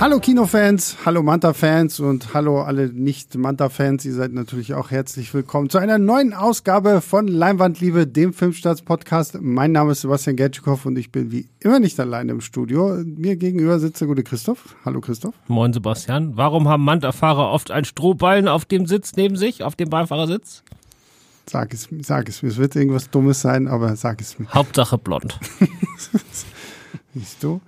Hallo 0.00 0.18
Kinofans, 0.18 0.96
hallo 1.04 1.22
Manta-Fans 1.22 2.00
und 2.00 2.32
hallo 2.32 2.62
alle 2.62 2.88
Nicht-Manta-Fans. 2.88 4.02
Ihr 4.06 4.14
seid 4.14 4.32
natürlich 4.32 4.72
auch 4.72 4.90
herzlich 4.90 5.34
willkommen 5.34 5.68
zu 5.68 5.76
einer 5.76 5.98
neuen 5.98 6.32
Ausgabe 6.32 7.02
von 7.02 7.28
Leinwandliebe, 7.28 8.06
dem 8.06 8.32
Filmstarts-Podcast. 8.32 9.42
Mein 9.42 9.72
Name 9.72 9.92
ist 9.92 10.00
Sebastian 10.00 10.36
Gertschikow 10.36 10.86
und 10.86 10.96
ich 10.96 11.12
bin 11.12 11.30
wie 11.32 11.50
immer 11.60 11.80
nicht 11.80 12.00
alleine 12.00 12.32
im 12.32 12.40
Studio. 12.40 12.96
Mir 13.04 13.36
gegenüber 13.36 13.78
sitzt 13.78 14.00
der 14.00 14.08
gute 14.08 14.22
Christoph. 14.22 14.74
Hallo 14.86 15.02
Christoph. 15.02 15.34
Moin 15.48 15.74
Sebastian. 15.74 16.34
Warum 16.34 16.66
haben 16.66 16.82
Manta-Fahrer 16.82 17.50
oft 17.50 17.70
einen 17.70 17.84
Strohballen 17.84 18.48
auf 18.48 18.64
dem 18.64 18.86
Sitz 18.86 19.16
neben 19.16 19.36
sich, 19.36 19.62
auf 19.62 19.76
dem 19.76 19.90
Beifahrersitz? 19.90 20.62
Sag 21.44 21.74
es, 21.74 21.90
sag 22.00 22.26
es 22.26 22.42
mir. 22.42 22.48
Es 22.48 22.56
wird 22.56 22.74
irgendwas 22.74 23.10
Dummes 23.10 23.42
sein, 23.42 23.68
aber 23.68 23.94
sag 23.96 24.22
es 24.22 24.38
mir. 24.38 24.48
Hauptsache 24.48 24.96
blond. 24.96 25.38
Siehst 27.14 27.42
du? 27.42 27.60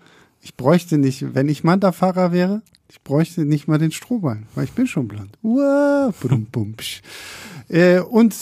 Ich 0.44 0.56
bräuchte 0.56 0.98
nicht, 0.98 1.36
wenn 1.36 1.48
ich 1.48 1.62
Manta-Fahrer 1.62 2.32
wäre, 2.32 2.62
ich 2.88 3.00
bräuchte 3.02 3.44
nicht 3.44 3.68
mal 3.68 3.78
den 3.78 3.92
Strohballen, 3.92 4.46
weil 4.56 4.64
ich 4.64 4.72
bin 4.72 4.88
schon 4.88 5.06
blond. 5.06 5.38
Uah, 5.40 6.12
brum, 6.20 6.46
bum, 6.50 6.74
äh, 7.68 8.00
und 8.00 8.34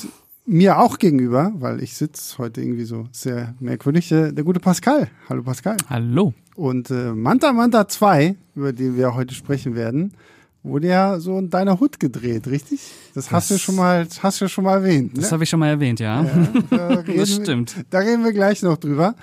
mir 0.46 0.78
auch 0.78 0.96
gegenüber, 0.96 1.52
weil 1.56 1.82
ich 1.82 1.94
sitze 1.94 2.38
heute 2.38 2.62
irgendwie 2.62 2.84
so 2.84 3.06
sehr 3.12 3.54
merkwürdig, 3.60 4.10
äh, 4.12 4.32
der 4.32 4.44
gute 4.44 4.60
Pascal. 4.60 5.10
Hallo 5.28 5.42
Pascal. 5.42 5.76
Hallo. 5.90 6.32
Und 6.56 6.90
äh, 6.90 7.12
Manta 7.12 7.52
Manta 7.52 7.86
2, 7.86 8.34
über 8.54 8.72
den 8.72 8.96
wir 8.96 9.14
heute 9.14 9.34
sprechen 9.34 9.74
werden, 9.74 10.14
wurde 10.62 10.88
ja 10.88 11.20
so 11.20 11.38
in 11.38 11.50
deiner 11.50 11.80
Hut 11.80 12.00
gedreht, 12.00 12.46
richtig? 12.46 12.80
Das, 13.12 13.30
hast 13.30 13.50
du 13.50 13.58
schon 13.58 13.76
mal, 13.76 14.06
das 14.06 14.22
hast 14.22 14.40
du 14.40 14.48
schon 14.48 14.64
mal 14.64 14.78
erwähnt. 14.78 15.14
Ne? 15.14 15.20
Das 15.20 15.32
habe 15.32 15.44
ich 15.44 15.50
schon 15.50 15.60
mal 15.60 15.68
erwähnt, 15.68 16.00
ja. 16.00 16.24
ja 16.24 16.56
da 16.70 17.02
das 17.14 17.34
stimmt. 17.34 17.76
Da 17.90 17.98
reden 17.98 18.24
wir 18.24 18.32
gleich 18.32 18.62
noch 18.62 18.78
drüber. 18.78 19.14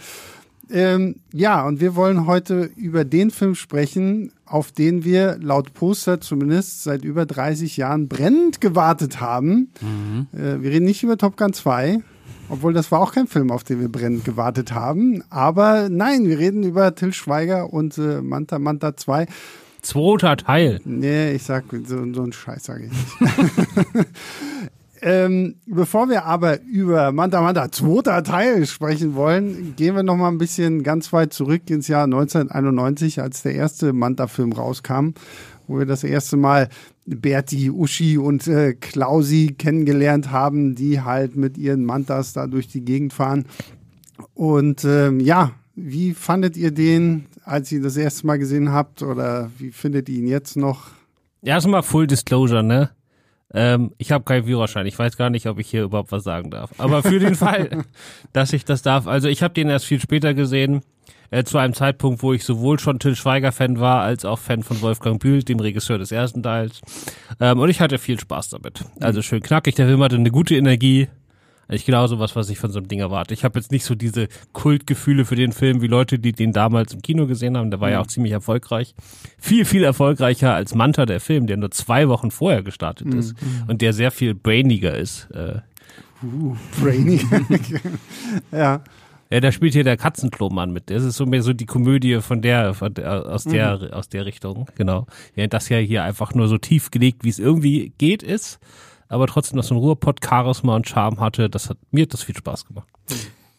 Ähm, 0.71 1.15
ja, 1.33 1.65
und 1.65 1.79
wir 1.79 1.95
wollen 1.95 2.27
heute 2.27 2.69
über 2.75 3.05
den 3.05 3.31
Film 3.31 3.55
sprechen, 3.55 4.31
auf 4.45 4.71
den 4.71 5.03
wir 5.03 5.37
laut 5.39 5.73
Poster 5.73 6.19
zumindest 6.19 6.83
seit 6.83 7.03
über 7.03 7.25
30 7.25 7.77
Jahren 7.77 8.07
brennend 8.07 8.61
gewartet 8.61 9.21
haben. 9.21 9.69
Mhm. 9.81 10.27
Äh, 10.37 10.61
wir 10.61 10.71
reden 10.71 10.85
nicht 10.85 11.03
über 11.03 11.17
Top 11.17 11.37
Gun 11.37 11.53
2, 11.53 11.99
obwohl 12.49 12.73
das 12.73 12.91
war 12.91 12.99
auch 12.99 13.13
kein 13.13 13.27
Film, 13.27 13.51
auf 13.51 13.63
den 13.63 13.79
wir 13.79 13.89
brennend 13.89 14.25
gewartet 14.25 14.73
haben. 14.73 15.23
Aber 15.29 15.89
nein, 15.89 16.25
wir 16.25 16.39
reden 16.39 16.63
über 16.63 16.95
Till 16.95 17.13
Schweiger 17.13 17.71
und 17.71 17.97
äh, 17.97 18.21
Manta 18.21 18.59
Manta 18.59 18.95
2. 18.95 19.27
Zweiter 19.81 20.37
Teil. 20.37 20.81
Nee, 20.85 21.33
ich 21.33 21.43
sag 21.43 21.65
so, 21.71 22.13
so 22.13 22.21
einen 22.23 22.33
Scheiß 22.33 22.63
sage 22.65 22.85
ich 22.85 23.21
nicht. 23.21 24.07
Ähm, 25.01 25.55
bevor 25.65 26.09
wir 26.09 26.25
aber 26.25 26.61
über 26.61 27.11
Manta 27.11 27.41
Manta 27.41 27.71
zweiter 27.71 28.23
Teil 28.23 28.65
sprechen 28.65 29.15
wollen, 29.15 29.75
gehen 29.75 29.95
wir 29.95 30.03
noch 30.03 30.15
mal 30.15 30.29
ein 30.29 30.37
bisschen 30.37 30.83
ganz 30.83 31.13
weit 31.13 31.33
zurück 31.33 31.69
ins 31.69 31.87
Jahr 31.87 32.05
1991, 32.05 33.21
als 33.21 33.43
der 33.43 33.53
erste 33.53 33.93
Manta-Film 33.93 34.53
rauskam, 34.53 35.09
wo 35.67 35.77
wir 35.79 35.85
das 35.85 36.03
erste 36.03 36.37
Mal 36.37 36.69
Berti, 37.05 37.69
Uschi 37.69 38.17
und 38.17 38.47
äh, 38.47 38.73
Klausi 38.73 39.55
kennengelernt 39.57 40.31
haben, 40.31 40.75
die 40.75 41.01
halt 41.01 41.35
mit 41.35 41.57
ihren 41.57 41.85
Mantas 41.85 42.33
da 42.33 42.47
durch 42.47 42.67
die 42.67 42.81
Gegend 42.81 43.13
fahren. 43.13 43.45
Und 44.33 44.83
ähm, 44.83 45.19
ja, 45.19 45.51
wie 45.75 46.13
fandet 46.13 46.57
ihr 46.57 46.71
den, 46.71 47.27
als 47.43 47.71
ihr 47.71 47.81
das 47.81 47.97
erste 47.97 48.25
Mal 48.25 48.39
gesehen 48.39 48.71
habt, 48.71 49.03
oder 49.03 49.51
wie 49.59 49.71
findet 49.71 50.09
ihr 50.09 50.17
ihn 50.17 50.27
jetzt 50.27 50.57
noch? 50.57 50.87
Erstmal 51.43 51.83
Full 51.83 52.07
Disclosure, 52.07 52.63
ne? 52.63 52.89
Ähm, 53.53 53.93
ich 53.97 54.11
habe 54.11 54.23
keinen 54.23 54.45
Führerschein. 54.45 54.85
Ich 54.85 54.97
weiß 54.97 55.17
gar 55.17 55.29
nicht, 55.29 55.47
ob 55.47 55.59
ich 55.59 55.69
hier 55.69 55.83
überhaupt 55.83 56.11
was 56.11 56.23
sagen 56.23 56.51
darf. 56.51 56.71
Aber 56.77 57.03
für 57.03 57.19
den 57.19 57.35
Fall, 57.35 57.85
dass 58.33 58.53
ich 58.53 58.65
das 58.65 58.81
darf. 58.81 59.07
Also 59.07 59.27
ich 59.29 59.43
habe 59.43 59.53
den 59.53 59.69
erst 59.69 59.85
viel 59.85 60.01
später 60.01 60.33
gesehen. 60.33 60.81
Äh, 61.29 61.43
zu 61.43 61.57
einem 61.57 61.73
Zeitpunkt, 61.73 62.23
wo 62.23 62.31
ich 62.31 62.45
sowohl 62.45 62.79
schon 62.79 62.99
Till 62.99 63.15
Schweiger-Fan 63.15 63.79
war, 63.79 64.01
als 64.01 64.23
auch 64.23 64.39
Fan 64.39 64.63
von 64.63 64.81
Wolfgang 64.81 65.19
Bühl, 65.19 65.43
dem 65.43 65.59
Regisseur 65.59 65.97
des 65.97 66.11
ersten 66.13 66.41
Teils. 66.41 66.79
Ähm, 67.41 67.59
und 67.59 67.69
ich 67.69 67.81
hatte 67.81 67.97
viel 67.97 68.17
Spaß 68.17 68.49
damit. 68.49 68.85
Also 69.01 69.21
schön 69.21 69.41
knackig, 69.41 69.75
der 69.75 69.87
Film 69.87 70.01
hatte 70.01 70.15
eine 70.15 70.31
gute 70.31 70.55
Energie. 70.55 71.09
Ich 71.69 71.85
genau 71.85 72.07
sowas, 72.07 72.35
was 72.35 72.49
ich 72.49 72.59
von 72.59 72.71
so 72.71 72.79
einem 72.79 72.87
Ding 72.87 72.99
erwarte. 72.99 73.33
Ich 73.33 73.43
habe 73.43 73.59
jetzt 73.59 73.71
nicht 73.71 73.83
so 73.83 73.93
diese 73.93 74.27
Kultgefühle 74.53 75.25
für 75.25 75.35
den 75.35 75.51
Film 75.51 75.81
wie 75.81 75.87
Leute, 75.87 76.17
die 76.17 76.31
den 76.31 76.53
damals 76.53 76.93
im 76.93 77.01
Kino 77.01 77.27
gesehen 77.27 77.57
haben. 77.57 77.71
Der 77.71 77.81
war 77.81 77.89
ja 77.89 77.97
mhm. 77.97 78.03
auch 78.03 78.07
ziemlich 78.07 78.31
erfolgreich. 78.31 78.95
Viel, 79.37 79.65
viel 79.65 79.83
erfolgreicher 79.83 80.53
als 80.53 80.75
Manta, 80.75 81.05
der 81.05 81.19
Film, 81.19 81.47
der 81.47 81.57
nur 81.57 81.71
zwei 81.71 82.07
Wochen 82.07 82.31
vorher 82.31 82.63
gestartet 82.63 83.13
ist 83.13 83.33
mhm. 83.41 83.63
und 83.67 83.81
der 83.81 83.93
sehr 83.93 84.11
viel 84.11 84.33
brainiger 84.33 84.95
ist. 84.95 85.29
Äh, 85.31 85.59
uh, 86.23 86.55
brainiger. 86.79 87.41
ja. 88.51 88.81
Ja, 89.29 89.41
da 89.41 89.51
spielt 89.51 89.73
hier 89.73 89.83
der 89.83 89.97
Katzenklomann 89.97 90.71
mit. 90.71 90.89
Das 90.89 91.03
ist 91.03 91.17
so 91.17 91.25
mehr 91.25 91.43
so 91.43 91.51
die 91.51 91.65
Komödie 91.65 92.21
von 92.21 92.41
der, 92.41 92.73
von 92.73 92.93
der 92.93 93.25
aus 93.25 93.43
der, 93.43 93.77
mhm. 93.77 93.91
aus 93.91 94.07
der 94.07 94.25
Richtung, 94.25 94.67
genau. 94.75 95.05
Ja, 95.35 95.47
das 95.47 95.67
ja 95.67 95.79
hier 95.79 96.03
einfach 96.03 96.33
nur 96.33 96.47
so 96.47 96.57
tief 96.57 96.91
gelegt, 96.91 97.25
wie 97.25 97.29
es 97.29 97.39
irgendwie 97.39 97.91
geht, 97.97 98.23
ist 98.23 98.59
aber 99.09 99.27
trotzdem 99.27 99.57
noch 99.57 99.63
so 99.63 99.75
ein 99.75 99.79
Ruhrpott-Charisma 99.79 100.75
und 100.75 100.87
Charme 100.87 101.19
hatte. 101.19 101.49
Das 101.49 101.69
hat 101.69 101.77
mir 101.91 102.07
das 102.07 102.23
viel 102.23 102.35
Spaß 102.35 102.65
gemacht. 102.65 102.87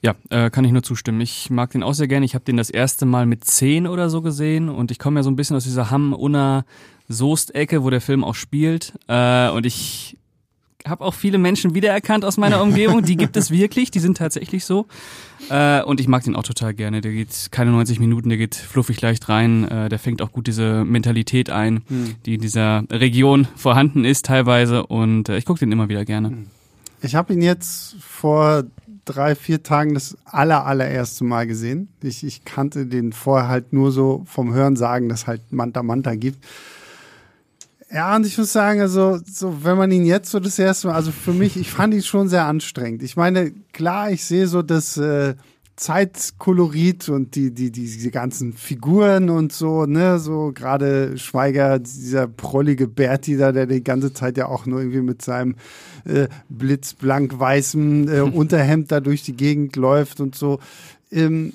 Ja, 0.00 0.14
äh, 0.30 0.50
kann 0.50 0.64
ich 0.64 0.72
nur 0.72 0.82
zustimmen. 0.82 1.20
Ich 1.20 1.50
mag 1.50 1.70
den 1.70 1.82
auch 1.82 1.94
sehr 1.94 2.06
gerne. 2.06 2.24
Ich 2.24 2.34
habe 2.34 2.44
den 2.44 2.56
das 2.56 2.70
erste 2.70 3.04
Mal 3.04 3.26
mit 3.26 3.44
zehn 3.44 3.86
oder 3.86 4.10
so 4.10 4.22
gesehen 4.22 4.68
und 4.68 4.90
ich 4.90 4.98
komme 4.98 5.18
ja 5.18 5.24
so 5.24 5.30
ein 5.30 5.36
bisschen 5.36 5.56
aus 5.56 5.64
dieser 5.64 5.90
Hamm-Unna-Soest-Ecke, 5.90 7.82
wo 7.82 7.90
der 7.90 8.00
Film 8.00 8.22
auch 8.22 8.36
spielt. 8.36 8.92
Äh, 9.08 9.50
und 9.50 9.66
ich 9.66 10.17
habe 10.88 11.04
auch 11.04 11.14
viele 11.14 11.38
Menschen 11.38 11.74
wiedererkannt 11.74 12.24
aus 12.24 12.36
meiner 12.36 12.62
Umgebung. 12.62 13.02
Die 13.02 13.16
gibt 13.16 13.36
es 13.36 13.50
wirklich, 13.50 13.90
die 13.90 13.98
sind 13.98 14.16
tatsächlich 14.16 14.64
so. 14.64 14.86
Äh, 15.50 15.82
und 15.82 16.00
ich 16.00 16.08
mag 16.08 16.24
den 16.24 16.36
auch 16.36 16.42
total 16.42 16.74
gerne. 16.74 17.00
Der 17.00 17.12
geht 17.12 17.48
keine 17.50 17.70
90 17.70 18.00
Minuten, 18.00 18.28
der 18.28 18.38
geht 18.38 18.54
fluffig 18.54 19.00
leicht 19.00 19.28
rein. 19.28 19.68
Äh, 19.68 19.88
der 19.88 19.98
fängt 19.98 20.22
auch 20.22 20.32
gut 20.32 20.46
diese 20.46 20.84
Mentalität 20.84 21.50
ein, 21.50 21.82
hm. 21.88 22.14
die 22.26 22.34
in 22.34 22.40
dieser 22.40 22.84
Region 22.90 23.46
vorhanden 23.56 24.04
ist 24.04 24.26
teilweise. 24.26 24.86
Und 24.86 25.28
äh, 25.28 25.38
ich 25.38 25.44
gucke 25.44 25.60
den 25.60 25.72
immer 25.72 25.88
wieder 25.88 26.04
gerne. 26.04 26.28
Hm. 26.28 26.46
Ich 27.00 27.14
habe 27.14 27.32
ihn 27.32 27.42
jetzt 27.42 27.96
vor 28.00 28.64
drei, 29.04 29.34
vier 29.34 29.62
Tagen 29.62 29.94
das 29.94 30.16
aller, 30.24 30.66
allererste 30.66 31.24
Mal 31.24 31.46
gesehen. 31.46 31.88
Ich, 32.02 32.24
ich 32.24 32.44
kannte 32.44 32.86
den 32.86 33.12
vorher 33.12 33.48
halt 33.48 33.72
nur 33.72 33.92
so 33.92 34.22
vom 34.26 34.52
Hören 34.52 34.76
sagen, 34.76 35.08
dass 35.08 35.26
halt 35.26 35.40
Manta 35.50 35.82
Manta 35.82 36.14
gibt. 36.14 36.44
Ja, 37.90 38.16
und 38.16 38.26
ich 38.26 38.36
muss 38.36 38.52
sagen, 38.52 38.80
also, 38.80 39.18
so, 39.24 39.64
wenn 39.64 39.78
man 39.78 39.90
ihn 39.90 40.04
jetzt 40.04 40.30
so 40.30 40.40
das 40.40 40.58
erste 40.58 40.88
Mal, 40.88 40.94
also 40.94 41.10
für 41.10 41.32
mich, 41.32 41.56
ich 41.56 41.70
fand 41.70 41.94
ihn 41.94 42.02
schon 42.02 42.28
sehr 42.28 42.44
anstrengend. 42.44 43.02
Ich 43.02 43.16
meine, 43.16 43.50
klar, 43.72 44.10
ich 44.10 44.24
sehe 44.24 44.46
so 44.46 44.60
das 44.60 44.98
äh, 44.98 45.34
Zeitkolorit 45.78 47.08
und 47.08 47.34
die, 47.34 47.54
die, 47.54 47.70
die, 47.70 47.84
diese 47.84 48.10
ganzen 48.10 48.52
Figuren 48.52 49.30
und 49.30 49.52
so, 49.52 49.86
ne, 49.86 50.18
so 50.18 50.50
gerade 50.52 51.16
Schweiger, 51.16 51.78
dieser 51.78 52.26
prollige 52.26 52.88
Berti 52.88 53.36
da, 53.36 53.52
der 53.52 53.66
die 53.66 53.84
ganze 53.84 54.12
Zeit 54.12 54.36
ja 54.36 54.46
auch 54.46 54.66
nur 54.66 54.80
irgendwie 54.80 55.02
mit 55.02 55.22
seinem 55.22 55.54
äh, 56.04 56.28
blitzblank 56.48 57.38
weißen 57.38 58.08
äh, 58.08 58.20
Unterhemd 58.34 58.90
da 58.92 59.00
durch 59.00 59.22
die 59.22 59.36
Gegend 59.36 59.76
läuft 59.76 60.20
und 60.20 60.34
so. 60.34 60.58
Ähm, 61.12 61.52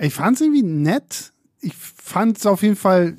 ich 0.00 0.12
fand 0.12 0.34
es 0.34 0.40
irgendwie 0.42 0.64
nett, 0.64 1.32
ich 1.60 1.74
fand 2.06 2.36
es 2.36 2.44
auf 2.44 2.62
jeden 2.62 2.76
Fall 2.76 3.16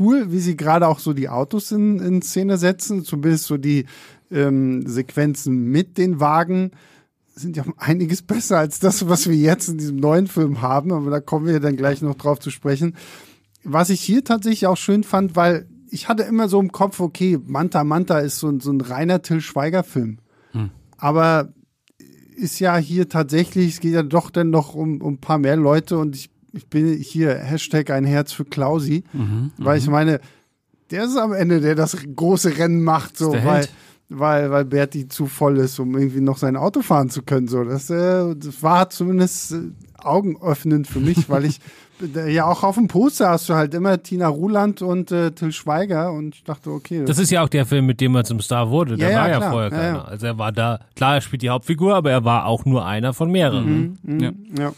cool, 0.00 0.32
wie 0.32 0.40
sie 0.40 0.56
gerade 0.56 0.88
auch 0.88 0.98
so 0.98 1.12
die 1.12 1.28
Autos 1.28 1.70
in, 1.70 2.00
in 2.00 2.22
Szene 2.22 2.58
setzen, 2.58 3.04
zumindest 3.04 3.44
so 3.44 3.56
die 3.56 3.86
ähm, 4.32 4.84
Sequenzen 4.84 5.70
mit 5.70 5.96
den 5.96 6.18
Wagen 6.18 6.72
sind 7.36 7.56
ja 7.56 7.62
einiges 7.76 8.22
besser 8.22 8.58
als 8.58 8.80
das, 8.80 9.08
was 9.08 9.28
wir 9.28 9.36
jetzt 9.36 9.68
in 9.68 9.78
diesem 9.78 9.98
neuen 9.98 10.26
Film 10.26 10.60
haben, 10.60 10.92
aber 10.92 11.08
da 11.10 11.20
kommen 11.20 11.46
wir 11.46 11.60
dann 11.60 11.76
gleich 11.76 12.02
noch 12.02 12.16
drauf 12.16 12.40
zu 12.40 12.50
sprechen. 12.50 12.96
Was 13.62 13.90
ich 13.90 14.00
hier 14.00 14.24
tatsächlich 14.24 14.66
auch 14.66 14.76
schön 14.76 15.04
fand, 15.04 15.36
weil 15.36 15.68
ich 15.88 16.08
hatte 16.08 16.24
immer 16.24 16.48
so 16.48 16.58
im 16.58 16.72
Kopf, 16.72 16.98
okay, 16.98 17.38
Manta 17.46 17.84
Manta 17.84 18.18
ist 18.18 18.40
so, 18.40 18.48
ein, 18.48 18.58
so 18.58 18.72
ein 18.72 18.80
reiner 18.80 19.22
Till 19.22 19.40
Schweiger-Film. 19.40 20.18
Hm. 20.50 20.70
Aber 20.98 21.52
ist 22.34 22.58
ja 22.58 22.76
hier 22.76 23.08
tatsächlich, 23.08 23.74
es 23.74 23.80
geht 23.80 23.94
ja 23.94 24.02
doch 24.02 24.30
dann 24.30 24.50
noch 24.50 24.74
um, 24.74 25.00
um 25.00 25.14
ein 25.14 25.20
paar 25.20 25.38
mehr 25.38 25.56
Leute 25.56 25.96
und 25.98 26.16
ich 26.16 26.30
ich 26.56 26.66
bin 26.66 26.98
hier, 26.98 27.34
Hashtag 27.34 27.90
ein 27.90 28.04
Herz 28.04 28.32
für 28.32 28.44
Klausi, 28.44 29.04
mhm, 29.12 29.52
weil 29.58 29.78
ich 29.78 29.86
mhm. 29.86 29.92
meine, 29.92 30.20
der 30.90 31.04
ist 31.04 31.16
am 31.16 31.32
Ende, 31.32 31.60
der 31.60 31.74
das 31.74 31.96
große 32.14 32.58
Rennen 32.58 32.82
macht, 32.82 33.16
so, 33.16 33.32
weil, 33.32 33.66
weil, 34.08 34.50
weil 34.50 34.64
Berti 34.64 35.08
zu 35.08 35.26
voll 35.26 35.58
ist, 35.58 35.78
um 35.78 35.96
irgendwie 35.96 36.20
noch 36.20 36.38
sein 36.38 36.56
Auto 36.56 36.82
fahren 36.82 37.10
zu 37.10 37.22
können. 37.22 37.48
So, 37.48 37.64
das, 37.64 37.90
äh, 37.90 38.34
das 38.36 38.62
war 38.62 38.88
zumindest 38.90 39.52
äh, 39.52 39.56
augenöffnend 39.98 40.86
für 40.86 41.00
mich, 41.00 41.28
weil 41.28 41.44
ich 41.44 41.60
ja 42.28 42.46
auch 42.46 42.62
auf 42.62 42.76
dem 42.76 42.88
Poster 42.88 43.30
hast 43.30 43.48
du 43.48 43.54
halt 43.54 43.74
immer 43.74 44.02
Tina 44.02 44.28
Ruland 44.28 44.82
und 44.82 45.10
äh, 45.10 45.32
Till 45.32 45.52
Schweiger 45.52 46.12
und 46.12 46.36
ich 46.36 46.44
dachte, 46.44 46.70
okay. 46.70 47.00
Das, 47.00 47.16
das 47.16 47.18
ist 47.18 47.30
ja 47.30 47.42
auch 47.42 47.48
der 47.48 47.66
Film, 47.66 47.86
mit 47.86 48.00
dem 48.00 48.14
er 48.14 48.24
zum 48.24 48.40
Star 48.40 48.70
wurde. 48.70 48.96
Der 48.96 49.10
ja, 49.10 49.18
war 49.18 49.28
ja, 49.28 49.40
ja 49.40 49.50
vorher 49.50 49.70
keiner. 49.70 50.08
Also 50.08 50.26
er 50.26 50.38
war 50.38 50.52
da, 50.52 50.80
klar, 50.94 51.16
er 51.16 51.20
spielt 51.20 51.42
die 51.42 51.50
Hauptfigur, 51.50 51.94
aber 51.94 52.10
er 52.10 52.24
war 52.24 52.46
auch 52.46 52.64
nur 52.64 52.86
einer 52.86 53.12
von 53.12 53.30
mehreren. 53.30 53.98
Mhm, 54.02 54.16
mh, 54.16 54.32
ja. 54.58 54.72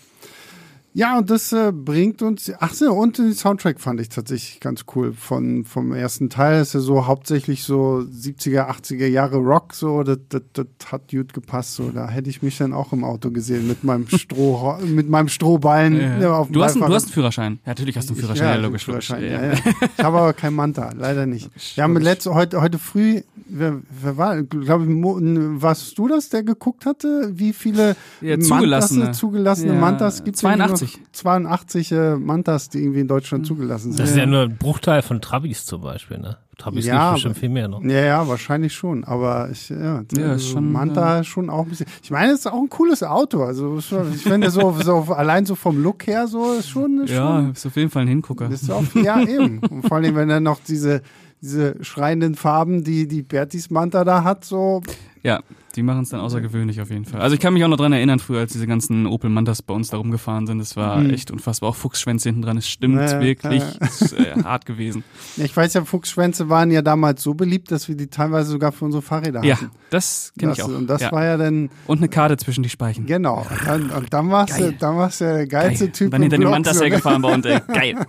Ja. 0.99 1.19
Und 1.19 1.31
das 1.31 1.53
äh, 1.53 1.73
bringt 1.73 2.23
uns, 2.23 2.53
ach 2.61 2.75
so, 2.75 2.93
und 2.93 3.19
den 3.19 3.33
Soundtrack 3.33 3.81
fand 3.81 4.01
ich 4.01 4.09
tatsächlich 4.09 4.61
ganz 4.61 4.85
cool 4.95 5.13
von, 5.13 5.65
vom 5.65 5.93
ersten 5.93 6.29
Teil. 6.31 6.59
Das 6.59 6.69
ist 6.69 6.75
ja 6.75 6.81
so 6.81 7.07
hauptsächlich 7.07 7.63
so 7.65 8.05
70er, 8.13 8.69
80er 8.69 9.07
Jahre 9.07 9.37
Rock, 9.39 9.75
so, 9.75 10.03
das, 10.03 10.19
das, 10.29 10.43
das 10.53 10.67
hat 10.93 11.11
gut 11.11 11.33
gepasst, 11.33 11.75
so. 11.75 11.91
Da 11.91 12.09
hätte 12.09 12.29
ich 12.31 12.43
mich 12.43 12.59
dann 12.59 12.73
auch 12.73 12.93
im 12.93 13.05
Auto 13.05 13.31
gesehen 13.31 13.67
mit 13.69 13.85
meinem 13.85 14.09
Stroh, 14.09 14.77
mit 14.85 15.09
meinem 15.09 15.29
Strohballen. 15.29 16.01
Ja. 16.01 16.19
Ja, 16.19 16.33
auf 16.37 16.49
dem 16.49 16.53
Du, 16.55 16.63
hast, 16.65 16.77
einen- 16.77 16.87
du 16.87 16.95
hast 16.95 17.05
einen 17.05 17.13
Führerschein. 17.13 17.53
Ja, 17.65 17.71
natürlich 17.71 17.97
hast 17.97 18.09
du 18.11 18.15
einen 18.15 18.21
Führerschein. 18.21 18.47
ja, 18.49 18.55
Ja, 18.57 18.61
logisch. 18.61 18.85
Führerschein, 18.85 19.23
ja, 19.25 19.45
ja. 19.47 19.53
Ich 19.97 20.05
habe 20.05 20.19
aber 20.19 20.33
kein 20.33 20.55
Manta, 20.55 20.93
leider 20.97 21.27
nicht. 21.27 21.51
Wir 21.77 21.85
haben 21.85 21.97
letzte, 21.97 22.35
heute, 22.35 22.61
heute 22.61 22.79
früh, 22.79 23.23
wer, 23.49 23.77
wer 24.03 24.17
war, 24.17 24.43
glaube 24.43 24.85
ich, 24.85 25.63
warst 25.63 25.97
du 25.99 26.09
das, 26.09 26.29
der 26.29 26.43
geguckt 26.43 26.87
hatte, 26.87 27.31
wie 27.35 27.53
viele 27.53 27.97
zugelassene. 28.41 29.01
Mantas, 29.05 29.19
zugelassene 29.19 29.73
Mantas 29.75 30.25
gibt 30.25 30.37
es? 30.37 30.41
82. 30.43 30.88
82 31.13 31.93
äh, 31.93 32.17
Mantas, 32.17 32.69
die 32.69 32.79
irgendwie 32.83 33.01
in 33.01 33.09
Deutschland 33.09 33.47
zugelassen 33.47 33.93
sind. 33.93 34.01
Das 34.01 34.11
ist 34.11 34.17
ja 34.17 34.27
nur 34.27 34.43
ein 34.43 34.57
Bruchteil 34.57 35.03
von 35.03 35.21
Trabis 35.21 35.67
zum 35.67 35.83
Beispiel, 35.83 36.19
ne? 36.19 36.39
Trabis 36.59 36.87
Ja, 36.87 37.13
bestimmt 37.13 37.39
viel 37.39 37.49
mehr 37.51 37.69
noch. 37.69 37.83
Ja, 37.85 38.01
ja, 38.05 38.29
wahrscheinlich 38.29 38.75
schon. 38.75 39.05
Aber 39.05 39.49
ich, 39.51 39.69
ja, 39.69 40.03
Ja, 40.13 40.31
also 40.31 40.55
schon, 40.55 40.73
Manta 40.73 41.23
schon 41.23 41.51
auch 41.51 41.63
ein 41.63 41.69
bisschen. 41.69 41.87
Ich 42.03 42.11
meine, 42.11 42.33
es 42.33 42.41
ist 42.41 42.47
auch 42.49 42.61
ein 42.61 42.69
cooles 42.69 43.05
Auto. 43.05 43.45
Also 43.45 43.79
ich 43.79 44.23
finde 44.23 44.51
so, 44.51 44.73
so 44.73 45.03
allein 45.13 45.47
so 45.47 45.55
vom 45.55 45.81
Look 45.81 46.07
her 46.09 46.27
so 46.27 46.55
ist 46.55 46.69
schon, 46.69 47.03
ist 47.05 47.11
Ja, 47.11 47.39
schon 47.43 47.53
ist 47.53 47.65
auf 47.65 47.77
jeden 47.77 47.91
Fall 47.91 48.03
ein 48.03 48.09
Hingucker. 48.09 48.51
ist 48.51 48.71
auch, 48.71 48.83
ja 48.95 49.23
eben. 49.23 49.61
Und 49.61 49.87
vor 49.87 49.99
allem, 49.99 50.17
wenn 50.17 50.31
er 50.31 50.41
noch 50.41 50.59
diese 50.67 51.03
diese 51.41 51.77
schreienden 51.85 52.35
Farben, 52.35 52.83
die 52.83 53.07
die 53.07 53.23
Bertis 53.23 53.71
Manta 53.71 54.03
da 54.05 54.25
hat, 54.25 54.45
so 54.45 54.83
Ja, 55.23 55.41
die 55.77 55.83
machen 55.83 56.03
es 56.03 56.09
dann 56.09 56.21
außergewöhnlich 56.21 56.81
auf 56.81 56.91
jeden 56.91 57.05
Fall. 57.05 57.21
Also 57.21 57.35
ich 57.35 57.41
kann 57.41 57.53
mich 57.55 57.63
auch 57.65 57.69
noch 57.69 57.77
dran 57.77 57.93
erinnern, 57.93 58.19
früher, 58.19 58.41
als 58.41 58.53
diese 58.53 58.67
ganzen 58.67 59.07
Opel 59.07 59.31
Mantas 59.31 59.63
bei 59.63 59.75
uns 59.75 59.91
da 59.91 59.97
rumgefahren 59.97 60.47
sind. 60.47 60.59
Das 60.59 60.77
war 60.77 60.99
Mhm. 60.99 61.11
echt 61.11 61.31
unfassbar. 61.31 61.71
Auch 61.71 61.77
Fuchsschwänze 61.77 62.29
hinten 62.29 62.43
dran. 62.43 62.57
Es 62.57 62.69
stimmt 62.69 62.97
Ja, 63.01 63.21
wirklich. 63.21 63.63
ja. 63.63 63.73
Es 63.81 64.03
ist 64.03 64.13
äh, 64.15 64.35
hart 64.43 64.67
gewesen. 64.67 65.05
ich 65.37 65.57
weiß 65.57 65.75
ja, 65.75 65.85
Fuchsschwänze 65.85 66.49
waren 66.49 66.71
ja 66.71 66.83
damals 66.83 67.23
so 67.23 67.35
beliebt, 67.35 67.71
dass 67.71 67.89
wir 67.89 67.97
die 67.97 68.09
teilweise 68.09 68.51
sogar 68.51 68.73
für 68.73 68.85
unsere 68.87 69.03
Fahrräder 69.03 69.45
Ja, 69.45 69.57
hatten. 69.57 69.71
das 69.91 70.33
kenne 70.39 70.53
ich 70.53 70.63
auch. 70.63 70.69
Und 70.69 70.87
das 70.89 71.03
ja. 71.03 71.13
war 71.13 71.25
ja 71.25 71.37
dann 71.37 71.71
Und 71.87 71.99
eine 71.99 72.09
Karte 72.09 72.37
zwischen 72.37 72.63
die 72.63 72.69
Speichen. 72.71 73.07
genau. 73.07 73.47
Und 73.51 73.67
dann, 73.67 73.91
und 73.91 74.13
dann 74.13 74.31
warst 74.31 74.59
du, 74.59 74.63
Geil. 74.63 74.77
dann 74.79 74.97
warst 74.97 75.21
du 75.21 75.25
der 75.25 75.47
geilste 75.47 75.85
Geil. 75.87 75.93
Typ. 75.93 76.07
Und 76.07 76.11
dann 76.13 76.23
hinter 76.23 76.39
dem 76.39 76.51
Mantas 76.51 76.77
ne? 76.79 76.83
hergefahren 76.85 77.23
bei 77.23 77.35
uns. 77.35 77.45
Ey. 77.47 77.61
Geil. 77.69 78.07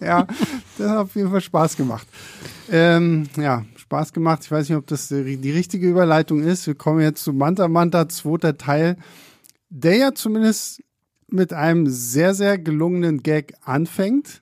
ja, 0.00 0.26
das 0.78 0.90
hat 0.90 0.96
auf 0.98 1.14
jeden 1.14 1.30
Fall 1.30 1.40
Spaß 1.40 1.76
gemacht. 1.76 2.06
Ähm, 2.70 3.28
ja, 3.36 3.64
Spaß 3.92 4.14
gemacht. 4.14 4.40
Ich 4.44 4.50
weiß 4.50 4.70
nicht, 4.70 4.78
ob 4.78 4.86
das 4.86 5.08
die 5.08 5.50
richtige 5.50 5.86
Überleitung 5.86 6.42
ist. 6.42 6.66
Wir 6.66 6.74
kommen 6.74 7.00
jetzt 7.00 7.22
zu 7.24 7.34
Manta 7.34 7.68
Manta, 7.68 8.08
zweiter 8.08 8.56
Teil, 8.56 8.96
der 9.68 9.96
ja 9.96 10.14
zumindest 10.14 10.82
mit 11.28 11.52
einem 11.52 11.86
sehr, 11.86 12.32
sehr 12.32 12.56
gelungenen 12.56 13.22
Gag 13.22 13.52
anfängt. 13.62 14.40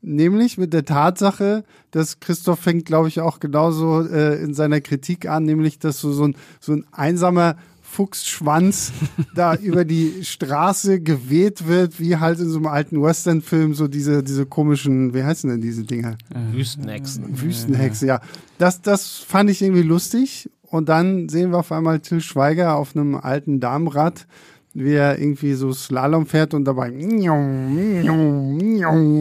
Nämlich 0.00 0.58
mit 0.58 0.72
der 0.72 0.84
Tatsache, 0.84 1.62
dass 1.92 2.18
Christoph 2.18 2.58
fängt, 2.58 2.84
glaube 2.84 3.06
ich, 3.06 3.20
auch 3.20 3.38
genauso 3.38 4.02
äh, 4.02 4.42
in 4.42 4.52
seiner 4.52 4.80
Kritik 4.80 5.28
an, 5.28 5.44
nämlich, 5.44 5.78
dass 5.78 6.00
so, 6.00 6.12
so, 6.12 6.24
ein, 6.26 6.34
so 6.58 6.72
ein 6.72 6.84
einsamer 6.90 7.54
Fuchsschwanz 7.92 8.90
da 9.34 9.54
über 9.62 9.84
die 9.84 10.24
Straße 10.24 11.00
geweht 11.00 11.66
wird, 11.68 12.00
wie 12.00 12.16
halt 12.16 12.40
in 12.40 12.48
so 12.48 12.56
einem 12.56 12.68
alten 12.68 13.02
Western-Film, 13.02 13.74
so 13.74 13.86
diese, 13.86 14.22
diese 14.22 14.46
komischen, 14.46 15.12
wie 15.12 15.22
heißen 15.22 15.50
denn 15.50 15.60
diese 15.60 15.84
Dinger? 15.84 16.16
Wüstenhexen. 16.52 17.40
Wüstenhexe, 17.40 18.06
ja. 18.06 18.20
Das, 18.56 18.80
das 18.80 19.18
fand 19.18 19.50
ich 19.50 19.60
irgendwie 19.60 19.82
lustig. 19.82 20.50
Und 20.62 20.88
dann 20.88 21.28
sehen 21.28 21.50
wir 21.50 21.58
auf 21.58 21.70
einmal 21.70 22.00
Till 22.00 22.22
Schweiger 22.22 22.76
auf 22.76 22.96
einem 22.96 23.14
alten 23.14 23.60
Damenrad, 23.60 24.26
wie 24.72 24.94
er 24.94 25.18
irgendwie 25.18 25.52
so 25.52 25.70
Slalom 25.74 26.24
fährt 26.24 26.54
und 26.54 26.64
dabei 26.64 26.90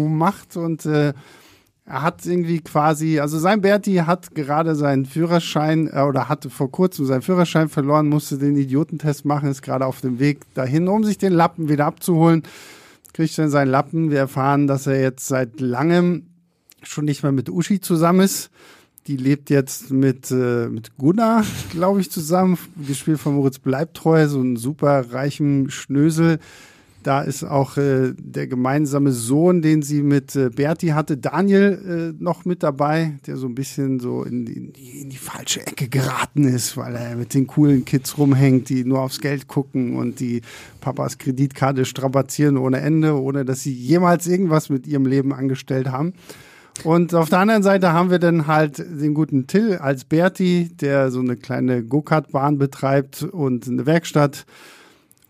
macht 0.08 0.56
und 0.56 0.86
äh, 0.86 1.12
er 1.92 2.04
hat 2.04 2.26
irgendwie 2.26 2.62
quasi, 2.62 3.20
also 3.20 3.38
sein 3.38 3.60
Berti 3.60 3.96
hat 3.96 4.34
gerade 4.34 4.76
seinen 4.76 5.06
Führerschein 5.06 5.90
äh, 5.92 6.00
oder 6.04 6.30
hatte 6.30 6.50
vor 6.50 6.72
kurzem 6.72 7.06
seinen 7.06 7.22
Führerschein 7.22 7.68
verloren, 7.68 8.08
musste 8.08 8.38
den 8.38 8.56
Idiotentest 8.56 9.26
machen, 9.26 9.52
ist 9.52 9.62
gerade 9.62 9.86
auf 9.86 10.00
dem 10.00 10.18
Weg 10.18 10.40
dahin, 10.54 10.88
um 10.88 11.04
sich 11.04 11.18
den 11.18 11.34
Lappen 11.34 11.68
wieder 11.68 11.86
abzuholen. 11.86 12.44
Kriegt 13.12 13.38
dann 13.38 13.50
seinen 13.50 13.72
Lappen. 13.72 14.10
Wir 14.10 14.20
erfahren, 14.20 14.68
dass 14.68 14.88
er 14.88 15.02
jetzt 15.02 15.28
seit 15.28 15.60
langem 15.60 16.28
schon 16.82 17.04
nicht 17.04 17.24
mehr 17.24 17.34
mit 17.34 17.50
Uschi 17.50 17.82
zusammen 17.82 18.22
ist. 18.22 18.52
Die 19.08 19.18
lebt 19.18 19.50
jetzt 19.50 19.92
mit, 19.92 20.32
äh, 20.32 20.70
mit 20.70 20.96
Gunnar, 20.98 21.44
glaube 21.72 22.00
ich, 22.00 22.10
zusammen, 22.10 22.58
gespielt 22.88 23.20
von 23.20 23.36
Moritz 23.36 23.60
Bleibtreu, 23.60 24.30
so 24.30 24.40
ein 24.40 24.56
super 24.56 25.12
reichen 25.12 25.70
Schnösel. 25.70 26.40
Da 27.04 27.22
ist 27.22 27.44
auch 27.44 27.78
äh, 27.78 28.14
der 28.16 28.46
gemeinsame 28.46 29.12
Sohn, 29.12 29.64
den 29.64 29.82
sie 29.82 30.04
mit 30.04 30.36
äh, 30.36 30.50
Berti 30.50 30.90
hatte, 30.90 31.18
Daniel, 31.18 32.14
äh, 32.20 32.24
noch 32.24 32.46
mit 32.46 32.62
dabei, 32.62 33.18
der 33.26 33.38
so 33.38 33.48
ein 33.48 33.56
bisschen 33.56 34.00
so 34.00 34.24
in 34.24 34.46
die, 34.46 35.02
in 35.02 35.10
die, 35.10 35.18
falsche 35.18 35.66
Ecke 35.66 35.88
geraten 35.88 36.44
ist, 36.44 36.78
weil 36.78 36.96
er 36.96 37.16
mit 37.16 37.34
den 37.34 37.48
coolen 37.48 37.86
Kids 37.86 38.18
rumhängt, 38.18 38.70
die 38.70 38.86
nur 38.86 39.02
aufs 39.02 39.20
Geld 39.20 39.48
gucken 39.48 39.96
und 39.96 40.20
die 40.20 40.42
Papas 40.80 41.18
Kreditkarte 41.18 41.86
strapazieren 41.86 42.58
ohne 42.58 42.82
Ende, 42.82 43.20
ohne 43.20 43.46
dass 43.46 43.62
sie 43.62 43.74
jemals 43.74 44.28
irgendwas 44.28 44.70
mit 44.70 44.86
ihrem 44.86 45.06
Leben 45.06 45.34
angestellt 45.34 45.92
haben. 45.92 46.14
Und 46.84 47.14
auf 47.14 47.30
der 47.30 47.40
anderen 47.40 47.64
Seite 47.64 47.94
haben 47.94 48.10
wir 48.10 48.20
dann 48.20 48.48
halt 48.48 48.80
den 48.80 49.14
guten 49.14 49.46
Till 49.48 49.78
als 49.78 50.04
Berti, 50.04 50.70
der 50.80 51.12
so 51.12 51.20
eine 51.20 51.36
kleine 51.36 51.84
Go-Kart-Bahn 51.84 52.58
betreibt 52.58 53.24
und 53.24 53.68
eine 53.68 53.86
Werkstatt. 53.86 54.46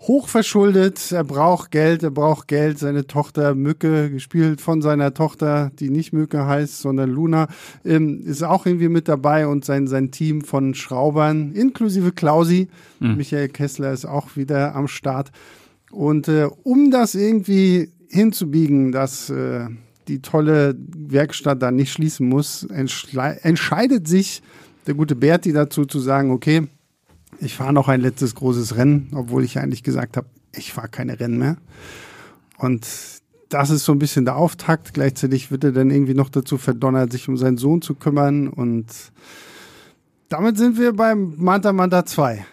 Hochverschuldet, 0.01 1.12
er 1.12 1.24
braucht 1.24 1.69
Geld, 1.69 2.01
er 2.01 2.09
braucht 2.09 2.48
Geld. 2.48 2.80
Seine 2.80 3.06
Tochter 3.06 3.53
Mücke, 3.53 4.09
gespielt 4.09 4.59
von 4.59 4.81
seiner 4.81 5.13
Tochter, 5.13 5.71
die 5.80 5.92
nicht 5.92 6.12
Mücke 6.12 6.48
heißt, 6.48 6.81
sondern 6.81 7.12
Luna, 7.12 7.48
ähm, 7.86 8.24
ist 8.25 8.42
auch 8.44 8.65
irgendwie 8.65 8.89
mit 8.89 9.07
dabei 9.07 9.45
und 9.45 9.63
sein, 9.63 9.86
sein 9.86 10.09
Team 10.09 10.42
von 10.42 10.74
Schraubern, 10.74 11.51
inklusive 11.51 12.12
Klausi. 12.13 12.68
Michael 13.00 13.50
Kessler 13.50 13.94
ist 13.94 14.06
auch 14.06 14.36
wieder 14.36 14.74
am 14.75 14.88
Start. 14.88 15.31
Und 15.92 16.27
äh, 16.27 16.48
um 16.63 16.89
das 16.89 17.13
irgendwie 17.13 17.92
hinzubiegen, 18.09 18.92
dass 18.92 19.30
äh, 19.30 19.68
die 20.07 20.21
tolle 20.21 20.75
Werkstatt 20.77 21.62
da 21.62 21.69
nicht 21.69 21.92
schließen 21.92 22.27
muss, 22.27 22.63
entscheidet 22.63 24.07
sich 24.07 24.42
der 24.88 24.95
gute 24.95 25.15
Berti 25.15 25.53
dazu 25.53 25.86
zu 25.86 26.00
sagen, 26.00 26.31
okay, 26.31 26.68
ich 27.39 27.56
fahre 27.56 27.74
noch 27.74 27.88
ein 27.88 28.01
letztes 28.01 28.36
großes 28.36 28.75
Rennen, 28.75 29.10
obwohl 29.13 29.44
ich 29.44 29.60
eigentlich 29.60 29.83
gesagt 29.83 30.18
habe, 30.18 30.28
ich 30.56 30.74
fahre 30.74 30.89
keine 30.89 31.19
Rennen 31.19 31.38
mehr. 31.38 31.57
Und 32.57 32.88
das 33.50 33.69
ist 33.69 33.86
so 33.86 33.92
ein 33.92 34.00
bisschen 34.00 34.25
der 34.25 34.36
Auftakt. 34.36 34.94
Gleichzeitig 34.94 35.51
wird 35.51 35.63
er 35.63 35.72
dann 35.72 35.92
irgendwie 35.92 36.13
noch 36.13 36.30
dazu 36.30 36.57
verdonnert, 36.57 37.12
sich 37.12 37.28
um 37.28 37.38
seinen 37.38 37.57
Sohn 37.57 37.81
zu 37.81 37.95
kümmern. 37.95 38.48
Und 38.48 38.88
damit 40.30 40.57
sind 40.57 40.78
wir 40.78 40.94
beim 40.94 41.33
Manta 41.38 41.74
Manta 41.74 42.06
2. 42.06 42.45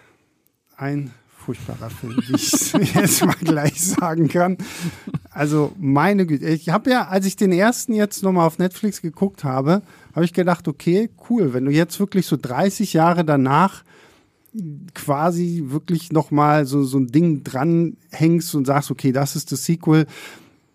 Ein 0.77 1.13
furchtbarer 1.49 1.89
Film, 1.89 2.17
wie 2.27 2.35
ich 2.35 2.73
jetzt 2.95 3.25
mal 3.25 3.35
gleich 3.41 3.81
sagen 3.81 4.29
kann. 4.29 4.59
Also 5.31 5.73
meine 5.79 6.27
Güte, 6.27 6.47
ich 6.47 6.69
habe 6.69 6.91
ja, 6.91 7.09
als 7.09 7.25
ich 7.27 7.37
den 7.37 7.53
ersten 7.53 7.95
jetzt 7.95 8.23
nochmal 8.23 8.47
auf 8.47 8.59
Netflix 8.59 9.01
geguckt 9.01 9.45
habe, 9.45 9.83
habe 10.15 10.25
ich 10.25 10.33
gedacht, 10.33 10.69
okay, 10.69 11.11
cool, 11.31 11.55
wenn 11.55 11.65
du 11.65 11.71
jetzt 11.71 12.01
wirklich 12.01 12.27
so 12.27 12.37
30 12.37 12.93
Jahre 12.93 13.25
danach 13.25 13.83
quasi 14.95 15.65
wirklich 15.67 16.13
nochmal 16.13 16.67
so, 16.67 16.83
so 16.83 16.99
ein 16.99 17.09
Ding 17.09 17.45
dranhängst 17.45 18.55
und 18.55 18.67
sagst, 18.67 18.91
okay, 18.91 19.13
das 19.13 19.37
ist 19.37 19.53
das 19.53 19.65
Sequel, 19.65 20.07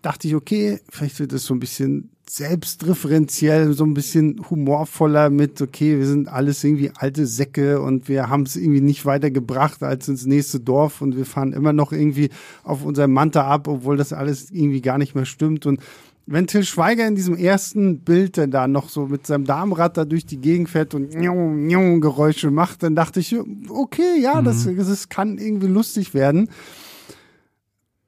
dachte 0.02 0.28
ich, 0.28 0.34
okay, 0.34 0.80
vielleicht 0.90 1.18
wird 1.20 1.32
es 1.32 1.44
so 1.44 1.54
ein 1.54 1.60
bisschen 1.60 2.10
selbstreferenziell, 2.28 3.74
so 3.74 3.84
ein 3.84 3.94
bisschen 3.94 4.40
humorvoller 4.48 5.30
mit, 5.30 5.60
okay, 5.60 5.98
wir 5.98 6.06
sind 6.06 6.28
alles 6.28 6.64
irgendwie 6.64 6.90
alte 6.94 7.26
Säcke 7.26 7.80
und 7.80 8.08
wir 8.08 8.28
haben 8.28 8.44
es 8.44 8.56
irgendwie 8.56 8.80
nicht 8.80 9.04
weitergebracht 9.04 9.82
als 9.82 10.08
ins 10.08 10.24
nächste 10.24 10.60
Dorf 10.60 11.02
und 11.02 11.16
wir 11.16 11.26
fahren 11.26 11.52
immer 11.52 11.72
noch 11.72 11.92
irgendwie 11.92 12.30
auf 12.62 12.84
unserem 12.84 13.12
Manta 13.12 13.46
ab, 13.46 13.68
obwohl 13.68 13.96
das 13.96 14.12
alles 14.12 14.50
irgendwie 14.50 14.80
gar 14.80 14.98
nicht 14.98 15.14
mehr 15.14 15.26
stimmt 15.26 15.66
und 15.66 15.80
wenn 16.26 16.46
Till 16.46 16.64
Schweiger 16.64 17.06
in 17.06 17.16
diesem 17.16 17.36
ersten 17.36 18.00
Bild 18.00 18.38
dann 18.38 18.50
da 18.50 18.66
noch 18.66 18.88
so 18.88 19.06
mit 19.06 19.26
seinem 19.26 19.44
Damenrad 19.44 19.96
da 19.96 20.04
durch 20.04 20.24
die 20.24 20.38
Gegend 20.38 20.70
fährt 20.70 20.94
und 20.94 21.14
njau, 21.14 21.50
njau 21.50 22.00
Geräusche 22.00 22.50
macht, 22.50 22.82
dann 22.82 22.94
dachte 22.94 23.20
ich, 23.20 23.36
okay, 23.68 24.20
ja, 24.20 24.40
das, 24.40 24.66
das 24.76 25.08
kann 25.08 25.38
irgendwie 25.38 25.66
lustig 25.66 26.14
werden. 26.14 26.48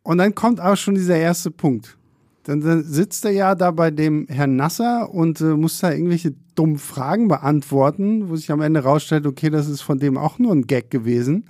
Und 0.03 0.19
dann 0.19 0.35
kommt 0.35 0.61
aber 0.61 0.77
schon 0.77 0.95
dieser 0.95 1.17
erste 1.17 1.51
Punkt. 1.51 1.99
Dann, 2.45 2.61
dann 2.61 2.85
sitzt 2.85 3.25
er 3.25 3.33
ja 3.33 3.55
da 3.55 3.73
bei 3.73 3.91
dem 3.91 4.27
Herrn 4.29 4.57
Nasser 4.57 5.13
und 5.13 5.41
äh, 5.41 5.57
muss 5.57 5.81
da 5.81 5.91
irgendwelche 5.91 6.33
dummen 6.55 6.79
Fragen 6.79 7.27
beantworten, 7.29 8.29
wo 8.29 8.37
sich 8.37 8.53
am 8.53 8.61
Ende 8.61 8.85
rausstellt, 8.85 9.27
okay, 9.27 9.51
das 9.51 9.69
ist 9.69 9.83
von 9.83 9.99
dem 9.99 10.17
auch 10.17 10.39
nur 10.39 10.53
ein 10.53 10.69
Gag 10.69 10.91
gewesen. 10.91 11.47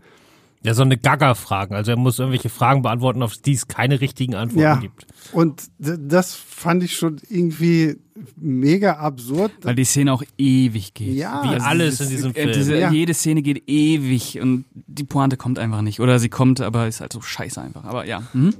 Ja, 0.67 0.75
so 0.75 0.83
eine 0.83 0.97
Gaga-Fragen. 0.99 1.77
Also 1.77 1.93
er 1.93 1.97
muss 1.97 2.19
irgendwelche 2.19 2.49
Fragen 2.49 2.83
beantworten, 2.83 3.23
auf 3.23 3.37
die 3.37 3.53
es 3.53 3.69
keine 3.69 4.01
richtigen 4.01 4.35
Antworten 4.35 4.61
Ja. 4.63 4.75
gibt. 4.77 5.07
Und 5.31 5.69
das 5.79 6.35
fand 6.35 6.83
ich 6.83 6.97
schon 6.97 7.21
irgendwie 7.29 7.99
mega 8.37 8.95
absurd. 8.95 9.53
Weil 9.63 9.75
die 9.75 9.85
Szene 9.85 10.13
auch 10.13 10.23
ewig 10.39 10.95
geht. 10.95 11.15
Ja, 11.15 11.43
Wie 11.45 11.49
also 11.49 11.67
alles 11.67 12.01
in 12.01 12.09
diesem 12.09 12.31
Äh, 12.33 12.35
Film. 12.35 12.53
diese, 12.53 12.77
Ja. 12.77 12.91
Jede 12.91 13.15
Szene 13.15 13.43
geht 13.43 13.69
ewig 13.69 14.41
und 14.41 14.65
die 14.73 15.05
Pointe 15.05 15.37
kommt 15.37 15.59
einfach 15.59 15.83
nicht. 15.83 16.01
Oder 16.01 16.19
sie 16.19 16.29
kommt, 16.29 16.61
aber 16.61 16.87
ist 16.89 17.01
halt 17.01 17.13
so 17.13 17.21
scheiße 17.21 17.61
einfach. 17.61 17.85
Aber 17.85 18.05
ja. 18.07 18.23
Mhm. 18.33 18.55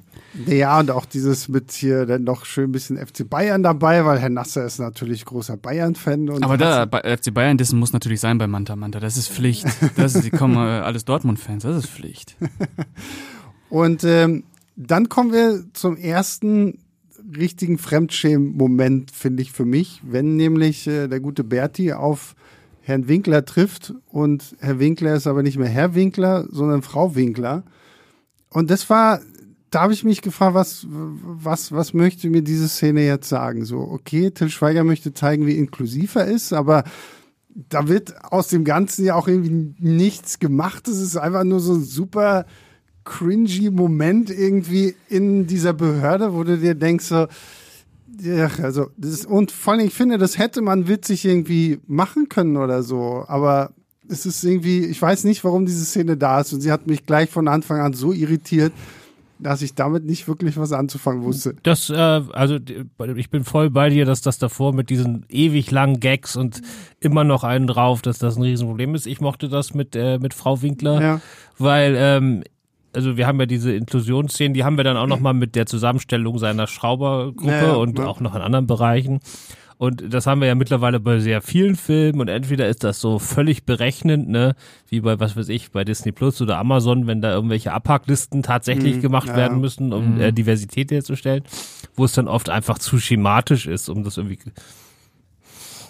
Ja, 0.47 0.79
und 0.81 0.91
auch 0.91 1.07
dieses 1.07 1.49
mit 1.49 1.73
hier 1.73 2.05
dann 2.05 2.25
noch 2.25 2.45
schön 2.45 2.69
ein 2.69 2.73
bisschen 2.73 2.99
FC 2.99 3.29
Bayern 3.29 3.63
dabei, 3.63 4.05
weil 4.05 4.19
Herr 4.19 4.29
Nasser 4.29 4.67
ist 4.67 4.79
natürlich 4.79 5.25
großer 5.25 5.57
Bayern-Fan. 5.57 6.43
Aber 6.43 6.59
da, 6.59 6.85
bei 6.85 7.17
FC 7.17 7.33
Bayern, 7.33 7.57
das 7.57 7.73
muss 7.73 7.95
natürlich 7.95 8.21
sein 8.21 8.37
bei 8.37 8.47
Manta 8.47 8.77
Manta. 8.77 9.01
Das 9.01 9.17
ist 9.17 9.29
Pflicht. 9.29 9.67
Das 9.97 10.15
ist, 10.15 10.25
die 10.25 10.31
kommen 10.31 10.57
äh, 10.57 10.59
alles 10.81 11.07
Dortmund-Fans. 11.07 11.63
Das 11.63 11.77
ist 11.85 11.91
Pflicht. 11.91 12.37
Und 13.71 14.05
ähm, 14.05 14.45
dann 14.77 15.09
kommen 15.09 15.33
wir 15.33 15.65
zum 15.73 15.97
ersten 15.97 16.79
richtigen 17.37 17.79
Fremdschämen-Moment, 17.79 19.11
finde 19.11 19.43
ich 19.43 19.53
für 19.53 19.65
mich, 19.65 20.01
wenn 20.05 20.37
nämlich 20.37 20.87
äh, 20.87 21.09
der 21.09 21.21
gute 21.21 21.45
Berti 21.45 21.93
auf 21.93 22.35
Herrn 22.81 23.09
Winkler 23.09 23.45
trifft 23.45 23.95
und 24.09 24.55
Herr 24.61 24.79
Winkler 24.79 25.15
ist 25.15 25.27
aber 25.27 25.43
nicht 25.43 25.59
mehr 25.59 25.69
Herr 25.69 25.95
Winkler, 25.95 26.47
sondern 26.51 26.83
Frau 26.83 27.17
Winkler. 27.17 27.65
Und 28.49 28.71
das 28.71 28.89
war, 28.89 29.21
da 29.71 29.83
habe 29.83 29.93
ich 29.93 30.05
mich 30.05 30.23
gefragt, 30.23 30.55
was, 30.55 30.87
was, 30.89 31.73
was 31.73 31.95
möchte 31.95 32.31
mir 32.31 32.43
diese 32.43 32.69
Szene 32.69 33.05
jetzt 33.05 33.29
sagen? 33.29 33.65
So, 33.65 33.81
okay, 33.81 34.31
Till 34.31 34.51
Schweiger 34.51 34.85
möchte 34.85 35.13
zeigen, 35.13 35.47
wie 35.47 35.59
inklusiv 35.59 36.15
er 36.15 36.27
ist, 36.27 36.53
aber 36.53 36.85
da 37.69 37.89
wird 37.89 38.15
aus 38.25 38.49
dem 38.49 38.65
Ganzen 38.65 39.05
ja 39.05 39.15
auch 39.15 39.29
irgendwie 39.29 39.75
nichts 39.79 40.39
gemacht. 40.39 40.87
Es 40.89 41.01
ist 41.01 41.17
einfach 41.17 41.45
nur 41.45 41.61
so 41.61 41.75
ein 41.75 41.83
super 41.83 42.47
cringy 43.07 43.71
Moment 43.71 44.29
irgendwie 44.31 44.95
in 45.09 45.47
dieser 45.47 45.73
Behörde, 45.73 46.35
wo 46.35 46.45
du 46.45 46.59
dir 46.59 46.75
denkst 46.75 47.07
so, 47.07 47.27
ja, 48.21 48.51
also 48.63 48.89
das 48.99 49.13
ist, 49.13 49.27
und 49.27 49.51
vor 49.53 49.73
allem, 49.75 49.87
ich 49.87 49.95
finde, 49.95 50.19
das 50.19 50.37
hätte 50.39 50.61
man 50.61 50.89
witzig 50.89 51.25
irgendwie 51.25 51.79
machen 51.87 52.29
können 52.29 52.57
oder 52.59 52.83
so, 52.83 53.25
aber 53.29 53.71
es 54.09 54.27
ist 54.27 54.43
irgendwie, 54.45 54.85
ich 54.85 55.01
weiß 55.01 55.25
nicht, 55.25 55.43
warum 55.45 55.67
diese 55.67 55.85
Szene 55.85 56.17
da 56.17 56.41
ist 56.41 56.53
und 56.53 56.61
sie 56.61 56.73
hat 56.73 56.87
mich 56.87 57.07
gleich 57.07 57.31
von 57.31 57.49
Anfang 57.49 57.81
an 57.81 57.93
so 57.93 58.13
irritiert, 58.13 58.73
dass 59.39 59.61
ich 59.61 59.75
damit 59.75 60.05
nicht 60.07 60.29
wirklich 60.29 60.57
was 60.57 60.73
anzufangen 60.73 61.23
wusste. 61.23 61.57
Das, 61.63 61.91
äh, 61.91 61.95
also 61.95 62.57
ich 63.17 63.29
bin 63.29 63.45
voll 63.45 63.69
bei 63.69 63.91
dir, 63.91 64.07
dass 64.07 64.23
das 64.23 64.39
davor 64.39 64.73
mit 64.73 64.89
diesen 64.89 65.27
ewig 65.29 65.71
langen 65.71 66.01
Gags 66.01 66.37
und 66.37 66.63
immer 67.01 67.23
noch 67.25 67.45
einen 67.45 67.67
drauf, 67.67 68.01
dass 68.01 68.19
das 68.19 68.37
ein 68.37 68.43
Riesenproblem 68.43 68.95
ist. 68.95 69.07
Ich 69.07 69.21
mochte 69.21 69.49
das 69.51 69.75
mit, 69.75 69.95
äh, 69.95 70.19
mit 70.19 70.33
Frau 70.33 70.63
Winkler, 70.63 71.03
Ja. 71.03 71.21
weil, 71.59 71.95
ähm, 71.99 72.45
also 72.97 73.17
wir 73.17 73.27
haben 73.27 73.39
ja 73.39 73.47
diese 73.47 73.73
Inklusionsszenen, 73.73 74.55
die 74.55 74.65
haben 74.65 74.77
wir 74.79 74.85
dann 74.85 74.97
auch 74.97 75.07
nochmal 75.07 75.35
mit 75.35 75.55
der 75.55 75.67
Zusammenstellung 75.67 76.39
seiner 76.39 76.67
Schraubergruppe 76.67 77.53
Ja, 77.53 77.67
ja, 77.69 77.75
und 77.75 77.99
ja. 77.99 78.07
auch 78.07 78.21
noch 78.21 78.35
in 78.35 78.41
anderen 78.43 78.67
Bereichen. 78.67 79.21
Und 79.79 80.03
das 80.15 80.27
haben 80.27 80.41
wir 80.41 80.49
ja 80.49 80.55
mittlerweile 80.55 80.99
bei 81.01 81.19
sehr 81.19 81.43
vielen 81.43 81.77
Filmen 81.77 82.21
und 82.23 82.29
entweder 82.29 82.67
ist 82.67 82.83
das 82.83 82.99
so 82.99 83.19
völlig 83.19 83.65
berechnend, 83.67 84.27
ne, 84.27 84.55
wie 84.89 85.01
bei, 85.03 85.21
was 85.21 85.37
weiß 85.37 85.51
ich, 85.51 85.71
bei 85.71 85.85
Disney 85.85 86.13
Plus 86.13 86.41
oder 86.41 86.57
Amazon, 86.57 87.07
wenn 87.07 87.21
da 87.21 87.31
irgendwelche 87.35 87.75
Abhacklisten 87.75 88.43
tatsächlich 88.43 88.97
Mhm, 88.97 89.01
gemacht 89.03 89.29
ja. 89.29 89.37
werden 89.37 89.61
müssen, 89.61 89.93
um 89.93 90.19
äh, 90.19 90.33
Diversität 90.33 90.91
herzustellen, 90.91 91.45
wo 91.95 92.07
es 92.07 92.13
dann 92.13 92.27
oft 92.27 92.49
einfach 92.49 92.79
zu 92.79 92.99
schematisch 92.99 93.67
ist, 93.67 93.91
um 93.91 94.03
das 94.03 94.17
irgendwie 94.17 94.39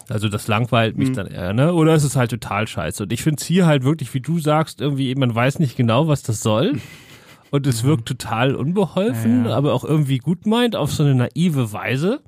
also 0.09 0.29
das 0.29 0.47
langweilt 0.47 0.97
Mhm. 0.97 1.03
mich 1.03 1.11
dann 1.15 1.27
eher, 1.27 1.53
ne? 1.53 1.73
Oder 1.73 1.93
es 1.93 2.03
ist 2.03 2.15
halt 2.15 2.31
total 2.31 2.67
scheiße. 2.67 3.03
Und 3.03 3.13
ich 3.13 3.23
finde 3.23 3.41
es 3.41 3.45
hier 3.47 3.65
halt 3.65 3.83
wirklich, 3.83 4.13
wie 4.13 4.21
du 4.21 4.39
sagst, 4.39 4.81
irgendwie, 4.81 5.13
man 5.15 5.33
weiß 5.33 5.59
nicht 5.59 5.75
genau, 5.77 6.07
was 6.07 6.23
das 6.23 6.41
soll. 6.41 6.79
Und 7.51 7.65
es 7.65 7.83
wirkt 7.85 8.05
total 8.07 8.55
unbeholfen, 8.55 9.39
Mhm. 9.39 9.45
Ja, 9.45 9.51
ja. 9.51 9.57
aber 9.57 9.73
auch 9.73 9.85
irgendwie 9.85 10.17
gut 10.17 10.45
meint, 10.45 10.75
auf 10.75 10.91
so 10.91 11.03
eine 11.03 11.15
naive 11.15 11.71
Weise. 11.71 12.19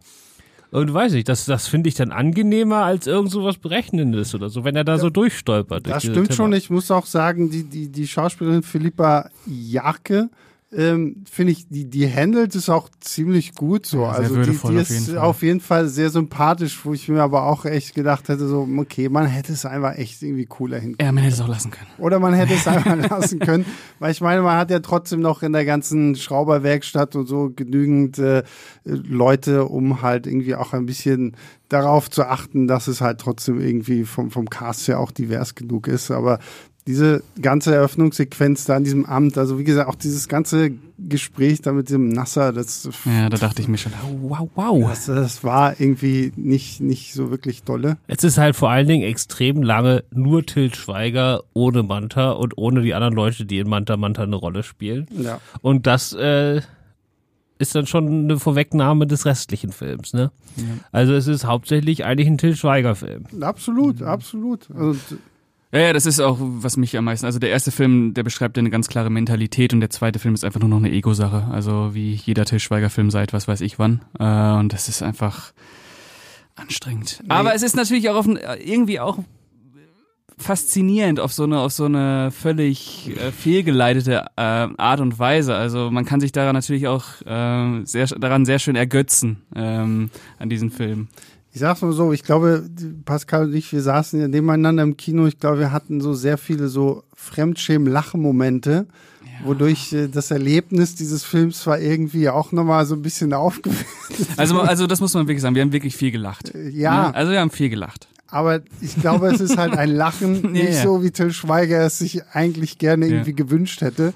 Und 0.71 0.93
weiß 0.93 1.13
ich, 1.13 1.23
das, 1.23 1.45
das 1.45 1.67
finde 1.67 1.89
ich 1.89 1.95
dann 1.95 2.11
angenehmer 2.11 2.83
als 2.83 3.07
irgend 3.07 3.31
so 3.31 3.43
was 3.43 3.57
Berechnendes 3.57 4.35
oder 4.35 4.49
so, 4.49 4.63
wenn 4.63 4.75
er 4.75 4.83
da 4.83 4.99
so 4.99 5.09
durchstolpert. 5.09 5.87
durch 5.87 5.93
Das 5.95 6.03
stimmt 6.03 6.33
schon. 6.33 6.51
Thema. 6.51 6.57
Ich 6.57 6.69
muss 6.69 6.91
auch 6.91 7.07
sagen, 7.07 7.49
die, 7.49 7.63
die, 7.63 7.89
die 7.91 8.07
Schauspielerin 8.07 8.61
Philippa 8.61 9.29
Jarke, 9.47 10.29
ähm, 10.71 11.23
finde 11.29 11.53
ich, 11.53 11.67
die, 11.67 11.89
die 11.89 12.07
handelt 12.13 12.53
es 12.53 12.69
auch 12.69 12.89
ziemlich 12.99 13.55
gut 13.55 13.87
so. 13.87 14.01
Ja, 14.01 14.11
also 14.11 14.35
die, 14.35 14.51
die 14.51 14.57
auf 14.57 14.63
jeden 14.63 14.79
ist 14.79 15.15
auf 15.15 15.41
jeden 15.41 15.61
Fall 15.61 15.87
sehr 15.87 16.11
sympathisch, 16.11 16.85
wo 16.85 16.93
ich 16.93 17.09
mir 17.09 17.23
aber 17.23 17.43
auch 17.43 17.65
echt 17.65 17.95
gedacht 17.95 18.29
hätte, 18.29 18.47
so, 18.47 18.67
okay, 18.77 19.09
man 19.09 19.25
hätte 19.25 19.53
es 19.53 19.65
einfach 19.65 19.97
echt 19.97 20.21
irgendwie 20.21 20.45
cooler 20.45 20.77
hinkriegen. 20.77 21.05
Ja, 21.05 21.11
man 21.11 21.23
hätte 21.23 21.35
es 21.35 21.41
auch 21.41 21.47
lassen 21.47 21.71
können. 21.71 21.87
Oder 21.97 22.19
man 22.19 22.35
hätte 22.35 22.53
es 22.53 22.67
einfach 22.67 22.95
lassen 23.09 23.39
können. 23.39 23.65
Weil 23.97 24.11
ich 24.11 24.21
meine, 24.21 24.43
man 24.43 24.57
hat 24.57 24.69
ja 24.69 24.79
trotzdem 24.79 25.21
noch 25.21 25.41
in 25.41 25.53
der 25.53 25.65
ganzen 25.65 26.15
Schrauberwerkstatt 26.15 27.15
und 27.15 27.25
so 27.25 27.51
genügend 27.55 28.19
äh, 28.19 28.43
Leute, 28.83 29.65
um 29.65 30.03
halt 30.03 30.27
irgendwie 30.27 30.53
auch 30.53 30.73
ein 30.73 30.85
bisschen 30.85 31.35
darauf 31.67 32.09
zu 32.09 32.25
achten, 32.25 32.67
dass 32.67 32.87
es 32.87 33.01
halt 33.01 33.19
trotzdem 33.19 33.59
irgendwie 33.59 34.03
vom, 34.03 34.29
vom 34.29 34.49
Cast 34.49 34.87
her 34.87 34.99
auch 34.99 35.11
divers 35.11 35.55
genug 35.55 35.87
ist. 35.87 36.11
Aber 36.11 36.39
diese 36.89 37.21
ganze 37.39 37.75
Eröffnungssequenz 37.75 38.65
da 38.65 38.75
in 38.75 38.83
diesem 38.83 39.05
Amt, 39.05 39.37
also 39.37 39.59
wie 39.59 39.63
gesagt, 39.63 39.87
auch 39.87 39.93
dieses 39.93 40.27
ganze 40.27 40.71
Gespräch 40.97 41.61
da 41.61 41.71
mit 41.71 41.91
dem 41.91 42.09
Nasser, 42.09 42.51
das, 42.51 42.89
Ja, 43.05 43.29
da 43.29 43.37
dachte 43.37 43.61
ich 43.61 43.67
mir 43.67 43.77
schon, 43.77 43.91
wow, 44.23 44.49
wow. 44.55 44.89
das, 44.89 45.05
das 45.05 45.43
war 45.43 45.79
irgendwie 45.79 46.31
nicht, 46.35 46.81
nicht 46.81 47.13
so 47.13 47.29
wirklich 47.29 47.61
dolle. 47.61 47.97
Es 48.07 48.23
ist 48.23 48.39
halt 48.39 48.55
vor 48.55 48.71
allen 48.71 48.87
Dingen 48.87 49.03
extrem 49.03 49.61
lange 49.61 50.03
nur 50.11 50.43
Til 50.47 50.73
Schweiger 50.73 51.43
ohne 51.53 51.83
Manta 51.83 52.31
und 52.31 52.57
ohne 52.57 52.81
die 52.81 52.95
anderen 52.95 53.13
Leute, 53.13 53.45
die 53.45 53.59
in 53.59 53.69
Manta 53.69 53.95
Manta 53.95 54.23
eine 54.23 54.35
Rolle 54.35 54.63
spielen. 54.63 55.05
Ja. 55.11 55.39
Und 55.61 55.85
das 55.85 56.13
äh, 56.13 56.61
ist 57.59 57.75
dann 57.75 57.85
schon 57.85 58.23
eine 58.23 58.39
Vorwegnahme 58.39 59.05
des 59.05 59.27
restlichen 59.27 59.71
Films, 59.71 60.13
ne? 60.13 60.31
Also 60.91 61.13
es 61.13 61.27
ist 61.27 61.45
hauptsächlich 61.45 62.03
eigentlich 62.03 62.27
ein 62.27 62.39
Til 62.39 62.55
Schweiger-Film. 62.55 63.25
Absolut, 63.41 64.01
absolut. 64.01 64.71
Und 64.71 64.99
Ja, 65.71 65.79
ja, 65.79 65.93
das 65.93 66.07
ist 66.07 66.19
auch, 66.19 66.37
was 66.39 66.77
mich 66.77 66.97
am 66.97 67.05
meisten, 67.05 67.27
also 67.27 67.37
der 67.37 67.51
erste 67.51 67.71
Film, 67.71 68.15
der 68.15 68.23
beschreibt 68.23 68.57
eine 68.57 68.71
ganz 68.71 68.87
klare 68.87 69.11
Mentalität 69.11 69.71
und 69.71 69.81
der 69.81 69.91
zweite 69.91 70.17
Film 70.17 70.33
ist 70.33 70.43
einfach 70.43 70.59
nur 70.59 70.69
noch 70.69 70.77
eine 70.77 70.91
Ego-Sache. 70.91 71.47
Also 71.51 71.93
wie 71.93 72.13
jeder 72.13 72.45
Til 72.45 72.59
Schweiger-Film 72.59 73.11
seit 73.11 73.33
was 73.33 73.47
weiß 73.47 73.61
ich 73.61 73.77
wann. 73.77 74.01
Äh, 74.17 74.59
und 74.59 74.73
das 74.73 74.89
ist 74.89 75.03
einfach 75.03 75.53
anstrengend. 76.55 77.23
Aber 77.27 77.53
es 77.53 77.61
ist 77.61 77.75
natürlich 77.75 78.09
auch 78.09 78.15
auf, 78.15 78.27
irgendwie 78.27 78.99
auch 78.99 79.19
faszinierend 80.39 81.19
auf 81.19 81.33
so 81.33 81.43
eine, 81.43 81.59
auf 81.59 81.71
so 81.71 81.85
eine 81.85 82.31
völlig 82.31 83.11
äh, 83.17 83.31
fehlgeleitete 83.31 84.25
äh, 84.37 84.41
Art 84.41 85.01
und 85.01 85.19
Weise. 85.19 85.53
Also 85.53 85.91
man 85.91 86.05
kann 86.05 86.19
sich 86.19 86.31
daran 86.31 86.55
natürlich 86.55 86.87
auch 86.87 87.05
äh, 87.25 87.85
sehr, 87.85 88.07
daran 88.07 88.45
sehr 88.45 88.57
schön 88.57 88.75
ergötzen, 88.75 89.43
ähm, 89.55 90.09
an 90.39 90.49
diesem 90.49 90.71
Film. 90.71 91.09
Ich 91.59 91.61
sag's 91.61 91.81
mal 91.81 91.91
so, 91.91 92.13
ich 92.13 92.23
glaube, 92.23 92.63
Pascal 93.03 93.47
und 93.47 93.53
ich, 93.53 93.73
wir 93.73 93.81
saßen 93.81 94.17
ja 94.17 94.29
nebeneinander 94.29 94.81
im 94.81 94.95
Kino. 94.95 95.27
Ich 95.27 95.39
glaube, 95.39 95.59
wir 95.59 95.73
hatten 95.73 95.99
so 95.99 96.13
sehr 96.13 96.37
viele 96.37 96.69
so 96.69 97.03
Fremdschämen-Lachen-Momente, 97.15 98.87
wodurch 99.43 99.91
äh, 99.91 100.07
das 100.07 100.31
Erlebnis 100.31 100.95
dieses 100.95 101.25
Films 101.25 101.67
war 101.67 101.77
irgendwie 101.77 102.29
auch 102.29 102.53
nochmal 102.53 102.85
so 102.85 102.95
ein 102.95 103.01
bisschen 103.01 103.33
aufgewertet. 103.33 103.85
Also, 104.37 104.61
also 104.61 104.87
das 104.87 105.01
muss 105.01 105.13
man 105.13 105.27
wirklich 105.27 105.41
sagen, 105.41 105.53
wir 105.53 105.61
haben 105.61 105.73
wirklich 105.73 105.97
viel 105.97 106.11
gelacht. 106.11 106.53
Ja, 106.71 107.09
Ne? 107.09 107.15
Also 107.15 107.33
wir 107.33 107.41
haben 107.41 107.51
viel 107.51 107.69
gelacht. 107.69 108.07
Aber 108.31 108.61
ich 108.81 108.95
glaube, 108.99 109.27
es 109.27 109.39
ist 109.41 109.57
halt 109.57 109.73
ein 109.77 109.89
Lachen, 109.89 110.41
nicht 110.51 110.73
ja. 110.75 110.83
so 110.83 111.03
wie 111.03 111.11
Till 111.11 111.31
Schweiger 111.33 111.85
es 111.85 111.97
sich 111.99 112.21
eigentlich 112.33 112.77
gerne 112.77 113.07
irgendwie 113.07 113.33
gewünscht 113.33 113.81
hätte. 113.81 114.13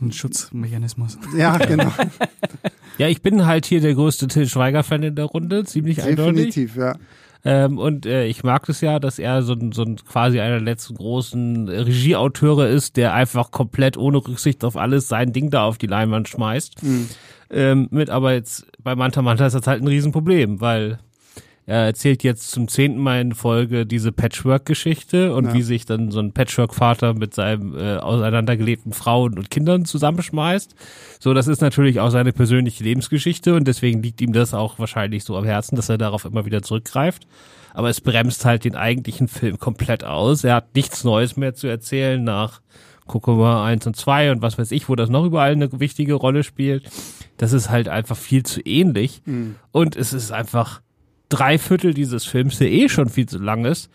Ein 0.00 0.12
Schutzmechanismus. 0.12 1.18
Ja, 1.36 1.56
genau, 1.58 1.90
Ja, 2.98 3.08
ich 3.08 3.20
bin 3.20 3.44
halt 3.46 3.66
hier 3.66 3.80
der 3.80 3.94
größte 3.94 4.26
Til 4.28 4.48
Schweiger-Fan 4.48 5.02
in 5.02 5.14
der 5.16 5.26
Runde, 5.26 5.64
ziemlich 5.64 6.02
eindeutig. 6.02 6.54
definitiv, 6.54 6.76
ja. 6.76 6.94
Ähm, 7.44 7.78
und 7.78 8.06
äh, 8.06 8.26
ich 8.26 8.42
mag 8.42 8.64
das 8.66 8.80
ja, 8.80 8.98
dass 8.98 9.18
er 9.20 9.42
so, 9.42 9.52
ein- 9.52 9.70
so 9.72 9.82
ein, 9.82 9.96
quasi 9.96 10.40
einer 10.40 10.54
der 10.54 10.62
letzten 10.62 10.94
großen 10.96 11.68
Regieauteure 11.68 12.66
ist, 12.68 12.96
der 12.96 13.12
einfach 13.14 13.50
komplett 13.52 13.96
ohne 13.96 14.16
Rücksicht 14.16 14.64
auf 14.64 14.76
alles 14.76 15.08
sein 15.08 15.32
Ding 15.32 15.50
da 15.50 15.64
auf 15.64 15.78
die 15.78 15.86
Leinwand 15.86 16.28
schmeißt. 16.28 16.76
Ähm, 17.50 17.86
mit 17.92 18.10
aber 18.10 18.32
jetzt 18.32 18.66
bei 18.82 18.96
Manta 18.96 19.22
Manta 19.22 19.46
ist 19.46 19.52
das 19.52 19.66
halt 19.68 19.80
ein 19.82 19.86
Riesenproblem, 19.86 20.60
weil 20.60 20.98
er 21.66 21.84
erzählt 21.86 22.22
jetzt 22.22 22.50
zum 22.52 22.68
zehnten 22.68 23.00
Mal 23.00 23.20
in 23.20 23.34
Folge 23.34 23.86
diese 23.86 24.12
Patchwork-Geschichte 24.12 25.34
und 25.34 25.46
Ja. 25.46 25.54
wie 25.54 25.62
sich 25.62 25.84
dann 25.84 26.10
so 26.12 26.20
ein 26.20 26.32
Patchwork-Vater 26.32 27.14
mit 27.14 27.34
seinem 27.34 27.76
äh, 27.76 27.96
auseinandergelebten 27.96 28.92
Frauen 28.92 29.36
und 29.36 29.50
Kindern 29.50 29.84
zusammenschmeißt. 29.84 30.74
So, 31.18 31.34
das 31.34 31.48
ist 31.48 31.60
natürlich 31.60 32.00
auch 32.00 32.10
seine 32.10 32.32
persönliche 32.32 32.84
Lebensgeschichte 32.84 33.54
und 33.54 33.66
deswegen 33.66 34.02
liegt 34.02 34.20
ihm 34.20 34.32
das 34.32 34.54
auch 34.54 34.78
wahrscheinlich 34.78 35.24
so 35.24 35.36
am 35.36 35.44
Herzen, 35.44 35.76
dass 35.76 35.88
er 35.88 35.98
darauf 35.98 36.24
immer 36.24 36.46
wieder 36.46 36.62
zurückgreift. 36.62 37.26
Aber 37.74 37.90
es 37.90 38.00
bremst 38.00 38.44
halt 38.44 38.64
den 38.64 38.74
eigentlichen 38.76 39.28
Film 39.28 39.58
komplett 39.58 40.02
aus. 40.04 40.44
Er 40.44 40.54
hat 40.54 40.74
nichts 40.74 41.04
Neues 41.04 41.36
mehr 41.36 41.54
zu 41.54 41.66
erzählen 41.66 42.22
nach 42.24 42.62
Kokoma 43.06 43.64
1 43.66 43.86
und 43.86 43.96
2 43.96 44.32
und 44.32 44.42
was 44.42 44.56
weiß 44.58 44.70
ich, 44.72 44.88
wo 44.88 44.94
das 44.96 45.10
noch 45.10 45.24
überall 45.24 45.52
eine 45.52 45.78
wichtige 45.78 46.14
Rolle 46.14 46.42
spielt. 46.42 46.88
Das 47.36 47.52
ist 47.52 47.68
halt 47.70 47.88
einfach 47.88 48.16
viel 48.16 48.44
zu 48.44 48.60
ähnlich. 48.62 49.22
Und 49.72 49.94
es 49.94 50.12
ist 50.14 50.32
einfach 50.32 50.80
drei 51.28 51.58
Viertel 51.58 51.94
dieses 51.94 52.24
Films, 52.24 52.58
der 52.58 52.70
eh 52.70 52.88
schon 52.88 53.08
viel 53.08 53.26
zu 53.26 53.38
lang 53.38 53.64
ist, 53.64 53.90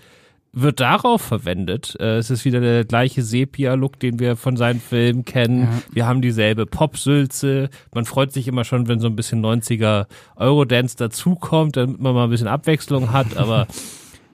wird 0.54 0.80
darauf 0.80 1.22
verwendet. 1.22 1.96
Äh, 2.00 2.18
es 2.18 2.30
ist 2.30 2.44
wieder 2.44 2.60
der 2.60 2.84
gleiche 2.84 3.24
Sepia-Look, 3.24 4.00
den 4.00 4.20
wir 4.20 4.36
von 4.36 4.58
seinen 4.58 4.82
Filmen 4.82 5.24
kennen. 5.24 5.62
Ja. 5.62 5.82
Wir 5.94 6.08
haben 6.08 6.22
dieselbe 6.22 6.66
Popsülze. 6.66 7.70
Man 7.94 8.06
freut 8.06 8.34
sich 8.34 8.48
immer 8.48 8.66
schon, 8.66 8.88
wenn 8.88 9.00
so 9.00 9.08
ein 9.08 9.16
bisschen 9.16 9.44
90er 9.44 10.08
Eurodance 10.36 10.98
dazukommt, 10.98 11.78
damit 11.78 12.00
man 12.02 12.14
mal 12.14 12.26
ein 12.26 12.30
bisschen 12.30 12.48
Abwechslung 12.48 13.12
hat. 13.12 13.38
Aber 13.38 13.68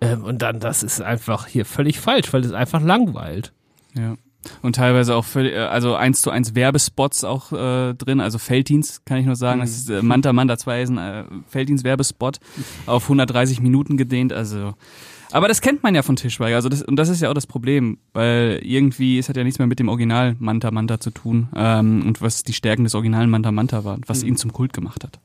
ähm, 0.01 0.23
und 0.23 0.41
dann, 0.41 0.59
das 0.59 0.83
ist 0.83 1.01
einfach 1.01 1.47
hier 1.47 1.65
völlig 1.65 1.99
falsch, 1.99 2.33
weil 2.33 2.43
es 2.43 2.51
einfach 2.51 2.81
langweilt. 2.81 3.53
Ja. 3.95 4.15
Und 4.61 4.75
teilweise 4.75 5.15
auch 5.15 5.25
völlig, 5.25 5.53
äh, 5.53 5.57
also 5.57 5.95
eins 5.95 6.21
zu 6.21 6.29
eins 6.29 6.55
Werbespots 6.55 7.23
auch 7.23 7.51
äh, 7.51 7.93
drin, 7.93 8.19
also 8.19 8.37
Felddienst 8.37 9.05
kann 9.05 9.17
ich 9.17 9.25
nur 9.25 9.35
sagen, 9.35 9.59
mhm. 9.59 9.63
das 9.63 9.71
ist 9.71 9.89
äh, 9.89 10.01
Manta 10.01 10.33
Manta 10.33 10.57
2 10.57 10.81
ist 10.81 10.89
ein 10.89 10.97
äh, 10.97 11.23
Felddienst 11.47 11.83
Werbespot 11.83 12.39
auf 12.85 13.03
130 13.03 13.61
Minuten 13.61 13.97
gedehnt, 13.97 14.33
also 14.33 14.73
aber 15.31 15.49
das 15.49 15.59
kennt 15.59 15.83
man 15.83 15.93
ja 15.93 16.03
von 16.03 16.15
Tischweiger, 16.15 16.55
also 16.55 16.69
das, 16.69 16.81
und 16.81 16.95
das 16.95 17.09
ist 17.09 17.21
ja 17.21 17.29
auch 17.29 17.33
das 17.33 17.47
Problem, 17.47 17.97
weil 18.13 18.61
irgendwie, 18.63 19.17
es 19.19 19.27
hat 19.27 19.35
ja 19.35 19.43
nichts 19.43 19.59
mehr 19.59 19.67
mit 19.67 19.79
dem 19.79 19.89
Original 19.89 20.35
Manta 20.39 20.71
Manta 20.71 20.99
zu 20.99 21.11
tun 21.11 21.49
ähm, 21.55 22.03
und 22.05 22.21
was 22.21 22.43
die 22.43 22.53
Stärken 22.53 22.85
des 22.85 22.95
originalen 22.95 23.29
Manta 23.29 23.51
Manta 23.51 23.83
waren, 23.83 24.01
was 24.07 24.21
mhm. 24.21 24.29
ihn 24.29 24.37
zum 24.37 24.53
Kult 24.53 24.73
gemacht 24.73 25.03
hat. 25.03 25.19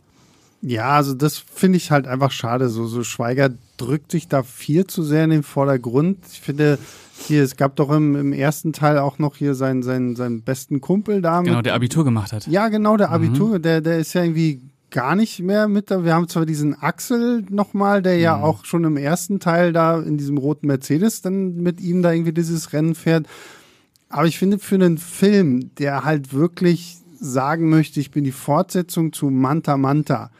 Ja, 0.64 0.90
also 0.90 1.12
das 1.12 1.38
finde 1.38 1.76
ich 1.76 1.90
halt 1.90 2.06
einfach 2.06 2.30
schade. 2.30 2.68
So, 2.68 2.86
so 2.86 3.02
Schweiger 3.02 3.50
drückt 3.78 4.12
sich 4.12 4.28
da 4.28 4.44
viel 4.44 4.86
zu 4.86 5.02
sehr 5.02 5.24
in 5.24 5.30
den 5.30 5.42
Vordergrund. 5.42 6.18
Ich 6.32 6.40
finde, 6.40 6.78
hier, 7.22 7.42
es 7.42 7.56
gab 7.56 7.76
doch 7.76 7.90
im, 7.90 8.14
im 8.14 8.32
ersten 8.32 8.72
Teil 8.72 8.98
auch 8.98 9.18
noch 9.18 9.36
hier 9.36 9.54
seinen, 9.54 9.82
seinen, 9.82 10.16
seinen 10.16 10.42
besten 10.42 10.80
Kumpel 10.80 11.22
da. 11.22 11.40
Genau, 11.40 11.62
der 11.62 11.74
Abitur 11.74 12.04
gemacht 12.04 12.32
hat. 12.32 12.46
Ja, 12.46 12.68
genau, 12.68 12.96
der 12.96 13.08
mhm. 13.08 13.14
Abitur, 13.14 13.58
mhm. 13.58 13.62
der, 13.62 13.80
der 13.80 13.98
ist 13.98 14.12
ja 14.14 14.22
irgendwie 14.22 14.62
gar 14.90 15.16
nicht 15.16 15.40
mehr 15.40 15.68
mit 15.68 15.90
da. 15.90 16.04
Wir 16.04 16.14
haben 16.14 16.28
zwar 16.28 16.46
diesen 16.46 16.80
Axel 16.80 17.44
nochmal, 17.48 18.02
der 18.02 18.18
ja 18.18 18.36
mhm. 18.36 18.44
auch 18.44 18.64
schon 18.64 18.84
im 18.84 18.96
ersten 18.96 19.40
Teil 19.40 19.72
da 19.72 19.98
in 20.00 20.18
diesem 20.18 20.38
roten 20.38 20.66
Mercedes 20.66 21.22
dann 21.22 21.56
mit 21.56 21.80
ihm 21.80 22.02
da 22.02 22.12
irgendwie 22.12 22.32
dieses 22.32 22.72
Rennen 22.72 22.94
fährt. 22.94 23.26
Aber 24.08 24.26
ich 24.26 24.38
finde, 24.38 24.58
für 24.58 24.74
einen 24.74 24.98
Film, 24.98 25.74
der 25.76 26.04
halt 26.04 26.34
wirklich 26.34 26.98
sagen 27.18 27.70
möchte, 27.70 28.00
ich 28.00 28.10
bin 28.10 28.24
die 28.24 28.32
Fortsetzung 28.32 29.12
zu 29.12 29.30
Manta 29.30 29.76
Manta, 29.76 30.30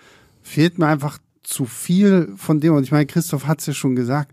fehlt 0.43 0.79
mir 0.79 0.89
einfach 0.89 1.19
zu 1.43 1.65
viel 1.65 2.35
von 2.37 2.61
dem. 2.61 2.75
Und 2.75 2.83
ich 2.83 2.93
meine, 2.93 3.07
Christoph 3.07 3.47
hat 3.47 3.61
es 3.61 3.67
ja 3.67 3.73
schon 3.73 3.97
gesagt, 3.97 4.33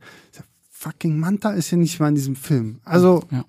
fucking 0.79 1.19
Manta 1.19 1.51
ist 1.51 1.71
ja 1.71 1.77
nicht 1.77 1.99
mal 1.99 2.07
in 2.07 2.15
diesem 2.15 2.37
Film. 2.37 2.79
Also, 2.85 3.23
ja. 3.31 3.43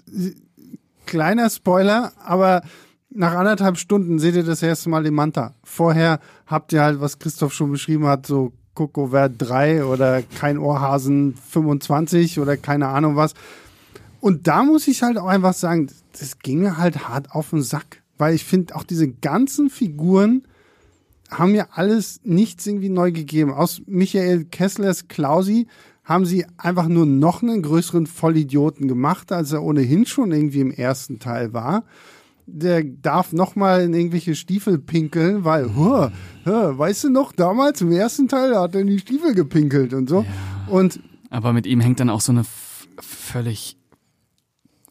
kleiner 1.06 1.48
Spoiler, 1.48 2.12
aber 2.24 2.62
nach 3.08 3.34
anderthalb 3.34 3.78
Stunden 3.78 4.18
seht 4.18 4.34
ihr 4.34 4.42
das 4.42 4.62
erste 4.62 4.88
Mal 4.88 5.04
den 5.04 5.14
Manta. 5.14 5.54
Vorher 5.62 6.18
habt 6.46 6.72
ihr 6.72 6.82
halt, 6.82 7.00
was 7.00 7.20
Christoph 7.20 7.52
schon 7.52 7.70
beschrieben 7.70 8.06
hat, 8.06 8.26
so 8.26 8.52
Coco 8.74 9.08
Vert 9.08 9.34
3 9.38 9.84
oder 9.84 10.22
kein 10.22 10.58
Ohrhasen 10.58 11.34
25 11.50 12.40
oder 12.40 12.56
keine 12.56 12.88
Ahnung 12.88 13.14
was. 13.14 13.34
Und 14.20 14.48
da 14.48 14.64
muss 14.64 14.88
ich 14.88 15.02
halt 15.02 15.16
auch 15.16 15.26
einfach 15.26 15.54
sagen, 15.54 15.88
das 16.18 16.40
ging 16.40 16.60
mir 16.60 16.78
halt 16.78 17.08
hart 17.08 17.30
auf 17.30 17.50
den 17.50 17.62
Sack. 17.62 18.02
Weil 18.18 18.34
ich 18.34 18.44
finde, 18.44 18.74
auch 18.74 18.82
diese 18.82 19.08
ganzen 19.08 19.70
Figuren 19.70 20.42
haben 21.30 21.52
mir 21.52 21.68
alles 21.78 22.20
nichts 22.24 22.66
irgendwie 22.66 22.88
neu 22.88 23.12
gegeben. 23.12 23.52
Aus 23.52 23.82
Michael 23.86 24.46
Kesslers 24.46 25.06
Klausi 25.06 25.68
haben 26.10 26.24
sie 26.26 26.44
einfach 26.56 26.88
nur 26.88 27.06
noch 27.06 27.40
einen 27.40 27.62
größeren 27.62 28.08
Vollidioten 28.08 28.88
gemacht, 28.88 29.30
als 29.30 29.52
er 29.52 29.62
ohnehin 29.62 30.06
schon 30.06 30.32
irgendwie 30.32 30.58
im 30.58 30.72
ersten 30.72 31.20
Teil 31.20 31.52
war. 31.52 31.84
Der 32.46 32.82
darf 32.82 33.32
noch 33.32 33.54
mal 33.54 33.82
in 33.82 33.94
irgendwelche 33.94 34.34
Stiefel 34.34 34.78
pinkeln, 34.78 35.44
weil, 35.44 35.76
huh, 35.76 36.08
huh, 36.44 36.78
weißt 36.78 37.04
du 37.04 37.10
noch, 37.10 37.30
damals 37.30 37.80
im 37.80 37.92
ersten 37.92 38.26
Teil 38.26 38.58
hat 38.58 38.74
er 38.74 38.80
in 38.80 38.88
die 38.88 38.98
Stiefel 38.98 39.36
gepinkelt 39.36 39.94
und 39.94 40.08
so. 40.08 40.22
Ja, 40.22 40.72
und 40.74 40.98
aber 41.30 41.52
mit 41.52 41.64
ihm 41.64 41.78
hängt 41.78 42.00
dann 42.00 42.10
auch 42.10 42.20
so 42.20 42.32
eine 42.32 42.42
völlig 42.98 43.76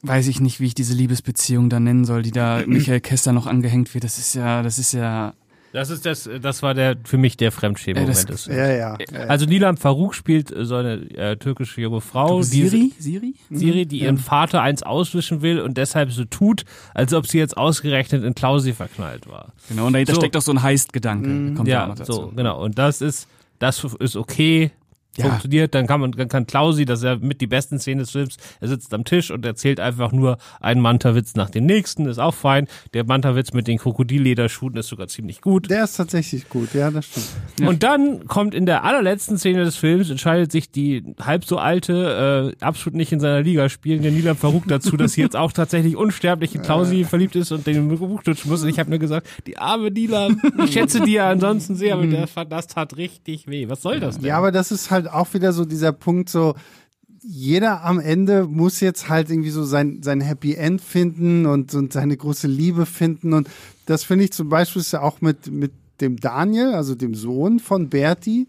weiß 0.01 0.27
ich 0.27 0.39
nicht, 0.39 0.61
wie 0.61 0.67
ich 0.67 0.75
diese 0.75 0.93
Liebesbeziehung 0.93 1.69
da 1.69 1.81
nennen 1.81 2.05
soll, 2.05 2.21
die 2.21 2.31
da 2.31 2.63
Michael 2.65 3.01
Kester 3.01 3.33
noch 3.33 3.45
angehängt 3.45 3.93
wird. 3.93 4.05
Das 4.05 4.17
ist 4.17 4.35
ja, 4.35 4.63
das 4.63 4.79
ist 4.79 4.93
ja 4.93 5.33
das 5.71 5.89
ist 5.89 6.05
das, 6.05 6.29
das 6.41 6.63
war 6.63 6.73
der 6.73 6.97
für 7.03 7.17
mich 7.17 7.37
der 7.37 7.51
Fremdschämen-Moment. 7.51 8.47
Ja, 8.47 8.67
ja, 8.67 8.97
ja, 8.97 9.19
Also 9.27 9.45
Nilam 9.45 9.77
Farouk 9.77 10.15
spielt 10.15 10.53
so 10.55 10.75
eine 10.75 10.95
äh, 11.15 11.37
türkische 11.37 11.81
junge 11.81 12.01
Frau, 12.01 12.41
Siri, 12.41 12.93
die, 12.97 13.01
Siri, 13.01 13.35
Siri, 13.51 13.85
die 13.85 13.99
ihren 14.01 14.17
Vater 14.17 14.61
eins 14.61 14.83
auswischen 14.83 15.41
will 15.41 15.59
und 15.59 15.77
deshalb 15.77 16.11
so 16.11 16.25
tut, 16.25 16.65
als 16.93 17.13
ob 17.13 17.27
sie 17.27 17.37
jetzt 17.37 17.57
ausgerechnet 17.57 18.23
in 18.23 18.35
Klausi 18.35 18.73
verknallt 18.73 19.27
war. 19.27 19.53
Genau, 19.67 19.87
und 19.87 19.93
dahinter 19.93 20.15
so. 20.15 20.21
steckt 20.21 20.35
auch 20.37 20.41
so 20.41 20.51
ein 20.51 20.63
Heist-Gedanke. 20.63 21.29
Mhm. 21.29 21.65
Ja, 21.65 21.93
so 22.03 22.31
genau. 22.35 22.63
Und 22.63 22.77
das 22.77 23.01
ist 23.01 23.27
das 23.59 23.83
ist 23.99 24.15
okay 24.15 24.71
ja. 25.19 25.25
funktioniert, 25.29 25.75
dann 25.75 25.87
kann 25.87 26.01
man, 26.01 26.11
dann 26.11 26.27
kann 26.27 26.47
Klausi, 26.47 26.85
das 26.85 26.99
ist 26.99 27.05
ja 27.05 27.15
mit 27.15 27.41
die 27.41 27.47
besten 27.47 27.79
Szenen 27.79 27.99
des 27.99 28.11
Films, 28.11 28.37
er 28.59 28.67
sitzt 28.67 28.93
am 28.93 29.03
Tisch 29.03 29.31
und 29.31 29.45
erzählt 29.45 29.79
einfach 29.79 30.11
nur 30.11 30.37
einen 30.59 30.81
Manta-Witz 30.81 31.35
nach 31.35 31.49
dem 31.49 31.65
nächsten, 31.65 32.05
ist 32.05 32.19
auch 32.19 32.33
fein. 32.33 32.67
Der 32.93 33.05
Manta-Witz 33.05 33.53
mit 33.53 33.67
den 33.67 33.77
Krokodillederschuhen 33.77 34.75
ist 34.77 34.87
sogar 34.87 35.07
ziemlich 35.07 35.41
gut. 35.41 35.69
Der 35.69 35.83
ist 35.83 35.95
tatsächlich 35.95 36.49
gut, 36.49 36.73
ja, 36.73 36.91
das 36.91 37.05
stimmt. 37.05 37.27
Ja. 37.59 37.67
Und 37.67 37.83
dann 37.83 38.25
kommt 38.27 38.55
in 38.55 38.65
der 38.65 38.83
allerletzten 38.83 39.37
Szene 39.37 39.63
des 39.63 39.75
Films, 39.75 40.09
entscheidet 40.09 40.51
sich 40.51 40.71
die 40.71 41.15
halb 41.21 41.45
so 41.45 41.57
alte, 41.57 42.55
äh, 42.59 42.63
absolut 42.63 42.95
nicht 42.95 43.11
in 43.11 43.19
seiner 43.19 43.41
Liga 43.41 43.69
spielende 43.69 44.11
Nilam 44.11 44.37
Farouk 44.37 44.67
dazu, 44.67 44.97
dass 44.97 45.13
sie 45.13 45.21
jetzt 45.21 45.35
auch 45.35 45.51
tatsächlich 45.51 45.95
unsterbliche 45.95 46.59
Klausi 46.59 47.03
verliebt 47.03 47.35
ist 47.35 47.51
und 47.51 47.67
den 47.67 47.89
Buch 47.89 48.23
lutschen 48.23 48.49
muss. 48.49 48.63
Und 48.63 48.69
ich 48.69 48.79
habe 48.79 48.89
nur 48.89 48.99
gesagt, 48.99 49.27
die 49.45 49.57
arme 49.57 49.91
Nilam, 49.91 50.41
ich 50.63 50.73
schätze 50.73 51.01
die 51.01 51.13
ja 51.13 51.29
ansonsten 51.29 51.75
sehr, 51.75 51.93
aber 51.93 52.07
der, 52.07 52.27
das 52.45 52.67
tat 52.67 52.97
richtig 52.97 53.47
weh. 53.47 53.67
Was 53.69 53.81
soll 53.81 53.99
das 53.99 54.17
denn? 54.17 54.25
Ja, 54.25 54.37
aber 54.37 54.51
das 54.51 54.71
ist 54.71 54.91
halt 54.91 55.08
auch 55.13 55.33
wieder 55.33 55.53
so 55.53 55.65
dieser 55.65 55.91
Punkt, 55.91 56.29
so 56.29 56.55
jeder 57.21 57.83
am 57.83 57.99
Ende 57.99 58.47
muss 58.47 58.79
jetzt 58.79 59.09
halt 59.09 59.29
irgendwie 59.29 59.49
so 59.49 59.63
sein, 59.63 60.01
sein 60.03 60.21
Happy 60.21 60.55
End 60.55 60.81
finden 60.81 61.45
und, 61.45 61.73
und 61.73 61.93
seine 61.93 62.15
große 62.15 62.47
Liebe 62.47 62.85
finden. 62.85 63.33
Und 63.33 63.49
das 63.85 64.03
finde 64.03 64.25
ich 64.25 64.31
zum 64.31 64.49
Beispiel 64.49 64.83
ja 64.91 65.01
auch 65.01 65.21
mit, 65.21 65.51
mit 65.51 65.71
dem 66.01 66.17
Daniel, 66.17 66.73
also 66.73 66.95
dem 66.95 67.15
Sohn 67.15 67.59
von 67.59 67.89
Berti. 67.89 68.47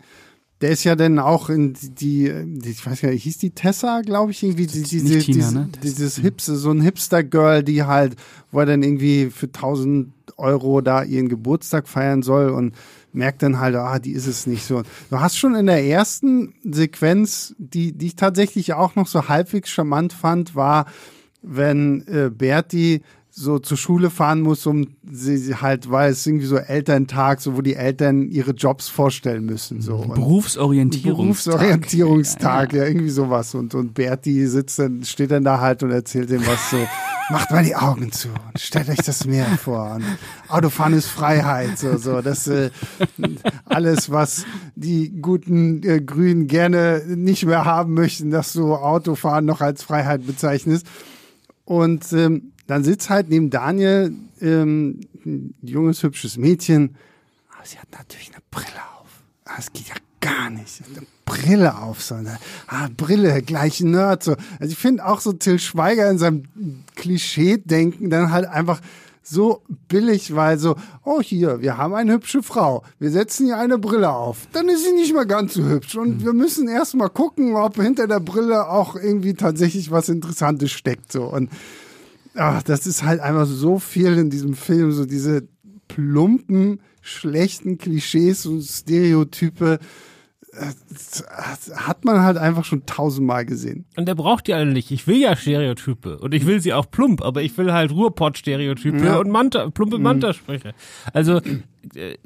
Der 0.61 0.71
ist 0.71 0.85
ja 0.85 0.95
dann 0.95 1.19
auch 1.19 1.49
in 1.49 1.73
die, 1.73 2.31
die 2.45 2.71
ich 2.71 2.85
weiß 2.85 3.01
gar 3.01 3.11
nicht, 3.11 3.23
hieß 3.23 3.39
die 3.39 3.53
Tessa, 3.53 4.03
glaube 4.03 4.33
ich, 4.33 4.43
irgendwie, 4.43 4.67
die, 4.67 4.83
diese, 4.83 5.19
China, 5.21 5.39
diese, 5.39 5.55
ne? 5.55 5.69
dieses 5.83 6.17
Hipster, 6.19 6.57
so 6.57 6.71
ein 6.71 6.83
Hipster-Girl, 6.83 7.63
die 7.63 7.85
halt, 7.85 8.17
wo 8.53 8.61
er 8.61 8.67
dann 8.67 8.83
irgendwie 8.83 9.31
für 9.31 9.47
1000 9.47 10.13
Euro 10.37 10.83
da 10.83 11.03
ihren 11.03 11.29
Geburtstag 11.31 11.89
feiern 11.89 12.23
soll 12.23 12.51
und 12.51 12.75
merkt 13.13 13.43
dann 13.43 13.59
halt, 13.59 13.75
ah, 13.77 13.99
die 13.99 14.13
ist 14.13 14.27
es 14.27 14.47
nicht 14.47 14.65
so. 14.65 14.83
Du 15.11 15.21
hast 15.21 15.37
schon 15.37 15.55
in 15.55 15.67
der 15.67 15.85
ersten 15.85 16.55
Sequenz, 16.65 17.55
die, 17.59 17.93
die 17.93 18.07
ich 18.07 18.17
tatsächlich 18.17 18.75
auch 18.75 18.95
noch 18.95 19.07
so 19.07 19.29
halbwegs 19.29 19.71
charmant 19.71 20.13
fand, 20.13 20.55
war, 20.55 20.87
wenn 21.43 22.07
äh, 22.07 22.31
Berti 22.31 23.03
so 23.33 23.59
zur 23.59 23.77
Schule 23.77 24.11
fahren 24.11 24.41
muss, 24.41 24.67
um 24.67 24.89
sie, 25.09 25.55
halt, 25.55 25.91
weil 25.91 26.11
es 26.11 26.27
irgendwie 26.27 26.47
so 26.47 26.57
Elterntag, 26.57 27.41
so 27.41 27.57
wo 27.57 27.63
die 27.63 27.77
Eltern 27.77 28.29
ihre 28.29 28.51
Jobs 28.51 28.89
vorstellen 28.89 29.45
müssen. 29.45 29.81
So. 29.81 29.97
Und 29.97 30.15
Berufsorientierungstag. 30.15 31.55
Berufsorientierungstag, 31.55 32.73
ja, 32.73 32.81
ja, 32.81 32.89
irgendwie 32.89 33.11
sowas. 33.11 33.55
Und, 33.55 33.75
und 33.75 33.95
Berti 33.95 34.47
sitzt 34.47 34.79
dann, 34.79 35.05
steht 35.05 35.31
dann 35.31 35.45
da 35.45 35.61
halt 35.61 35.83
und 35.83 35.91
erzählt 35.91 36.31
ihm 36.31 36.47
was 36.47 36.71
so. 36.71 36.77
Macht 37.31 37.51
mal 37.51 37.65
die 37.65 37.77
Augen 37.77 38.11
zu 38.11 38.29
und 38.29 38.59
stellt 38.59 38.89
euch 38.89 38.99
das 38.99 39.25
Meer 39.25 39.47
vor. 39.63 39.93
Und 39.95 40.05
Autofahren 40.49 40.95
ist 40.95 41.07
Freiheit. 41.07 41.79
So, 41.79 41.97
so. 41.97 42.21
Das 42.21 42.47
äh, 42.49 42.71
alles, 43.67 44.11
was 44.11 44.45
die 44.75 45.21
guten 45.21 45.83
äh, 45.83 46.01
Grünen 46.01 46.47
gerne 46.47 47.03
nicht 47.07 47.47
mehr 47.47 47.65
haben 47.65 47.95
möchten, 47.95 48.31
dass 48.31 48.53
du 48.53 48.75
Autofahren 48.75 49.45
noch 49.45 49.61
als 49.61 49.83
Freiheit 49.83 50.27
bezeichnest. 50.27 50.87
Und 51.65 52.13
ähm, 52.13 52.53
dann 52.67 52.83
sitzt 52.85 53.11
halt 53.11 53.29
neben 53.29 53.51
Daniel 53.51 54.13
ähm, 54.41 55.01
ein 55.25 55.55
junges, 55.63 56.03
hübsches 56.03 56.37
Mädchen. 56.37 56.97
Aber 57.55 57.65
sie 57.65 57.79
hat 57.79 57.89
natürlich 57.93 58.31
eine 58.33 58.43
Brille 58.51 58.83
auf. 58.99 59.09
Das 59.45 59.73
geht 59.73 59.89
ja 59.89 59.95
gar 60.21 60.51
nicht. 60.51 60.83
Brille 61.31 61.79
auf, 61.79 62.03
so 62.03 62.17
eine 62.17 62.39
ah, 62.67 62.89
Brille, 62.97 63.41
gleich 63.43 63.81
Nerd. 63.81 64.25
So. 64.25 64.35
Also 64.59 64.73
ich 64.73 64.79
finde 64.79 65.07
auch 65.07 65.21
so 65.21 65.33
Till 65.33 65.61
Schweiger 65.61 66.11
in 66.11 66.19
seinem 66.19 66.43
Klischee-Denken 66.97 68.11
dann 68.11 68.33
halt 68.33 68.47
einfach 68.47 68.81
so 69.23 69.63
billig, 69.87 70.35
weil 70.35 70.59
so, 70.59 70.75
oh 71.05 71.21
hier, 71.21 71.61
wir 71.61 71.77
haben 71.77 71.95
eine 71.95 72.15
hübsche 72.15 72.43
Frau, 72.43 72.83
wir 72.99 73.11
setzen 73.11 73.47
ihr 73.47 73.59
eine 73.59 73.79
Brille 73.79 74.11
auf, 74.11 74.49
dann 74.53 74.69
ist 74.69 74.85
sie 74.85 74.93
nicht 74.93 75.13
mehr 75.15 75.27
ganz 75.27 75.55
so 75.55 75.63
hübsch 75.63 75.95
und 75.95 76.19
mhm. 76.19 76.25
wir 76.25 76.33
müssen 76.33 76.67
erst 76.67 76.97
mal 76.97 77.11
gucken, 77.11 77.55
ob 77.55 77.77
hinter 77.77 78.09
der 78.09 78.19
Brille 78.19 78.69
auch 78.69 78.97
irgendwie 78.97 79.35
tatsächlich 79.35 79.93
was 79.93 80.09
Interessantes 80.09 80.73
steckt 80.73 81.13
so 81.13 81.25
und 81.25 81.51
ach, 82.35 82.63
das 82.65 82.89
ist 82.89 83.05
halt 83.05 83.21
einfach 83.21 83.47
so 83.47 83.79
viel 83.79 84.19
in 84.19 84.31
diesem 84.31 84.55
Film, 84.55 84.91
so 84.91 85.05
diese 85.05 85.47
plumpen, 85.87 86.81
schlechten 87.01 87.79
Klischees 87.79 88.47
und 88.47 88.63
Stereotype. 88.63 89.79
Äh, 90.53 91.75
hat 91.77 92.05
man 92.05 92.21
halt 92.23 92.37
einfach 92.37 92.65
schon 92.65 92.85
tausendmal 92.87 93.45
gesehen. 93.47 93.85
Und 93.97 94.07
der 94.07 94.15
braucht 94.15 94.47
die 94.47 94.55
alle 94.55 94.67
nicht. 94.67 94.91
Ich 94.91 95.07
will 95.07 95.17
ja 95.19 95.37
Stereotype. 95.37 96.19
Und 96.19 96.35
ich 96.35 96.47
will 96.47 96.61
sie 96.61 96.73
auch 96.73 96.91
plump, 96.91 97.23
aber 97.23 97.43
ich 97.43 97.57
will 97.59 97.73
halt 97.73 97.93
Ruhrpott-Stereotype 97.93 99.05
Ja. 99.05 99.19
und 99.19 99.31
Manta, 99.31 99.71
plumpe 99.71 99.99
Manta-Sprüche. 99.99 100.73
Also, 101.13 101.41
äh, 101.95 102.17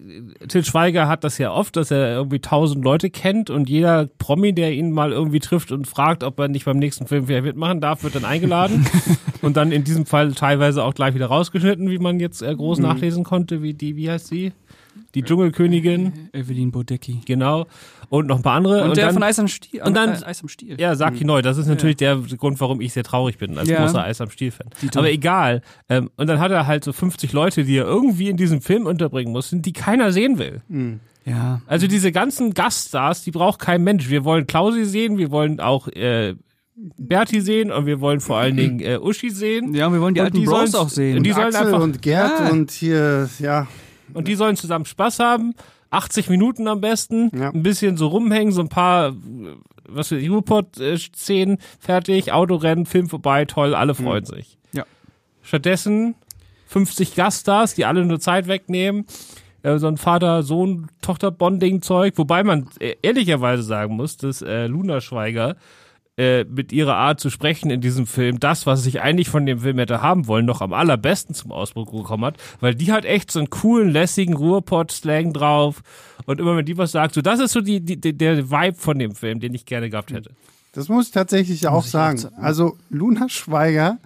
Til 0.49 0.65
Schweiger 0.65 1.07
hat 1.07 1.23
das 1.23 1.39
ja 1.39 1.53
oft, 1.53 1.77
dass 1.77 1.91
er 1.91 2.15
irgendwie 2.15 2.41
tausend 2.41 2.85
Leute 2.85 3.09
kennt 3.11 3.51
und 3.51 3.69
jeder 3.69 4.09
Promi, 4.19 4.53
der 4.53 4.73
ihn 4.73 4.91
mal 4.91 5.13
irgendwie 5.13 5.39
trifft 5.41 5.71
und 5.71 5.87
fragt, 5.87 6.25
ob 6.25 6.39
er 6.41 6.49
nicht 6.49 6.65
beim 6.65 6.79
nächsten 6.79 7.07
Film 7.07 7.29
wieder 7.29 7.43
mitmachen 7.43 7.81
darf, 7.81 8.03
wird 8.03 8.15
dann 8.17 8.25
eingeladen. 8.25 8.85
und 9.43 9.57
dann 9.57 9.71
in 9.71 9.85
diesem 9.85 10.07
Fall 10.07 10.33
teilweise 10.33 10.83
auch 10.83 10.95
gleich 10.95 11.15
wieder 11.15 11.27
rausgeschnitten, 11.27 11.89
wie 11.91 11.99
man 11.99 12.19
jetzt 12.21 12.43
äh, 12.43 12.55
groß 12.55 12.81
nachlesen 12.81 13.23
konnte, 13.23 13.63
wie 13.63 13.75
die, 13.75 13.97
wie 13.97 14.11
heißt 14.11 14.27
sie? 14.29 14.53
Die 15.15 15.23
Dschungelkönigin, 15.23 16.31
Evelyn 16.33 16.71
Bodecki. 16.73 17.21
genau. 17.27 17.67
Und 18.09 18.27
noch 18.27 18.37
ein 18.37 18.43
paar 18.43 18.55
andere. 18.57 18.85
Und, 18.85 18.97
der 18.97 19.07
dann, 19.07 19.15
von 19.15 19.23
Eis 19.23 19.39
am 19.39 19.49
Stiel. 19.49 19.83
und 19.83 19.95
dann- 19.95 20.11
äh, 20.11 20.25
Eis 20.27 20.43
am 20.43 20.49
Stiel. 20.49 20.77
ja, 20.81 20.95
Saki 20.95 21.25
Neu, 21.25 21.41
das 21.43 21.57
ist 21.59 21.67
natürlich 21.67 21.97
der 21.97 22.17
Grund, 22.17 22.61
warum 22.61 22.81
ich 22.81 22.93
sehr 22.93 23.05
traurig 23.05 23.39
bin, 23.39 23.57
als 23.59 23.69
Ja. 23.69 23.81
großer 23.85 24.03
Eis 24.05 24.21
am 24.21 24.31
Stiel-Fan. 24.31 24.69
Aber 24.97 25.11
egal. 25.11 25.63
Ähm, 25.89 26.11
und 26.17 26.27
dann 26.29 26.39
hat 26.41 26.51
er 26.51 26.67
halt 26.67 26.85
so 26.85 26.93
50 26.93 27.33
Leute, 27.33 27.65
die 27.65 27.77
er 27.77 27.85
irgendwie 27.87 28.29
in 28.29 28.37
diesem 28.37 28.61
Film 28.61 28.87
unterbringen 28.87 29.33
muss, 29.33 29.51
die 29.53 29.73
keiner 29.73 30.13
sehen 30.13 30.39
will. 30.39 30.63
Ja. 31.25 31.63
Also 31.67 31.87
diese 31.87 32.13
ganzen 32.13 32.53
Gaststars, 32.55 33.25
die 33.25 33.31
braucht 33.31 33.59
kein 33.59 33.83
Mensch. 33.83 34.11
Wir 34.11 34.25
wollen 34.25 34.47
Klausi 34.47 34.85
sehen, 34.85 35.17
wir 35.17 35.31
wollen 35.31 35.59
auch 35.61 35.89
äh, 35.89 36.35
Berti 36.99 37.41
sehen 37.41 37.71
und 37.73 37.87
wir 37.87 38.01
wollen 38.01 38.21
vor 38.21 38.37
allen 38.37 38.57
Dingen 38.57 38.81
äh, 38.81 38.99
Uschi 39.01 39.31
sehen. 39.31 39.75
Ja, 39.75 39.87
und 39.87 39.93
wir 39.95 40.01
wollen 40.01 40.15
die 40.15 40.21
Und 40.21 40.27
alten 40.27 40.41
die 40.41 40.45
Bros 40.45 40.75
auch 40.75 40.89
sehen. 40.89 41.23
die 41.23 41.31
Und 41.31 41.35
sollen 41.37 41.47
Axel 41.55 41.67
einfach- 41.67 41.81
und 41.83 42.03
Gerd 42.03 42.33
Ah. 42.41 42.49
und 42.51 42.71
hier, 42.73 43.31
ja, 43.39 43.67
Und 44.13 44.29
die 44.29 44.35
sollen 44.35 44.57
zusammen 44.57 44.85
Spaß 44.85 45.19
haben. 45.19 45.55
80 45.91 46.29
Minuten 46.29 46.69
am 46.69 46.81
besten. 46.81 47.31
Ja. 47.37 47.51
Ein 47.51 47.63
bisschen 47.63 47.97
so 47.97 48.09
rumhängen, 48.09 48.53
so 48.53 48.61
ein 48.61 48.69
paar, 48.69 49.11
äh, 49.11 49.15
was 49.89 50.09
für 50.09 50.19
U-Pod-Szenen, 50.19 51.59
fertig, 51.79 52.33
Autorennen, 52.33 52.87
Film 52.87 53.09
vorbei, 53.09 53.45
toll, 53.45 53.75
alle 53.75 53.95
freuen 53.95 54.25
sich. 54.25 54.59
Ja. 54.73 54.85
Stattdessen 55.43 56.15
50 56.67 57.15
Gaststars, 57.15 57.75
die 57.75 57.85
alle 57.85 58.05
nur 58.05 58.21
Zeit 58.21 58.49
wegnehmen. 58.49 59.07
Äh, 59.63 59.79
so 59.79 59.87
ein 59.87 59.97
Vater-Sohn-Tochter-Bonding-Zeug. 59.97 62.15
Wobei 62.17 62.45
man 62.45 62.69
äh, 62.81 62.97
ehrlicherweise 63.03 63.63
sagen 63.63 63.97
muss, 63.97 64.17
dass 64.17 64.43
äh, 64.43 64.67
Luna 64.67 65.01
Schweiger 65.01 65.57
äh, 66.17 66.45
mit 66.45 66.73
ihrer 66.73 66.95
Art 66.95 67.19
zu 67.19 67.29
sprechen 67.31 67.71
in 67.71 67.81
diesem 67.81 68.07
Film 68.07 68.39
das, 68.39 68.67
was 68.67 68.87
ich 68.87 69.01
eigentlich 69.01 69.29
von 69.29 69.47
dem 69.47 69.59
Film 69.61 69.79
hätte 69.79 70.01
haben 70.01 70.27
wollen, 70.27 70.47
noch 70.47 70.61
am 70.61 70.73
allerbesten 70.73 71.35
zum 71.35 71.51
Ausdruck 71.51 71.91
gekommen 71.91 72.25
hat, 72.25 72.37
weil 72.61 72.75
die 72.75 72.93
hat 72.93 73.05
echt 73.05 73.31
so 73.31 73.41
einen 73.41 73.51
coolen, 73.51 73.91
lässigen 73.91 74.35
Ruhrpott-Slang 74.35 75.33
drauf 75.33 75.83
und 76.27 76.41
immer 76.41 76.57
wenn 76.57 76.67
die 76.67 76.79
was 76.79 76.93
sagt, 76.93 77.15
so 77.15 77.21
das 77.21 77.41
ist 77.41 77.53
so 77.53 77.61
die, 77.61 77.81
die, 77.81 78.01
die, 78.01 78.17
der 78.17 78.51
Vibe 78.51 78.77
von 78.79 78.99
dem 78.99 79.15
Film, 79.15 79.41
den 79.41 79.55
ich 79.55 79.67
gerne 79.67 79.91
gehabt 79.91 80.13
hätte. 80.13 80.31
das 80.73 80.89
muss 80.89 81.07
ich 81.07 81.13
tatsächlich 81.13 81.67
auch 81.67 81.81
ich 81.81 81.87
auch 81.87 81.91
sagen. 81.91 82.19
sagen. 82.19 82.37
Also 82.39 82.77
Luna 82.91 83.29
Schweiger, 83.29 83.99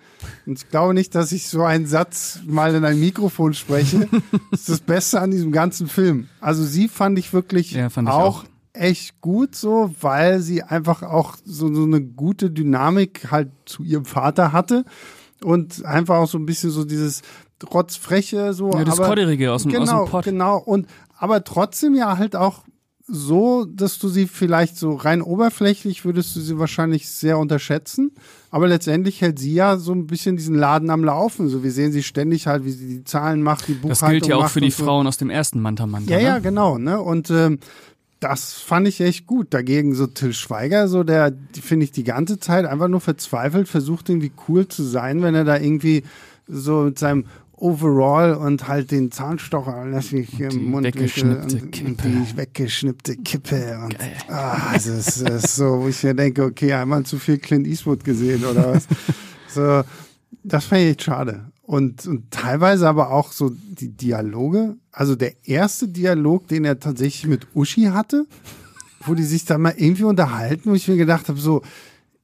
und 0.47 0.59
ich 0.59 0.69
glaube 0.71 0.95
nicht, 0.95 1.15
dass 1.15 1.31
ich 1.33 1.49
so 1.49 1.63
einen 1.63 1.87
Satz 1.87 2.41
mal 2.47 2.75
in 2.75 2.85
ein 2.85 2.99
Mikrofon 2.99 3.55
spreche, 3.55 4.09
ist 4.51 4.69
das 4.69 4.81
Beste 4.81 5.21
an 5.21 5.31
diesem 5.31 5.53
ganzen 5.53 5.89
Film. 5.89 6.29
Also 6.41 6.65
sie 6.65 6.89
fand 6.89 7.19
ich 7.19 7.33
wirklich 7.33 7.73
Ja, 7.73 7.91
fand 7.91 8.09
ich 8.09 8.15
auch, 8.15 8.41
auch. 8.41 8.45
Echt 8.73 9.21
gut 9.21 9.55
so, 9.55 9.95
weil 10.01 10.41
sie 10.41 10.63
einfach 10.63 11.03
auch 11.03 11.37
so, 11.45 11.73
so 11.73 11.85
eine 11.85 12.03
gute 12.03 12.51
Dynamik 12.51 13.31
halt 13.31 13.51
zu 13.67 13.83
ihrem 13.83 14.05
Vater 14.05 14.53
hatte 14.53 14.85
und 15.43 15.85
einfach 15.85 16.17
auch 16.17 16.29
so 16.29 16.39
ein 16.39 16.47
bisschen 16.47 16.71
so 16.71 16.85
dieses 16.85 17.23
Rotzfreche 17.73 18.53
so. 18.53 18.71
Ja, 18.73 18.85
das 18.85 18.99
aber, 18.99 19.09
Kodderige 19.09 19.53
aus 19.53 19.63
dem, 19.63 19.73
aus 19.73 19.79
genau, 19.79 20.05
dem 20.05 20.11
Pott. 20.11 20.25
Genau, 20.25 20.59
und 20.59 20.87
aber 21.17 21.45
trotzdem 21.45 21.95
ja 21.95 22.19
halt 22.19 22.37
auch 22.37 22.63
so, 23.11 23.65
dass 23.65 23.99
du 23.99 24.09
sie 24.09 24.27
vielleicht 24.27 24.77
so 24.77 24.95
rein 24.95 25.23
oberflächlich 25.23 26.05
würdest 26.05 26.37
du 26.37 26.41
sie 26.41 26.59
wahrscheinlich 26.59 27.09
sehr 27.09 27.39
unterschätzen, 27.39 28.13
aber 28.51 28.69
letztendlich 28.69 29.23
hält 29.23 29.39
sie 29.39 29.55
ja 29.55 29.79
so 29.79 29.93
ein 29.93 30.07
bisschen 30.07 30.37
diesen 30.37 30.55
Laden 30.55 30.91
am 30.91 31.03
Laufen. 31.03 31.49
So, 31.49 31.63
wir 31.63 31.73
sehen 31.73 31.91
sie 31.91 32.03
ständig 32.03 32.47
halt, 32.47 32.67
wie 32.67 32.71
sie 32.71 32.87
die 32.87 33.05
Zahlen 33.05 33.43
macht, 33.43 33.67
die 33.67 33.73
Buchhaltung 33.73 33.89
Das 33.89 34.11
gilt 34.11 34.27
ja 34.27 34.37
auch 34.37 34.43
macht 34.43 34.53
für 34.53 34.61
die 34.61 34.71
so. 34.71 34.85
Frauen 34.85 35.07
aus 35.07 35.17
dem 35.17 35.31
ersten 35.31 35.61
Manta 35.61 35.87
Manta. 35.87 36.13
Ja, 36.13 36.19
ne? 36.19 36.25
ja, 36.25 36.39
genau, 36.39 36.77
ne? 36.77 37.01
Und 37.01 37.31
ähm, 37.31 37.59
das 38.21 38.55
fand 38.55 38.89
ich 38.89 39.01
echt 39.01 39.27
gut. 39.27 39.55
Dagegen 39.55 39.95
so 39.95 40.07
Till 40.07 40.33
Schweiger, 40.33 40.89
so 40.89 41.05
der, 41.05 41.33
finde 41.61 41.85
ich 41.85 41.93
die 41.93 42.05
ganze 42.05 42.39
Zeit 42.39 42.67
einfach 42.67 42.89
nur 42.89 43.01
verzweifelt, 43.01 43.69
versucht 43.69 44.09
irgendwie 44.09 44.33
cool 44.49 44.67
zu 44.67 44.83
sein, 44.83 45.23
wenn 45.23 45.35
er 45.35 45.45
da 45.45 45.59
irgendwie 45.59 46.03
so 46.47 46.83
mit 46.83 46.99
seinem 46.99 47.27
Overall 47.61 48.35
und 48.35 48.69
halt 48.69 48.93
den 48.93 49.11
Zahnstocher 49.11 49.85
lässig 49.87 50.29
die 50.37 50.45
im 50.45 50.71
Mund 50.71 50.87
weggeschnippte 50.87 51.57
und, 51.57 51.73
Kippe. 51.73 51.89
und 51.89 52.05
die 52.05 52.37
weggeschnippte 52.37 53.17
Kippe 53.17 53.81
und 53.85 53.97
ah, 54.29 54.73
es 54.77 54.87
ist, 54.87 55.23
es 55.23 55.45
ist 55.45 55.57
so, 55.57 55.81
wo 55.81 55.89
ich 55.89 56.03
mir 56.05 56.15
denke, 56.15 56.45
okay, 56.45 56.73
einmal 56.73 57.03
zu 57.03 57.19
viel 57.19 57.39
Clint 57.39 57.67
Eastwood 57.67 58.05
gesehen 58.05 58.45
oder 58.45 58.75
was. 58.75 58.87
so, 59.49 59.83
das 60.45 60.67
fand 60.67 60.83
ich 60.83 60.89
echt 60.91 61.03
schade. 61.03 61.51
Und, 61.69 62.07
und 62.07 62.31
teilweise 62.31 62.89
aber 62.89 63.11
auch 63.11 63.31
so 63.31 63.51
die 63.51 63.91
Dialoge. 63.91 64.79
Also 64.91 65.17
der 65.17 65.47
erste 65.47 65.87
Dialog, 65.87 66.49
den 66.49 66.65
er 66.65 66.81
tatsächlich 66.81 67.27
mit 67.27 67.47
Uschi 67.55 67.91
hatte, 67.93 68.25
wo 69.05 69.13
die 69.13 69.23
sich 69.23 69.45
da 69.45 69.59
mal 69.59 69.75
irgendwie 69.77 70.05
unterhalten, 70.05 70.71
wo 70.71 70.75
ich 70.75 70.89
mir 70.89 70.97
gedacht 70.97 71.29
habe, 71.29 71.39
so, 71.39 71.61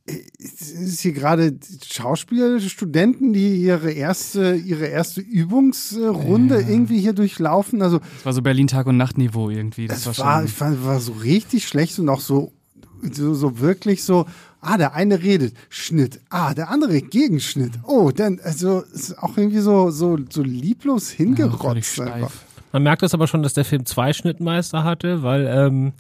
äh, 0.07 0.17
ist 0.39 1.01
hier 1.03 1.13
gerade 1.13 1.59
Schauspielstudenten, 1.85 3.35
die 3.35 3.57
ihre 3.57 3.93
erste, 3.93 4.55
ihre 4.55 4.87
erste 4.87 5.21
Übungsrunde 5.21 6.63
irgendwie 6.63 7.01
hier 7.01 7.13
durchlaufen. 7.13 7.83
Also 7.83 7.99
Das 7.99 8.25
war 8.25 8.33
so 8.33 8.41
Berlin 8.41 8.67
Tag 8.67 8.87
und 8.87 8.97
Nacht 8.97 9.19
Niveau 9.19 9.51
irgendwie. 9.51 9.89
Das, 9.89 10.05
das 10.05 10.21
war, 10.21 10.25
war, 10.25 10.39
schon. 10.39 10.47
ich 10.47 10.55
fand, 10.55 10.85
war 10.87 11.01
so 11.01 11.13
richtig 11.13 11.69
schlecht 11.69 11.99
und 11.99 12.09
auch 12.09 12.21
so, 12.21 12.55
so, 13.13 13.35
so 13.35 13.61
wirklich 13.61 14.03
so, 14.05 14.27
ah, 14.61 14.77
der 14.77 14.95
eine 14.95 15.23
redet, 15.23 15.55
Schnitt, 15.69 16.21
ah, 16.31 16.55
der 16.55 16.71
andere 16.71 17.01
Gegenschnitt. 17.01 17.73
Oh, 17.85 18.11
dann, 18.11 18.41
also, 18.43 18.81
ist 18.81 19.19
auch 19.19 19.37
irgendwie 19.37 19.61
so, 19.61 19.91
so, 19.91 20.19
so 20.31 20.43
lieblos 20.43 21.11
hingerotzt 21.11 22.01
einfach. 22.01 22.31
steif. 22.31 22.45
Man 22.73 22.83
merkt 22.83 23.03
das 23.03 23.15
aber 23.15 23.27
schon, 23.27 23.43
dass 23.43 23.55
der 23.55 23.65
Film 23.65 23.87
zwei 23.87 24.13
Schnittmeister 24.13 24.83
hatte, 24.83 25.23
weil 25.23 25.47
ähm, 25.47 25.93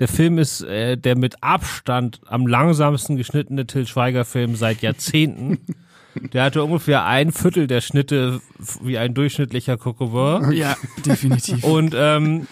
der 0.00 0.08
Film 0.08 0.38
ist 0.38 0.62
äh, 0.62 0.96
der 0.96 1.16
mit 1.16 1.36
Abstand 1.42 2.20
am 2.26 2.46
langsamsten 2.46 3.16
geschnittene 3.16 3.66
Till 3.66 3.86
Schweiger-Film 3.86 4.56
seit 4.56 4.82
Jahrzehnten. 4.82 5.58
der 6.32 6.44
hatte 6.44 6.64
ungefähr 6.64 7.04
ein 7.04 7.30
Viertel 7.30 7.68
der 7.68 7.80
Schnitte 7.80 8.40
wie 8.82 8.98
ein 8.98 9.14
durchschnittlicher 9.14 9.76
Cocover. 9.76 10.50
Ja, 10.52 10.76
definitiv. 11.06 11.62
Und 11.62 11.94
ähm, 11.96 12.48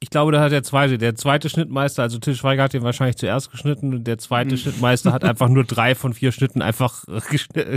ich 0.00 0.10
glaube, 0.10 0.32
da 0.32 0.40
hat 0.40 0.52
der 0.52 0.62
zweite, 0.62 0.98
der 0.98 1.14
zweite 1.14 1.48
Schnittmeister, 1.48 2.02
also 2.02 2.18
Till 2.18 2.34
Schweiger 2.34 2.64
hat 2.64 2.72
den 2.74 2.82
wahrscheinlich 2.82 3.16
zuerst 3.16 3.50
geschnitten 3.50 3.94
und 3.94 4.04
der 4.04 4.18
zweite 4.18 4.56
Schnittmeister 4.58 5.12
hat 5.12 5.24
einfach 5.24 5.48
nur 5.48 5.64
drei 5.64 5.94
von 5.94 6.12
vier 6.12 6.30
Schnitten 6.32 6.62
einfach 6.62 7.04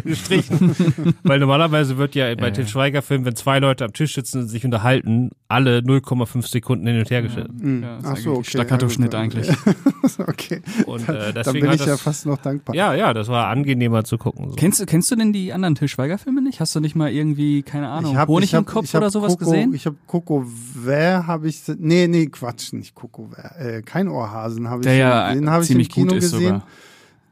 gestrichen. 0.04 0.76
Weil 1.24 1.40
normalerweise 1.40 1.98
wird 1.98 2.16
ja 2.16 2.34
bei 2.36 2.48
Ja, 2.48 2.52
Till 2.52 2.66
ja. 2.66 2.70
Schweiger 2.70 3.02
Filmen, 3.02 3.26
wenn 3.26 3.36
zwei 3.36 3.60
Leute 3.60 3.86
am 3.86 3.94
Tisch 3.94 4.16
sitzen 4.16 4.42
und 4.42 4.48
sich 4.50 4.66
unterhalten, 4.66 5.32
alle 5.50 5.80
0,5 5.80 6.46
Sekunden 6.48 6.86
hin 6.88 7.00
und 7.00 7.10
her 7.10 7.22
geschnitten. 7.22 7.82
Ja, 7.84 7.98
Ach 8.00 8.04
so, 8.04 8.10
eigentlich 8.10 8.28
okay. 8.28 8.50
Staccato-Schnitt 8.50 9.14
Ja, 9.14 9.20
eigentlich. 9.20 9.50
okay. 10.20 10.62
Und 10.86 11.08
äh, 11.08 11.34
Dann 11.34 11.34
deswegen 11.36 11.60
bin 11.62 11.70
hat 11.70 11.76
ich 11.76 11.80
das, 11.82 11.88
ja 11.88 11.98
fast 11.98 12.26
noch 12.26 12.38
dankbar. 12.38 12.76
ja, 12.76 12.94
ja, 12.94 13.14
das 13.14 13.30
war 13.30 13.48
angenehmer 13.48 14.04
zu 14.04 14.18
gucken. 14.18 14.50
So. 14.50 14.56
Kennst 14.56 14.80
du, 14.82 14.86
kennst 14.86 15.10
du 15.10 15.16
denn 15.16 15.32
die 15.32 15.54
anderen 15.54 15.76
Till 15.76 15.88
Schweiger-Filme 15.88 16.42
nicht? 16.42 16.60
Hast 16.60 16.76
du 16.76 16.82
nicht 16.82 16.96
mal 16.96 17.12
irgendwie, 17.12 17.64
keine 17.64 17.88
Ahnung, 17.88 18.12
Ich 18.12 18.18
hab- 18.18 18.28
Honig 18.28 18.50
ich 18.50 18.56
hab- 18.56 18.60
im 18.60 18.66
Kopf 18.66 18.84
ich 18.86 18.94
hab 18.96 19.02
oder 19.02 19.10
sowas 19.10 19.38
Coco, 19.38 19.52
gesehen? 19.52 19.74
Ich 19.74 19.86
habe 19.86 19.96
Coco 20.06 20.46
Vert, 20.84 21.28
habe 21.28 21.48
ich, 21.48 21.62
nee, 21.78 22.08
nee, 22.08 22.26
Quatsch, 22.28 22.74
nicht 22.74 22.94
Coco 22.94 23.30
Vert, 23.34 23.56
äh, 23.58 23.82
kein 23.84 24.10
Ohrhasen 24.10 24.70
habe 24.70 24.82
ich, 24.82 24.86
Der 24.88 24.96
ja 24.96 25.34
den 25.34 25.50
habe 25.50 25.64
ich 25.64 25.70
im 25.70 25.76
ziemlich 25.76 25.90
Kino 25.90 26.08
gut 26.14 26.18
ist 26.24 26.32
gesehen. 26.34 26.62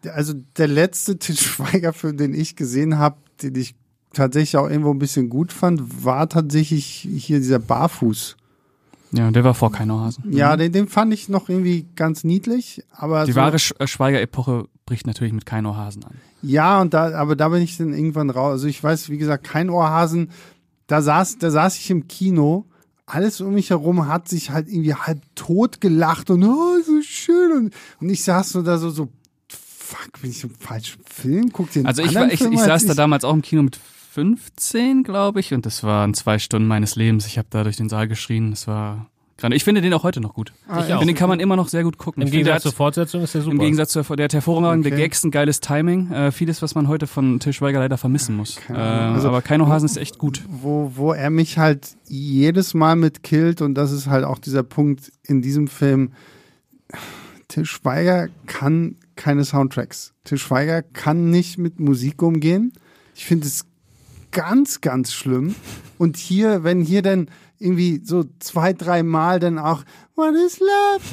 sogar. 0.03 0.15
Also 0.15 0.33
der 0.57 0.67
letzte 0.67 1.17
Til 1.19 1.35
Schweiger-Film, 1.35 2.15
den 2.15 2.33
ich 2.33 2.55
gesehen 2.55 2.97
habe, 2.97 3.17
den 3.41 3.55
ich 3.55 3.75
tatsächlich 4.15 4.57
auch 4.57 4.69
irgendwo 4.69 4.91
ein 4.91 4.99
bisschen 4.99 5.29
gut 5.29 5.53
fand, 5.53 6.03
war 6.03 6.27
tatsächlich 6.29 7.07
hier 7.11 7.37
dieser 7.39 7.59
Barfuß. 7.59 8.37
Ja, 9.11 9.31
der 9.31 9.43
war 9.43 9.53
vor 9.53 9.71
Keinohasen. 9.71 10.33
Ja, 10.33 10.57
den, 10.57 10.71
den 10.71 10.87
fand 10.87 11.13
ich 11.13 11.29
noch 11.29 11.47
irgendwie 11.47 11.85
ganz 11.95 12.23
niedlich, 12.23 12.83
aber 12.91 13.21
Mhm. 13.21 13.25
Die 13.27 13.31
so, 13.33 13.39
wahre 13.39 13.59
Sch 13.59 13.73
äh, 13.79 13.87
Schweiger-Epoche 13.87 14.65
bricht 14.85 15.07
natürlich 15.07 15.33
mit 15.33 15.45
Keinohasen 15.45 16.03
an. 16.03 16.15
ja 16.41 16.81
und 16.81 16.93
da, 16.93 17.13
aber 17.15 17.35
da 17.35 17.49
bin 17.49 17.61
ich 17.61 17.77
dann 17.77 17.93
irgendwann 17.93 18.29
raus. 18.29 18.51
Also 18.53 18.67
ich 18.67 18.83
weiß, 18.83 19.09
wie 19.09 19.17
gesagt, 19.17 19.43
kein 19.43 19.69
Ohrhasen. 19.69 20.31
Da 20.87 21.01
saß, 21.01 21.37
da 21.39 21.49
saß 21.49 21.77
ich 21.77 21.89
im 21.89 22.07
Kino. 22.07 22.65
Alles 23.07 23.39
um 23.39 23.53
mich 23.53 23.69
herum 23.69 24.07
hat 24.07 24.27
sich 24.27 24.49
halt 24.49 24.67
irgendwie 24.67 24.95
halb 24.95 25.21
tot 25.35 25.79
gelacht 25.79 26.29
und 26.31 26.43
oh, 26.43 26.77
so 26.85 27.01
schön 27.03 27.51
und, 27.51 27.73
und 28.01 28.09
ich 28.09 28.23
saß 28.23 28.49
so 28.49 28.61
da 28.63 28.77
so 28.77 28.89
so 28.89 29.09
fuck, 29.47 30.19
bin 30.21 30.31
ich 30.31 30.43
im 30.43 30.49
falschen 30.49 31.01
Film? 31.05 31.51
Guck 31.53 31.71
den 31.71 31.85
Also 31.85 32.01
ich, 32.01 32.15
war, 32.15 32.31
ich, 32.31 32.41
ich 32.41 32.59
saß 32.59 32.85
da 32.87 32.95
damals 32.95 33.23
auch 33.23 33.33
im 33.33 33.43
Kino 33.43 33.61
mit 33.61 33.79
15, 34.15 35.03
glaube 35.03 35.41
ich, 35.41 35.53
und 35.53 35.65
das 35.65 35.83
waren 35.83 36.13
zwei 36.13 36.39
Stunden 36.39 36.67
meines 36.69 36.95
Lebens. 36.95 37.27
Ich 37.27 37.37
habe 37.37 37.47
da 37.51 37.63
durch 37.63 37.75
den 37.75 37.89
Saal 37.89 38.07
geschrien. 38.07 38.51
Das 38.51 38.65
war 38.65 39.09
gerade. 39.37 39.53
Ich 39.55 39.65
finde 39.65 39.81
den 39.81 39.93
auch 39.93 40.03
heute 40.03 40.21
noch 40.21 40.33
gut. 40.33 40.53
Ah, 40.69 40.75
ich 40.79 40.85
echt? 40.85 40.87
finde, 40.91 41.05
den 41.07 41.15
kann 41.15 41.27
man 41.27 41.41
immer 41.41 41.57
noch 41.57 41.67
sehr 41.67 41.83
gut 41.83 41.97
gucken. 41.97 42.21
Im 42.21 42.27
Ich 42.27 42.31
finde, 42.31 42.45
Gegensatz 42.45 42.63
zur 42.63 42.71
hat, 42.71 42.77
Fortsetzung 42.77 43.21
ist 43.23 43.33
der 43.35 43.41
super. 43.41 43.51
Im 43.53 43.59
Gegensatz 43.59 43.91
zu 43.91 44.01
der 44.15 44.23
hat 44.23 44.33
hervorragende 44.33 44.87
Okay. 44.89 44.97
Gags, 45.01 45.23
ein 45.25 45.31
geiles 45.31 45.59
Timing. 45.59 46.11
Äh, 46.13 46.31
vieles, 46.31 46.61
was 46.61 46.75
man 46.75 46.87
heute 46.87 47.07
von 47.07 47.41
Til 47.41 47.51
Schweiger 47.51 47.79
leider 47.79 47.97
vermissen 47.97 48.37
muss. 48.37 48.57
Äh. 48.69 48.73
Also- 48.73 49.27
aber 49.27 49.41
Keinohasen 49.41 49.85
ist 49.87 49.97
echt 49.97 50.17
gut. 50.17 50.43
wo, 50.47 50.93
wo 50.95 51.11
er 51.11 51.29
mich 51.29 51.57
halt 51.57 51.97
jedes 52.07 52.73
Mal 52.73 52.95
mit 52.95 53.21
killt 53.21 53.61
und 53.61 53.75
das 53.75 53.91
ist 53.91 54.07
halt 54.07 54.23
auch 54.23 54.39
dieser 54.39 54.63
Punkt 54.63 55.11
in 55.23 55.41
diesem 55.41 55.67
Film, 55.67 56.13
Til 57.49 57.65
Schweiger 57.65 58.29
kann 58.47 58.95
keine 59.17 59.43
Soundtracks. 59.43 60.13
Til 60.23 60.37
Schweiger 60.37 60.81
kann 60.81 61.29
nicht 61.29 61.57
mit 61.57 61.79
Musik 61.81 62.21
umgehen. 62.23 62.71
Ich 63.13 63.25
finde 63.25 63.47
es 63.47 63.65
ganz, 64.35 64.81
ganz 64.81 65.11
schlimm. 65.13 65.55
Und 65.97 66.17
hier, 66.17 66.63
wenn 66.63 66.81
hier 66.81 67.01
dann 67.01 67.29
irgendwie 67.57 68.01
so 68.03 68.25
zwei, 68.39 68.73
drei 68.73 69.01
Mal 69.01 69.39
dann 69.39 69.57
auch 69.57 69.83
What 70.17 70.33
is 70.33 70.59
love? 70.59 71.03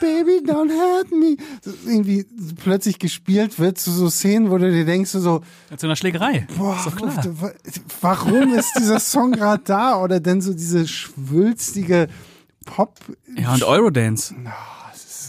Baby, 0.00 0.44
don't 0.48 0.70
hurt 0.70 1.10
me. 1.10 1.36
So 1.62 1.72
irgendwie 1.84 2.24
plötzlich 2.62 3.00
gespielt 3.00 3.58
wird, 3.58 3.76
zu 3.78 3.90
so 3.90 4.08
Szenen, 4.08 4.50
wo 4.50 4.58
du 4.58 4.70
dir 4.70 4.84
denkst, 4.84 5.10
so, 5.10 5.42
Zu 5.76 5.86
einer 5.86 5.96
Schlägerei. 5.96 6.46
boah, 6.56 6.76
ist 6.76 6.86
doch 6.86 6.94
klar. 6.96 7.24
wa- 7.40 7.52
warum 8.00 8.54
ist 8.54 8.72
dieser 8.78 9.00
Song 9.00 9.32
gerade 9.32 9.62
da? 9.64 10.00
Oder 10.00 10.20
denn 10.20 10.40
so 10.40 10.52
diese 10.52 10.86
schwülstige 10.86 12.08
Pop. 12.64 12.98
Ja, 13.36 13.52
und 13.54 13.64
Eurodance. 13.64 14.32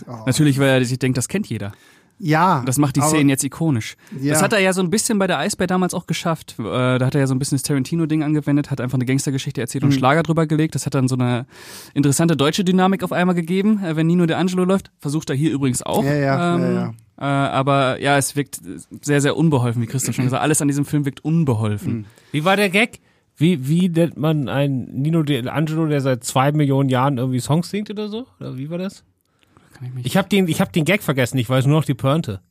oh. 0.07 0.11
Natürlich, 0.27 0.59
weil 0.59 0.69
er 0.69 0.85
sich 0.85 0.99
denkt, 0.99 1.17
das 1.17 1.27
kennt 1.27 1.47
jeder. 1.47 1.71
Ja. 2.19 2.63
Das 2.65 2.78
macht 2.78 2.95
die 2.95 3.02
Szenen 3.02 3.30
jetzt 3.30 3.43
ikonisch. 3.43 3.95
Ja. 4.21 4.34
Das 4.34 4.41
hat 4.41 4.54
er 4.54 4.60
ja 4.60 4.71
so 4.73 4.82
ein 4.82 4.89
bisschen 4.89 5.19
bei 5.19 5.28
der 5.28 5.39
Eisbär 5.39 5.67
damals 5.67 5.93
auch 5.93 6.08
geschafft. 6.08 6.56
Äh, 6.60 6.63
da 6.63 7.06
hat 7.06 7.15
er 7.15 7.21
ja 7.21 7.28
so 7.28 7.36
ein 7.36 7.39
bisschen 7.39 7.56
das 7.58 7.63
Tarantino-Ding 7.63 8.23
angewendet, 8.23 8.71
hat 8.71 8.80
einfach 8.80 8.97
eine 8.97 9.06
Gangstergeschichte 9.06 9.60
erzählt 9.62 9.84
und 9.84 9.89
Mhm. 9.89 9.93
Schlager 9.95 10.23
drüber 10.23 10.47
gelegt. 10.47 10.76
Das 10.76 10.86
hat 10.86 10.93
dann 10.93 11.08
so 11.08 11.15
eine 11.15 11.45
interessante 11.93 12.38
deutsche 12.38 12.63
Dynamik 12.63 13.04
auf 13.04 13.12
einmal 13.12 13.36
gegeben. 13.36 13.82
Äh, 13.84 13.95
wenn 13.95 14.08
Nino 14.08 14.26
De 14.26 14.36
Angelo 14.38 14.63
läuft, 14.63 14.91
versucht 14.99 15.30
er 15.30 15.36
hier 15.36 15.52
übrigens 15.52 15.82
auch. 15.84 16.04
Ja, 16.04 16.13
ja, 16.13 16.56
ähm, 16.56 16.62
ja, 16.62 16.71
ja. 16.71 16.93
Äh, 17.17 17.23
aber 17.52 18.02
ja, 18.02 18.17
es 18.17 18.36
wirkt 18.36 18.60
sehr, 19.02 19.21
sehr 19.21 19.36
unbeholfen, 19.38 19.82
wie 19.82 19.86
Christoph 19.88 20.15
schon 20.15 20.26
gesagt 20.26 20.39
hat. 20.39 20.43
Alles 20.45 20.62
an 20.62 20.67
diesem 20.67 20.86
Film 20.86 21.06
wirkt 21.06 21.23
unbeholfen. 21.26 21.93
Mhm. 21.93 22.06
Wie 22.32 22.45
war 22.45 22.56
der 22.56 22.69
Gag? 22.69 22.99
Wie, 23.36 23.67
wie 23.67 23.89
nennt 23.89 24.15
man 24.17 24.47
einen 24.47 24.86
Nino 25.02 25.21
D'Angelo, 25.21 25.88
der 25.88 26.02
seit 26.02 26.23
zwei 26.23 26.52
Millionen 26.52 26.89
Jahren 26.89 27.17
irgendwie 27.17 27.39
Songs 27.39 27.69
singt 27.69 27.89
oder 27.89 28.08
so? 28.08 28.28
Oder 28.39 28.58
wie 28.58 28.69
war 28.69 28.78
das? 28.78 29.04
Kann 29.84 29.89
ich 29.89 29.93
mich 29.96 30.06
Ich 30.06 30.17
habe 30.17 30.30
den, 30.30 30.48
ich 30.48 30.62
hab 30.62 30.72
den 30.74 30.86
Gag 30.86 31.04
vergessen, 31.04 31.38
ich 31.38 31.50
weiß 31.50 31.65
nur 31.65 31.78
noch 31.78 31.86
die 31.86 31.93
Pointe. 31.93 32.41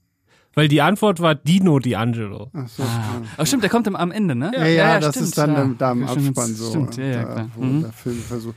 Weil 0.54 0.68
die 0.68 0.82
Antwort 0.82 1.20
war 1.20 1.34
Dino 1.34 1.76
D'Angelo. 1.76 2.50
Ach 2.52 2.68
so, 2.68 2.82
Ah. 2.82 3.22
Oh, 3.38 3.44
stimmt, 3.46 3.62
der 3.62 3.70
kommt 3.70 3.88
am, 3.88 3.96
am 3.96 4.10
Ende, 4.10 4.34
ne? 4.34 4.52
Ja, 4.54 4.66
ja, 4.66 5.00
das 5.00 5.14
stimmt, 5.14 5.28
ist 5.28 5.38
dann 5.38 5.52
ja. 5.54 5.70
da 5.78 5.92
im 5.92 6.02
Ja, 6.02 6.08
Abspann 6.08 6.54
so. 6.54 6.68
Stimmt, 6.68 6.96
ja, 6.98 7.04
ja, 7.06 7.24
klar. 7.24 7.48
Wo 7.54 7.64
Mhm. 7.64 7.80
der 7.82 7.92
Film 7.92 8.18
versucht. 8.18 8.54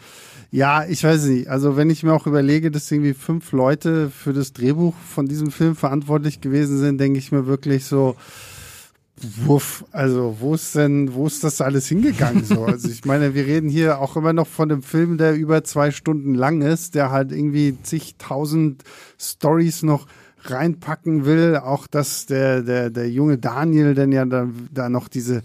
Ja, 0.51 0.85
ich 0.85 1.03
weiß 1.03 1.25
nicht. 1.25 1.47
Also 1.47 1.77
wenn 1.77 1.89
ich 1.89 2.03
mir 2.03 2.13
auch 2.13 2.27
überlege, 2.27 2.69
dass 2.69 2.91
irgendwie 2.91 3.13
fünf 3.13 3.51
Leute 3.53 4.09
für 4.09 4.33
das 4.33 4.51
Drehbuch 4.51 4.93
von 5.09 5.27
diesem 5.27 5.51
Film 5.51 5.75
verantwortlich 5.75 6.41
gewesen 6.41 6.77
sind, 6.79 6.99
denke 6.99 7.17
ich 7.19 7.31
mir 7.31 7.45
wirklich 7.47 7.85
so, 7.85 8.15
wuff, 9.21 9.85
also 9.91 10.37
wo 10.39 10.55
ist 10.55 10.75
denn, 10.75 11.13
wo 11.13 11.25
ist 11.27 11.43
das 11.43 11.61
alles 11.61 11.87
hingegangen 11.87 12.43
so? 12.43 12.65
Also 12.75 12.89
ich 12.89 13.05
meine, 13.05 13.33
wir 13.33 13.45
reden 13.45 13.69
hier 13.69 13.99
auch 13.99 14.17
immer 14.17 14.33
noch 14.33 14.47
von 14.47 14.71
einem 14.71 14.81
Film, 14.81 15.17
der 15.17 15.35
über 15.35 15.63
zwei 15.63 15.91
Stunden 15.91 16.35
lang 16.35 16.61
ist, 16.61 16.95
der 16.95 17.11
halt 17.11 17.31
irgendwie 17.31 17.77
zigtausend 17.81 18.83
Stories 19.19 19.83
noch 19.83 20.07
reinpacken 20.43 21.25
will. 21.25 21.57
Auch 21.57 21.87
dass 21.87 22.25
der, 22.25 22.61
der, 22.61 22.89
der 22.89 23.09
junge 23.09 23.37
Daniel 23.37 23.93
dann 23.93 24.11
ja 24.11 24.25
da, 24.25 24.47
da 24.73 24.89
noch 24.89 25.07
diese 25.07 25.41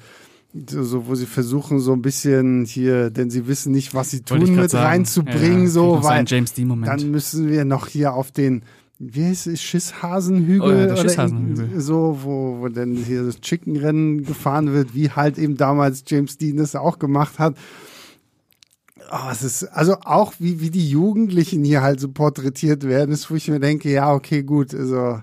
so, 0.67 1.07
wo 1.07 1.15
sie 1.15 1.27
versuchen, 1.27 1.79
so 1.79 1.93
ein 1.93 2.03
bisschen 2.03 2.65
hier, 2.65 3.11
denn 3.11 3.31
sie 3.31 3.47
wissen 3.47 3.71
nicht, 3.71 3.95
was 3.95 4.11
sie 4.11 4.23
tun, 4.23 4.57
mit 4.57 4.71
sagen. 4.71 4.85
reinzubringen, 4.85 5.65
Ja, 5.67 5.71
so, 5.71 6.03
weil 6.03 6.25
James 6.27 6.53
Dean-Moment. 6.55 6.89
dann 6.89 7.11
müssen 7.13 7.49
wir 7.49 7.65
noch 7.65 7.87
hier 7.87 8.15
auf 8.15 8.33
den, 8.33 8.63
wie 9.03 9.25
heißt 9.25 9.47
es, 9.47 9.63
Schisshasenhügel? 9.63 10.61
Oh 10.61 10.71
ja, 10.71 10.95
Schisshasenhügel. 10.95 11.81
So, 11.81 12.19
wo, 12.23 12.61
wo 12.61 12.69
dann 12.69 12.95
hier 12.95 13.25
das 13.25 13.41
Chicken-Rennen 13.41 14.25
gefahren 14.25 14.75
wird, 14.75 14.95
wie 14.95 15.11
halt 15.11 15.39
eben 15.39 15.57
damals 15.57 16.05
James 16.07 16.37
Dean 16.37 16.59
das 16.59 16.77
auch 16.77 16.99
gemacht 16.99 17.39
hat. 17.39 17.57
Oh, 19.11 19.31
es 19.33 19.43
ist, 19.43 19.65
also 19.65 19.97
auch 20.05 20.35
wie, 20.39 20.61
wie 20.61 20.71
die 20.71 20.89
Jugendlichen 20.89 21.65
hier 21.65 21.81
halt 21.81 21.99
so 21.99 22.09
porträtiert 22.11 22.85
werden, 22.87 23.11
ist, 23.13 23.31
wo 23.31 23.35
ich 23.37 23.49
mir 23.49 23.59
denke, 23.59 23.91
ja, 23.91 24.13
okay, 24.13 24.43
gut, 24.43 24.75
also, 24.75 25.21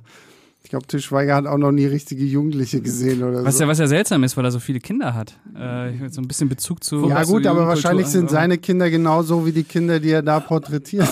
ich 0.63 0.69
glaube, 0.69 0.87
Til 0.87 0.99
Schweiger 0.99 1.35
hat 1.35 1.45
auch 1.45 1.57
noch 1.57 1.71
nie 1.71 1.85
richtige 1.85 2.25
Jugendliche 2.25 2.81
gesehen 2.81 3.23
oder 3.23 3.45
Was 3.45 3.57
so. 3.57 3.63
ja, 3.63 3.69
was 3.69 3.77
ja 3.79 3.87
seltsam 3.87 4.23
ist, 4.25 4.35
weil 4.35 4.43
er 4.43 4.51
so 4.51 4.59
viele 4.59 4.79
Kinder 4.81 5.13
hat. 5.13 5.37
Äh, 5.55 6.09
so 6.09 6.19
ein 6.19 6.27
bisschen 6.27 6.49
Bezug 6.49 6.83
zu. 6.83 7.07
ja, 7.07 7.23
gut, 7.23 7.45
aber 7.45 7.67
wahrscheinlich 7.67 8.07
sind 8.07 8.29
seine 8.29 8.57
Kinder 8.57 8.89
genauso 8.89 9.45
wie 9.45 9.53
die 9.53 9.63
Kinder, 9.63 10.01
die 10.01 10.09
er 10.09 10.23
da 10.23 10.41
porträtiert. 10.41 11.07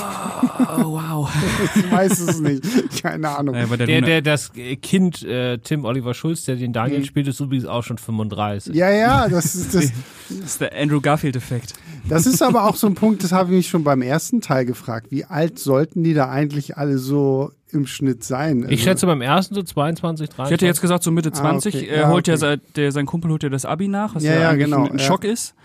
Oh, 0.77 0.91
wow. 0.91 1.14
Ich 1.75 1.91
weiß 1.91 2.19
es 2.19 2.39
nicht. 2.39 2.63
Keine 3.01 3.29
Ahnung. 3.37 3.55
Ja, 3.55 3.65
der, 3.65 3.87
Der, 3.87 4.01
der, 4.01 4.21
das 4.21 4.51
Kind, 4.81 5.23
äh, 5.23 5.57
Tim 5.59 5.85
Oliver 5.85 6.13
Schulz, 6.13 6.45
der 6.45 6.55
den 6.55 6.73
Daniel 6.73 6.99
Mhm. 6.99 7.05
spielt, 7.05 7.27
ist 7.27 7.39
übrigens 7.39 7.65
auch 7.65 7.83
schon 7.83 7.97
35. 7.97 8.73
Ja, 8.75 8.89
ja, 8.91 9.27
das 9.27 9.55
ist 9.55 9.73
das. 9.75 9.91
das 10.29 10.39
ist 10.51 10.61
der 10.61 10.75
Andrew 10.75 11.01
Garfield-Effekt. 11.01 11.73
Das 12.07 12.25
ist 12.27 12.41
aber 12.43 12.65
auch 12.65 12.75
so 12.75 12.87
ein 12.87 12.95
Punkt, 12.95 13.23
das 13.23 13.31
habe 13.31 13.49
ich 13.51 13.55
mich 13.57 13.67
schon 13.67 13.83
beim 13.83 14.01
ersten 14.01 14.39
Teil 14.41 14.65
gefragt. 14.65 15.07
Wie 15.09 15.25
alt 15.25 15.57
sollten 15.59 16.03
die 16.03 16.13
da 16.13 16.29
eigentlich 16.29 16.77
alle 16.77 16.97
so 16.99 17.51
im 17.71 17.87
Schnitt 17.87 18.23
sein? 18.23 18.59
Ich 18.69 18.79
Also- 18.79 18.83
schätze 18.83 19.05
beim 19.07 19.21
ersten 19.21 19.55
so 19.55 19.63
22, 19.63 20.29
23. 20.29 20.45
Ich 20.45 20.51
hätte 20.53 20.65
jetzt 20.67 20.81
gesagt, 20.81 21.03
so 21.03 21.09
Mitte 21.11 21.29
Ah, 21.33 21.37
20. 21.37 21.75
okay. 21.75 21.87
Er 21.87 22.01
Ja, 22.01 22.09
holt 22.09 22.27
ja, 22.27 22.35
okay. 22.35 22.39
seit, 22.41 22.77
der, 22.77 22.91
sein 22.91 23.05
Kumpel 23.07 23.31
holt 23.31 23.41
ja 23.43 23.49
das 23.49 23.65
Abi 23.65 23.87
nach, 23.87 24.13
was 24.15 24.23
Ja, 24.23 24.33
ja, 24.33 24.39
ja, 24.41 24.49
eigentlich 24.49 24.65
genau, 24.65 24.85
ein, 24.87 24.97
ja. 24.99 25.03
Schock 25.03 25.23
ist. 25.23 25.55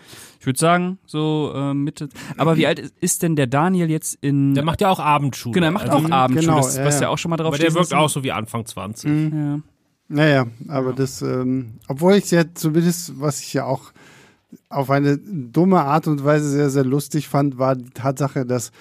Ich 0.40 0.46
würde 0.46 0.58
sagen, 0.58 0.98
so 1.04 1.52
äh, 1.54 1.74
Mitte. 1.74 2.08
Aber 2.38 2.56
wie 2.56 2.66
alt 2.66 2.78
ist, 2.78 2.94
ist 2.98 3.22
denn 3.22 3.36
der 3.36 3.46
Daniel 3.46 3.90
jetzt 3.90 4.16
in. 4.22 4.54
Der 4.54 4.64
macht 4.64 4.80
ja 4.80 4.88
auch 4.88 4.98
Abendschule. 4.98 5.52
genau, 5.52 5.66
er 5.66 5.70
macht 5.70 5.90
Also, 5.90 6.06
auch 6.06 6.10
Abendschule, 6.10 6.46
genau, 6.46 6.56
das, 6.56 6.78
ja, 6.78 6.84
was 6.86 6.94
ja. 6.94 7.02
ja 7.02 7.08
auch 7.10 7.18
schon 7.18 7.28
mal 7.28 7.36
drauf 7.36 7.48
Aber 7.48 7.58
der 7.58 7.74
wirkt 7.74 7.92
auch 7.92 8.08
so 8.08 8.24
wie 8.24 8.32
Anfang 8.32 8.64
20. 8.64 9.10
Mhm. 9.10 9.32
Ja. 9.34 9.60
Naja, 10.08 10.46
aber 10.68 10.94
das, 10.94 11.20
ähm, 11.20 11.74
obwohl 11.88 12.14
ich 12.14 12.24
es 12.24 12.30
ja 12.30 12.42
zumindest, 12.54 13.20
was 13.20 13.40
ich 13.42 13.52
ja 13.52 13.66
auch 13.66 13.92
auf 14.70 14.90
eine 14.90 15.18
dumme 15.18 15.82
Art 15.82 16.08
und 16.08 16.24
Weise 16.24 16.48
sehr, 16.48 16.70
sehr 16.70 16.84
lustig 16.84 17.28
fand, 17.28 17.58
war 17.58 17.76
die 17.76 17.90
Tatsache, 17.90 18.46
dass 18.46 18.72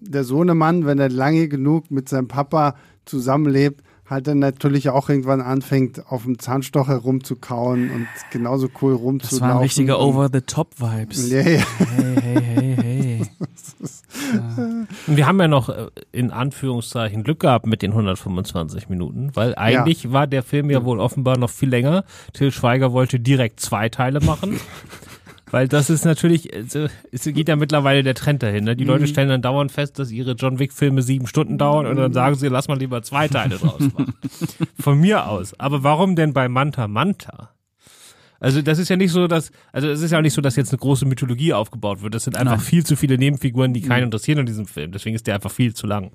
der 0.00 0.22
Sohnemann, 0.22 0.84
wenn 0.84 0.98
er 0.98 1.08
lange 1.08 1.48
genug 1.48 1.90
mit 1.90 2.10
seinem 2.10 2.28
Papa 2.28 2.76
zusammenlebt, 3.06 3.82
halt 4.08 4.26
dann 4.26 4.38
natürlich 4.38 4.88
auch 4.90 5.08
irgendwann 5.08 5.40
anfängt, 5.40 6.06
auf 6.10 6.24
dem 6.24 6.38
Zahnstocher 6.38 6.96
rumzukauen 6.96 7.90
und 7.90 8.08
genauso 8.30 8.68
cool 8.80 8.94
rumzulaufen. 8.94 9.40
Das 9.40 9.40
waren 9.40 9.58
richtige 9.62 9.98
Over-the-Top-Vibes. 9.98 11.30
Ja, 11.30 11.40
ja. 11.40 11.62
Hey, 11.96 12.16
hey, 12.22 12.42
hey, 12.42 12.76
hey. 12.76 13.26
Und 15.06 15.16
wir 15.16 15.26
haben 15.26 15.40
ja 15.40 15.48
noch 15.48 15.68
äh, 15.68 15.86
in 16.12 16.30
Anführungszeichen 16.30 17.22
Glück 17.22 17.40
gehabt 17.40 17.66
mit 17.66 17.82
den 17.82 17.92
125 17.92 18.88
Minuten, 18.88 19.30
weil 19.34 19.54
eigentlich 19.54 20.12
war 20.12 20.26
der 20.26 20.42
Film 20.42 20.70
ja 20.70 20.84
wohl 20.84 21.00
offenbar 21.00 21.36
noch 21.36 21.50
viel 21.50 21.68
länger. 21.68 22.04
Till 22.32 22.50
Schweiger 22.50 22.92
wollte 22.92 23.20
direkt 23.20 23.60
zwei 23.60 23.88
Teile 23.88 24.20
machen. 24.20 24.58
Weil 25.50 25.68
das 25.68 25.90
ist 25.90 26.04
natürlich, 26.04 26.52
also, 26.54 26.86
es 27.12 27.22
geht 27.24 27.48
ja 27.48 27.54
mittlerweile 27.54 28.02
der 28.02 28.14
Trend 28.14 28.42
dahin. 28.42 28.64
Ne? 28.64 28.74
Die 28.74 28.84
Leute 28.84 29.06
stellen 29.06 29.28
dann 29.28 29.42
dauernd 29.42 29.70
fest, 29.70 29.98
dass 29.98 30.10
ihre 30.10 30.32
John 30.32 30.58
Wick-Filme 30.58 31.02
sieben 31.02 31.28
Stunden 31.28 31.56
dauern 31.56 31.86
und 31.86 31.96
dann 31.96 32.12
sagen 32.12 32.34
sie, 32.34 32.48
lass 32.48 32.66
mal 32.66 32.78
lieber 32.78 33.02
zwei 33.02 33.28
Teile 33.28 33.56
draus 33.56 33.78
machen. 33.80 34.14
Von 34.80 35.00
mir 35.00 35.28
aus. 35.28 35.58
Aber 35.60 35.84
warum 35.84 36.16
denn 36.16 36.32
bei 36.32 36.48
Manta 36.48 36.88
Manta? 36.88 37.50
Also 38.38 38.60
das 38.60 38.78
ist 38.78 38.88
ja 38.90 38.96
nicht 38.96 39.12
so, 39.12 39.28
dass, 39.28 39.50
also 39.72 39.88
es 39.88 40.02
ist 40.02 40.10
ja 40.10 40.18
auch 40.18 40.22
nicht 40.22 40.34
so, 40.34 40.42
dass 40.42 40.56
jetzt 40.56 40.70
eine 40.70 40.78
große 40.78 41.06
Mythologie 41.06 41.52
aufgebaut 41.54 42.02
wird. 42.02 42.14
Das 42.14 42.24
sind 42.24 42.36
einfach 42.36 42.56
Genau. 42.56 42.64
viel 42.64 42.84
zu 42.84 42.96
viele 42.96 43.16
Nebenfiguren, 43.16 43.72
die 43.72 43.80
keinen 43.80 44.04
interessieren 44.04 44.40
in 44.40 44.46
diesem 44.46 44.66
Film. 44.66 44.92
Deswegen 44.92 45.16
ist 45.16 45.26
der 45.26 45.36
einfach 45.36 45.50
viel 45.50 45.74
zu 45.74 45.86
lang. 45.86 46.10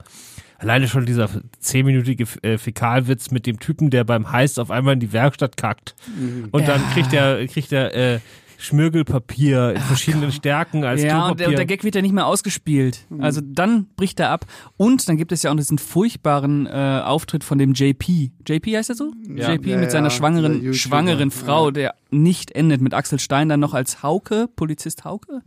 Alleine 0.60 0.88
schon 0.88 1.08
dieser 1.08 1.30
zehnminütige 1.60 2.26
äh, 2.44 2.60
Fäkalwitz 2.60 3.32
mit 3.32 3.48
dem 3.48 3.60
Typen, 3.60 3.90
der 3.90 4.04
beim 4.04 4.32
Heist 4.32 4.60
auf 4.60 4.70
einmal 4.70 4.94
in 4.94 5.00
die 5.00 5.12
Werkstatt 5.14 5.58
kackt. 5.58 5.96
Und 6.52 6.68
dann 6.68 6.82
kriegt 6.94 7.12
er, 7.14 7.48
kriegt 7.48 7.72
er 7.72 7.96
äh, 7.96 8.20
Schmirgelpapier 8.62 9.74
in 9.76 9.82
verschiedenen 9.82 10.32
Stärken 10.32 10.84
als 10.84 11.02
Ja, 11.02 11.08
und 11.30 11.40
der, 11.40 11.48
Klopapier. 11.48 11.48
und 11.48 11.58
der 11.58 11.66
Gag 11.66 11.84
wird 11.84 11.96
ja 11.96 12.02
nicht 12.02 12.14
mehr 12.14 12.28
ausgespielt. 12.28 13.06
Also 13.20 13.42
dann 13.44 13.88
bricht 13.96 14.20
er 14.20 14.30
ab. 14.30 14.46
Und 14.78 15.08
dann 15.10 15.18
gibt 15.18 15.32
es 15.32 15.44
ja 15.44 15.52
auch 15.52 15.56
diesen 15.56 15.78
furchtbaren 15.78 16.68
äh, 16.68 17.02
Auftritt 17.04 17.44
von 17.44 17.58
dem 17.58 17.74
JP. 17.74 18.32
JP 18.48 18.78
heißt 18.78 18.90
er 18.90 18.96
so? 18.96 19.12
Ja. 19.28 19.52
JP 19.54 19.70
Ja, 19.70 19.76
mit 19.78 19.86
ja, 19.86 19.90
seiner 19.92 20.10
schwangeren, 20.12 20.74
schwangeren 20.74 21.32
Frau, 21.32 21.66
Ja. 21.68 21.72
der 21.72 21.96
nicht 22.12 22.52
endet 22.52 22.82
mit 22.82 22.94
Axel 22.94 23.20
Stein 23.20 23.50
dann 23.50 23.60
noch 23.60 23.74
als 23.74 24.04
Hauke, 24.04 24.48
Polizist 24.56 25.06
Hauke. 25.06 25.42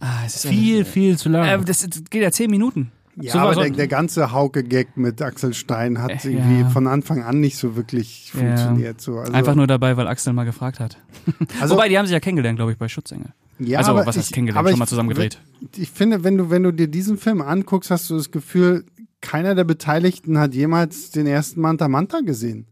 Ah, 0.00 0.22
es 0.24 0.36
ist 0.36 0.46
viel, 0.46 0.84
viel 0.86 1.18
zu 1.18 1.28
lang. 1.28 1.60
Äh, 1.60 1.64
das 1.64 1.86
geht 2.10 2.22
ja 2.22 2.30
zehn 2.30 2.50
Minuten. 2.50 2.90
Ja, 3.22 3.32
Sowas 3.32 3.44
aber 3.46 3.54
der, 3.62 3.70
und- 3.70 3.78
der 3.78 3.88
ganze 3.88 4.32
Hauke-Gag 4.32 4.96
mit 4.96 5.20
Axel 5.22 5.52
Stein 5.54 6.00
hat 6.02 6.24
Äh, 6.24 6.30
irgendwie 6.30 6.60
ja. 6.60 6.68
von 6.70 6.86
Anfang 6.86 7.22
an 7.22 7.40
nicht 7.40 7.56
so 7.56 7.76
wirklich 7.76 8.32
Ja. 8.34 8.40
funktioniert. 8.40 9.00
So. 9.00 9.18
Also, 9.18 9.32
Einfach 9.32 9.54
nur 9.54 9.66
dabei, 9.66 9.96
weil 9.96 10.06
Axel 10.08 10.32
mal 10.32 10.44
gefragt 10.44 10.80
hat. 10.80 10.96
also, 11.60 11.74
Wobei, 11.74 11.88
die 11.88 11.98
haben 11.98 12.06
sich 12.06 12.12
ja 12.14 12.20
kennengelernt, 12.20 12.56
glaube 12.56 12.72
ich, 12.72 12.78
bei 12.78 12.88
Schutzengel. 12.88 13.32
ja, 13.58 13.78
also, 13.78 13.90
aber 13.92 14.06
was 14.06 14.16
heißt 14.16 14.28
ich- 14.28 14.34
kennengelernt? 14.34 14.68
Schon 14.68 14.78
mal 14.78 14.84
ich- 14.84 14.88
zusammen 14.88 15.08
gedreht. 15.10 15.40
Ich 15.76 15.90
finde, 15.90 16.24
wenn 16.24 16.38
du, 16.38 16.50
wenn 16.50 16.62
du 16.62 16.72
dir 16.72 16.88
diesen 16.88 17.18
Film 17.18 17.42
anguckst, 17.42 17.90
hast 17.90 18.08
du 18.10 18.16
das 18.16 18.30
Gefühl, 18.30 18.84
keiner 19.20 19.54
der 19.54 19.64
Beteiligten 19.64 20.38
hat 20.38 20.54
jemals 20.54 21.10
den 21.10 21.26
ersten 21.26 21.60
Manta 21.60 21.88
Manta 21.88 22.20
gesehen. 22.20 22.66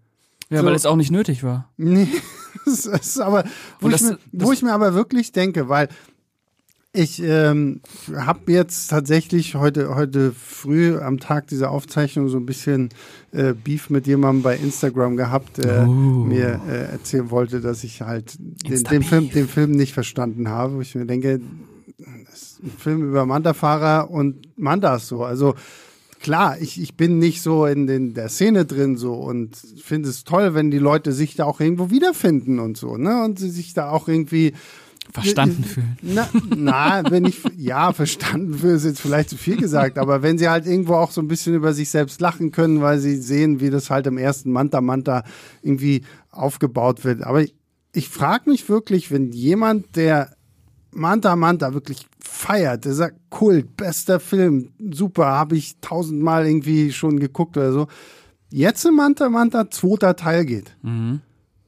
Ja, 0.51 0.61
So. 0.61 0.67
weil 0.67 0.75
es 0.75 0.87
auch 0.87 0.97
nicht 0.97 1.11
nötig 1.11 1.45
war. 1.45 1.69
Nee, 1.77 2.09
das 2.65 2.87
ist 2.87 3.21
aber, 3.21 3.45
wo, 3.81 3.87
Und 3.89 3.95
ich, 3.95 4.01
das- 4.01 4.11
mir, 4.13 4.19
wo 4.33 4.47
das- 4.49 4.55
ich 4.59 4.63
mir 4.63 4.73
aber 4.73 4.95
wirklich 4.95 5.33
denke, 5.33 5.69
weil 5.69 5.89
ich 6.99 7.23
ähm, 7.23 7.81
habe 8.13 8.51
jetzt 8.51 8.89
tatsächlich 8.89 9.55
heute, 9.55 9.95
heute 9.95 10.33
früh 10.33 10.99
am 10.99 11.21
Tag 11.21 11.47
dieser 11.47 11.71
Aufzeichnung 11.71 12.29
so 12.29 12.39
ein 12.39 12.47
bisschen 12.47 12.89
äh, 13.31 13.53
Beef 13.53 13.89
mit 13.89 14.09
jemandem 14.09 14.43
bei 14.43 14.57
Instagram 14.57 15.17
gehabt, 15.17 15.59
der 15.59 15.87
Oh. 15.87 15.93
mir 15.93 16.61
äh, 16.69 16.91
erzählen 16.91 17.31
wollte, 17.31 17.61
dass 17.61 17.85
ich 17.85 18.03
halt 18.03 18.37
den, 18.41 18.83
den, 18.83 19.03
Film, 19.05 19.31
den 19.31 19.47
Film 19.47 19.71
nicht 19.71 19.95
verstanden 19.95 20.49
habe. 20.49 20.75
Wo 20.75 20.81
ich 20.81 20.97
mir 20.97 21.07
denke, 21.07 21.41
das 22.29 22.43
ist 22.43 22.63
ein 22.65 22.73
Film 22.77 23.09
über 23.09 23.27
Manta-Fahrer 23.27 24.11
und 24.11 24.59
Mantas 24.59 25.07
so. 25.07 25.23
Also 25.23 25.55
klar, 26.21 26.61
ich, 26.61 26.81
ich 26.83 26.97
bin 26.97 27.21
nicht 27.21 27.43
so 27.43 27.65
in 27.67 27.87
den, 27.87 28.15
der 28.15 28.29
Szene 28.29 28.65
drin 28.65 28.97
so 28.97 29.15
und 29.15 29.57
finde 29.81 30.09
es 30.09 30.25
toll, 30.25 30.55
wenn 30.55 30.73
die 30.73 30.79
Leute 30.79 31.13
sich 31.13 31.37
da 31.37 31.45
auch 31.45 31.61
irgendwo 31.61 31.91
wiederfinden 31.91 32.59
und 32.59 32.77
so, 32.77 32.97
ne? 32.97 33.23
Und 33.25 33.39
sie 33.39 33.51
sich 33.51 33.73
da 33.73 33.91
auch 33.91 34.09
irgendwie 34.09 34.53
verstanden 35.13 35.65
fühlen. 35.65 35.97
Na, 36.03 36.29
na, 36.55 37.11
wenn 37.11 37.25
ich, 37.25 37.41
ja, 37.57 37.93
verstanden 37.93 38.55
fühlen 38.59 38.77
ist 38.77 38.85
jetzt 38.85 39.01
vielleicht 39.01 39.31
zu 39.31 39.37
viel 39.37 39.57
gesagt, 39.57 39.99
aber 39.99 40.23
wenn 40.23 40.39
sie 40.39 40.49
halt 40.49 40.67
irgendwo 40.67 40.95
auch 40.95 41.11
so 41.11 41.21
ein 41.21 41.29
bisschen 41.29 41.55
über 41.55 41.73
sich 41.73 41.91
selbst 41.91 42.21
lachen 42.21 42.53
können, 42.53 42.81
weil 42.81 42.99
sie 42.99 43.17
sehen, 43.17 43.61
wie 43.61 43.71
das 43.71 43.91
halt 43.91 44.07
im 44.07 44.19
ersten 44.19 44.53
Manta 44.53 44.81
Manta 44.81 45.25
irgendwie 45.63 46.03
aufgebaut 46.31 47.05
wird. 47.05 47.23
Aber 47.23 47.43
ich, 47.43 47.55
ich 47.93 48.09
frage 48.09 48.51
mich 48.51 48.69
wirklich, 48.69 49.11
wenn 49.11 49.33
jemand, 49.33 49.97
der 49.97 50.37
Manta 50.91 51.37
Manta 51.37 51.75
wirklich 51.75 52.07
feiert, 52.21 52.85
der 52.85 52.95
sagt, 52.95 53.17
Kult, 53.31 53.77
bester 53.77 54.21
Film, 54.21 54.71
super, 54.93 55.27
habe 55.27 55.57
ich 55.57 55.77
tausendmal 55.81 56.47
irgendwie 56.47 56.93
schon 56.93 57.19
geguckt 57.19 57.57
oder 57.57 57.73
so, 57.73 57.89
jetzt 58.51 58.85
im 58.85 58.97
Manta 58.97 59.29
Manta 59.29 59.71
zweiter 59.71 60.17
Teil 60.17 60.45
geht, 60.45 60.77
mhm. 60.83 61.21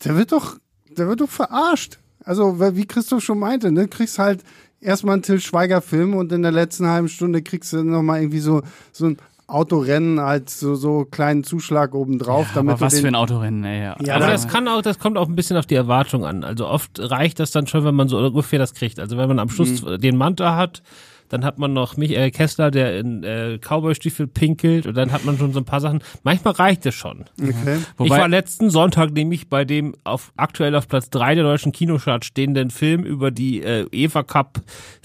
der 0.05 0.17
wird 0.17 0.33
doch, 0.33 0.59
der 0.97 1.09
wird 1.09 1.21
doch 1.21 1.29
verarscht. 1.29 1.99
Also, 2.25 2.61
wie 2.61 2.87
Christoph 2.87 3.23
schon 3.23 3.39
meinte, 3.39 3.73
ne, 3.73 3.89
kriegst 3.89 4.19
halt 4.19 4.45
erstmal 4.81 5.15
einen 5.15 5.23
Till 5.23 5.41
Schweiger 5.41 5.81
Film 5.81 6.15
und 6.15 6.33
in 6.33 6.43
der 6.43 6.53
letzten 6.53 6.87
halben 6.87 7.09
Stunde 7.09 7.43
kriegst 7.43 7.73
du 7.73 7.83
nochmal 7.83 8.21
irgendwie 8.21 8.41
so, 8.41 8.63
so 8.93 9.07
ein 9.07 9.17
Autorennen 9.51 10.19
als 10.19 10.61
so, 10.61 10.75
so 10.75 11.05
kleinen 11.05 11.45
Zuschlag 11.45 11.95
obendrauf. 11.95 12.49
Ja, 12.49 12.55
damit 12.57 12.75
aber 12.75 12.81
was 12.83 13.01
für 13.01 13.09
ein 13.09 13.15
Autorennen, 13.15 13.65
ey. 13.65 13.83
Ja. 13.83 13.97
ja 14.01 14.17
aber 14.17 14.29
das 14.29 14.49
kann 14.49 14.69
auch, 14.69 14.83
das 14.83 14.99
kommt 14.99 15.19
auch 15.19 15.29
ein 15.29 15.35
bisschen 15.35 15.57
auf 15.57 15.67
die 15.67 15.75
Erwartung 15.75 16.25
an. 16.25 16.45
Also 16.45 16.67
oft 16.67 16.99
reicht 16.99 17.41
das 17.41 17.51
dann 17.51 17.67
schon, 17.67 17.85
wenn 17.85 17.95
man 17.95 18.09
so 18.09 18.19
ungefähr 18.19 18.59
das 18.59 18.75
kriegt. 18.75 19.01
Also 19.01 19.17
wenn 19.17 19.29
man 19.29 19.39
am 19.39 19.49
Schluss 19.49 19.83
mhm. 19.83 19.99
den 19.99 20.17
Manta 20.17 20.57
hat, 20.57 20.83
dann 21.31 21.45
hat 21.45 21.59
man 21.59 21.73
noch 21.73 21.97
Michael 21.97 22.31
Kessler, 22.33 22.71
der 22.71 22.99
in 22.99 23.25
äh, 23.25 23.59
Cowboystiefel 23.59 24.27
pinkelt 24.27 24.87
und 24.87 24.95
dann 24.95 25.13
hat 25.13 25.25
man 25.25 25.39
schon 25.39 25.53
so 25.53 25.61
ein 25.61 25.65
paar 25.65 25.81
Sachen. 25.81 26.03
Manchmal 26.25 26.55
reicht 26.55 26.85
es 26.85 26.95
schon. 26.95 27.25
Okay. 27.41 27.79
ich 28.03 28.11
war 28.11 28.29
letzten 28.29 28.69
Sonntag 28.69 29.13
nämlich 29.13 29.49
bei 29.49 29.65
dem 29.65 29.95
auf 30.05 30.33
aktuell 30.37 30.75
auf 30.75 30.89
Platz 30.89 31.09
drei 31.09 31.35
der 31.35 31.45
deutschen 31.45 31.73
Kinocharts 31.73 32.27
stehenden 32.27 32.71
Film 32.71 33.05
über 33.05 33.31
die 33.31 33.63
äh, 33.63 33.87
Eva 33.93 34.25
Cup 34.25 34.61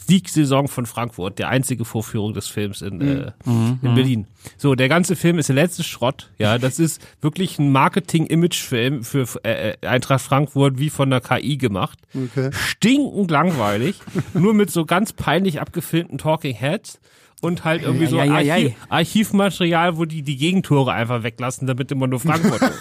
Siegsaison 0.07 0.67
von 0.67 0.85
Frankfurt, 0.85 1.39
der 1.39 1.49
einzige 1.49 1.85
Vorführung 1.85 2.33
des 2.33 2.47
Films 2.47 2.81
in, 2.81 3.01
äh, 3.01 3.31
mhm. 3.45 3.79
in 3.81 3.95
Berlin. 3.95 4.27
So, 4.57 4.75
der 4.75 4.89
ganze 4.89 5.15
Film 5.15 5.39
ist 5.39 5.49
der 5.49 5.55
letzte 5.55 5.83
Schrott. 5.83 6.31
Ja, 6.37 6.57
das 6.57 6.77
ist 6.79 7.01
wirklich 7.21 7.57
ein 7.57 7.71
Marketing-Image-Film 7.71 9.03
für 9.03 9.27
äh, 9.43 9.71
äh, 9.71 9.87
Eintracht 9.87 10.21
Frankfurt 10.21 10.77
wie 10.77 10.89
von 10.89 11.09
der 11.09 11.21
KI 11.21 11.57
gemacht. 11.57 11.99
Okay. 12.13 12.51
Stinkend 12.51 13.31
langweilig, 13.31 13.99
nur 14.33 14.53
mit 14.53 14.69
so 14.69 14.85
ganz 14.85 15.13
peinlich 15.13 15.59
abgefilmten 15.59 16.14
Talking 16.17 16.55
Heads 16.55 16.99
und 17.41 17.63
halt 17.63 17.83
irgendwie 17.83 18.07
so 18.07 18.19
Archiv, 18.19 18.73
Archivmaterial, 18.89 19.97
wo 19.97 20.05
die 20.05 20.23
die 20.23 20.37
Gegentore 20.37 20.93
einfach 20.93 21.23
weglassen, 21.23 21.67
damit 21.67 21.91
immer 21.91 22.07
nur 22.07 22.19
Frankfurt. 22.19 22.61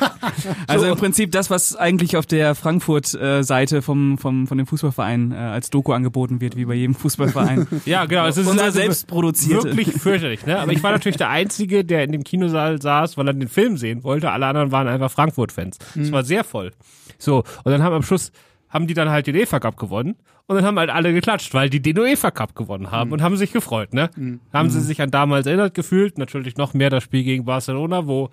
also 0.67 0.87
im 0.87 0.97
Prinzip 0.97 1.33
das, 1.33 1.51
was 1.51 1.77
eigentlich 1.77 2.17
auf 2.17 2.27
der 2.27 2.55
Frankfurt-Seite 2.55 3.83
vom, 3.83 4.17
vom, 4.17 4.47
von 4.47 4.59
dem 4.59 4.67
Fußballverein 4.67 5.33
äh, 5.33 5.37
als 5.37 5.71
Doku 5.71 5.93
angeboten 5.93 6.41
wird, 6.41 6.57
wie 6.57 6.65
bei 6.65 6.75
jedem 6.75 6.95
Fußballverein. 6.95 7.67
ja, 7.85 8.07
genau. 8.07 8.27
Es 8.27 8.37
ist 8.37 8.47
Unser 8.47 8.65
also 8.65 8.79
selbst 8.79 9.07
produziert. 9.07 9.65
Wirklich 9.65 9.93
fürchterlich. 9.93 10.47
Ne? 10.47 10.59
Aber 10.59 10.73
ich 10.73 10.83
war 10.83 10.93
natürlich 10.93 11.19
der 11.19 11.31
Einzige, 11.31 11.85
der 11.85 12.05
in 12.05 12.13
dem 12.13 12.25
Kinosaal 12.25 12.81
saß, 12.81 13.17
weil 13.17 13.27
er 13.29 13.35
den 13.35 13.49
Film 13.49 13.77
sehen 13.77 14.05
wollte. 14.05 14.31
Alle 14.31 14.47
anderen 14.47 14.73
waren 14.73 14.89
einfach 14.89 15.11
Frankfurt-Fans. 15.11 15.79
Es 15.91 15.97
mhm. 15.97 16.13
war 16.13 16.25
sehr 16.25 16.45
voll. 16.45 16.73
So, 17.19 17.39
und 17.39 17.73
dann 17.73 17.83
haben 17.83 17.95
am 17.95 18.03
Schluss 18.03 18.33
haben 18.71 18.87
die 18.89 18.95
dann 18.95 19.09
halt 19.09 19.27
den 19.29 19.37
UEFA 19.37 19.61
Cup 19.61 19.77
gewonnen 19.77 20.17
und 20.47 20.57
dann 20.57 20.65
haben 20.65 20.79
halt 20.79 20.91
alle 20.91 21.13
geklatscht, 21.13 21.55
weil 21.55 21.71
die 21.71 21.81
den 21.81 21.99
UEFA 21.99 22.31
Cup 22.31 22.55
gewonnen 22.55 22.91
haben 22.91 23.09
mhm. 23.09 23.15
und 23.15 23.23
haben 23.23 23.37
sich 23.37 23.53
gefreut, 23.53 23.95
ne? 23.95 24.11
Mhm. 24.17 24.41
Haben 24.53 24.71
sie 24.71 24.79
mhm. 24.79 24.85
sich 24.85 25.01
an 25.01 25.11
damals 25.11 25.47
erinnert 25.47 25.75
gefühlt, 25.75 26.19
natürlich 26.19 26.57
noch 26.57 26.75
mehr 26.75 26.91
das 26.91 27.03
Spiel 27.05 27.25
gegen 27.25 27.45
Barcelona, 27.45 28.07
wo 28.07 28.31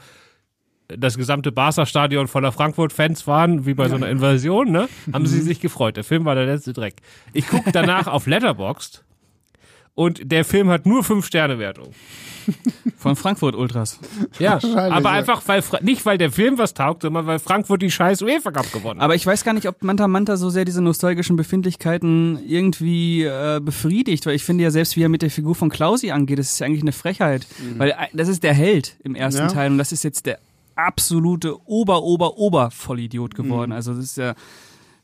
das 0.87 1.17
gesamte 1.17 1.53
Barca-Stadion 1.53 2.27
voller 2.27 2.51
Frankfurt-Fans 2.51 3.25
waren, 3.25 3.65
wie 3.65 3.73
bei 3.73 3.87
so 3.87 3.95
einer 3.95 4.09
Invasion, 4.09 4.71
ne? 4.71 4.89
Haben 5.13 5.25
sie 5.25 5.37
mhm. 5.37 5.43
sich 5.43 5.61
gefreut. 5.61 5.95
Der 5.95 6.03
Film 6.03 6.25
war 6.25 6.35
der 6.35 6.45
letzte 6.45 6.73
Dreck. 6.73 6.95
Ich 7.31 7.47
gucke 7.47 7.71
danach 7.71 8.07
auf 8.07 8.27
Letterboxd 8.27 9.05
und 9.95 10.31
der 10.31 10.45
Film 10.45 10.69
hat 10.69 10.85
nur 10.85 11.03
fünf 11.03 11.25
Sterne 11.25 11.59
Wertung. 11.59 11.93
Von 12.97 13.15
Frankfurt 13.15 13.55
Ultras. 13.55 13.99
Ja, 14.39 14.59
aber 14.73 15.11
einfach, 15.11 15.41
weil, 15.47 15.63
nicht 15.81 16.05
weil 16.05 16.17
der 16.17 16.31
Film 16.31 16.57
was 16.57 16.73
taugt, 16.73 17.03
sondern 17.03 17.25
weil 17.27 17.39
Frankfurt 17.39 17.81
die 17.81 17.91
scheiß 17.91 18.21
UEFA 18.21 18.51
Cup 18.51 18.71
gewonnen 18.71 18.99
hat. 18.99 19.05
Aber 19.05 19.15
ich 19.15 19.25
weiß 19.25 19.43
gar 19.43 19.53
nicht, 19.53 19.67
ob 19.67 19.83
Manta 19.83 20.07
Manta 20.07 20.37
so 20.37 20.49
sehr 20.49 20.65
diese 20.65 20.81
nostalgischen 20.81 21.35
Befindlichkeiten 21.35 22.39
irgendwie 22.47 23.23
äh, 23.23 23.59
befriedigt, 23.63 24.25
weil 24.25 24.35
ich 24.35 24.43
finde 24.43 24.63
ja 24.63 24.71
selbst, 24.71 24.95
wie 24.95 25.03
er 25.03 25.09
mit 25.09 25.21
der 25.21 25.31
Figur 25.31 25.55
von 25.55 25.69
Klausi 25.69 26.11
angeht, 26.11 26.39
das 26.39 26.53
ist 26.53 26.59
ja 26.59 26.65
eigentlich 26.65 26.81
eine 26.81 26.91
Frechheit. 26.91 27.47
Mhm. 27.59 27.79
Weil 27.79 27.89
äh, 27.91 27.95
das 28.13 28.27
ist 28.27 28.43
der 28.43 28.53
Held 28.53 28.97
im 29.03 29.15
ersten 29.15 29.43
ja. 29.43 29.47
Teil 29.47 29.71
und 29.71 29.77
das 29.77 29.91
ist 29.91 30.03
jetzt 30.03 30.25
der 30.25 30.39
absolute 30.75 31.57
Ober-Ober-Ober-Vollidiot 31.67 33.35
geworden. 33.35 33.71
Mhm. 33.71 33.75
Also 33.75 33.93
das 33.93 34.05
ist 34.05 34.17
ja 34.17 34.35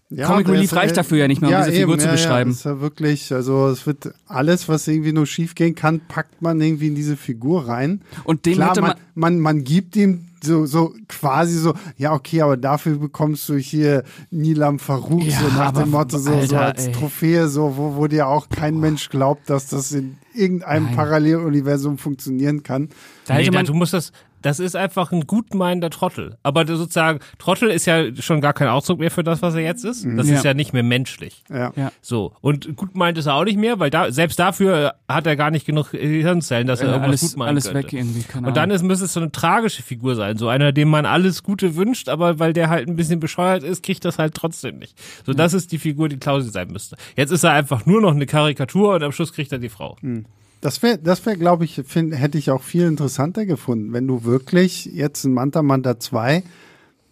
ja, 0.10 0.28
Comic 0.28 0.48
Relief 0.48 0.74
reicht 0.74 0.96
dafür 0.96 1.18
ja 1.18 1.28
nicht 1.28 1.42
mehr, 1.42 1.50
um 1.50 1.54
ja, 1.54 1.66
diese 1.66 1.78
Figur 1.78 1.96
eben, 1.96 2.04
zu 2.04 2.08
beschreiben. 2.10 2.52
Ja, 2.52 2.54
das 2.54 2.60
ist 2.60 2.66
ja 2.66 2.80
wirklich, 2.80 3.34
also 3.34 3.68
es 3.68 3.86
wird 3.86 4.14
alles, 4.28 4.70
was 4.70 4.88
irgendwie 4.88 5.12
nur 5.12 5.26
schief 5.26 5.54
gehen 5.54 5.76
kann, 5.76 6.00
packt 6.08 6.42
man 6.42 6.62
irgendwie 6.62 6.88
in 6.88 6.96
diese 6.96 7.18
Figur 7.18 7.68
rein. 7.68 8.02
Und 8.24 8.46
dem 8.46 8.54
Klar, 8.56 8.80
man, 8.80 8.96
man, 9.16 9.40
man 9.40 9.64
gibt 9.64 9.96
ihm 9.98 10.28
so, 10.42 10.66
so 10.66 10.94
quasi 11.08 11.58
so, 11.58 11.74
ja, 11.98 12.14
okay, 12.14 12.42
aber 12.42 12.58
dafür 12.58 12.98
bekommst 12.98 13.50
du 13.50 13.56
hier 13.56 14.04
Nilam 14.32 14.80
Farouk, 14.80 15.24
ja, 15.24 15.40
so 15.40 15.48
nach 15.48 15.72
dem 15.72 15.92
Motto, 15.92 16.18
so, 16.18 16.32
Alter, 16.32 16.48
so 16.48 16.58
als 16.58 16.88
ey. 16.88 16.94
Trophäe, 16.94 17.48
so, 17.48 17.76
wo, 17.76 17.96
wo 17.96 18.08
dir 18.08 18.28
auch 18.28 18.48
kein 18.50 18.76
Boah. 18.76 18.82
Mensch 18.82 19.10
glaubt, 19.10 19.50
dass 19.50 19.68
das 19.68 19.92
in 19.92 20.18
irgendeinem 20.34 20.86
Nein. 20.86 20.96
Paralleluniversum 20.96 21.98
funktionieren 21.98 22.64
kann. 22.64 22.90
Da 23.26 23.36
nee, 23.38 23.50
man, 23.50 23.66
du 23.66 23.74
musst 23.74 23.94
das, 23.94 24.12
das 24.42 24.60
ist 24.60 24.76
einfach 24.76 25.12
ein 25.12 25.28
gutmeinender 25.28 25.90
Trottel. 25.90 26.38
Aber 26.44 26.66
sozusagen, 26.68 27.20
Trottel 27.40 27.70
ist 27.70 27.86
ja 27.86 28.16
schon 28.16 28.42
gar 28.42 28.54
kein 28.54 28.68
Ausdruck 28.68 29.00
mehr 29.00 29.12
für 29.12 29.24
das, 29.24 29.42
was 29.42 29.56
er 29.56 29.62
jetzt 29.62 29.84
ist. 29.84 30.06
Mhm. 30.06 30.18
Das 30.18 30.30
ja. 30.30 30.36
ist 30.36 30.46
ja 30.46 30.54
nicht 30.54 30.74
mehr 30.74 30.84
menschlich. 30.84 31.44
Ja. 31.50 31.72
ja. 31.76 31.92
So. 32.02 32.34
Und 32.42 32.76
gutmeint 32.76 33.18
ist 33.18 33.26
er 33.26 33.36
auch 33.36 33.44
nicht 33.44 33.58
mehr, 33.58 33.80
weil 33.80 33.90
da, 33.90 34.12
selbst 34.12 34.40
dafür 34.40 34.96
hat 35.08 35.26
er 35.26 35.36
gar 35.36 35.52
nicht 35.52 35.66
genug 35.66 35.92
Hirnzellen, 35.92 36.68
dass 36.68 36.82
er 36.82 36.90
irgendwas 36.90 37.08
alles, 37.08 37.22
gut 37.22 37.38
meinen 37.38 37.50
alles 37.50 37.66
könnte. 37.66 37.84
weg 37.84 37.94
irgendwie. 37.94 38.24
Keine 38.24 38.48
Und 38.48 38.58
dann 38.58 38.72
ist, 38.72 38.84
müsste 38.84 39.06
es 39.06 39.14
so 39.14 39.20
eine 39.20 39.32
tragische 39.32 39.82
Figur 39.82 40.16
sein. 40.16 40.38
So 40.38 40.48
einer, 40.50 40.72
dem 40.72 40.90
man 40.90 41.06
alles 41.06 41.44
Gute 41.44 41.76
wünscht, 41.76 42.10
aber 42.10 42.40
weil 42.40 42.54
der 42.54 42.70
halt 42.70 42.88
ein 42.88 42.96
bisschen 42.96 43.20
bescheuert 43.20 43.64
ist, 43.64 43.84
kriegt 43.84 44.06
das 44.06 44.20
halt 44.20 44.34
trotzdem 44.36 44.78
nicht. 44.78 44.98
So, 45.26 45.32
mhm. 45.32 45.38
das 45.38 45.54
ist 45.54 45.72
die 45.72 45.80
Figur, 45.80 46.10
die 46.10 46.18
Klausi 46.18 46.50
sein 46.50 46.70
müsste. 46.72 46.96
Jetzt 47.16 47.32
ist 47.32 47.44
er 47.44 47.52
einfach 47.52 47.86
nur 47.86 48.02
noch 48.02 48.12
eine 48.12 48.26
Karikatur 48.26 48.96
und 48.96 49.04
am 49.04 49.12
Schluss 49.12 49.34
kriegt 49.34 49.52
er 49.52 49.60
die 49.60 49.70
Frau. 49.70 49.98
Mhm. 50.02 50.26
Das 50.68 50.84
wäre, 50.84 50.98
das 50.98 51.26
wäre, 51.26 51.38
glaube 51.38 51.64
ich, 51.64 51.82
find, 51.86 52.14
hätte 52.14 52.38
ich 52.38 52.52
auch 52.52 52.62
viel 52.62 52.88
interessanter 52.88 53.46
gefunden, 53.46 53.94
wenn 53.94 54.06
du 54.06 54.26
wirklich 54.26 54.84
jetzt 54.88 55.24
in 55.24 55.34
Manta 55.34 55.62
Manta 55.62 55.98
2 55.98 56.44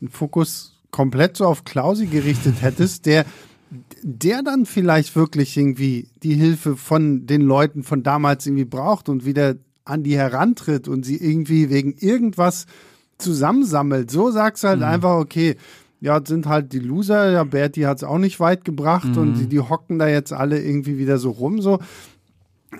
einen 0.02 0.10
Fokus 0.10 0.82
komplett 0.92 1.38
so 1.38 1.46
auf 1.46 1.64
Klausi 1.64 2.08
gerichtet 2.08 2.56
hättest, 2.62 3.06
der, 3.06 3.26
der 4.02 4.44
dann 4.44 4.66
vielleicht 4.66 5.16
wirklich 5.16 5.56
irgendwie 5.56 6.10
die 6.22 6.34
Hilfe 6.34 6.76
von 6.76 7.28
den 7.28 7.40
Leuten 7.40 7.84
von 7.84 8.04
damals 8.04 8.46
irgendwie 8.46 8.66
braucht 8.66 9.08
und 9.08 9.26
wieder 9.26 9.56
an 9.86 10.04
die 10.04 10.18
herantritt 10.18 10.90
und 10.90 11.06
sie 11.06 11.16
irgendwie 11.16 11.70
wegen 11.70 11.94
irgendwas 11.94 12.66
zusammensammelt. 13.20 14.12
So 14.12 14.32
sagst 14.32 14.66
du 14.66 14.68
halt 14.68 14.80
mhm. 14.80 14.86
einfach, 14.86 15.16
okay, 15.18 15.56
ja, 16.02 16.20
sind 16.26 16.46
halt 16.46 16.74
die 16.74 16.80
Loser, 16.80 17.32
ja, 17.32 17.46
Berti 17.46 17.84
hat 17.84 18.00
es 18.00 18.04
auch 18.04 18.18
nicht 18.18 18.42
weit 18.42 18.66
gebracht 18.66 19.16
mhm. 19.16 19.18
und 19.18 19.34
die, 19.36 19.48
die 19.48 19.62
hocken 19.62 19.98
da 19.98 20.10
jetzt 20.10 20.34
alle 20.34 20.62
irgendwie 20.62 20.98
wieder 20.98 21.20
so 21.20 21.32
rum, 21.32 21.62
so. 21.62 21.80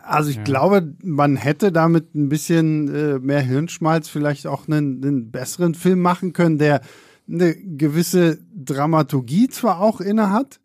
Also 0.04 0.30
ich 0.30 0.38
ja. 0.38 0.44
glaube, 0.44 0.96
man 1.04 1.36
hätte 1.36 1.72
damit 1.72 2.16
ein 2.16 2.30
bisschen 2.30 2.94
äh, 2.94 3.20
mehr 3.20 3.42
Hirnschmalz 3.42 4.10
vielleicht 4.10 4.48
auch 4.48 4.68
einen, 4.68 5.04
einen 5.04 5.32
besseren 5.32 5.76
Film 5.76 6.02
machen 6.02 6.34
können, 6.34 6.58
der 6.58 6.82
eine 7.28 7.56
gewisse 7.56 8.40
Dramaturgie 8.56 9.48
zwar 9.48 9.82
auch 9.82 10.00
inne 10.02 10.32
hat, 10.32 10.60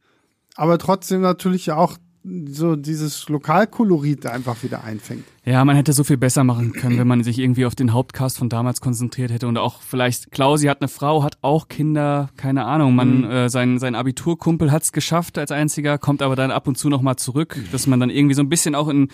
aber 0.57 0.79
trotzdem 0.79 1.21
natürlich 1.23 1.73
auch 1.73 1.97
so 2.23 2.77
dieses 2.77 3.29
Lokalkolorit 3.29 4.27
einfach 4.27 4.63
wieder 4.63 4.85
einfängt. 4.85 5.25
Ja, 5.45 5.65
man 5.65 5.75
hätte 5.75 5.95
so 5.95 6.05
viel 6.05 6.19
besser 6.19 6.45
machen 6.45 6.73
können, 6.73 6.99
wenn 6.99 7.09
man 7.09 7.25
sich 7.25 7.39
irgendwie 7.39 7.65
auf 7.65 7.75
den 7.75 7.93
Hauptcast 7.93 8.39
von 8.39 8.51
damals 8.51 8.83
konzentriert 8.83 9.31
hätte 9.31 9.49
und 9.49 9.57
auch 9.57 9.81
vielleicht 9.81 10.31
Klausi 10.31 10.67
hat 10.67 10.83
eine 10.83 10.89
Frau, 10.89 11.23
hat 11.23 11.39
auch 11.41 11.69
Kinder, 11.69 12.29
keine 12.37 12.67
Ahnung. 12.67 12.95
Man 12.95 13.23
mhm. 13.23 13.31
äh, 13.31 13.49
sein 13.49 13.79
sein 13.79 13.95
Abiturkumpel 13.95 14.71
hat's 14.71 14.93
geschafft 14.93 15.39
als 15.39 15.51
einziger, 15.51 15.97
kommt 15.97 16.21
aber 16.21 16.37
dann 16.37 16.51
ab 16.51 16.69
und 16.69 16.77
zu 16.77 16.91
noch 16.91 17.01
mal 17.01 17.17
zurück, 17.17 17.59
dass 17.73 17.87
man 17.87 18.01
dann 18.01 18.11
irgendwie 18.11 18.35
so 18.35 18.43
ein 18.43 18.51
bisschen 18.51 18.75
auch 18.75 18.89
in 18.89 19.09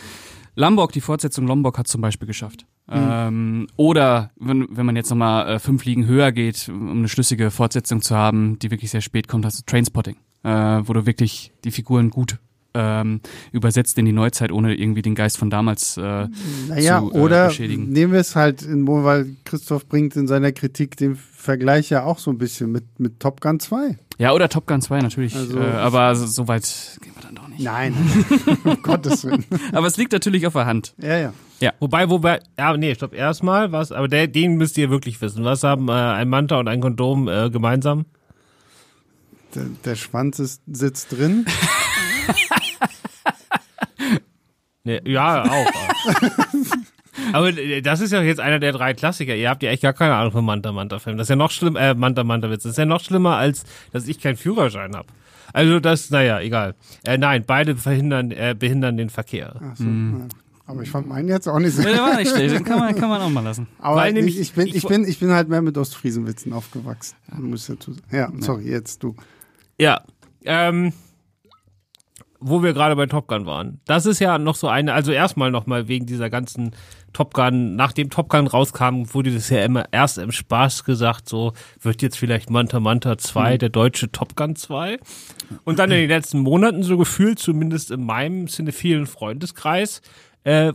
Lombok, 0.57 0.91
die 0.93 1.03
Fortsetzung 1.03 1.47
Lombok 1.47 1.79
hat 1.79 1.87
zum 1.87 2.01
Beispiel 2.01 2.27
geschafft. 2.27 2.67
Mhm. 2.89 2.95
Ähm, 2.97 3.67
oder 3.77 4.31
wenn, 4.37 4.67
wenn 4.71 4.87
man 4.87 4.97
jetzt 4.97 5.11
nochmal 5.11 5.49
äh, 5.49 5.59
fünf 5.61 5.85
Ligen 5.85 6.07
höher 6.07 6.33
geht, 6.33 6.69
um 6.69 6.99
eine 6.99 7.09
schlüssige 7.09 7.51
Fortsetzung 7.51 8.03
zu 8.03 8.17
haben, 8.17 8.59
die 8.59 8.71
wirklich 8.71 8.91
sehr 8.91 9.03
spät 9.03 9.29
kommt, 9.29 9.45
hast 9.45 9.61
du 9.61 9.65
Trainspotting, 9.65 10.17
äh, 10.43 10.49
wo 10.49 10.93
du 10.93 11.07
wirklich 11.07 11.53
die 11.65 11.71
Figuren 11.71 12.11
gut 12.11 12.39
ähm, 12.77 13.21
übersetzt 13.53 13.99
in 13.99 14.05
die 14.05 14.13
Neuzeit, 14.13 14.53
ohne 14.53 14.75
irgendwie 14.75 15.03
den 15.03 15.15
Geist 15.15 15.39
von 15.39 15.51
damals 15.51 15.97
äh, 15.97 16.29
naja, 16.69 17.01
zu 17.01 17.13
äh, 17.13 17.19
oder 17.19 17.47
beschädigen. 17.49 17.91
Nehmen 17.91 18.13
wir 18.13 18.21
es 18.21 18.37
halt, 18.37 18.63
in, 18.63 18.87
weil 18.87 19.35
Christoph 19.45 19.87
bringt 19.87 20.15
in 20.17 20.27
seiner 20.29 20.53
Kritik 20.53 20.97
den 20.97 21.17
Vergleich 21.17 21.91
ja 21.91 22.05
auch 22.05 22.19
so 22.19 22.31
ein 22.31 22.39
bisschen 22.39 22.71
mit, 22.73 22.85
mit 22.99 23.21
Top 23.21 23.41
Gun 23.41 23.61
2. 23.61 23.99
Ja, 24.19 24.33
oder 24.33 24.49
Top 24.49 24.67
Gun 24.67 24.81
2 24.81 25.01
natürlich. 25.01 25.37
Also, 25.37 25.61
äh, 25.61 25.65
aber 25.65 26.15
so, 26.15 26.27
so, 26.27 26.49
weit 26.49 26.99
gehen 27.03 27.13
wir 27.15 27.23
dann 27.23 27.35
doch 27.35 27.49
nicht. 27.49 27.63
Nein, 27.63 27.95
um 28.65 28.83
Gottes 28.83 29.25
Willen. 29.25 29.45
Aber 29.73 29.87
es 29.87 29.97
liegt 29.97 30.13
natürlich 30.13 30.47
auf 30.47 30.55
der 30.55 30.67
Hand. 30.67 30.95
Ja, 31.01 31.17
ja. 31.17 31.33
Ja. 31.61 31.73
Wobei, 31.81 32.11
wobei, 32.11 32.41
ja, 32.59 32.77
nee, 32.77 32.95
stopp, 32.95 33.15
erstmal, 33.15 33.73
was, 33.73 33.91
aber 33.91 34.09
der, 34.09 34.27
den 34.27 34.57
müsst 34.57 34.77
ihr 34.77 34.91
wirklich 34.91 35.23
wissen. 35.23 35.43
Was 35.43 35.63
haben 35.63 35.89
äh, 35.89 35.93
ein 35.93 36.29
Manta 36.29 36.59
und 36.59 36.69
ein 36.69 36.83
Kondom 36.83 37.29
äh, 37.29 37.49
gemeinsam? 37.49 38.05
Der, 39.55 39.65
der 39.85 39.95
Schwanz 39.97 40.39
ist, 40.39 40.61
sitzt 40.67 41.13
drin. 41.13 41.47
Nee, 44.87 45.01
ja, 45.05 45.43
auch. 45.45 45.67
Aber 47.33 47.49
äh, 47.49 47.81
das 47.83 48.01
ist 48.01 48.13
ja 48.13 48.23
jetzt 48.23 48.41
einer 48.41 48.59
der 48.61 48.73
drei 48.73 48.95
Klassiker. 48.95 49.35
Ihr 49.35 49.49
habt 49.51 49.63
ja 49.63 49.71
echt 49.71 49.83
gar 49.83 49.93
keine 49.93 50.15
Ahnung 50.15 50.33
von 50.33 50.45
Manta 50.45 50.71
Manta 50.73 50.99
Film. 50.99 51.17
Das 51.17 51.25
ist 51.27 51.31
ja 51.31 51.37
noch 51.37 51.51
schlimm, 51.51 51.77
äh, 51.77 51.95
Manta 51.95 52.25
Manta 52.25 52.51
Witz. 52.51 52.63
Das 52.63 52.73
ist 52.73 52.79
ja 52.79 52.85
noch 52.87 53.01
schlimmer, 53.03 53.37
als 53.37 53.65
dass 53.93 54.07
ich 54.07 54.21
keinen 54.21 54.37
Führerschein 54.37 54.95
habe. 54.95 55.09
Also 55.53 55.81
das, 55.81 56.11
naja, 56.11 56.41
egal. 56.41 56.75
Äh, 57.05 57.19
nein, 57.19 57.45
beide 57.47 57.77
verhindern, 57.77 58.31
äh, 58.31 58.55
behindern 58.59 58.97
den 58.97 59.11
Verkehr. 59.11 59.57
Ach 59.61 59.77
so, 59.77 59.85
ja. 59.85 60.29
Aber 60.69 60.83
ich 60.83 60.91
fand 60.91 61.09
meinen 61.09 61.29
jetzt 61.29 61.49
auch 61.49 61.59
nicht 61.61 61.75
so. 61.77 61.83
Ja, 61.83 61.91
der 61.91 62.01
war 62.03 62.17
nicht 62.17 62.31
schlecht, 62.31 62.55
den 62.55 62.65
kann 62.65 62.79
man, 62.81 62.95
kann 62.95 63.09
man 63.09 63.21
auch 63.23 63.31
mal 63.31 63.41
lassen. 63.43 63.67
Aber 63.79 63.97
Weil 63.97 64.09
ich, 64.09 64.15
nämlich- 64.15 64.39
ich, 64.41 64.53
bin, 64.53 64.67
ich- 64.67 64.75
ich, 64.77 64.87
bin, 64.87 65.05
ich 65.05 65.19
bin 65.19 65.31
halt 65.31 65.49
mehr 65.49 65.63
mit 65.63 65.79
Ostfriesenwitzen 65.79 66.53
aufgewachsen. 66.53 67.17
Sagen. 67.31 67.97
Ja, 68.13 68.31
sorry, 68.41 68.69
jetzt 68.71 69.03
du. 69.03 69.15
Ja, 69.79 70.03
ähm, 70.45 70.93
wo 72.41 72.63
wir 72.63 72.73
gerade 72.73 72.97
bei 72.97 73.07
Top 73.07 73.29
Gun 73.29 73.47
waren. 73.47 73.81
Das 73.87 74.07
ist 74.07 74.19
ja 74.19 74.39
noch 74.39 74.55
so 74.55 74.69
eine, 74.69 74.93
also 74.93 75.13
erstmal 75.13 75.51
nochmal 75.51 75.89
wegen 75.89 76.07
dieser 76.07 76.31
ganzen 76.31 76.73
Top 77.13 77.33
Gun, 77.33 77.77
nachdem 77.77 78.11
Top 78.11 78.29
Gun 78.29 78.47
rauskam, 78.47 79.05
wurde 79.15 79.33
das 79.33 79.49
ja 79.49 79.65
immer 79.65 79.87
erst 79.91 80.19
im 80.19 80.33
Spaß 80.33 80.85
gesagt, 80.85 81.29
so 81.29 81.53
wird 81.81 82.03
jetzt 82.03 82.19
vielleicht 82.19 82.51
Manta 82.51 82.79
Manta 82.79 83.17
2 83.17 83.57
der 83.59 83.71
deutsche 83.71 84.13
Top 84.13 84.37
Gun 84.37 84.55
2. 84.55 84.99
Und 85.65 85.79
dann 85.79 85.91
in 85.91 86.01
den 86.01 86.09
letzten 86.09 86.41
Monaten 86.41 86.83
so 86.83 86.99
gefühlt, 86.99 87.39
zumindest 87.39 87.91
in 87.91 88.05
meinem 88.05 88.49
cinephilen 88.49 89.07
Freundeskreis, 89.07 90.03
äh, 90.45 90.73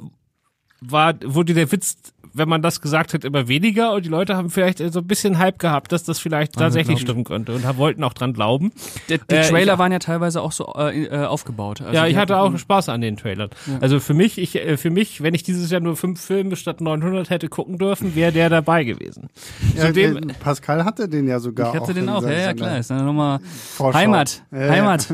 war, 0.81 1.13
wurde 1.23 1.53
der 1.53 1.71
Witz, 1.71 1.97
wenn 2.33 2.47
man 2.49 2.61
das 2.61 2.81
gesagt 2.81 3.13
hat, 3.13 3.23
immer 3.25 3.47
weniger 3.47 3.93
und 3.93 4.05
die 4.05 4.09
Leute 4.09 4.35
haben 4.35 4.49
vielleicht 4.49 4.77
so 4.79 4.99
ein 4.99 5.07
bisschen 5.07 5.37
Hype 5.39 5.59
gehabt, 5.59 5.91
dass 5.91 6.03
das 6.03 6.19
vielleicht 6.19 6.53
tatsächlich 6.53 6.99
stimmen 7.01 7.23
könnte 7.23 7.53
und 7.53 7.65
haben- 7.65 7.77
wollten 7.77 8.03
auch 8.03 8.13
dran 8.13 8.33
glauben. 8.33 8.71
Der, 9.09 9.17
die 9.19 9.35
Äh, 9.35 9.41
Trailer 9.49 9.73
ich- 9.73 9.79
waren 9.79 9.91
ja 9.91 9.99
teilweise 9.99 10.41
auch 10.41 10.51
so 10.51 10.73
äh, 10.77 11.05
äh, 11.05 11.25
aufgebaut. 11.25 11.81
Also 11.81 11.93
ja, 11.93 12.05
die 12.05 12.11
ich 12.11 12.17
hatte 12.17 12.37
auch 12.37 12.57
Spaß 12.57 12.89
an 12.89 13.01
den 13.01 13.17
Trailern. 13.17 13.49
Also 13.81 13.99
für 13.99 14.13
mich, 14.13 14.37
ich, 14.37 14.55
äh, 14.55 14.77
für 14.77 14.89
mich, 14.89 15.21
wenn 15.21 15.33
ich 15.33 15.43
dieses 15.43 15.69
Jahr 15.71 15.81
nur 15.81 15.95
fünf 15.97 16.21
Filme 16.21 16.55
statt 16.55 16.81
900 16.81 17.29
hätte 17.29 17.49
gucken 17.49 17.77
dürfen, 17.77 18.15
wäre 18.15 18.31
der 18.31 18.49
dabei 18.49 18.83
gewesen. 18.83 19.29
Ja, 19.75 19.87
Zudem- 19.87 20.17
äh, 20.29 20.33
Pascal 20.39 20.85
hatte 20.85 21.07
den 21.09 21.27
ja 21.27 21.39
sogar. 21.39 21.69
Ich 21.69 21.79
hatte 21.81 21.91
auch 21.91 21.93
den 21.95 22.09
auch, 22.09 22.23
ja, 22.23 22.31
ja, 22.31 22.53
klar. 22.53 22.77
Ist 22.77 22.91
Nummer 22.91 23.39
Vorschau. 23.75 23.99
Heimat. 23.99 24.43
Ja, 24.51 24.65
ja. 24.65 24.71
Heimat. 24.71 25.07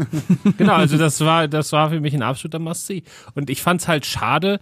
Genau, 0.57 0.74
also 0.74 0.97
das 0.97 1.20
war, 1.22 1.47
das 1.47 1.72
war 1.72 1.89
für 1.89 1.99
mich 1.99 2.13
ein 2.13 2.22
absoluter 2.22 2.59
Must-See. 2.59 3.03
Und 3.36 3.49
ich 3.49 3.61
fand's 3.61 3.88
halt 3.88 4.05
schade, 4.05 4.59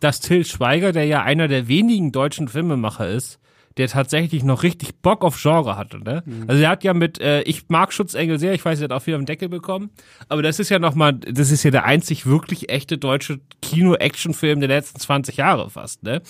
dass 0.00 0.20
Till 0.20 0.44
Schweiger, 0.44 0.92
der 0.92 1.06
ja 1.06 1.22
einer 1.22 1.48
der 1.48 1.68
wenigen 1.68 2.12
deutschen 2.12 2.48
Filmemacher 2.48 3.08
ist, 3.08 3.38
der 3.76 3.88
tatsächlich 3.88 4.44
noch 4.44 4.62
richtig 4.62 5.00
Bock 5.02 5.24
auf 5.24 5.40
Genre 5.40 5.76
hatte. 5.76 5.98
Ne? 5.98 6.22
Also 6.46 6.62
er 6.62 6.70
hat 6.70 6.84
ja 6.84 6.94
mit, 6.94 7.20
äh, 7.20 7.42
ich 7.42 7.68
mag 7.68 7.92
Schutzengel 7.92 8.38
sehr, 8.38 8.54
ich 8.54 8.64
weiß, 8.64 8.80
er 8.80 8.84
hat 8.84 8.92
auch 8.92 9.02
viel 9.02 9.14
am 9.14 9.26
Deckel 9.26 9.48
bekommen, 9.48 9.90
aber 10.28 10.42
das 10.42 10.60
ist 10.60 10.68
ja 10.68 10.78
nochmal, 10.78 11.14
das 11.14 11.50
ist 11.50 11.64
ja 11.64 11.70
der 11.70 11.84
einzig 11.84 12.26
wirklich 12.26 12.68
echte 12.68 12.98
deutsche 12.98 13.40
Kino-Action-Film 13.62 14.60
der 14.60 14.68
letzten 14.68 15.00
20 15.00 15.36
Jahre 15.36 15.70
fast, 15.70 16.02
ne? 16.02 16.22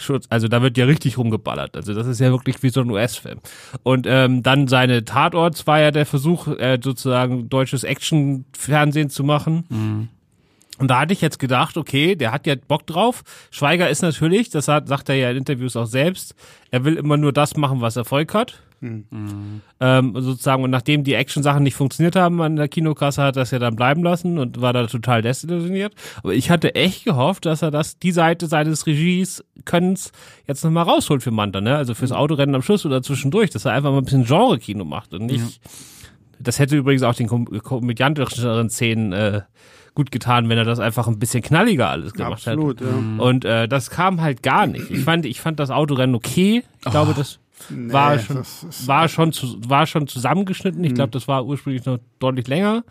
Schutz, 0.00 0.26
also 0.30 0.46
da 0.46 0.62
wird 0.62 0.78
ja 0.78 0.84
richtig 0.84 1.18
rumgeballert. 1.18 1.76
Also 1.76 1.92
das 1.92 2.06
ist 2.06 2.20
ja 2.20 2.30
wirklich 2.30 2.62
wie 2.62 2.70
so 2.70 2.82
ein 2.82 2.90
US-Film. 2.90 3.40
Und 3.82 4.06
ähm, 4.08 4.44
dann 4.44 4.68
seine 4.68 5.04
Tatorts 5.04 5.66
war 5.66 5.80
ja 5.80 5.90
der 5.90 6.06
Versuch, 6.06 6.46
äh, 6.46 6.78
sozusagen 6.80 7.48
deutsches 7.48 7.82
Action-Fernsehen 7.82 9.10
zu 9.10 9.24
machen. 9.24 10.08
Und 10.78 10.88
da 10.88 11.00
hatte 11.00 11.12
ich 11.12 11.20
jetzt 11.20 11.38
gedacht, 11.38 11.76
okay, 11.76 12.16
der 12.16 12.32
hat 12.32 12.46
ja 12.46 12.54
Bock 12.54 12.86
drauf. 12.86 13.22
Schweiger 13.50 13.90
ist 13.90 14.02
natürlich, 14.02 14.50
das 14.50 14.68
hat, 14.68 14.88
sagt 14.88 15.08
er 15.08 15.16
ja 15.16 15.30
in 15.30 15.38
Interviews 15.38 15.76
auch 15.76 15.86
selbst, 15.86 16.34
er 16.70 16.84
will 16.84 16.96
immer 16.96 17.16
nur 17.16 17.32
das 17.32 17.56
machen, 17.56 17.80
was 17.80 17.96
Erfolg 17.96 18.34
hat. 18.34 18.62
Ähm, 19.80 20.12
sozusagen, 20.14 20.62
und 20.62 20.70
nachdem 20.70 21.02
die 21.02 21.14
Action-Sachen 21.14 21.64
nicht 21.64 21.74
funktioniert 21.74 22.14
haben 22.14 22.40
an 22.40 22.54
der 22.54 22.68
Kinokasse, 22.68 23.22
hat 23.22 23.36
er 23.36 23.40
das 23.40 23.50
ja 23.50 23.58
dann 23.58 23.74
bleiben 23.74 24.04
lassen 24.04 24.38
und 24.38 24.60
war 24.60 24.72
da 24.72 24.86
total 24.86 25.20
desillusioniert. 25.20 25.94
Aber 26.22 26.32
ich 26.32 26.50
hatte 26.50 26.76
echt 26.76 27.04
gehofft, 27.04 27.46
dass 27.46 27.62
er 27.62 27.72
das, 27.72 27.98
die 27.98 28.12
Seite 28.12 28.46
seines 28.46 28.86
Regies-Könnens 28.86 30.12
jetzt 30.46 30.64
nochmal 30.64 30.84
rausholt 30.84 31.24
für 31.24 31.32
Manta, 31.32 31.60
ne? 31.60 31.76
Also 31.76 31.94
fürs 31.94 32.12
Autorennen 32.12 32.54
am 32.54 32.62
Schluss 32.62 32.86
oder 32.86 33.02
zwischendurch, 33.02 33.50
dass 33.50 33.64
er 33.64 33.72
einfach 33.72 33.90
mal 33.90 33.98
ein 33.98 34.04
bisschen 34.04 34.24
Genre-Kino 34.24 34.84
macht 34.84 35.12
und 35.12 35.26
nicht. 35.26 35.60
Das 36.38 36.60
hätte 36.60 36.76
übrigens 36.76 37.02
auch 37.02 37.14
den 37.14 37.26
kom 37.26 37.46
komödiantischeren 37.46 38.70
Szenen 38.70 39.12
äh, 39.12 39.40
gut 39.98 40.10
getan, 40.12 40.48
wenn 40.48 40.56
er 40.56 40.64
das 40.64 40.78
einfach 40.78 41.08
ein 41.08 41.18
bisschen 41.18 41.42
knalliger 41.42 41.88
alles 41.90 42.12
gemacht 42.14 42.46
Absolut, 42.46 42.80
hätte. 42.80 42.90
ja. 42.90 43.22
Und 43.22 43.44
äh, 43.44 43.66
das 43.68 43.90
kam 43.90 44.20
halt 44.20 44.42
gar 44.42 44.66
nicht. 44.66 44.90
Ich 44.90 45.00
fand, 45.00 45.26
ich 45.26 45.40
fand 45.40 45.58
das 45.58 45.70
Autorennen 45.70 46.14
okay. 46.14 46.62
Ich 46.84 46.90
glaube, 46.90 47.12
das 47.14 47.40
war 47.68 48.14
Nee, 48.16 48.22
schon, 48.22 48.36
das 48.36 48.62
ist- 48.62 48.86
war 48.86 49.08
schon, 49.08 49.32
zu, 49.32 49.58
war 49.68 49.86
schon 49.86 50.06
zusammengeschnitten. 50.06 50.82
Ich 50.84 50.94
glaube, 50.94 51.10
das 51.10 51.26
war 51.26 51.44
ursprünglich 51.44 51.84
noch 51.84 51.98
deutlich 52.20 52.46
länger. 52.46 52.84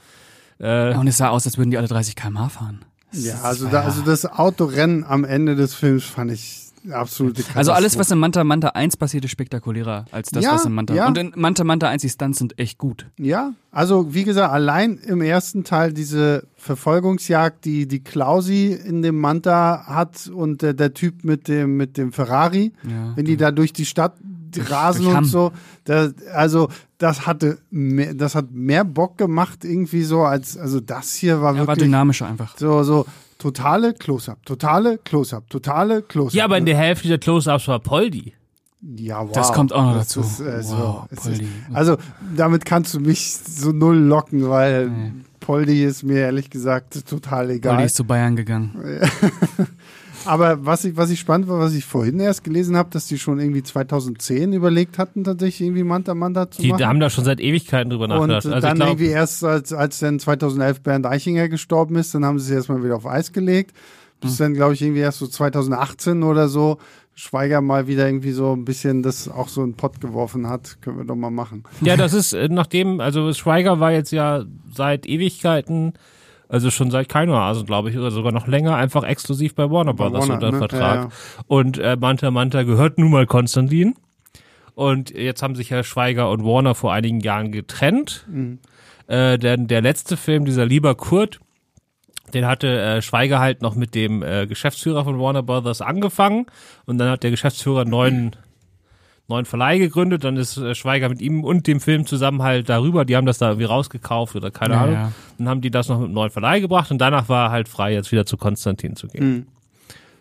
Äh, 0.59 0.93
Und 0.95 1.07
es 1.07 1.17
sah 1.17 1.29
aus, 1.29 1.45
als 1.45 1.57
würden 1.57 1.71
die 1.71 1.77
alle 1.77 1.87
30 1.87 2.15
km/h 2.15 2.49
fahren. 2.49 2.81
Ja, 3.13 3.41
also, 3.43 3.67
da, 3.69 3.83
also 3.83 4.01
das 4.01 4.25
Autorennen 4.25 5.05
am 5.05 5.23
Ende 5.23 5.55
des 5.55 5.73
Films 5.73 6.03
fand 6.03 6.31
ich 6.31 6.66
absolute. 6.91 7.43
Also 7.55 7.71
alles, 7.71 7.97
was 7.97 8.11
in 8.11 8.19
Manta 8.19 8.43
Manta 8.43 8.69
1 8.69 8.97
passiert, 8.97 9.25
ist 9.25 9.31
spektakulärer 9.31 10.05
als 10.11 10.29
das, 10.29 10.43
Ja, 10.43 10.53
was 10.53 10.65
in 10.65 10.73
Manta 10.73 10.93
ja. 10.93 11.07
Und 11.07 11.17
in 11.17 11.33
Manta 11.35 11.63
Manta 11.63 11.87
1, 11.89 12.01
die 12.01 12.09
Stunts 12.09 12.39
sind 12.39 12.57
echt 12.59 12.77
gut. 12.77 13.07
Ja, 13.17 13.53
also 13.71 14.13
wie 14.13 14.23
gesagt, 14.23 14.51
allein 14.53 14.97
im 14.97 15.21
ersten 15.21 15.63
Teil 15.63 15.93
diese 15.93 16.47
Verfolgungsjagd, 16.55 17.65
die 17.65 17.87
die 17.87 18.03
Klausi 18.03 18.67
in 18.73 19.01
dem 19.01 19.19
Manta 19.19 19.83
hat 19.87 20.27
und 20.27 20.61
der, 20.61 20.73
der 20.73 20.93
Typ 20.93 21.23
mit 21.23 21.47
dem 21.47 21.77
mit 21.77 21.97
dem 21.97 22.11
Ferrari, 22.11 22.73
Ja. 22.83 23.13
wenn 23.15 23.25
die 23.25 23.37
da 23.37 23.51
durch 23.51 23.73
die 23.73 23.85
Stadt 23.85 24.13
rasen 24.69 25.05
und 25.07 25.25
so, 25.25 25.51
das, 25.83 26.13
also 26.33 26.69
das 26.97 27.27
hatte 27.27 27.59
mehr, 27.69 28.13
das 28.13 28.33
hat 28.33 28.51
mehr 28.51 28.83
Bock 28.85 29.17
gemacht 29.17 29.63
irgendwie 29.65 30.03
so 30.03 30.21
als 30.23 30.57
also 30.57 30.79
das 30.79 31.13
hier 31.13 31.41
war 31.41 31.53
war 31.55 31.67
wirklich 31.67 31.83
dynamischer 31.85 32.27
einfach. 32.27 32.57
so 32.57 32.81
so 32.83 33.05
totale 33.37 33.93
Close-up, 33.93 34.45
totale 34.45 34.97
Close-up, 34.99 35.49
totale 35.49 36.01
Close-up. 36.01 36.33
ja, 36.33 36.45
aber 36.45 36.57
in 36.57 36.65
der 36.65 36.77
Hälfte 36.77 37.07
der 37.07 37.17
Close-Ups 37.19 37.67
war 37.67 37.79
Poldi. 37.79 38.33
Ja, 38.95 39.21
wow. 39.21 39.31
Das 39.31 39.53
kommt 39.53 39.73
auch 39.73 39.81
noch 39.81 39.95
Das 39.95 40.09
dazu. 40.09 40.21
Ist, 40.21 40.39
äh, 40.39 40.61
so, 40.63 40.77
Wow, 40.77 41.05
es 41.09 41.25
ist, 41.25 41.41
also 41.73 41.97
damit 42.35 42.63
kannst 42.63 42.93
du 42.93 42.99
mich 42.99 43.35
so 43.35 43.71
null 43.71 43.97
locken, 43.97 44.47
weil 44.49 44.91
Poldi 45.39 45.83
ist 45.83 46.03
mir 46.03 46.19
ehrlich 46.19 46.49
gesagt 46.49 47.07
total 47.07 47.49
egal. 47.49 47.73
Poldi 47.73 47.85
ist 47.85 47.95
zu 47.95 48.03
Bayern 48.05 48.35
gegangen. 48.35 48.75
Aber 50.27 50.65
was 50.65 50.83
ich, 50.85 50.97
was 50.97 51.09
ich 51.09 51.19
spannend 51.19 51.47
war, 51.47 51.59
was 51.59 51.73
ich 51.73 51.85
vorhin 51.85 52.19
erst 52.19 52.43
gelesen 52.43 52.75
habe, 52.77 52.89
dass 52.91 53.07
die 53.07 53.17
schon 53.17 53.39
irgendwie 53.39 53.63
2010 53.63 54.53
überlegt 54.53 54.97
hatten, 54.97 55.23
tatsächlich 55.23 55.67
irgendwie 55.67 55.83
Manta 55.83 56.13
Manta 56.13 56.49
zu 56.51 56.61
Die 56.61 56.69
machen. 56.69 56.85
haben 56.85 56.99
da 56.99 57.09
schon 57.09 57.25
seit 57.25 57.39
Ewigkeiten 57.39 57.89
drüber 57.89 58.03
und 58.05 58.09
nachgedacht. 58.09 58.45
Also 58.45 58.57
ich 58.57 58.61
dann 58.63 58.75
glaub, 58.75 58.89
irgendwie 58.89 59.07
erst, 59.07 59.43
als, 59.43 59.73
als 59.73 59.99
dann 59.99 60.19
2011 60.19 60.81
Bernd 60.81 61.05
Eichinger 61.05 61.49
gestorben 61.49 61.95
ist, 61.95 62.13
dann 62.15 62.25
haben 62.25 62.39
sie 62.39 62.51
es 62.51 62.55
erstmal 62.57 62.83
wieder 62.83 62.95
auf 62.95 63.05
Eis 63.07 63.31
gelegt. 63.31 63.75
Bis 64.19 64.31
Hm. 64.31 64.37
dann, 64.37 64.53
glaube 64.55 64.73
ich, 64.73 64.81
irgendwie 64.81 65.01
erst 65.01 65.19
so 65.19 65.27
2018 65.27 66.23
oder 66.23 66.47
so 66.47 66.77
Schweiger 67.13 67.61
mal 67.61 67.87
wieder 67.87 68.07
irgendwie 68.07 68.31
so 68.31 68.53
ein 68.53 68.63
bisschen 68.63 69.01
das 69.01 69.27
auch 69.27 69.47
so 69.47 69.63
in 69.63 69.71
den 69.71 69.75
Pott 69.77 69.99
geworfen 70.01 70.47
hat. 70.47 70.77
Können 70.81 70.97
wir 70.99 71.05
doch 71.05 71.15
mal 71.15 71.31
machen. 71.31 71.63
Ja, 71.81 71.97
das 71.97 72.13
ist 72.13 72.33
äh, 72.33 72.47
nachdem, 72.49 72.99
also 72.99 73.33
Schweiger 73.33 73.79
war 73.79 73.91
jetzt 73.91 74.11
ja 74.11 74.43
seit 74.71 75.07
Ewigkeiten, 75.07 75.93
also 76.49 76.71
schon 76.71 76.91
seit 76.91 77.09
keiner 77.09 77.35
Hasen, 77.35 77.65
glaube 77.65 77.89
ich, 77.89 77.97
oder 77.97 78.11
sogar 78.11 78.31
noch 78.31 78.47
länger, 78.47 78.75
einfach 78.75 79.03
exklusiv 79.03 79.55
bei 79.55 79.69
Warner 79.69 79.93
Brothers 79.93 80.29
unter 80.29 80.51
ne? 80.51 80.57
Vertrag. 80.57 80.95
Ja, 80.95 81.01
ja. 81.03 81.09
Und 81.47 81.77
äh, 81.77 81.97
Manta 81.99 82.31
Manta 82.31 82.63
gehört 82.63 82.97
nun 82.97 83.11
mal 83.11 83.25
Konstantin. 83.25 83.95
Und 84.75 85.09
jetzt 85.09 85.41
haben 85.41 85.55
sich 85.55 85.71
ja 85.71 85.83
Schweiger 85.83 86.29
und 86.29 86.43
Warner 86.43 86.75
vor 86.75 86.93
einigen 86.93 87.19
Jahren 87.19 87.51
getrennt. 87.51 88.27
Mhm. 88.29 88.59
Äh, 89.07 89.37
denn 89.37 89.67
der 89.67 89.81
letzte 89.81 90.17
Film, 90.17 90.45
dieser 90.45 90.65
Lieber 90.65 90.95
Kurt, 90.95 91.39
den 92.33 92.45
hatte 92.45 92.79
äh, 92.79 93.01
Schweiger 93.01 93.39
halt 93.39 93.61
noch 93.61 93.75
mit 93.75 93.95
dem 93.95 94.21
äh, 94.21 94.47
Geschäftsführer 94.47 95.03
von 95.03 95.19
Warner 95.19 95.43
Brothers 95.43 95.81
angefangen 95.81 96.45
und 96.85 96.97
dann 96.97 97.09
hat 97.09 97.23
der 97.23 97.31
Geschäftsführer 97.31 97.81
einen 97.81 97.89
neuen 97.89 98.35
neuen 99.29 99.45
Verleih 99.45 99.77
gegründet, 99.77 100.23
dann 100.23 100.37
ist 100.37 100.57
äh, 100.57 100.73
Schweiger 100.75 101.09
mit 101.09 101.21
ihm 101.21 101.43
und 101.43 101.67
dem 101.67 101.79
Film 101.81 102.05
zusammen 102.05 102.41
halt 102.43 102.69
darüber, 102.69 103.03
die 103.05 103.15
haben 103.17 103.25
das 103.25 103.37
da 103.37 103.49
irgendwie 103.49 103.65
rausgekauft 103.65 104.35
oder 104.35 104.51
keine 104.51 104.75
Ja, 104.75 104.81
Ahnung. 104.81 104.93
ja. 104.95 105.11
Dann 105.37 105.49
haben 105.49 105.61
die 105.61 105.71
das 105.71 105.89
noch 105.89 105.97
mit 105.97 106.05
einem 106.05 106.13
neuen 106.13 106.31
Verleih 106.31 106.59
gebracht 106.61 106.91
und 106.91 106.97
danach 106.99 107.27
war 107.29 107.47
er 107.47 107.51
halt 107.51 107.67
frei, 107.67 107.93
jetzt 107.93 108.11
wieder 108.11 108.25
zu 108.25 108.37
Konstantin 108.37 108.95
zu 108.95 109.07
gehen. 109.07 109.29
Mhm. 109.29 109.47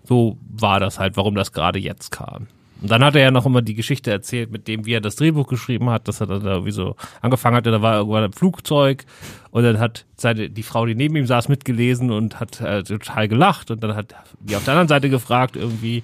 So 0.05 0.39
war 0.49 0.81
das 0.81 0.99
halt, 0.99 1.17
warum 1.17 1.35
das 1.35 1.53
gerade 1.53 1.79
jetzt 1.79 2.11
kam. 2.11 2.47
Und 2.83 2.91
dann 2.91 3.03
hat 3.03 3.15
er 3.17 3.23
ja 3.23 3.31
noch 3.31 3.47
immer 3.47 3.63
die 3.63 3.75
Geschichte 3.75 4.11
erzählt, 4.11 4.51
mit 4.53 4.69
dem, 4.69 4.85
wie 4.85 4.93
er 4.93 5.01
das 5.01 5.17
Drehbuch 5.17 5.47
geschrieben 5.47 5.89
hat, 5.89 6.09
dass 6.09 6.21
er 6.21 6.27
da 6.27 6.37
irgendwie 6.37 6.73
so 6.73 6.95
angefangen 7.23 7.57
hatte, 7.57 7.71
da 7.71 7.81
war 7.81 7.97
irgendwann 7.97 8.25
ein 8.25 8.33
Flugzeug 8.35 9.05
und 9.51 9.63
dann 9.63 9.79
hat 9.79 10.05
seine, 10.17 10.51
die 10.51 10.63
Frau, 10.63 10.85
die 10.85 10.95
neben 10.95 11.17
ihm 11.17 11.27
saß, 11.27 11.49
mitgelesen 11.49 12.11
und 12.11 12.39
hat 12.39 12.61
äh, 12.61 12.83
total 12.83 13.29
gelacht 13.29 13.71
und 13.71 13.83
dann 13.83 13.97
hat 13.97 14.15
die 14.41 14.55
auf 14.57 14.65
der 14.65 14.75
anderen 14.75 14.89
Seite 14.89 15.09
gefragt 15.09 15.57
irgendwie, 15.57 16.03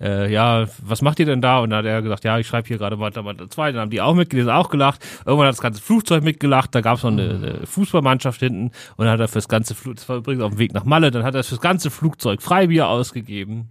äh, 0.00 0.32
ja, 0.32 0.66
was 0.82 1.02
macht 1.02 1.18
ihr 1.20 1.26
denn 1.26 1.42
da? 1.42 1.58
Und 1.60 1.70
dann 1.70 1.80
hat 1.80 1.84
er 1.86 2.00
gesagt, 2.02 2.24
ja, 2.24 2.38
ich 2.38 2.46
schreibe 2.46 2.68
hier 2.68 2.78
gerade 2.78 2.96
Manta 2.96 3.22
Manta 3.22 3.48
2. 3.50 3.72
Dann 3.72 3.82
haben 3.82 3.90
die 3.90 4.00
auch 4.00 4.14
mitgelesen, 4.14 4.50
auch 4.50 4.70
gelacht. 4.70 5.00
Irgendwann 5.26 5.46
hat 5.48 5.54
das 5.54 5.60
ganze 5.60 5.82
Flugzeug 5.82 6.24
mitgelacht. 6.24 6.74
Da 6.74 6.80
gab 6.80 6.96
es 6.98 7.02
noch 7.02 7.10
eine, 7.12 7.30
eine 7.30 7.66
Fußballmannschaft 7.66 8.40
hinten. 8.40 8.66
Und 8.96 9.04
dann 9.04 9.10
hat 9.10 9.20
er 9.20 9.28
fürs 9.28 9.48
ganze 9.48 9.74
Flugzeug, 9.74 9.96
das 10.00 10.08
war 10.08 10.16
übrigens 10.16 10.42
auf 10.42 10.52
dem 10.52 10.58
Weg 10.58 10.72
nach 10.74 10.84
Malle, 10.84 11.10
dann 11.10 11.22
hat 11.24 11.34
er 11.34 11.44
fürs 11.44 11.60
ganze 11.60 11.90
Flugzeug 11.90 12.40
Freibier 12.42 12.88
ausgegeben. 12.88 13.68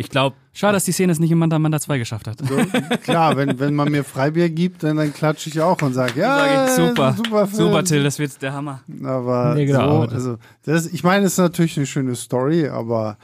Ich 0.00 0.10
glaube, 0.10 0.36
Schade, 0.52 0.74
dass 0.74 0.84
die 0.84 0.92
Szene 0.92 1.10
es 1.12 1.18
nicht 1.18 1.30
in 1.32 1.38
Manta 1.38 1.58
Manta 1.58 1.80
2 1.80 1.98
geschafft 1.98 2.26
hat. 2.28 2.38
So, 2.38 2.56
klar, 3.02 3.36
wenn, 3.36 3.58
wenn 3.58 3.74
man 3.74 3.90
mir 3.90 4.04
Freibier 4.04 4.48
gibt, 4.48 4.82
dann, 4.84 4.96
dann 4.96 5.12
klatsche 5.12 5.48
ich 5.50 5.60
auch 5.60 5.80
und 5.82 5.92
sage, 5.92 6.20
ja, 6.20 6.38
Sag 6.38 6.68
ich, 6.68 6.74
super, 6.88 7.12
super, 7.16 7.46
Film. 7.48 7.62
super 7.66 7.84
Till, 7.84 8.02
das 8.04 8.18
wird 8.20 8.40
der 8.42 8.52
Hammer. 8.52 8.80
Aber 9.04 9.54
Nee, 9.56 9.66
genau, 9.66 9.78
so, 9.88 9.96
aber 9.96 10.04
das- 10.06 10.14
also 10.14 10.36
das, 10.64 10.86
ich 10.86 11.02
meine, 11.04 11.26
es 11.26 11.32
ist 11.32 11.38
natürlich 11.38 11.76
eine 11.76 11.86
schöne 11.86 12.14
Story, 12.14 12.68
aber 12.68 13.16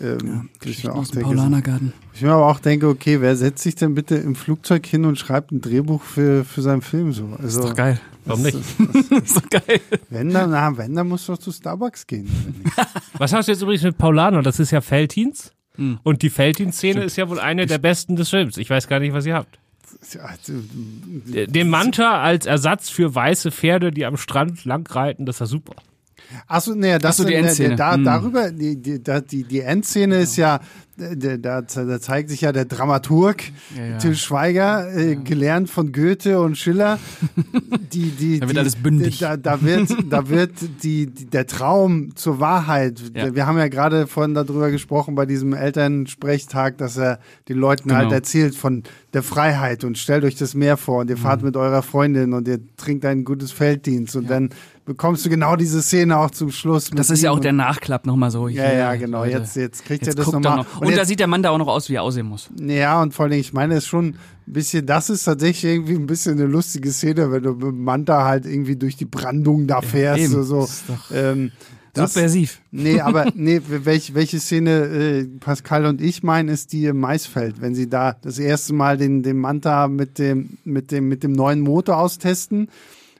ähm, 0.00 0.48
ich, 0.64 0.84
mir 0.84 0.94
auch 0.94 1.06
denke, 1.06 1.24
Paulanergarten. 1.24 1.92
ich 2.14 2.22
mir 2.22 2.32
aber 2.32 2.46
auch 2.46 2.60
denke, 2.60 2.88
okay, 2.88 3.20
wer 3.20 3.36
setzt 3.36 3.62
sich 3.62 3.74
denn 3.74 3.94
bitte 3.94 4.16
im 4.16 4.34
Flugzeug 4.34 4.86
hin 4.86 5.04
und 5.04 5.18
schreibt 5.18 5.52
ein 5.52 5.60
Drehbuch 5.60 6.02
für, 6.02 6.44
für 6.44 6.62
seinen 6.62 6.82
Film 6.82 7.12
so? 7.12 7.28
Also, 7.38 7.60
Ist 7.60 7.68
doch 7.68 7.74
geil. 7.74 8.00
warum 8.24 8.42
nicht? 8.42 8.56
ist 9.24 9.36
doch 9.36 9.48
geil. 9.50 9.80
Wenn 10.10 10.30
dann, 10.30 10.50
na, 10.50 10.76
wenn, 10.76 10.94
dann 10.94 11.08
musst 11.08 11.28
du 11.28 11.32
doch 11.32 11.38
zu 11.38 11.52
Starbucks 11.52 12.06
gehen. 12.06 12.28
Was 13.18 13.32
hast 13.32 13.46
du 13.46 13.52
jetzt 13.52 13.62
übrigens 13.62 13.82
mit 13.82 13.98
Paulano? 13.98 14.42
Das 14.42 14.60
ist 14.60 14.70
ja 14.70 14.80
Feltins. 14.80 15.52
Hm. 15.76 15.98
Und 16.02 16.22
die 16.22 16.30
Feltins-Szene 16.30 17.04
ist 17.04 17.16
ja 17.16 17.28
wohl 17.28 17.38
eine 17.38 17.66
der 17.66 17.78
besten 17.78 18.16
des 18.16 18.30
Films. 18.30 18.56
Ich 18.56 18.68
weiß 18.68 18.88
gar 18.88 19.00
nicht, 19.00 19.12
was 19.12 19.26
ihr 19.26 19.34
habt. 19.34 19.58
Also, 20.20 20.52
Den 21.24 21.70
Manta 21.70 22.20
als 22.20 22.46
Ersatz 22.46 22.90
für 22.90 23.14
weiße 23.14 23.50
Pferde, 23.50 23.90
die 23.90 24.04
am 24.04 24.16
Strand 24.16 24.64
langreiten, 24.64 25.24
das 25.24 25.36
ist 25.36 25.40
ja 25.40 25.46
super. 25.46 25.74
Achso, 26.46 26.74
nee, 26.74 26.98
das 26.98 27.16
Ach 27.16 27.18
so, 27.18 27.24
die 27.24 27.34
nee, 27.34 27.40
Endszene. 27.40 27.76
Da, 27.76 27.94
Hm. 27.94 28.04
darüber, 28.04 28.50
die, 28.50 28.76
die, 28.80 29.00
die, 29.02 29.44
die 29.44 29.60
Endszene 29.60 30.16
ist 30.20 30.36
ja, 30.36 30.60
da, 30.98 31.36
da, 31.36 31.60
da 31.62 32.00
zeigt 32.00 32.28
sich 32.30 32.40
ja 32.42 32.52
der 32.52 32.64
Dramaturg, 32.64 33.42
Ja, 33.76 33.84
ja. 33.84 33.98
Till 33.98 34.14
Schweiger, 34.16 34.94
äh, 34.96 35.16
gelernt 35.16 35.70
von 35.70 35.92
Goethe 35.92 36.40
und 36.40 36.56
Schiller. 36.58 36.98
Die, 37.92 38.10
die, 38.10 38.40
Da 38.40 38.46
wird 38.46 38.56
die, 38.56 38.60
alles 38.60 38.76
bündig. 38.76 39.18
Da, 39.20 39.36
da 39.36 39.62
wird, 39.62 39.88
da 40.10 40.28
wird 40.28 40.52
die, 40.82 41.06
die, 41.06 41.26
der 41.26 41.46
Traum 41.46 42.14
zur 42.16 42.40
Wahrheit. 42.40 43.00
Ja. 43.14 43.34
Wir 43.34 43.46
haben 43.46 43.58
ja 43.58 43.68
gerade 43.68 44.06
vorhin 44.06 44.34
darüber 44.34 44.70
gesprochen 44.70 45.14
bei 45.14 45.26
diesem 45.26 45.52
Elternsprechtag, 45.98 46.78
dass 46.78 46.96
er 46.96 47.18
den 47.48 47.58
Leuten 47.58 47.92
halt 47.92 48.04
Genau. 48.08 48.14
erzählt 48.14 48.54
von 48.54 48.82
der 49.12 49.22
Freiheit 49.22 49.84
und 49.84 49.98
stellt 49.98 50.24
euch 50.24 50.34
das 50.36 50.54
Meer 50.54 50.76
vor 50.76 51.00
und 51.00 51.10
ihr 51.10 51.16
Mhm. 51.16 51.20
fahrt 51.20 51.42
mit 51.42 51.56
eurer 51.56 51.82
Freundin 51.82 52.32
und 52.32 52.46
ihr 52.48 52.58
trinkt 52.76 53.04
ein 53.04 53.24
gutes 53.24 53.52
Felddienst 53.52 54.16
und 54.16 54.28
dann 54.30 54.50
bekommst 54.84 55.24
du 55.26 55.28
genau 55.30 55.54
diese 55.56 55.82
Szene 55.82 56.16
auch 56.18 56.30
zum 56.30 56.50
Schluss. 56.50 56.88
Das 56.90 57.10
ist 57.10 57.22
ja 57.22 57.30
auch 57.30 57.40
der 57.40 57.52
Nachklapp 57.52 58.06
nochmal 58.06 58.30
so. 58.30 58.48
Ja, 58.48 58.64
Hier, 58.64 58.74
ja, 58.74 58.94
genau. 58.96 59.24
Leute. 59.24 59.38
Jetzt, 59.38 59.56
jetzt 59.56 59.84
kriegt 59.84 60.06
Jetzt 60.06 60.16
er 60.18 60.24
das 60.24 60.32
nochmal. 60.32 60.58
noch. 60.58 60.80
Und, 60.80 60.87
da 60.96 61.04
sieht 61.04 61.20
der 61.20 61.26
Mann 61.26 61.42
da 61.42 61.50
auch 61.50 61.58
noch 61.58 61.68
aus, 61.68 61.88
wie 61.88 61.94
er 61.94 62.02
aussehen 62.02 62.26
muss. 62.26 62.48
Ja, 62.60 63.00
und 63.02 63.14
vor 63.14 63.26
allem, 63.26 63.38
ich 63.38 63.52
meine, 63.52 63.74
es 63.74 63.84
ist 63.84 63.88
schon 63.88 64.06
ein 64.06 64.16
bisschen, 64.46 64.86
das 64.86 65.10
ist 65.10 65.24
tatsächlich 65.24 65.72
irgendwie 65.72 65.94
ein 65.94 66.06
bisschen 66.06 66.38
eine 66.38 66.46
lustige 66.46 66.90
Szene, 66.92 67.30
wenn 67.30 67.42
du 67.42 67.52
mit 67.52 67.62
dem 67.62 67.84
Manta 67.84 68.24
halt 68.24 68.46
irgendwie 68.46 68.76
durch 68.76 68.96
die 68.96 69.04
Brandung 69.04 69.66
da 69.66 69.80
fährst. 69.82 70.22
eben. 70.22 70.42
so, 70.44 70.64
ist 70.64 70.84
doch 70.88 71.10
Ähm, 71.12 71.52
das, 71.94 72.14
Subversiv. 72.14 72.60
nee, 72.70 73.00
aber 73.00 73.26
nee, 73.34 73.60
welche, 73.66 74.14
welche 74.14 74.38
Szene 74.40 74.70
äh, 74.70 75.24
Pascal 75.40 75.86
und 75.86 76.00
ich 76.00 76.22
meinen, 76.22 76.48
ist 76.48 76.72
die 76.72 76.84
im 76.86 77.00
Maisfeld, 77.00 77.60
wenn 77.60 77.74
sie 77.74 77.88
da 77.88 78.16
das 78.22 78.38
erste 78.38 78.72
Mal 78.72 78.96
den, 78.96 79.22
den 79.22 79.38
Manta 79.38 79.88
mit 79.88 80.18
dem, 80.18 80.58
mit 80.64 80.90
dem, 80.92 81.08
mit 81.08 81.22
dem 81.22 81.32
neuen 81.32 81.60
Motor 81.60 81.96
austesten. 81.98 82.68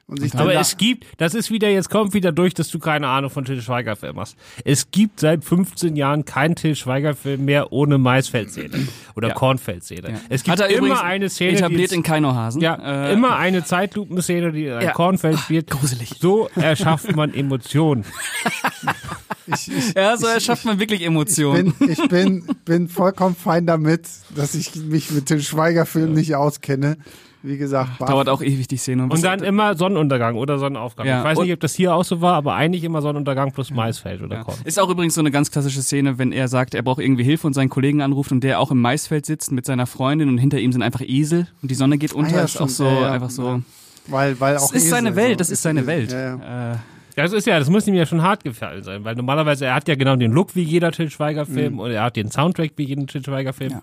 Und 0.09 0.19
sich 0.19 0.31
dann 0.31 0.41
Aber 0.41 0.55
es 0.55 0.75
gibt, 0.77 1.05
das 1.17 1.35
ist 1.35 1.51
wieder, 1.51 1.69
jetzt 1.69 1.89
kommt 1.89 2.13
wieder 2.15 2.31
durch, 2.31 2.53
dass 2.55 2.69
du 2.69 2.79
keine 2.79 3.07
Ahnung 3.07 3.29
von 3.29 3.45
Till 3.45 3.61
Schweiger 3.61 3.95
Film 3.95 4.19
hast. 4.19 4.35
Es 4.65 4.89
gibt 4.89 5.19
seit 5.19 5.45
15 5.45 5.95
Jahren 5.95 6.25
keinen 6.25 6.55
Till 6.55 6.75
Schweiger 6.75 7.13
Film 7.15 7.45
mehr 7.45 7.71
ohne 7.71 7.97
Maisfeldszene 7.99 8.87
oder 9.15 9.27
Ja. 9.29 9.33
Kornfeldszene. 9.35 10.09
Ja. 10.11 10.15
Es 10.29 10.43
gibt 10.43 10.59
er 10.59 10.67
immer 10.69 11.03
eine 11.03 11.29
Szene, 11.29 11.51
die 11.51 11.57
etabliert 11.57 11.91
ins- 11.91 11.97
in 11.97 12.03
Keinohasen. 12.03 12.59
ja, 12.61 13.07
Äh, 13.09 13.13
immer 13.13 13.37
eine 13.37 13.63
Zeitlupenszene, 13.63 14.51
die 14.51 14.69
ein 14.71 14.81
Ja. 14.81 14.91
Kornfeld 14.93 15.37
spielt. 15.39 15.69
gruselig. 15.69 16.15
So 16.19 16.49
erschafft 16.55 17.15
man 17.15 17.33
Emotionen. 17.33 18.03
ich, 19.47 19.71
ich, 19.71 19.93
Ja, 19.95 20.17
so 20.17 20.27
erschafft 20.27 20.65
man 20.65 20.79
wirklich 20.79 21.03
Emotionen. 21.03 21.73
bin, 21.73 21.89
ich 21.91 22.07
bin, 22.09 22.43
bin 22.65 22.87
vollkommen 22.89 23.35
fein 23.35 23.65
damit, 23.65 24.07
dass 24.35 24.55
ich 24.55 24.75
mich 24.75 25.11
mit 25.11 25.29
den 25.29 25.41
Schweiger-Filmen 25.41 26.13
nicht 26.13 26.35
auskenne. 26.35 26.97
Wie 27.41 27.57
gesagt, 27.57 28.01
Dauert 28.01 28.27
auch 28.27 28.41
ewig 28.41 28.67
die 28.67 28.75
Szene. 28.75 29.03
Und 29.03 29.23
dann 29.23 29.41
immer 29.43 29.73
Sonnenuntergang 29.75 30.35
oder 30.35 30.59
Sonnenaufgang. 30.59 31.07
Ja, 31.07 31.19
Ich 31.19 31.23
weiß 31.23 31.37
und- 31.37 31.45
nicht, 31.45 31.53
ob 31.53 31.59
das 31.61 31.73
hier 31.73 31.93
auch 31.95 32.03
so 32.03 32.19
war, 32.19 32.33
aber 32.33 32.55
eigentlich 32.55 32.83
immer 32.83 33.01
Sonnenuntergang 33.01 33.53
plus 33.53 33.71
Maisfeld 33.71 34.21
oder 34.21 34.35
Ja. 34.37 34.43
Korn. 34.43 34.57
Ist 34.65 34.77
auch 34.77 34.89
übrigens 34.89 35.13
so 35.15 35.21
eine 35.21 35.31
ganz 35.31 35.49
klassische 35.49 35.81
Szene, 35.81 36.17
wenn 36.17 36.33
er 36.33 36.49
sagt, 36.49 36.73
er 36.75 36.81
braucht 36.81 36.99
irgendwie 37.01 37.23
Hilfe 37.23 37.47
und 37.47 37.53
seinen 37.53 37.69
Kollegen 37.69 38.01
anruft 38.01 38.33
und 38.33 38.43
der 38.43 38.59
auch 38.59 38.71
im 38.71 38.81
Maisfeld 38.81 39.25
sitzt 39.25 39.53
mit 39.53 39.65
seiner 39.65 39.87
Freundin 39.87 40.27
und 40.27 40.37
hinter 40.37 40.59
ihm 40.59 40.73
sind 40.73 40.81
einfach 40.81 41.01
Esel 41.01 41.47
und 41.61 41.71
die 41.71 41.75
Sonne 41.75 41.97
geht 41.97 42.11
unter. 42.13 42.33
Ah 42.35 42.39
ja, 42.39 42.43
ist 42.43 42.57
auch 42.57 42.67
stimmt. 42.67 42.71
so 42.71 42.83
Ja, 42.85 43.01
ja. 43.01 43.11
einfach 43.13 43.29
so. 43.29 43.47
Ja. 43.47 43.61
weil, 44.07 44.39
weil 44.41 44.57
auch 44.57 44.71
Das 44.71 44.83
ist 44.83 44.89
seine 44.89 45.09
Esel, 45.09 45.15
Welt, 45.15 45.31
so. 45.31 45.37
das 45.37 45.49
ist 45.49 45.61
seine 45.61 45.87
Welt. 45.87 46.11
Ja, 46.11 46.19
ja. 46.37 46.73
Äh, 46.73 46.77
Das 47.15 47.31
ist 47.33 47.47
ja, 47.47 47.57
das 47.59 47.69
muss 47.69 47.85
ihm 47.87 47.95
ja 47.95 48.05
schon 48.05 48.21
hart 48.21 48.43
gefallen 48.43 48.81
sein, 48.83 49.03
weil 49.03 49.15
normalerweise 49.15 49.65
er 49.65 49.75
hat 49.75 49.87
ja 49.87 49.95
genau 49.95 50.15
den 50.15 50.31
Look 50.31 50.55
wie 50.55 50.63
jeder 50.63 50.91
Till 50.91 51.09
Schweiger 51.09 51.45
Film 51.45 51.73
Mhm. 51.73 51.79
und 51.79 51.91
er 51.91 52.03
hat 52.03 52.15
den 52.15 52.31
Soundtrack 52.31 52.71
wie 52.77 52.83
jeden 52.83 53.07
Till 53.07 53.23
Schweiger 53.23 53.51
Film. 53.53 53.71
Ja. 53.71 53.81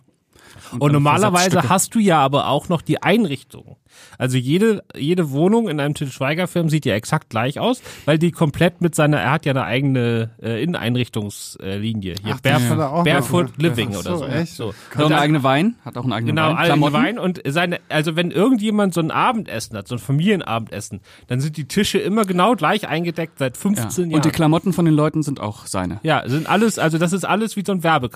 Und, 0.79 0.93
normalerweise 0.93 1.51
Versatzstücke. 1.51 1.69
hast 1.69 1.95
du 1.95 1.99
ja 1.99 2.19
aber 2.21 2.49
auch 2.49 2.69
noch 2.69 2.83
die 2.83 3.03
Einrichtung. 3.03 3.77
Also 4.19 4.37
jede, 4.37 4.83
jede 4.97 5.31
Wohnung 5.31 5.69
in 5.69 5.81
einem 5.81 5.95
Till 5.95 6.11
Schweiger 6.11 6.47
Film 6.47 6.69
sieht 6.69 6.85
ja 6.87 6.95
exakt 6.95 7.31
gleich 7.31 7.59
aus, 7.61 7.83
weil 8.05 8.19
die 8.19 8.31
komplett 8.33 8.81
mit 8.81 8.95
seiner, 8.95 9.19
er 9.21 9.31
hat 9.33 9.47
ja 9.47 9.53
eine 9.53 9.65
eigene 9.65 10.31
äh, 10.43 10.63
Inneneinrichtungslinie. 10.63 12.15
Hier 12.23 12.35
Ach, 12.35 12.41
er 12.43 12.57
auch 12.57 12.77
noch, 12.77 13.05
Barefoot 13.05 13.59
ne? 13.59 13.69
Living 13.69 13.91
oder 13.91 14.03
so, 14.03 14.17
so. 14.19 14.27
echt? 14.27 14.55
so. 14.55 14.75
hat 14.95 15.03
auch 15.03 15.07
einen 15.07 15.15
eigenen 15.19 15.43
Wein, 15.43 15.75
hat 15.85 15.97
auch 15.97 16.05
einen 16.05 16.13
eigenen 16.13 16.37
Genau, 16.37 16.49
Wein. 16.49 16.57
alle 16.57 16.67
Klamotten. 16.69 16.95
Wein 16.95 17.19
und 17.19 17.43
seine, 17.47 17.81
also 17.89 18.17
wenn 18.17 18.31
irgendjemand 18.31 18.95
so 18.95 19.01
ein 19.01 19.11
Abendessen 19.11 19.77
hat, 19.77 19.89
so 19.89 19.95
ein 19.95 19.99
Familienabendessen, 19.99 21.01
dann 21.27 21.41
sind 21.41 21.57
die 21.57 21.67
Tische 21.67 21.99
immer 21.99 22.25
genau 22.25 22.55
gleich 22.55 22.89
eingedeckt 22.89 23.39
seit 23.39 23.57
Ja. 23.57 23.61
15 23.61 24.11
Jahren. 24.11 24.15
Und 24.15 24.25
die 24.25 24.31
Klamotten 24.31 24.73
von 24.73 24.85
den 24.85 24.95
Leuten 24.95 25.23
sind 25.23 25.41
auch 25.41 25.67
seine. 25.67 26.01
Ja, 26.03 26.23
sind 26.27 26.49
alles, 26.49 26.79
also 26.79 26.99
das 26.99 27.13
ist 27.13 27.25
alles 27.25 27.57
wie 27.57 27.65
so 27.67 27.73
ein 27.73 27.83
Werbe, 27.83 28.11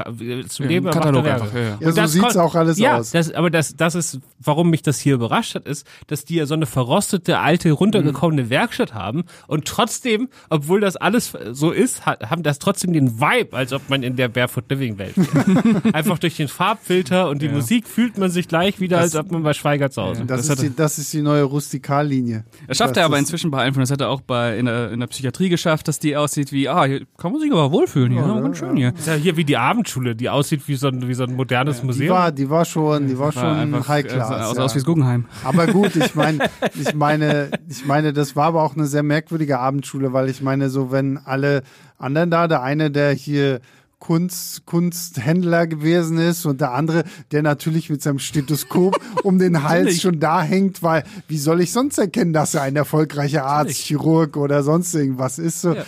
zu 0.48 0.62
Leben 0.62 0.86
ein 0.86 0.92
ermachter 0.92 1.00
Katalog 1.00 1.24
Werbe. 1.24 1.42
einfach, 1.42 1.54
ja, 1.56 1.62
ja. 1.62 1.78
Ja, 1.80 1.92
so 1.92 2.06
sieht's 2.06 2.36
auch 2.36 2.54
alles 2.54 2.78
ja, 2.78 2.98
aus. 2.98 3.10
Das, 3.10 3.32
aber 3.32 3.50
das, 3.50 3.76
das 3.76 3.94
ist, 3.94 4.20
warum 4.38 4.70
mich 4.70 4.82
das 4.82 4.98
hier 4.98 5.14
überrascht 5.14 5.54
hat, 5.54 5.66
ist, 5.70 5.86
dass 6.08 6.24
die 6.24 6.34
ja 6.36 6.46
so 6.46 6.54
eine 6.54 6.66
verrostete, 6.66 7.38
alte, 7.38 7.70
runtergekommene 7.72 8.42
Mhm. 8.44 8.50
Werkstatt 8.50 8.94
haben 8.94 9.24
und 9.46 9.64
trotzdem, 9.66 10.28
obwohl 10.50 10.80
das 10.80 10.96
alles 10.96 11.32
so 11.52 11.70
ist, 11.70 12.04
hat, 12.06 12.28
haben 12.30 12.42
das 12.42 12.58
trotzdem 12.58 12.92
den 12.92 13.20
Vibe, 13.20 13.56
als 13.56 13.72
ob 13.72 13.88
man 13.88 14.02
in 14.02 14.16
der 14.16 14.28
Barefoot 14.28 14.64
Living 14.70 14.98
Welt 14.98 15.14
wäre. 15.16 15.82
Einfach 15.94 16.18
durch 16.18 16.36
den 16.36 16.48
Farbfilter 16.48 17.28
und 17.28 17.42
die 17.42 17.46
Ja. 17.46 17.52
Musik 17.52 17.86
fühlt 17.86 18.18
man 18.18 18.30
sich 18.30 18.48
gleich 18.48 18.80
wieder, 18.80 18.98
als 18.98 19.14
ob 19.16 19.30
man 19.30 19.42
bei 19.42 19.52
Schweiger 19.54 19.90
zu 19.90 20.02
Hause 20.02 20.20
Ja. 20.20 20.26
Das, 20.26 20.46
Das 20.46 20.58
ist 20.58 20.62
die, 20.62 20.74
das 20.76 20.98
ist 20.98 21.12
die 21.12 21.22
neue 21.22 21.44
Rustikallinie. 21.44 22.44
Das 22.66 22.78
schafft 22.78 22.90
Das 22.96 22.98
er 23.02 23.04
aber 23.06 23.18
inzwischen 23.18 23.50
bei 23.50 23.58
allen 23.62 23.74
von. 23.74 23.80
Das 23.82 23.90
hat 23.90 24.00
er 24.00 24.08
auch 24.10 24.20
bei, 24.20 24.58
in, 24.58 24.66
der, 24.66 24.90
in 24.90 25.00
der 25.00 25.06
Psychiatrie 25.06 25.48
geschafft, 25.48 25.88
dass 25.88 25.98
die 25.98 26.16
aussieht 26.16 26.52
wie, 26.52 26.68
ah, 26.68 26.84
hier 26.84 27.06
kann 27.18 27.32
man 27.32 27.40
sich 27.40 27.50
aber 27.52 27.70
wohlfühlen 27.72 28.12
hier. 28.12 28.22
Ja, 28.22 28.34
Ja, 28.34 28.40
ganz 28.40 28.58
schön 28.58 28.76
hier. 28.76 28.92
Das 28.92 29.00
ist 29.02 29.06
ja 29.06 29.14
hier 29.14 29.36
wie 29.36 29.44
die 29.44 29.56
Abendschule, 29.56 30.14
die 30.16 30.28
aussieht 30.28 30.66
wie 30.68 30.74
so 30.76 30.88
ein, 30.88 31.06
wie 31.08 31.14
so 31.14 31.24
ein 31.24 31.34
modernes 31.34 31.80
Die 31.80 31.86
Museum. 31.86 32.14
war, 32.16 32.32
die 32.32 32.48
war 32.50 32.64
schon, 32.64 33.06
die 33.08 33.18
war 33.18 33.26
War 33.26 33.32
schon 33.32 33.44
einfach, 33.44 33.88
High 33.88 34.04
äh, 34.04 34.08
Class. 34.08 34.30
aus, 34.30 34.56
ja. 34.56 34.62
aus 34.64 34.74
wie 34.74 34.78
das 34.78 34.84
Guggenheim. 34.84 35.26
Aber 35.44 35.59
gut, 35.66 35.96
ich 35.96 36.14
meine, 36.14 36.48
ich 36.74 36.94
meine, 36.94 37.50
ich 37.68 37.84
meine, 37.86 38.12
das 38.12 38.36
war 38.36 38.46
aber 38.46 38.62
auch 38.62 38.74
eine 38.76 38.86
sehr 38.86 39.02
merkwürdige 39.02 39.58
Abendschule, 39.58 40.12
weil 40.12 40.28
ich 40.28 40.42
meine, 40.42 40.70
so 40.70 40.90
wenn 40.92 41.18
alle 41.18 41.62
anderen 41.98 42.30
da, 42.30 42.48
der 42.48 42.62
eine, 42.62 42.90
der 42.90 43.12
hier 43.12 43.60
Kunst, 43.98 44.64
Kunsthändler 44.64 45.66
gewesen 45.66 46.16
ist 46.18 46.46
und 46.46 46.60
der 46.62 46.72
andere, 46.72 47.04
der 47.32 47.42
natürlich 47.42 47.90
mit 47.90 48.00
seinem 48.02 48.18
Stethoskop 48.18 48.98
um 49.24 49.38
den 49.38 49.62
Hals 49.62 50.00
schon 50.00 50.18
da 50.20 50.42
hängt, 50.42 50.82
weil 50.82 51.04
wie 51.28 51.36
soll 51.38 51.60
ich 51.60 51.70
sonst 51.72 51.98
erkennen, 51.98 52.32
dass 52.32 52.54
er 52.54 52.62
ein 52.62 52.76
erfolgreicher 52.76 53.44
Arzt, 53.44 53.76
Chirurg 53.76 54.36
oder 54.38 54.62
sonst 54.62 54.94
irgendwas 54.94 55.38
ist? 55.38 55.60
So, 55.60 55.74
Ja. 55.74 55.84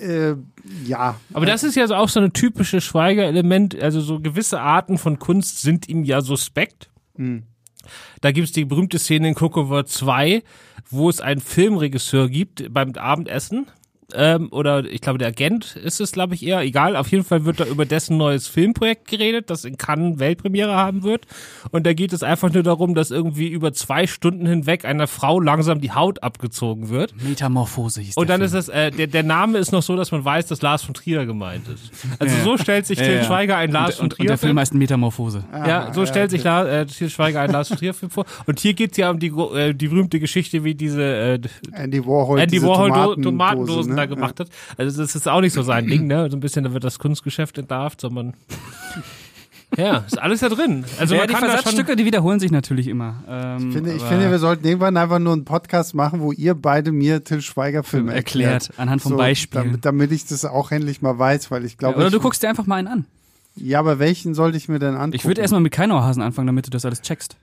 äh, 0.00 0.36
ja. 0.86 1.16
Aber 1.32 1.44
das 1.44 1.64
ist 1.64 1.74
ja 1.74 1.88
so 1.88 1.96
auch 1.96 2.08
so 2.08 2.20
eine 2.20 2.32
typische 2.32 2.80
Schweiger-Element. 2.80 3.74
Also 3.82 4.00
so 4.00 4.20
gewisse 4.20 4.60
Arten 4.60 4.96
von 4.96 5.18
Kunst 5.18 5.60
sind 5.60 5.88
ihm 5.88 6.04
ja 6.04 6.20
suspekt. 6.20 6.88
Da 8.20 8.32
gibt's 8.32 8.52
die 8.52 8.64
berühmte 8.64 8.98
Szene 8.98 9.28
in 9.28 9.34
Kokovo 9.34 9.82
2, 9.82 10.42
wo 10.90 11.08
es 11.08 11.20
einen 11.20 11.40
Filmregisseur 11.40 12.28
gibt 12.28 12.72
beim 12.72 12.92
Abendessen. 12.94 13.66
Ähm, 14.14 14.48
oder 14.50 14.84
ich 14.84 15.00
glaube, 15.00 15.18
der 15.18 15.28
Agent 15.28 15.76
ist 15.76 16.00
es, 16.00 16.12
glaube 16.12 16.34
ich, 16.34 16.46
eher. 16.46 16.60
Egal, 16.60 16.96
auf 16.96 17.08
jeden 17.08 17.24
Fall 17.24 17.44
wird 17.44 17.60
da 17.60 17.64
über 17.64 17.84
dessen 17.84 18.16
neues 18.16 18.48
Filmprojekt 18.48 19.08
geredet, 19.08 19.50
das 19.50 19.64
in 19.64 19.76
Cannes 19.76 20.18
Weltpremiere 20.18 20.74
haben 20.74 21.02
wird. 21.02 21.26
Und 21.70 21.86
da 21.86 21.92
geht 21.92 22.12
es 22.12 22.22
einfach 22.22 22.52
nur 22.52 22.62
darum, 22.62 22.94
dass 22.94 23.10
irgendwie 23.10 23.48
über 23.48 23.72
zwei 23.72 24.06
Stunden 24.06 24.46
hinweg 24.46 24.84
einer 24.84 25.06
Frau 25.06 25.40
langsam 25.40 25.80
die 25.80 25.92
Haut 25.92 26.22
abgezogen 26.22 26.90
wird. 26.90 27.14
Metamorphose 27.22 28.00
hieß 28.00 28.16
Und 28.16 28.30
dann 28.30 28.40
Film. 28.40 28.46
ist 28.46 28.54
das, 28.54 28.68
äh, 28.68 28.90
der, 28.90 29.06
der 29.06 29.22
Name 29.22 29.58
ist 29.58 29.72
noch 29.72 29.82
so, 29.82 29.96
dass 29.96 30.12
man 30.12 30.24
weiß, 30.24 30.46
dass 30.46 30.62
Lars 30.62 30.82
von 30.82 30.94
Trier 30.94 31.26
gemeint 31.26 31.68
ist. 31.68 31.90
Also 32.18 32.36
so 32.44 32.56
stellt 32.58 32.86
sich 32.86 32.98
Til 32.98 33.24
Schweiger 33.24 33.56
ein 33.56 33.70
Lars 33.70 33.94
und, 33.94 33.98
von 33.98 34.10
Trier 34.10 34.20
und 34.20 34.28
der 34.28 34.38
Film 34.38 34.58
heißt 34.58 34.74
Metamorphose. 34.74 35.44
Ja, 35.52 35.92
so 35.92 36.06
stellt 36.06 36.30
sich 36.30 36.44
La, 36.44 36.66
äh, 36.66 36.86
Til 36.86 37.10
Schweiger 37.10 37.40
ein 37.40 37.50
Lars 37.50 37.68
von 37.68 37.76
Trier 37.78 37.94
Film 37.94 38.10
vor. 38.10 38.24
Und 38.46 38.60
hier 38.60 38.74
geht's 38.74 38.96
ja 38.96 39.10
um 39.10 39.18
die, 39.18 39.28
äh, 39.28 39.74
die 39.74 39.88
berühmte 39.88 40.20
Geschichte, 40.20 40.64
wie 40.64 40.74
diese 40.74 41.02
äh, 41.02 41.40
Andy 41.72 42.04
Warhol, 42.06 42.40
Andy 42.40 42.56
diese 42.56 42.66
Warhol 42.66 42.90
Tomatendose, 42.90 43.22
Tomatendosen 43.22 43.90
ne? 43.90 43.96
Da 44.00 44.14
gemacht 44.14 44.40
hat. 44.40 44.48
Also 44.76 45.00
das 45.02 45.14
ist 45.14 45.28
auch 45.28 45.40
nicht 45.40 45.52
so 45.52 45.62
sein 45.62 45.86
Ding, 45.86 46.06
ne? 46.06 46.28
So 46.30 46.36
ein 46.36 46.40
bisschen, 46.40 46.64
da 46.64 46.72
wird 46.72 46.84
das 46.84 46.98
Kunstgeschäft 46.98 47.58
entlarvt, 47.58 48.00
sondern 48.00 48.34
Ja, 49.76 49.98
ist 49.98 50.20
alles 50.20 50.40
da 50.40 50.48
drin. 50.48 50.84
Also 50.98 51.14
ja, 51.14 51.20
man 51.20 51.28
die 51.28 51.34
kann 51.34 51.42
da 51.44 51.50
schon, 51.50 51.58
Versatzstücke, 51.58 51.94
die 51.94 52.04
wiederholen 52.04 52.40
sich 52.40 52.50
natürlich 52.50 52.88
immer. 52.88 53.22
Ähm, 53.28 53.68
Ich 53.68 53.74
finde, 53.74 53.92
ich 53.92 54.02
finde, 54.02 54.28
wir 54.30 54.40
sollten 54.40 54.66
irgendwann 54.66 54.96
einfach 54.96 55.20
nur 55.20 55.32
einen 55.32 55.44
Podcast 55.44 55.94
machen, 55.94 56.20
wo 56.20 56.32
ihr 56.32 56.54
beide 56.54 56.90
mir 56.90 57.22
Till 57.22 57.40
Schweiger 57.40 57.84
Filme 57.84 58.12
erklärt, 58.12 58.64
erklärt. 58.64 58.80
anhand 58.80 59.00
von 59.02 59.12
So, 59.12 59.16
Beispielen. 59.18 59.64
Damit, 59.66 59.84
damit 59.84 60.12
ich 60.12 60.26
das 60.26 60.44
auch 60.44 60.72
endlich 60.72 61.02
mal 61.02 61.16
weiß, 61.16 61.52
weil 61.52 61.64
ich 61.64 61.72
ja, 61.72 61.78
glaube. 61.78 61.98
oder 61.98 62.06
ich, 62.08 62.12
du 62.12 62.18
guckst 62.20 62.42
dir 62.42 62.48
einfach 62.48 62.66
mal 62.66 62.76
einen 62.76 62.88
an. 62.88 63.04
Ja, 63.54 63.78
aber 63.78 64.00
welchen 64.00 64.34
sollte 64.34 64.56
ich 64.56 64.68
mir 64.68 64.80
denn 64.80 64.94
angucken? 64.94 65.14
Ich 65.14 65.24
würde 65.24 65.40
erstmal 65.40 65.60
mit 65.60 65.72
Keinohrhasen 65.72 66.22
anfangen, 66.22 66.48
damit 66.48 66.66
du 66.66 66.70
das 66.70 66.84
alles 66.84 67.00
checkst. 67.02 67.36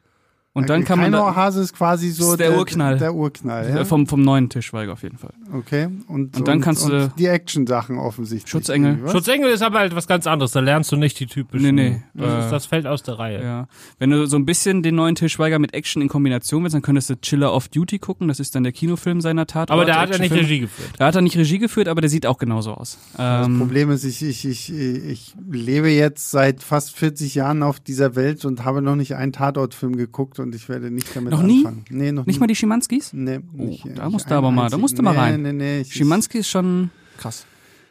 Und 0.53 0.69
dann 0.69 0.83
kann 0.85 0.99
man 0.99 1.11
da, 1.11 1.35
Hase 1.35 1.61
ist 1.61 1.75
quasi 1.75 2.09
so 2.09 2.31
ist 2.31 2.39
der 2.39 2.57
Urknall. 2.57 2.97
Der 2.97 3.13
Urknall, 3.13 3.69
ja? 3.69 3.77
äh, 3.81 3.85
vom, 3.85 4.07
vom 4.07 4.23
neuen 4.23 4.49
Tischweiger 4.49 4.93
auf 4.93 5.03
jeden 5.03 5.19
Fall. 5.19 5.29
Okay. 5.53 5.87
Und, 6.07 6.35
Und 6.35 6.47
dann 6.47 6.61
kannst 6.61 6.83
und 6.85 6.91
du- 6.91 7.11
die 7.15 7.27
Action-Sachen 7.27 7.99
offensichtlich. 7.99 8.49
Schutzengel. 8.49 9.07
Schutzengel 9.07 9.51
ist 9.51 9.61
aber 9.61 9.77
halt 9.77 9.95
was 9.95 10.07
ganz 10.07 10.25
anderes. 10.25 10.53
Da 10.53 10.59
lernst 10.61 10.91
du 10.91 10.95
nicht 10.95 11.19
die 11.19 11.27
typischen. 11.27 11.75
Nee, 11.75 11.89
nee, 11.91 12.03
Das, 12.15 12.27
äh, 12.33 12.39
ist, 12.45 12.51
das 12.51 12.65
fällt 12.65 12.87
aus 12.87 13.03
der 13.03 13.19
Reihe. 13.19 13.43
Ja. 13.43 13.67
Wenn 13.99 14.09
du 14.09 14.25
so 14.25 14.35
ein 14.35 14.47
bisschen 14.47 14.81
den 14.81 14.95
neuen 14.95 15.13
Tischweiger 15.13 15.59
mit 15.59 15.75
Action 15.75 16.01
in 16.01 16.07
Kombination 16.07 16.63
willst, 16.63 16.73
dann 16.73 16.81
könntest 16.81 17.11
du 17.11 17.21
Chiller 17.21 17.53
of 17.53 17.67
Duty 17.67 17.99
gucken. 17.99 18.27
Das 18.27 18.39
ist 18.39 18.55
dann 18.55 18.63
der 18.63 18.71
Kinofilm 18.73 19.21
seiner 19.21 19.45
Tat. 19.45 19.69
Aber 19.69 19.85
da 19.85 20.01
hat 20.01 20.09
er 20.09 20.17
nicht 20.17 20.31
Regie 20.33 20.61
geführt. 20.61 20.89
Da 20.97 21.05
hat 21.05 21.13
er 21.15 21.21
nicht 21.21 21.37
Regie 21.37 21.59
geführt, 21.59 21.87
aber 21.87 22.01
der 22.01 22.09
sieht 22.09 22.25
auch 22.25 22.39
genauso 22.39 22.73
aus. 22.73 22.97
Das 23.15 23.45
Ähm, 23.45 23.59
Problem 23.59 23.91
ist, 23.91 24.03
ich, 24.05 24.23
ich, 24.23 24.43
ich, 24.43 24.73
ich 24.73 25.35
lebe 25.51 25.89
jetzt 25.89 26.31
seit 26.31 26.63
fast 26.63 26.95
40 26.97 27.35
Jahren 27.35 27.61
auf 27.61 27.79
dieser 27.79 28.15
Welt 28.15 28.43
und 28.43 28.65
habe 28.65 28.81
noch 28.81 28.95
nicht 28.95 29.13
einen 29.15 29.33
Tatortfilm 29.33 29.95
geguckt 29.95 30.39
und 30.39 30.46
ich 30.55 30.67
werde 30.69 30.89
nicht 30.91 31.15
damit 31.15 31.31
Noch 31.31 31.43
nie? 31.43 31.59
anfangen. 31.65 31.85
Nee, 31.89 32.11
noch 32.11 32.25
nicht 32.25 32.35
nie. 32.35 32.39
mal 32.39 32.47
die 32.47 32.55
Schimanskis? 32.55 33.13
Nee, 33.13 33.39
Oh, 33.57 33.63
nicht, 33.63 33.85
da 33.85 34.03
nicht 34.05 34.11
musst 34.13 34.29
du 34.29 34.35
aber 34.35 34.51
mal- 34.51 34.69
da 34.69 34.77
musst 34.77 34.97
du 34.97 35.03
mal 35.03 35.15
rein. 35.15 35.41
Nee, 35.41 35.53
nee, 35.53 35.79
ich, 35.81 35.93
Schimanski 35.93 36.39
ist 36.39 36.49
schon 36.49 36.89
krass. 37.17 37.45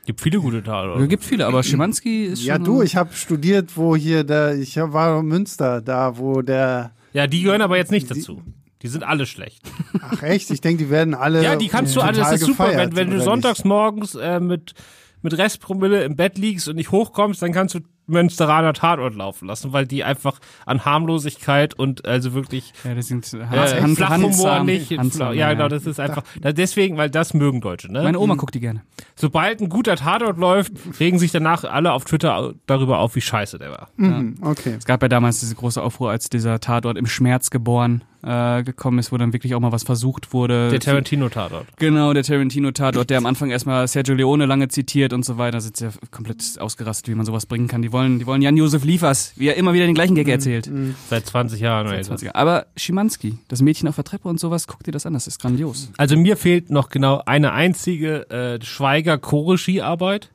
Gibt 0.06 0.20
viele 0.20 0.38
gute 0.40 0.62
Tatorte. 0.62 1.02
Es 1.02 1.08
gibt 1.08 1.24
viele, 1.24 1.46
aber 1.46 1.62
Schimanski 1.62 2.24
ist 2.26 2.40
schon. 2.40 2.46
Ja, 2.48 2.58
du, 2.58 2.82
ich 2.82 2.94
habe 2.96 3.12
studiert, 3.12 3.76
wo 3.76 3.96
hier 3.96 4.22
der, 4.24 4.56
ich 4.56 4.76
war 4.76 5.18
in 5.20 5.26
Münster, 5.26 5.80
da, 5.82 6.16
wo 6.18 6.42
der, 6.42 6.92
Ja, 7.12 7.26
die 7.26 7.42
gehören 7.42 7.62
aber 7.62 7.76
jetzt 7.76 7.90
nicht 7.90 8.10
dazu. 8.10 8.42
Die 8.82 8.88
sind 8.88 9.02
alle 9.02 9.26
schlecht. 9.26 9.62
ach 10.00 10.22
echt, 10.22 10.50
ich 10.50 10.60
denke, 10.60 10.84
die 10.84 10.90
werden 10.90 11.14
alle. 11.14 11.42
Ja, 11.42 11.56
die 11.56 11.66
kannst 11.68 11.96
du 11.96 12.00
alle, 12.02 12.18
das 12.18 12.32
ist 12.34 12.40
super. 12.42 12.66
gefeiert, 12.68 12.90
Wenn, 12.94 12.96
wenn 12.96 13.10
du 13.10 13.16
oder 13.16 13.24
sonntags 13.24 13.64
morgens 13.64 14.14
äh, 14.14 14.38
mit, 14.38 14.74
mit 15.22 15.36
Restpromille 15.36 16.04
im 16.04 16.14
Bett 16.14 16.38
liegst 16.38 16.68
und 16.68 16.76
nicht 16.76 16.92
hochkommst, 16.92 17.40
dann 17.42 17.52
kannst 17.52 17.74
du 17.74 17.80
Münsteraner 18.06 18.72
Tatort 18.72 19.14
laufen 19.14 19.46
lassen, 19.46 19.72
weil 19.72 19.86
die 19.86 20.04
einfach 20.04 20.38
an 20.64 20.84
Harmlosigkeit 20.84 21.74
und 21.74 22.06
also 22.06 22.34
wirklich 22.34 22.72
Ja, 22.84 22.94
das 22.94 23.08
sind 23.08 23.32
äh, 23.34 23.44
Hans, 23.46 23.74
Hans, 23.74 23.98
Flachhumor 23.98 24.64
nicht. 24.64 24.96
Handsam, 24.96 25.34
ja, 25.34 25.52
genau, 25.52 25.68
das 25.68 25.86
ist 25.86 26.00
einfach. 26.00 26.22
Da, 26.40 26.52
deswegen, 26.52 26.96
weil 26.96 27.10
das 27.10 27.34
mögen 27.34 27.60
Deutsche, 27.60 27.90
ne? 27.90 28.02
Meine 28.02 28.18
Oma 28.18 28.34
guckt 28.34 28.54
die 28.54 28.60
gerne. 28.60 28.82
Sobald 29.14 29.60
ein 29.60 29.68
guter 29.68 29.96
Tatort 29.96 30.38
läuft, 30.38 30.72
regen 31.00 31.18
sich 31.18 31.32
danach 31.32 31.64
alle 31.64 31.92
auf 31.92 32.04
Twitter 32.04 32.54
darüber 32.66 32.98
auf, 32.98 33.16
wie 33.16 33.20
scheiße 33.20 33.58
der 33.58 33.70
war. 33.70 33.88
Mhm, 33.96 34.36
okay. 34.40 34.74
Es 34.78 34.84
gab 34.84 35.02
ja 35.02 35.08
damals 35.08 35.40
diese 35.40 35.54
große 35.54 35.82
Aufruhr, 35.82 36.10
als 36.10 36.28
dieser 36.28 36.60
Tatort 36.60 36.96
im 36.96 37.06
Schmerz 37.06 37.50
geboren 37.50 38.04
äh, 38.26 38.64
gekommen 38.64 38.98
ist, 38.98 39.12
wo 39.12 39.16
dann 39.16 39.32
wirklich 39.32 39.54
auch 39.54 39.60
mal 39.60 39.70
was 39.70 39.84
versucht 39.84 40.32
wurde. 40.32 40.70
Der 40.70 40.80
Tarantino-Tatort. 40.80 41.66
Genau, 41.76 42.12
der 42.12 42.24
Tarantino-Tatort, 42.24 43.08
der 43.08 43.18
am 43.18 43.26
Anfang 43.26 43.50
erstmal 43.50 43.86
Sergio 43.86 44.14
Leone 44.14 44.46
lange 44.46 44.68
zitiert 44.68 45.12
und 45.12 45.24
so 45.24 45.38
weiter, 45.38 45.60
sind 45.60 45.78
ja 45.78 45.90
komplett 46.10 46.58
ausgerastet, 46.58 47.08
wie 47.08 47.14
man 47.14 47.24
sowas 47.24 47.46
bringen 47.46 47.68
kann. 47.68 47.82
Die 47.82 47.92
wollen, 47.92 48.18
die 48.18 48.26
wollen 48.26 48.42
Jan-Josef 48.42 48.84
Liefers, 48.84 49.32
wie 49.36 49.46
er 49.46 49.56
immer 49.56 49.74
wieder 49.74 49.86
den 49.86 49.94
gleichen 49.94 50.16
Gag 50.16 50.28
erzählt. 50.28 50.68
Seit 51.08 51.26
20 51.26 51.60
Jahren. 51.60 51.88
Seit 51.88 52.00
etwas. 52.00 52.22
20er. 52.22 52.34
Aber 52.34 52.66
Schimanski, 52.76 53.38
das 53.46 53.62
Mädchen 53.62 53.88
auf 53.88 53.94
der 53.94 54.04
Treppe 54.04 54.28
und 54.28 54.40
sowas, 54.40 54.66
guck 54.66 54.82
dir 54.82 54.92
das 54.92 55.06
an, 55.06 55.12
das 55.12 55.28
ist 55.28 55.40
grandios. 55.40 55.90
Also 55.96 56.16
mir 56.16 56.36
fehlt 56.36 56.70
noch 56.70 56.88
genau 56.88 57.22
eine 57.26 57.52
einzige 57.52 58.28
äh, 58.30 58.64
Schweiger 58.64 59.18
Chore-Ski-Arbeit. 59.18 60.30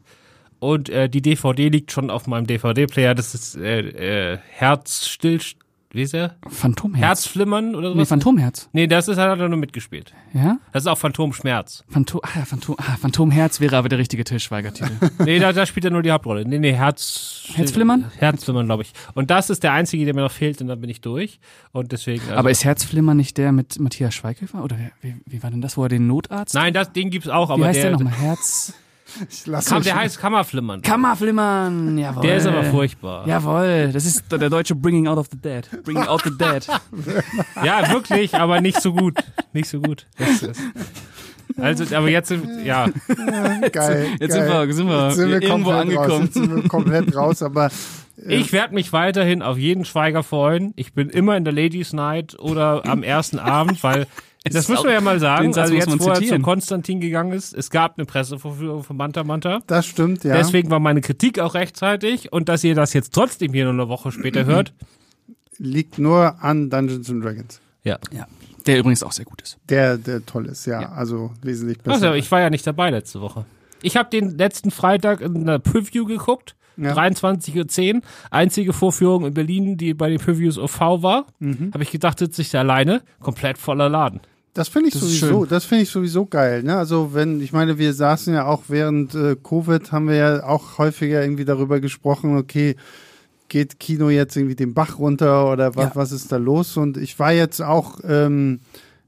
Und 0.60 0.89
äh, 0.89 1.10
die 1.10 1.24
DVD 1.24 1.70
liegt 1.70 1.92
schon 1.92 2.12
auf 2.12 2.28
meinem 2.28 2.46
DVD-Player. 2.46 3.16
Das 3.16 3.34
ist 3.34 3.58
äh, 3.58 4.34
äh, 4.34 4.38
Herzstill... 4.50 5.42
Wie 5.94 6.04
ist 6.04 6.14
er? 6.14 6.36
Phantomherz. 6.48 7.02
Herzflimmern 7.02 7.76
oder 7.76 7.89
Nee, 7.89 7.96
sowas? 7.96 8.10
Phantomherz. 8.10 8.70
Nee, 8.72 8.88
das 8.88 9.10
ist, 9.10 9.18
hat 9.18 9.38
er 9.39 9.50
nur 9.50 9.58
mitgespielt. 9.58 10.14
Ja? 10.34 10.58
Das 10.72 10.84
ist 10.84 10.88
auch 10.88 10.98
Phantomschmerz. 10.98 11.84
Phantom, 11.89 12.22
ah, 12.24 12.30
ja, 12.39 12.46
Phantom, 12.46 12.76
ah, 12.80 12.96
Phantomherz 12.98 13.60
wäre 13.60 13.76
aber 13.76 13.89
der 13.89 14.00
richtige 14.00 14.24
Til 14.24 14.39
Schweiger-Titel. 14.39 14.92
Nee, 15.26 15.39
da, 15.39 15.52
da 15.52 15.66
spielt 15.66 15.84
er 15.86 15.92
nur 15.92 16.02
die 16.02 16.12
Hauptrolle. 16.12 16.46
Nee, 16.46 16.60
nee, 16.60 16.74
Herz... 16.74 17.44
Herzflimmern? 17.54 18.10
Herzflimmern, 18.18 18.66
glaube 18.68 18.84
ich. 18.84 18.94
Und 19.16 19.30
das 19.30 19.50
ist 19.50 19.64
der 19.64 19.74
einzige, 19.74 20.06
der 20.06 20.16
mir 20.16 20.22
noch 20.22 20.32
fehlt 20.32 20.62
und 20.62 20.68
dann 20.68 20.80
bin 20.80 20.89
ich 20.89 21.02
durch. 21.02 21.39
Und 21.74 21.92
deswegen... 21.92 22.22
Also, 22.22 22.36
aber 22.36 22.52
ist 22.52 22.64
Herzflimmer 22.64 23.14
nicht 23.14 23.38
der 23.38 23.52
mit 23.52 23.78
Matthias 23.80 24.16
Schweighöfer? 24.16 24.64
Oder 24.64 24.78
wie, 25.02 25.16
wie 25.26 25.44
war 25.44 25.52
denn 25.52 25.62
das, 25.62 25.76
wo 25.76 25.84
er 25.84 25.89
den 25.89 26.08
Notarzt? 26.08 26.56
Nein, 26.56 26.74
das, 26.74 26.94
den 26.94 27.10
gibt's 27.10 27.28
auch, 27.28 27.50
wie 27.50 27.54
aber 27.54 27.66
heißt 27.66 27.84
der, 27.84 27.89
der... 27.89 28.00
nochmal? 28.00 28.14
Herz... 28.14 28.74
Ich 29.30 29.45
lasse 29.47 29.70
Kam, 29.70 29.84
der 29.84 29.95
heißt 29.95 30.20
Kammerflimmern. 30.20 30.82
Kammerflimmern, 30.82 31.97
jawohl. 31.97 32.22
Der 32.24 32.38
ist 32.38 32.47
aber 32.47 32.64
furchtbar. 32.66 33.28
Jawohl, 33.28 33.91
das 33.93 34.05
ist 34.05 34.32
der 34.32 34.49
deutsche 34.49 34.76
Bringing 34.76 35.07
Out 35.07 35.18
of 35.18 35.28
the 35.32 35.38
Dead. 35.38 35.68
Bringing 35.84 36.07
Out 36.07 36.22
the 36.24 36.32
Dead. 36.38 36.68
Ja, 37.64 37.91
wirklich, 37.91 38.34
aber 38.36 38.62
nicht 38.62 38.82
so 38.82 38.93
gut. 38.93 39.18
Nicht 39.53 39.70
so 39.70 39.80
gut. 39.80 40.07
Das 41.57 41.80
also, 41.80 41.95
aber 41.95 42.07
jetzt, 42.09 42.30
sind- 42.30 42.66
ja, 42.66 42.88
geil. 42.88 43.62
Jetzt 43.62 43.74
geil. 43.74 44.07
sind 44.32 44.47
wir, 44.47 44.74
sind 44.74 44.88
wir, 44.88 45.07
Jetzt 45.07 45.16
sind 45.18 45.30
wir 45.30 45.41
irgendwo 45.41 45.72
komplett 45.72 45.97
Raus. 45.97 46.05
angekommen. 46.07 46.24
Jetzt 46.26 46.34
sind 46.34 46.55
wir 46.55 46.70
komplett 46.70 47.16
raus, 47.16 47.43
aber 47.43 47.70
ich 48.26 48.53
werde 48.53 48.74
mich 48.74 48.93
weiterhin 48.93 49.41
auf 49.41 49.57
jeden 49.57 49.84
Schweiger 49.84 50.24
freuen. 50.24 50.72
Ich 50.78 50.93
bin 50.93 51.09
immer 51.09 51.36
in 51.36 51.43
der 51.43 51.53
Ladies 51.53 51.91
Night 51.91 52.39
oder 52.39 52.86
am 52.86 53.03
ersten 53.03 53.38
Abend, 53.38 53.84
weil 53.84 54.07
das 54.44 54.56
ist 54.56 54.70
müssen 54.70 54.86
wir 54.86 54.94
ja 54.94 55.02
mal 55.02 55.20
sagen. 55.20 55.56
Also 55.56 55.74
jetzt, 55.74 55.89
man 55.89 56.00
wo 56.00 56.10
er 56.10 56.22
zu. 56.22 56.39
Konstantin 56.39 57.00
gegangen 57.00 57.32
ist, 57.32 57.54
es 57.54 57.70
gab 57.70 57.98
eine 57.98 58.06
Pressevorführung 58.06 58.84
von 58.84 58.98
Manta 58.98 59.24
Manta. 59.24 59.60
das 59.68 59.86
stimmt, 59.86 60.24
ja. 60.24 60.36
Deswegen 60.36 60.70
war 60.72 60.80
meine 60.80 61.02
Kritik 61.02 61.39
auch 61.39 61.54
rechtzeitig 61.54 62.34
und 62.34 62.50
dass 62.50 62.64
ihr 62.64 62.74
das 62.74 62.94
jetzt 62.94 63.14
trotzdem 63.14 63.54
hier 63.54 63.66
nur 63.66 63.74
eine 63.74 63.88
Woche 63.88 64.12
später 64.12 64.46
hört. 64.46 64.74
Liegt 65.58 66.00
nur 66.00 66.42
an 66.44 66.70
Dungeons 66.72 67.10
and 67.10 67.24
Dragons. 67.24 67.62
Ja. 67.84 68.00
Ja. 68.12 68.28
Der 68.66 68.80
übrigens 68.80 69.04
auch 69.04 69.12
sehr 69.12 69.26
gut 69.26 69.42
ist. 69.42 69.58
Der, 69.70 69.98
der 69.98 70.26
toll 70.26 70.48
ist, 70.48 70.66
ja. 70.66 70.82
Ja. 70.82 70.92
Also 70.92 71.32
wesentlich 71.42 71.80
besser. 71.80 71.94
Also, 71.94 72.14
ich 72.14 72.32
war 72.32 72.42
ja 72.42 72.50
nicht 72.50 72.66
dabei 72.66 72.89
letzte 72.89 73.22
Woche. 73.22 73.46
Ich 73.82 73.98
habe 73.98 74.10
den 74.10 74.38
letzten 74.38 74.72
Freitag 74.72 75.22
in 75.22 75.38
einer 75.38 75.60
Preview 75.60 76.06
geguckt. 76.06 76.56
Ja. 76.78 76.94
23.10 76.94 77.96
Uhr. 77.96 78.02
Einzige 78.30 78.74
Vorführung 78.74 79.26
in 79.26 79.34
Berlin, 79.34 79.78
die 79.78 79.94
bei 79.94 80.10
den 80.10 80.20
Previews 80.20 80.58
OV 80.58 80.80
war. 80.80 81.26
Mhm. 81.40 81.72
Habe 81.74 81.84
ich 81.84 81.92
gedacht, 81.92 82.20
sitze 82.20 82.42
ich 82.42 82.50
da 82.52 82.60
alleine. 82.60 83.02
Komplett 83.20 83.58
voller 83.58 83.90
Laden. 83.90 84.22
Das 84.54 84.68
finde 84.68 84.90
ich 84.90 84.94
Das 84.96 85.04
sowieso, 85.04 85.46
das 85.46 85.64
finde 85.64 85.84
ich 85.84 85.90
sowieso 85.90 86.26
geil. 86.26 86.64
Ne? 86.64 86.76
Also 86.76 87.14
wenn, 87.14 87.40
ich 87.40 87.54
meine, 87.54 87.78
wir 87.78 87.94
saßen 87.94 88.34
ja 88.34 88.46
auch 88.46 88.64
während 88.68 89.16
äh, 89.16 89.38
Covid, 89.42 89.92
haben 89.94 90.10
wir 90.10 90.16
ja 90.16 90.44
auch 90.44 90.78
häufiger 90.78 91.22
irgendwie 91.24 91.46
darüber 91.46 91.80
gesprochen, 91.80 92.38
okay, 92.38 92.76
geht 93.48 93.80
Kino 93.80 94.10
jetzt 94.10 94.36
irgendwie 94.36 94.56
den 94.56 94.74
Bach 94.74 95.00
runter 95.00 95.50
oder 95.52 95.76
was, 95.76 95.86
Ja. 95.86 95.92
was 95.96 96.12
ist 96.12 96.32
da 96.34 96.38
los? 96.38 96.76
Und 96.78 96.98
ich 96.98 97.18
war 97.20 97.32
jetzt 97.32 97.62
auch 97.62 98.00
ähm, 98.06 98.60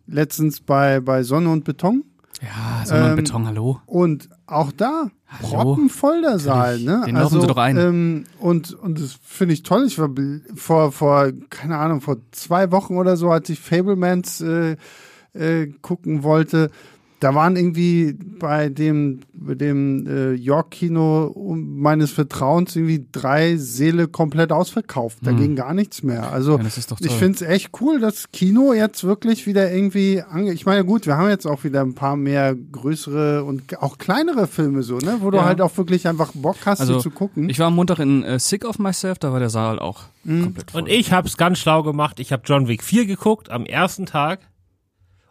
letztens 0.07 0.61
bei, 0.61 0.99
bei 1.01 1.23
Sonne 1.23 1.49
und 1.49 1.63
Beton 1.65 2.03
Ja, 2.43 2.83
und 2.97 3.09
Ähm, 3.11 3.15
Beton, 3.15 3.47
hallo. 3.47 3.79
und 3.85 4.29
auch 4.47 4.71
da 4.73 5.09
proppenvoll 5.41 6.21
der 6.21 6.39
Saal. 6.39 6.79
Ne? 6.79 7.03
Den 7.05 7.15
laufen 7.15 7.39
sie 7.41 7.47
doch 7.47 7.57
ein. 7.57 7.77
Ähm, 7.77 8.23
und, 8.39 8.73
und 8.73 8.99
das 8.99 9.17
finde 9.23 9.53
ich 9.53 9.63
toll. 9.63 9.85
Ich 9.87 9.97
war 9.97 10.09
vor, 10.55 10.91
vor, 10.91 11.31
keine 11.49 11.77
Ahnung, 11.77 12.01
vor 12.01 12.17
zwei 12.31 12.71
Wochen 12.71 12.97
oder 12.97 13.15
so, 13.15 13.31
als 13.31 13.49
ich 13.49 13.59
Fablemans 13.59 14.41
äh, 14.41 14.75
äh, 15.33 15.67
gucken 15.81 16.23
wollte, 16.23 16.69
da 17.23 17.33
waren 17.35 17.55
irgendwie 17.55 18.13
bei 18.39 18.69
dem, 18.69 19.21
bei 19.33 19.55
dem 19.55 20.05
äh, 20.07 20.33
York-Kino 20.33 21.33
meines 21.55 22.11
Vertrauens 22.11 22.75
irgendwie 22.75 23.05
drei 23.11 23.55
Seele 23.57 24.07
komplett 24.07 24.51
ausverkauft. 24.51 25.19
Da 25.21 25.31
Hm. 25.31 25.37
ging 25.37 25.55
gar 25.55 25.73
nichts 25.73 26.03
mehr. 26.03 26.31
Also 26.31 26.57
Ja, 26.57 26.63
das 26.63 26.77
ist 26.77 26.91
doch 26.91 26.97
toll. 26.99 27.07
ich 27.07 27.13
finde 27.13 27.35
es 27.35 27.41
echt 27.41 27.69
cool, 27.81 27.99
dass 27.99 28.31
Kino 28.31 28.73
jetzt 28.73 29.03
wirklich 29.03 29.45
wieder 29.47 29.71
irgendwie 29.71 30.21
ange 30.21 30.53
ich 30.53 30.65
meine, 30.65 30.83
gut, 30.85 31.05
wir 31.07 31.17
haben 31.17 31.29
jetzt 31.29 31.45
auch 31.47 31.63
wieder 31.63 31.81
ein 31.81 31.95
paar 31.95 32.15
mehr 32.15 32.55
größere 32.55 33.43
und 33.43 33.81
auch 33.81 33.97
kleinere 33.97 34.47
Filme 34.47 34.83
so, 34.83 34.97
ne, 34.97 35.17
wo 35.21 35.31
du 35.31 35.37
Ja. 35.37 35.45
halt 35.45 35.61
auch 35.61 35.75
wirklich 35.77 36.07
einfach 36.07 36.31
Bock 36.33 36.57
hast, 36.65 36.81
Also, 36.81 36.95
sie 36.95 37.03
zu 37.03 37.11
gucken. 37.11 37.49
Ich 37.49 37.59
war 37.59 37.67
am 37.67 37.75
Montag 37.75 37.99
in 37.99 38.23
äh, 38.23 38.39
Sick 38.39 38.65
of 38.65 38.79
Myself, 38.79 39.19
da 39.19 39.31
war 39.31 39.39
der 39.39 39.49
Saal 39.49 39.79
auch 39.79 40.03
komplett 40.25 40.71
voll. 40.71 40.81
Und 40.81 40.89
ich 40.89 41.11
habe 41.11 41.27
es 41.27 41.37
ganz 41.37 41.59
schlau 41.59 41.83
gemacht. 41.83 42.19
Ich 42.19 42.31
habe 42.31 42.43
John 42.45 42.67
Wick 42.67 42.83
4 42.83 43.05
geguckt 43.05 43.49
am 43.49 43.65
ersten 43.65 44.05
Tag. 44.05 44.39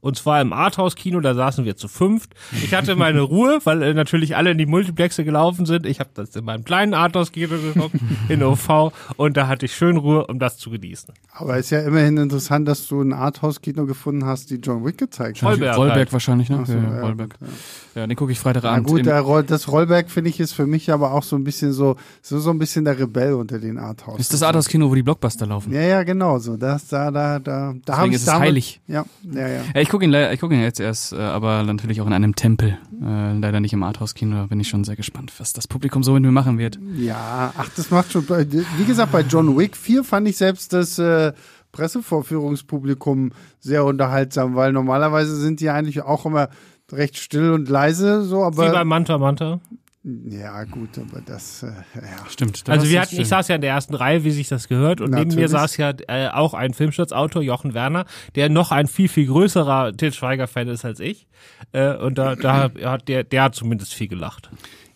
Und 0.02 0.16
zwar 0.16 0.40
im 0.40 0.52
Arthouse-Kino, 0.52 1.20
da 1.20 1.32
saßen 1.34 1.64
wir 1.64 1.76
zu 1.76 1.86
fünft. 1.86 2.34
Ich 2.62 2.74
hatte 2.74 2.96
meine 2.96 3.20
Ruhe, 3.22 3.60
weil 3.62 3.82
äh, 3.82 3.94
natürlich 3.94 4.34
alle 4.36 4.50
in 4.50 4.58
die 4.58 4.66
Multiplexe 4.66 5.22
gelaufen 5.24 5.64
sind. 5.64 5.86
Ich 5.86 6.00
habe 6.00 6.10
das 6.12 6.34
in 6.34 6.44
meinem 6.44 6.64
kleinen 6.64 6.92
Arthouse-Kino 6.92 7.54
geguckt, 7.56 7.94
in 8.28 8.42
OV. 8.42 8.92
Und 9.16 9.36
da 9.36 9.46
hatte 9.46 9.64
ich 9.66 9.76
schön 9.76 9.96
Ruhe, 9.96 10.26
um 10.26 10.40
das 10.40 10.58
zu 10.58 10.70
genießen. 10.70 11.14
Aber 11.32 11.56
ist 11.56 11.70
ja 11.70 11.80
immerhin 11.82 12.16
interessant, 12.16 12.66
dass 12.66 12.88
du 12.88 13.00
ein 13.00 13.12
Arthouse-Kino 13.12 13.86
gefunden 13.86 14.26
hast, 14.26 14.50
die 14.50 14.56
John 14.56 14.84
Wick 14.84 14.98
gezeigt 14.98 15.40
haben. 15.40 15.50
Rollberg 15.50 15.76
Rollberg 15.76 15.96
halt. 15.98 16.12
wahrscheinlich, 16.12 16.50
ne? 16.50 16.64
So, 16.66 16.72
ja, 16.72 16.82
ja, 16.82 17.00
Rollberg. 17.02 17.38
gut, 17.38 17.48
Ja, 17.94 18.04
den 18.04 18.16
gucke 18.16 18.32
ich 18.32 18.38
Ja 18.38 18.42
Freitagabend. 18.42 18.88
gut, 18.88 19.06
der 19.06 19.20
Roll, 19.20 19.44
das 19.44 19.70
Rollberg 19.70 20.10
finde 20.10 20.30
ich 20.30 20.40
ist 20.40 20.52
für 20.52 20.66
mich 20.66 20.90
aber 20.90 21.12
auch 21.12 21.22
so 21.22 21.36
ein 21.36 21.44
bisschen 21.44 21.72
so, 21.72 21.94
so, 22.22 22.40
so 22.40 22.50
ein 22.50 22.58
bisschen 22.58 22.84
der 22.84 22.98
Rebell 22.98 23.34
unter 23.34 23.60
den 23.60 23.78
Arthouse. 23.78 24.18
ist 24.18 24.32
das 24.32 24.42
Arthouse-Kino, 24.42 24.90
wo 24.90 24.96
die 24.96 25.04
Blockbuster 25.04 25.46
laufen. 25.46 25.72
Ja, 25.72 25.82
ja, 25.82 26.02
genau 26.02 26.40
so. 26.40 26.56
Das, 26.56 26.88
da, 26.88 27.12
da, 27.12 27.38
da, 27.38 27.72
da 27.84 27.96
habe 27.98 28.08
Deswegen 28.08 28.08
ich 28.10 28.14
ist 28.16 28.20
es 28.22 28.26
damals- 28.26 28.42
heilig. 28.48 28.80
Ja, 28.88 29.04
ja, 29.32 29.46
ja. 29.48 29.60
Ja, 29.74 29.80
ich 29.80 29.91
gucke 29.92 30.06
ihn, 30.06 30.14
ich 30.14 30.40
guck 30.40 30.50
ihn 30.52 30.62
jetzt 30.62 30.80
erst, 30.80 31.12
äh, 31.12 31.18
aber 31.18 31.62
natürlich 31.64 32.00
auch 32.00 32.06
in 32.06 32.14
einem 32.14 32.34
Tempel. 32.34 32.78
Äh, 33.00 33.38
leider 33.38 33.60
nicht 33.60 33.74
im 33.74 33.82
Arthouse-Kino. 33.82 34.36
Da 34.36 34.46
bin 34.46 34.58
ich 34.58 34.68
schon 34.68 34.84
sehr 34.84 34.96
gespannt, 34.96 35.30
was 35.38 35.52
das 35.52 35.68
Publikum 35.68 36.02
so 36.02 36.14
mit 36.14 36.22
mir 36.22 36.32
machen 36.32 36.56
wird. 36.56 36.78
Ja, 36.96 37.52
ach, 37.56 37.68
das 37.76 37.90
macht 37.90 38.10
schon. 38.10 38.26
Wie 38.26 38.84
gesagt, 38.84 39.12
bei 39.12 39.20
John 39.20 39.58
Wick 39.58 39.76
4 39.76 40.02
fand 40.02 40.26
ich 40.26 40.38
selbst 40.38 40.72
das 40.72 40.98
äh, 40.98 41.32
Pressevorführungspublikum 41.72 43.32
sehr 43.60 43.84
unterhaltsam, 43.84 44.54
weil 44.54 44.72
normalerweise 44.72 45.36
sind 45.36 45.60
die 45.60 45.68
eigentlich 45.68 46.00
auch 46.00 46.24
immer 46.24 46.48
recht 46.90 47.18
still 47.18 47.52
und 47.52 47.68
leise, 47.68 48.22
so, 48.22 48.38
Wie 48.38 48.56
bei 48.56 48.70
aber. 48.70 48.84
Manta 48.84 49.18
Manta. 49.18 49.60
Ja, 50.04 50.64
gut, 50.64 50.98
aber 50.98 51.20
das, 51.20 51.62
äh, 51.62 51.66
ja. 51.94 52.28
Stimmt. 52.28 52.64
Also 52.68 52.88
wir 52.88 53.00
hatten, 53.00 53.20
ich 53.20 53.28
saß 53.28 53.46
ja 53.46 53.54
in 53.54 53.60
der 53.60 53.70
ersten 53.70 53.94
Reihe, 53.94 54.24
wie 54.24 54.32
sich 54.32 54.48
das 54.48 54.66
gehört, 54.66 55.00
und 55.00 55.10
neben 55.10 55.28
mir 55.30 55.46
Natürlich. 55.46 55.50
saß 55.52 55.76
ja 55.76 55.92
äh, 56.08 56.28
auch 56.28 56.54
ein 56.54 56.74
Filmschutzautor, 56.74 57.40
Jochen 57.40 57.72
Werner, 57.72 58.06
der 58.34 58.48
noch 58.48 58.72
ein 58.72 58.88
viel, 58.88 59.08
viel 59.08 59.26
größerer 59.26 59.92
Til 59.96 60.12
Schweiger-Fan 60.12 60.66
ist 60.66 60.84
als 60.84 60.98
ich. 60.98 61.28
Äh, 61.70 61.94
und 61.94 62.18
da, 62.18 62.34
da 62.34 62.70
hat 62.82 63.08
der, 63.08 63.22
der 63.22 63.42
hat 63.44 63.54
zumindest 63.54 63.94
viel 63.94 64.08
gelacht. 64.08 64.50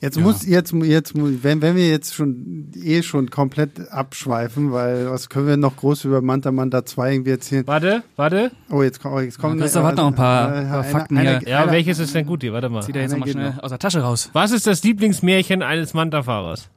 Jetzt 0.06 0.20
muss, 0.20 0.46
jetzt, 0.46 0.72
jetzt, 0.72 1.12
wenn, 1.16 1.60
wenn 1.62 1.74
wir 1.76 1.88
jetzt 1.88 2.14
schon 2.14 2.70
eh 2.74 3.02
schon 3.02 3.28
komplett 3.30 3.90
abschweifen, 3.90 4.72
weil 4.72 5.10
was 5.10 5.28
können 5.28 5.46
wir 5.48 5.56
noch 5.56 5.76
groß 5.76 6.04
über 6.04 6.22
Manta 6.22 6.52
Manta 6.52 6.84
2 6.84 7.12
irgendwie 7.12 7.30
erzählen? 7.32 7.66
Warte, 7.66 8.02
warte. 8.16 8.52
Oh, 8.70 8.82
jetzt, 8.82 9.00
kommt- 9.02 9.22
jetzt 9.24 9.38
kommt. 9.38 9.56
Ja, 9.56 9.62
Christoph 9.62 9.84
hat 9.84 9.96
noch 9.96 10.06
ein 10.08 10.14
paar- 10.14 10.62
paar 10.62 10.84
Fakten 10.84 11.18
hier. 11.18 11.40
Ja, 11.46 11.70
welches 11.70 11.98
ist 11.98 12.14
denn 12.14 12.24
gut 12.26 12.42
hier? 12.42 12.52
Warte 12.52 12.68
mal. 12.68 12.82
Zieht 12.82 12.94
er 12.96 13.02
jetzt 13.02 13.14
geht 13.16 13.28
schnell 13.30 13.52
noch. 13.54 13.62
aus 13.62 13.70
der 13.70 13.78
Tasche 13.78 14.00
raus. 14.00 14.30
Was 14.32 14.52
ist 14.52 14.66
das 14.66 14.82
Lieblingsmärchen 14.84 15.62
eines 15.62 15.92
Manta-Fahrers? 15.94 16.68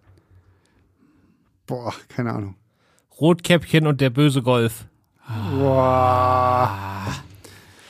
Boah, 1.68 1.94
keine 2.08 2.34
Ahnung. 2.34 2.56
Rotkäppchen 3.22 3.86
und 3.86 4.02
der 4.02 4.10
böse 4.10 4.42
Golf. 4.42 4.86
Boah. 5.58 6.72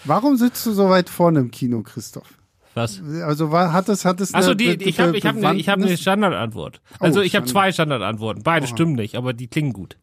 Warum 0.05 0.37
sitzt 0.37 0.65
du 0.65 0.71
so 0.73 0.89
weit 0.89 1.09
vorne 1.09 1.39
im 1.39 1.51
Kino, 1.51 1.81
Christoph? 1.83 2.33
Was? 2.75 3.01
Also 3.25 3.51
war, 3.51 3.73
hat 3.73 3.89
es, 3.89 4.05
hat 4.05 4.21
es 4.21 4.33
eine 4.33 4.55
die, 4.55 4.75
Be- 4.77 4.83
ich 4.85 4.99
habe 4.99 5.11
Be- 5.11 5.17
ich 5.17 5.25
hab 5.25 5.35
eine, 5.35 5.55
ich 5.59 5.69
hab 5.69 5.79
eine? 5.81 5.97
Standardantwort. 5.97 6.81
Also 6.99 7.19
Oh, 7.19 7.23
ich 7.23 7.35
habe 7.35 7.45
zwei 7.45 7.71
Standardantworten. 7.71 8.43
Beide 8.43 8.67
stimmen 8.67 8.93
nicht, 8.93 9.15
aber 9.15 9.33
die 9.33 9.47
klingen 9.47 9.73
gut. 9.73 9.97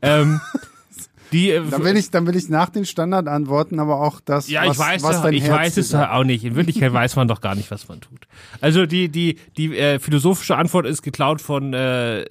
Ähm, 0.00 0.40
die, 1.32 1.50
äh, 1.50 1.62
Dann 1.68 1.82
will 1.84 1.96
ich, 1.96 2.10
dann 2.10 2.26
will 2.26 2.36
ich 2.36 2.48
nach 2.48 2.68
den 2.68 2.84
Standardantworten 2.84 3.80
aber 3.80 4.00
auch 4.00 4.20
das, 4.20 4.48
Ja, 4.48 4.66
was, 4.66 4.76
ich 4.76 4.78
weiß, 4.78 5.02
was 5.02 5.22
dein 5.22 5.32
ich 5.34 5.44
Herz 5.44 5.58
weiß 5.58 5.76
es 5.78 5.94
auch 5.94 6.24
nicht. 6.24 6.44
In 6.44 6.54
Wirklichkeit 6.54 6.92
weiß 6.92 7.16
man 7.16 7.26
doch 7.28 7.40
gar 7.40 7.54
nicht, 7.54 7.70
was 7.70 7.88
man 7.88 8.00
tut. 8.00 8.26
Also 8.60 8.86
die 8.86 9.08
die 9.08 9.36
die 9.56 9.76
äh, 9.76 9.98
philosophische 9.98 10.56
Antwort 10.56 10.86
ist 10.86 11.02
geklaut 11.02 11.40
von 11.40 11.72
äh, 11.74 12.24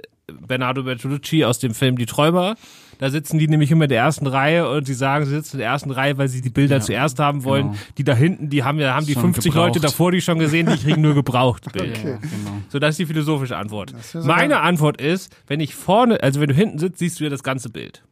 Bernardo 0.47 0.83
Bertolucci 0.83 1.43
aus 1.43 1.59
dem 1.59 1.73
Film 1.73 1.97
Die 1.97 2.05
Träumer. 2.05 2.55
Da 3.01 3.09
sitzen 3.09 3.39
die 3.39 3.47
nämlich 3.47 3.71
immer 3.71 3.85
in 3.85 3.89
der 3.89 3.97
ersten 3.97 4.27
Reihe 4.27 4.69
und 4.69 4.85
sie 4.85 4.93
sagen, 4.93 5.25
sie 5.25 5.31
sitzen 5.31 5.55
in 5.55 5.61
der 5.61 5.69
ersten 5.69 5.89
Reihe, 5.89 6.19
weil 6.19 6.27
sie 6.27 6.39
die 6.41 6.51
Bilder 6.51 6.75
Ja, 6.75 6.81
zuerst 6.81 7.17
haben 7.17 7.43
wollen. 7.43 7.69
genau. 7.71 7.77
Die 7.97 8.03
da 8.03 8.13
hinten, 8.13 8.49
die 8.51 8.63
haben 8.63 8.77
ja 8.79 8.93
haben 8.93 9.07
die 9.07 9.13
Schon 9.13 9.33
50 9.33 9.53
Leute 9.55 9.73
gebraucht. 9.79 9.83
davor, 9.91 10.11
die 10.11 10.21
schon 10.21 10.37
gesehen, 10.37 10.67
die 10.71 10.77
kriegen 10.77 11.01
nur 11.01 11.15
gebraucht 11.15 11.65
Bilder. 11.73 11.87
Ja, 11.87 12.17
genau. 12.17 12.21
So, 12.69 12.77
das 12.77 12.91
ist 12.91 12.99
die 12.99 13.05
philosophische 13.07 13.57
Antwort. 13.57 13.93
Meine 14.23 14.59
Antwort 14.59 15.01
ist, 15.01 15.35
wenn 15.47 15.59
ich 15.59 15.73
vorne, 15.73 16.21
also 16.21 16.39
wenn 16.41 16.49
du 16.49 16.53
hinten 16.53 16.77
sitzt, 16.77 16.99
siehst 16.99 17.19
du 17.19 17.23
ja 17.23 17.31
das 17.31 17.41
ganze 17.41 17.69
Bild. 17.71 18.03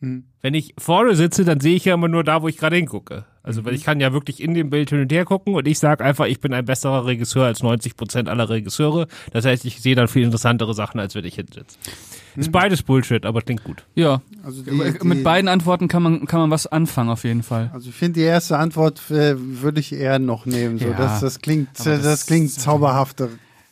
Hm. 0.00 0.24
Wenn 0.42 0.54
ich 0.54 0.74
vorne 0.78 1.14
sitze, 1.16 1.44
dann 1.44 1.60
sehe 1.60 1.74
ich 1.74 1.84
ja 1.86 1.94
immer 1.94 2.08
nur 2.08 2.22
da, 2.24 2.42
wo 2.42 2.48
ich 2.48 2.58
gerade 2.58 2.76
hingucke. 2.76 3.24
Also, 3.42 3.60
Mhm. 3.62 3.66
weil 3.66 3.74
ich 3.74 3.84
kann 3.84 4.00
ja 4.00 4.12
wirklich 4.12 4.42
in 4.42 4.54
dem 4.54 4.70
Bild 4.70 4.90
hin 4.90 5.00
und 5.00 5.12
her 5.12 5.24
gucken 5.24 5.54
und 5.54 5.66
ich 5.68 5.78
sage 5.78 6.04
einfach, 6.04 6.26
ich 6.26 6.40
bin 6.40 6.52
ein 6.52 6.64
besserer 6.64 7.06
Regisseur 7.06 7.44
als 7.46 7.62
90 7.62 7.96
Prozent 7.96 8.28
aller 8.28 8.48
Regisseure. 8.50 9.06
Das 9.32 9.44
heißt, 9.44 9.64
ich 9.64 9.80
sehe 9.80 9.94
dann 9.94 10.08
viel 10.08 10.24
interessantere 10.24 10.74
Sachen, 10.74 10.98
als 11.00 11.14
wenn 11.14 11.24
ich 11.24 11.36
hinten 11.36 11.52
sitze. 11.52 11.78
Mhm. 12.34 12.40
Ist 12.42 12.52
beides 12.52 12.82
Bullshit, 12.82 13.24
aber 13.24 13.40
klingt 13.42 13.64
gut. 13.64 13.84
Ja, 13.94 14.20
Also, 14.42 14.62
die, 14.62 14.70
die, 14.70 15.06
mit 15.06 15.22
beiden 15.24 15.48
Antworten 15.48 15.88
kann 15.88 16.02
man, 16.02 16.26
kann 16.26 16.40
man 16.40 16.50
was 16.50 16.66
anfangen 16.66 17.08
auf 17.08 17.24
jeden 17.24 17.42
Fall. 17.44 17.70
also 17.72 17.88
ich 17.88 17.94
finde 17.94 18.20
die 18.20 18.26
erste 18.26 18.58
Antwort 18.58 19.00
äh, 19.10 19.36
würde 19.38 19.80
ich 19.80 19.92
eher 19.94 20.18
noch 20.18 20.44
nehmen. 20.44 20.78
So, 20.78 20.86
Ja, 20.88 20.94
das, 20.98 21.20
das 21.20 21.38
klingt, 21.40 21.68
das, 21.78 21.84
das- 22.02 22.26
klingt 22.26 22.50
zauberhafter. 22.50 23.28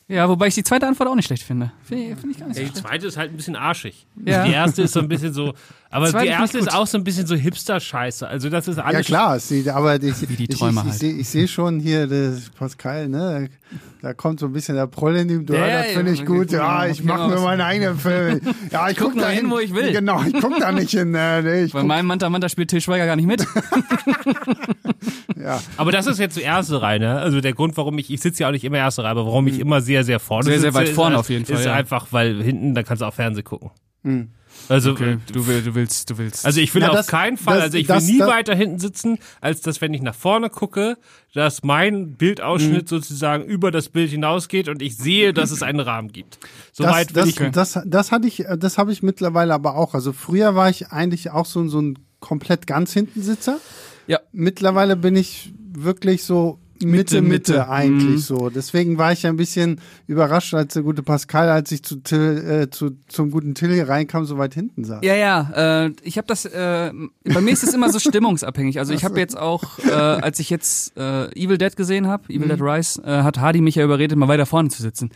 Ja, 0.06 0.28
wobei 0.28 0.48
ich 0.48 0.54
die 0.54 0.62
zweite 0.62 0.86
Antwort 0.86 1.08
auch 1.08 1.14
nicht 1.14 1.26
schlecht 1.26 1.44
finde. 1.44 1.72
Finde 1.82 2.04
ich, 2.04 2.18
find 2.18 2.32
ich 2.32 2.38
gar 2.38 2.48
nicht 2.48 2.56
so 2.56 2.62
Die 2.62 2.68
schlecht. 2.68 2.86
zweite 2.86 3.06
ist 3.06 3.16
halt 3.16 3.30
ein 3.30 3.36
bisschen 3.36 3.56
arschig. 3.56 4.06
Ja. 4.26 4.44
Die 4.44 4.52
erste 4.52 4.82
ist 4.82 4.92
so 4.92 5.00
ein 5.00 5.08
bisschen 5.08 5.32
so, 5.32 5.54
aber 5.90 6.12
die 6.12 6.18
ich 6.18 6.30
erste 6.30 6.58
ist 6.58 6.74
auch 6.74 6.86
so 6.86 6.98
ein 6.98 7.04
bisschen 7.04 7.26
so 7.26 7.34
Hipster-Scheiße. 7.34 8.26
Also 8.26 8.50
das 8.50 8.68
ist 8.68 8.78
alles. 8.78 9.08
Ja 9.08 9.16
klar, 9.16 9.38
sieht, 9.40 9.68
aber 9.68 9.94
ich, 10.02 10.28
Wie 10.28 10.36
die 10.36 10.44
ich, 10.50 10.58
Träume 10.58 10.72
ich, 10.72 10.86
ich, 10.86 10.90
halt. 10.90 11.00
sehe 11.00 11.12
ich 11.14 11.28
sehe 11.28 11.48
schon 11.48 11.80
hier 11.80 12.06
das 12.06 12.50
Pascal, 12.50 13.08
ne? 13.08 13.48
Da 14.02 14.12
kommt 14.12 14.40
so 14.40 14.46
ein 14.46 14.52
bisschen 14.52 14.74
der 14.74 14.86
Proll 14.86 15.16
in 15.16 15.30
ihm 15.30 15.46
durch. 15.46 15.58
Ja, 15.58 15.78
das 15.78 15.86
ja, 15.86 15.92
finde 15.94 16.12
ich 16.12 16.18
ja, 16.18 16.24
gut. 16.26 16.50
Ja, 16.52 16.86
ich 16.86 17.02
mache 17.02 17.30
mir 17.30 17.40
meine 17.40 17.64
eigenen 17.64 17.98
Filme. 17.98 18.42
Ja, 18.70 18.90
ich, 18.90 18.98
guck 18.98 19.06
guck 19.06 19.16
nur 19.16 19.24
da 19.24 19.30
hin, 19.30 19.50
wo 19.50 19.58
ich 19.58 19.72
will. 19.74 19.90
Genau, 19.92 20.22
ich 20.22 20.34
guck 20.34 20.60
da 20.60 20.70
nicht 20.70 20.90
hin. 20.90 21.12
Nee, 21.12 21.62
ich 21.62 21.72
Bei 21.72 21.78
guck, 21.78 21.88
meinem 21.88 22.06
Manta 22.06 22.28
Manta 22.28 22.50
spielt 22.50 22.68
Til 22.68 22.82
Schweiger 22.82 23.06
gar 23.06 23.16
nicht 23.16 23.26
mit. 23.26 23.46
ja. 25.36 25.60
Aber 25.76 25.92
das 25.92 26.06
ist 26.06 26.18
jetzt 26.18 26.36
die 26.36 26.42
erste 26.42 26.80
Reihe, 26.82 27.00
ne? 27.00 27.18
Also 27.18 27.40
der 27.40 27.52
Grund, 27.52 27.76
warum 27.76 27.98
ich, 27.98 28.10
ich 28.10 28.20
sitze 28.20 28.42
ja 28.42 28.48
auch 28.48 28.52
nicht 28.52 28.64
immer 28.64 28.78
erste 28.78 29.02
Reihe, 29.02 29.10
aber 29.12 29.26
warum 29.26 29.46
ich 29.46 29.58
immer 29.58 29.80
sehr, 29.80 30.04
sehr 30.04 30.20
vorne. 30.20 30.44
Sehr, 30.44 30.60
sehr 30.60 30.72
sitze, 30.72 30.74
weit 30.86 30.88
vorne 30.94 31.18
auf 31.18 31.30
jeden 31.30 31.44
Fall, 31.46 31.56
Ist 31.56 31.64
ja. 31.66 31.72
einfach, 31.74 32.08
weil 32.10 32.42
hinten, 32.42 32.74
da 32.74 32.82
kannst 32.82 33.02
du 33.02 33.06
auch 33.06 33.14
Fernsehen 33.14 33.44
gucken. 33.44 33.70
Hm. 34.02 34.28
Also, 34.68 34.92
Okay, 34.92 35.18
du, 35.32 35.48
will, 35.48 35.62
du 35.62 35.74
willst, 35.74 36.10
du 36.10 36.16
willst. 36.18 36.46
also 36.46 36.60
ich 36.60 36.72
will 36.74 36.82
Na, 36.82 36.90
auf 36.90 36.94
das- 36.94 37.06
keinen 37.08 37.36
Fall, 37.36 37.56
das- 37.56 37.64
also 37.64 37.78
ich 37.78 37.88
das- 37.88 38.06
will 38.06 38.12
nie 38.12 38.18
das- 38.20 38.28
weiter 38.28 38.54
hinten 38.54 38.78
sitzen, 38.78 39.18
als 39.40 39.62
dass 39.62 39.80
wenn 39.80 39.92
ich 39.92 40.00
nach 40.00 40.14
vorne 40.14 40.48
gucke, 40.48 40.96
dass 41.34 41.64
mein 41.64 41.94
Mhm. 42.00 42.14
Bildausschnitt 42.16 42.88
sozusagen 42.88 43.44
über 43.44 43.72
das 43.72 43.88
Bild 43.88 44.10
hinausgeht 44.10 44.68
und 44.68 44.80
ich 44.80 44.96
sehe, 44.96 45.32
dass 45.32 45.50
es 45.50 45.62
einen 45.64 45.80
Rahmen 45.80 46.12
gibt. 46.12 46.38
Das, 46.40 46.76
Soweit 46.86 47.16
das, 47.16 47.28
ich. 47.30 47.34
das, 47.50 47.80
das 47.84 48.12
hatte 48.12 48.28
ich, 48.28 48.46
äh, 48.46 48.56
das 48.56 48.78
habe 48.78 48.92
ich 48.92 49.02
mittlerweile 49.02 49.52
aber 49.54 49.74
auch. 49.74 49.92
Also 49.94 50.12
früher 50.12 50.54
war 50.54 50.70
ich 50.70 50.88
eigentlich 50.88 51.30
auch 51.32 51.46
so, 51.46 51.66
so 51.66 51.80
ein 51.80 51.98
komplett 52.20 52.68
ganz 52.68 52.92
hinten 52.92 53.22
Sitzer. 53.22 53.58
Ja. 54.06 54.20
Mittlerweile 54.32 54.96
bin 54.96 55.16
ich 55.16 55.52
wirklich 55.72 56.24
so 56.24 56.58
Mitte, 56.82 57.22
Mitte, 57.22 57.22
Mitte. 57.22 57.68
eigentlich 57.68 58.14
Mhm. 58.16 58.18
so. 58.18 58.50
Deswegen 58.50 58.98
war 58.98 59.12
ich 59.12 59.26
ein 59.26 59.36
bisschen 59.36 59.80
überrascht, 60.06 60.54
als 60.54 60.74
der 60.74 60.82
gute 60.82 61.02
Pascal, 61.02 61.48
als 61.48 61.70
ich 61.72 61.82
zu 61.82 61.96
Till, 61.96 62.44
äh, 62.64 62.70
zu, 62.70 62.90
zum 63.08 63.30
guten 63.30 63.54
Till 63.54 63.72
hier 63.72 63.88
reinkam, 63.88 64.24
so 64.24 64.38
weit 64.38 64.54
hinten 64.54 64.84
saß. 64.84 65.00
Ja, 65.02 65.14
ja, 65.14 65.84
äh, 65.86 65.92
ich 66.02 66.16
habe 66.18 66.26
das, 66.26 66.44
äh, 66.44 66.92
bei 67.24 67.40
mir 67.40 67.52
ist 67.52 67.62
es 67.64 67.72
immer 67.74 67.90
so 67.90 67.98
stimmungsabhängig. 68.00 68.78
Also 68.78 68.92
ich 68.94 69.04
habe 69.04 69.18
jetzt 69.20 69.38
auch, 69.38 69.78
äh, 69.78 69.90
als 69.92 70.38
ich 70.40 70.50
jetzt 70.50 70.96
äh, 70.96 71.26
Evil 71.40 71.58
Dead 71.58 71.74
gesehen 71.76 72.06
habe, 72.06 72.24
Evil 72.32 72.48
Dead 72.48 72.60
Rise, 72.60 73.02
äh, 73.04 73.22
hat 73.22 73.38
Hardy 73.38 73.60
mich 73.60 73.76
ja 73.76 73.84
überredet, 73.84 74.18
mal 74.18 74.28
weiter 74.28 74.46
vorne 74.46 74.68
zu 74.68 74.82
sitzen. 74.82 75.10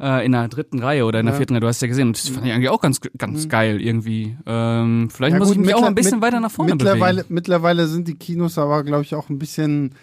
Äh, 0.00 0.24
in 0.24 0.32
der 0.32 0.48
dritten 0.48 0.78
Reihe 0.78 1.04
oder 1.04 1.20
in 1.20 1.26
der 1.26 1.34
Ja. 1.34 1.38
vierten 1.38 1.54
Reihe, 1.54 1.60
du 1.60 1.66
hast 1.68 1.82
ja 1.82 1.88
gesehen. 1.88 2.08
Und 2.08 2.16
das 2.18 2.28
fand 2.28 2.46
ich 2.46 2.52
eigentlich 2.52 2.68
auch 2.68 2.80
ganz, 2.80 3.00
ganz 3.18 3.48
geil 3.48 3.80
irgendwie. 3.80 4.36
Ähm, 4.46 5.08
vielleicht 5.10 5.32
Ja, 5.34 5.38
muss 5.38 5.48
gut, 5.48 5.56
ich 5.58 5.62
mich 5.66 5.74
auch 5.74 5.82
ein 5.84 5.94
bisschen 5.94 6.20
weiter 6.22 6.40
nach 6.40 6.50
vorne 6.50 6.72
mittlerweile, 6.72 7.22
bewegen. 7.22 7.34
Mittlerweile 7.34 7.86
sind 7.86 8.08
die 8.08 8.14
Kinos 8.14 8.58
aber, 8.58 8.82
glaube 8.84 9.02
ich, 9.02 9.14
auch 9.14 9.28
ein 9.28 9.38
bisschen 9.38 9.94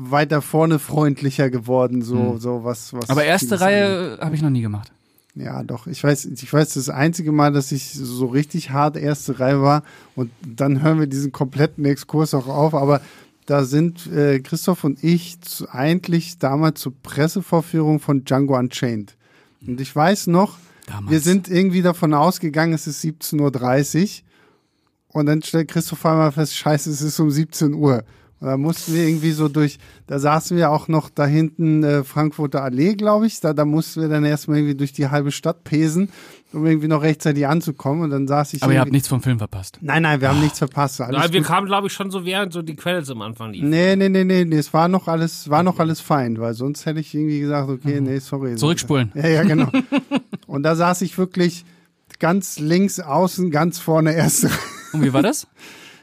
weiter 0.00 0.42
vorne 0.42 0.78
freundlicher 0.78 1.50
geworden, 1.50 2.02
so, 2.02 2.38
so 2.38 2.64
was, 2.64 2.92
was. 2.92 3.10
Aber 3.10 3.24
erste. 3.24 3.60
Reihe 3.60 4.18
habe 4.20 4.34
ich 4.34 4.42
noch 4.42 4.50
nie 4.50 4.62
gemacht. 4.62 4.92
Ja, 5.34 5.62
doch. 5.62 5.86
Ich 5.86 6.02
weiß, 6.02 6.26
ich 6.26 6.52
weiß, 6.52 6.74
das 6.74 6.88
einzige 6.88 7.32
Mal, 7.32 7.52
dass 7.52 7.72
ich 7.72 7.92
so 7.92 8.26
richtig 8.26 8.70
hart 8.70 8.96
erste 8.96 9.38
Reihe 9.38 9.62
war 9.62 9.84
und 10.16 10.30
dann 10.44 10.82
hören 10.82 10.98
wir 10.98 11.06
diesen 11.06 11.32
kompletten 11.32 11.84
Exkurs 11.84 12.34
auch 12.34 12.48
auf, 12.48 12.74
aber 12.74 13.00
da 13.46 13.64
sind 13.64 14.06
äh, 14.06 14.40
Christoph 14.40 14.84
und 14.84 15.02
ich 15.02 15.40
zu, 15.40 15.68
eigentlich 15.70 16.38
damals 16.38 16.80
zur 16.80 16.94
Pressevorführung 17.02 18.00
von 18.00 18.24
Django 18.24 18.56
Unchained. 18.56 19.16
Und 19.66 19.80
ich 19.80 19.94
weiß 19.94 20.28
noch, 20.28 20.58
Damals. 20.86 21.10
wir 21.10 21.20
sind 21.20 21.48
irgendwie 21.48 21.82
davon 21.82 22.14
ausgegangen, 22.14 22.72
es 22.72 22.86
ist 22.86 23.02
17.30 23.02 24.22
Uhr 24.22 25.18
und 25.20 25.26
dann 25.26 25.42
stellt 25.42 25.68
Christoph 25.68 26.04
einmal 26.06 26.32
fest, 26.32 26.56
scheiße, 26.56 26.90
es 26.90 27.02
ist 27.02 27.18
um 27.20 27.30
17 27.30 27.74
Uhr. 27.74 28.04
Und 28.40 28.46
da 28.46 28.56
mussten 28.56 28.94
wir 28.94 29.06
irgendwie 29.06 29.32
so 29.32 29.48
durch, 29.48 29.78
da 30.06 30.18
saßen 30.18 30.56
wir 30.56 30.70
auch 30.70 30.88
noch 30.88 31.10
da 31.10 31.26
hinten 31.26 31.84
äh, 31.84 32.04
Frankfurter 32.04 32.62
Allee, 32.64 32.94
glaube 32.94 33.26
ich. 33.26 33.40
Da, 33.40 33.52
da 33.52 33.66
mussten 33.66 34.00
wir 34.00 34.08
dann 34.08 34.24
erstmal 34.24 34.58
irgendwie 34.58 34.76
durch 34.76 34.94
die 34.94 35.08
halbe 35.08 35.30
Stadt 35.30 35.62
pesen, 35.62 36.08
um 36.54 36.64
irgendwie 36.64 36.88
noch 36.88 37.02
rechtzeitig 37.02 37.46
anzukommen. 37.46 38.02
Und 38.04 38.10
dann 38.10 38.26
saß 38.26 38.54
ich. 38.54 38.62
Aber 38.62 38.72
ihr 38.72 38.80
habt 38.80 38.92
nichts 38.92 39.08
vom 39.08 39.20
Film 39.20 39.36
verpasst. 39.38 39.76
Nein, 39.82 40.04
nein, 40.04 40.22
wir 40.22 40.30
haben 40.30 40.40
nichts 40.40 40.58
verpasst. 40.58 41.02
Alles 41.02 41.22
Ja, 41.22 41.30
wir 41.32 41.40
gut. 41.40 41.48
kamen, 41.48 41.66
glaube 41.66 41.88
ich, 41.88 41.92
schon 41.92 42.10
so 42.10 42.24
während 42.24 42.54
so 42.54 42.62
die 42.62 42.76
Credits 42.76 43.10
am 43.10 43.20
Anfang 43.20 43.52
liefen. 43.52 43.68
Nee, 43.68 43.94
nee, 43.94 44.08
nee, 44.08 44.24
nee, 44.24 44.46
nee, 44.46 44.56
es 44.56 44.72
war 44.72 44.88
noch 44.88 45.06
alles, 45.06 45.50
war 45.50 45.62
noch 45.62 45.78
alles 45.78 46.00
fein, 46.00 46.40
weil 46.40 46.54
sonst 46.54 46.86
hätte 46.86 47.00
ich 47.00 47.14
irgendwie 47.14 47.40
gesagt, 47.40 47.68
okay, 47.68 48.00
nee, 48.00 48.20
sorry. 48.20 48.56
Zurückspulen. 48.56 49.12
Ja, 49.14 49.28
ja, 49.28 49.42
genau. 49.42 49.70
Und 50.46 50.62
da 50.62 50.76
saß 50.76 51.02
ich 51.02 51.18
wirklich 51.18 51.66
ganz 52.18 52.58
links 52.58 53.00
außen, 53.00 53.50
ganz 53.50 53.78
vorne 53.78 54.14
erste. 54.14 54.46
Reihe. 54.46 54.56
Und 54.94 55.04
wie 55.04 55.12
war 55.12 55.22
das? 55.22 55.46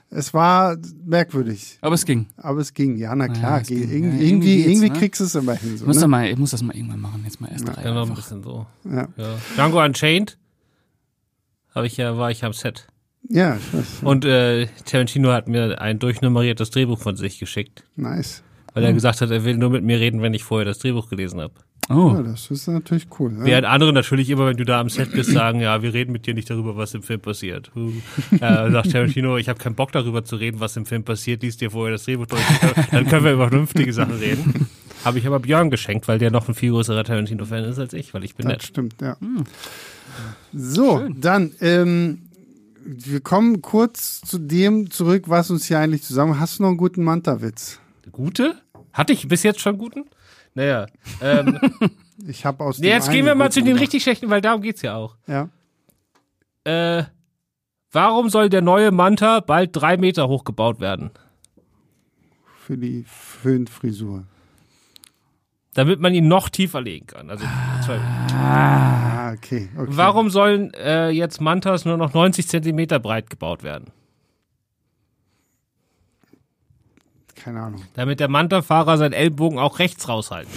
Es 0.10 0.34
war 0.34 0.78
merkwürdig, 1.06 1.78
Aber 1.82 1.96
es 1.96 2.06
ging. 2.06 2.28
aber 2.38 2.62
es 2.62 2.74
ging. 2.74 2.96
Ja, 2.98 3.14
na 3.14 3.28
klar, 3.28 3.62
es 3.62 3.68
geht. 3.68 3.90
ging. 3.90 4.04
Irgendwie, 4.06 4.18
Ja, 4.22 4.28
irgendwie 4.30 4.66
irgendwie, 4.72 4.90
ne? 4.90 4.98
kriegst 5.00 5.20
du 5.20 5.26
es 5.26 5.36
immer 5.36 5.54
hin. 5.56 5.72
So, 5.78 5.84
Ich 5.84 5.88
muss, 5.88 5.96
ne? 5.98 6.02
das 6.04 6.10
mal, 6.10 6.28
ich 6.30 6.38
muss 6.38 6.52
das 6.52 6.62
mal 6.64 6.76
irgendwann 6.76 7.02
machen. 7.02 7.22
Jetzt 7.26 7.42
mal 7.42 7.50
Reihe. 7.50 7.60
Ja, 7.86 7.94
noch 7.94 8.04
ein 8.04 8.10
einfach. 8.12 8.16
bisschen 8.16 8.42
so. 8.44 8.66
ja. 8.86 9.08
Ja. 9.18 9.36
Django 9.56 9.84
Unchained 9.84 10.38
habe 11.76 11.88
ich 11.88 11.98
ja, 11.98 12.18
war 12.18 12.32
ich 12.32 12.44
am 12.46 12.54
Set. 12.54 12.88
ja, 13.30 13.58
weiß. 13.74 14.00
Und 14.04 14.24
äh, 14.26 14.68
Tarantino 14.86 15.32
hat 15.34 15.48
mir 15.50 15.82
ein 15.82 16.00
durchnummeriertes 16.00 16.70
Drehbuch 16.70 17.00
von 17.00 17.18
sich 17.18 17.38
geschickt, 17.40 17.84
nice. 17.98 18.44
weil 18.74 18.84
er 18.86 18.94
gesagt 18.94 19.20
hat, 19.22 19.30
er 19.30 19.44
will 19.44 19.58
nur 19.58 19.70
mit 19.70 19.84
mir 19.84 20.00
reden, 20.00 20.22
wenn 20.22 20.34
ich 20.34 20.44
vorher 20.46 20.66
das 20.66 20.80
Drehbuch 20.80 21.10
gelesen 21.10 21.42
habe. 21.42 21.54
Oh. 21.90 22.14
Ja, 22.16 22.22
das 22.22 22.52
ist 22.52 22.68
natürlich 22.68 23.08
cool. 23.18 23.32
Ne? 23.32 23.46
Während 23.46 23.66
andere 23.66 23.94
natürlich 23.94 24.30
immer, 24.30 24.48
wenn 24.48 24.58
du 24.58 24.66
da 24.66 24.82
am 24.82 24.90
Set 24.90 25.12
bist, 25.12 25.32
sagen, 25.32 25.62
ja, 25.62 25.82
wir 25.82 25.94
reden 25.94 26.12
mit 26.12 26.28
dir 26.28 26.34
nicht 26.34 26.50
darüber, 26.50 26.76
was 26.76 26.94
im 26.94 27.02
Film 27.02 27.22
passiert. 27.22 27.72
äh, 28.32 28.72
sagt 28.72 28.92
Tarantino, 28.92 29.38
ich 29.38 29.48
habe 29.48 29.58
keinen 29.58 29.76
Bock 29.76 29.94
darüber 29.94 30.26
zu 30.26 30.36
reden, 30.36 30.60
was 30.60 30.76
im 30.76 30.86
Film 30.86 31.04
passiert, 31.04 31.44
liest 31.44 31.62
dir 31.62 31.72
vorher 31.72 31.94
das 31.94 32.04
Drehbuch 32.04 32.26
durch, 32.26 32.42
dann 32.92 33.08
können 33.08 33.24
wir 33.24 33.34
über 33.34 33.48
vernünftige 33.48 33.94
Sachen 33.94 34.16
reden. 34.16 34.68
Habe 35.06 35.20
ich 35.20 35.28
aber 35.28 35.40
Björn 35.40 35.70
geschenkt, 35.70 36.08
weil 36.10 36.20
der 36.20 36.32
noch 36.32 36.50
ein 36.50 36.56
viel 36.56 36.72
größerer 36.72 37.04
Tarantino-Fan 37.06 37.64
ist 37.64 37.80
als 37.80 37.94
ich, 37.94 38.14
weil 38.14 38.26
ich 38.26 38.36
bin 38.36 38.46
das 38.46 38.54
nett. 38.54 38.64
stimmt, 38.64 38.96
ja. 39.02 39.16
So, 40.54 41.08
dann, 41.16 41.52
ähm, 41.62 42.24
wir 42.84 43.22
kommen 43.22 43.62
kurz 43.62 44.22
zu 44.22 44.38
dem 44.40 44.90
zurück, 44.90 45.26
was 45.28 45.52
uns 45.52 45.66
hier 45.66 45.80
eigentlich 45.80 46.04
zusammen. 46.04 46.40
Hast 46.40 46.60
du 46.60 46.64
noch 46.64 46.70
einen 46.70 46.78
guten 46.78 47.04
Manta-Witz? 47.04 47.80
Gute? 48.12 48.56
Hatte 48.92 49.14
ich 49.14 49.28
bis 49.28 49.44
jetzt 49.44 49.62
schon 49.62 49.78
guten? 49.78 50.06
Naja. 50.58 50.88
Ähm, 51.22 51.60
Ich 52.28 52.46
habe 52.46 52.64
aus 52.64 52.80
nee, 52.80 52.90
jetzt 52.90 53.12
gehen 53.12 53.28
wir 53.28 53.36
mal 53.36 53.52
zu 53.52 53.62
den 53.62 53.78
richtig 53.78 54.02
schlechten, 54.02 54.28
weil 54.32 54.42
darum 54.42 54.64
geht's 54.64 54.82
ja 54.82 54.96
auch. 54.96 55.16
Ja. 55.28 55.50
Äh, 56.64 57.04
warum 57.92 58.30
soll 58.30 58.50
der 58.50 58.64
neue 58.64 58.90
Manta 58.90 59.40
bald 59.40 59.76
drei 59.76 59.98
Meter 59.98 60.28
hoch 60.28 60.44
gebaut 60.44 60.80
werden? 60.80 61.12
Für 62.66 62.76
die 62.76 63.06
Föhnfrisur. 63.08 64.24
Damit 65.76 66.00
man 66.00 66.16
ihn 66.16 66.28
noch 66.28 66.50
tiefer 66.50 66.82
legen 66.82 67.06
kann. 67.06 67.30
Also, 67.30 67.46
Ah, 68.34 69.34
okay. 69.34 69.70
okay. 69.78 69.88
Warum 69.92 70.32
sollen 70.32 70.74
äh, 70.74 71.10
jetzt 71.10 71.40
Mantas 71.40 71.86
nur 71.86 71.98
noch 71.98 72.16
90 72.16 72.48
Zentimeter 72.48 72.98
breit 73.00 73.30
gebaut 73.30 73.62
werden? 73.62 73.92
Keine 77.44 77.62
Ahnung. 77.62 77.82
Damit 77.94 78.20
der 78.20 78.30
Manta-Fahrer 78.30 78.98
seinen 78.98 79.14
Ellbogen 79.14 79.60
auch 79.60 79.80
rechts 79.80 80.10
raushalten. 80.10 80.52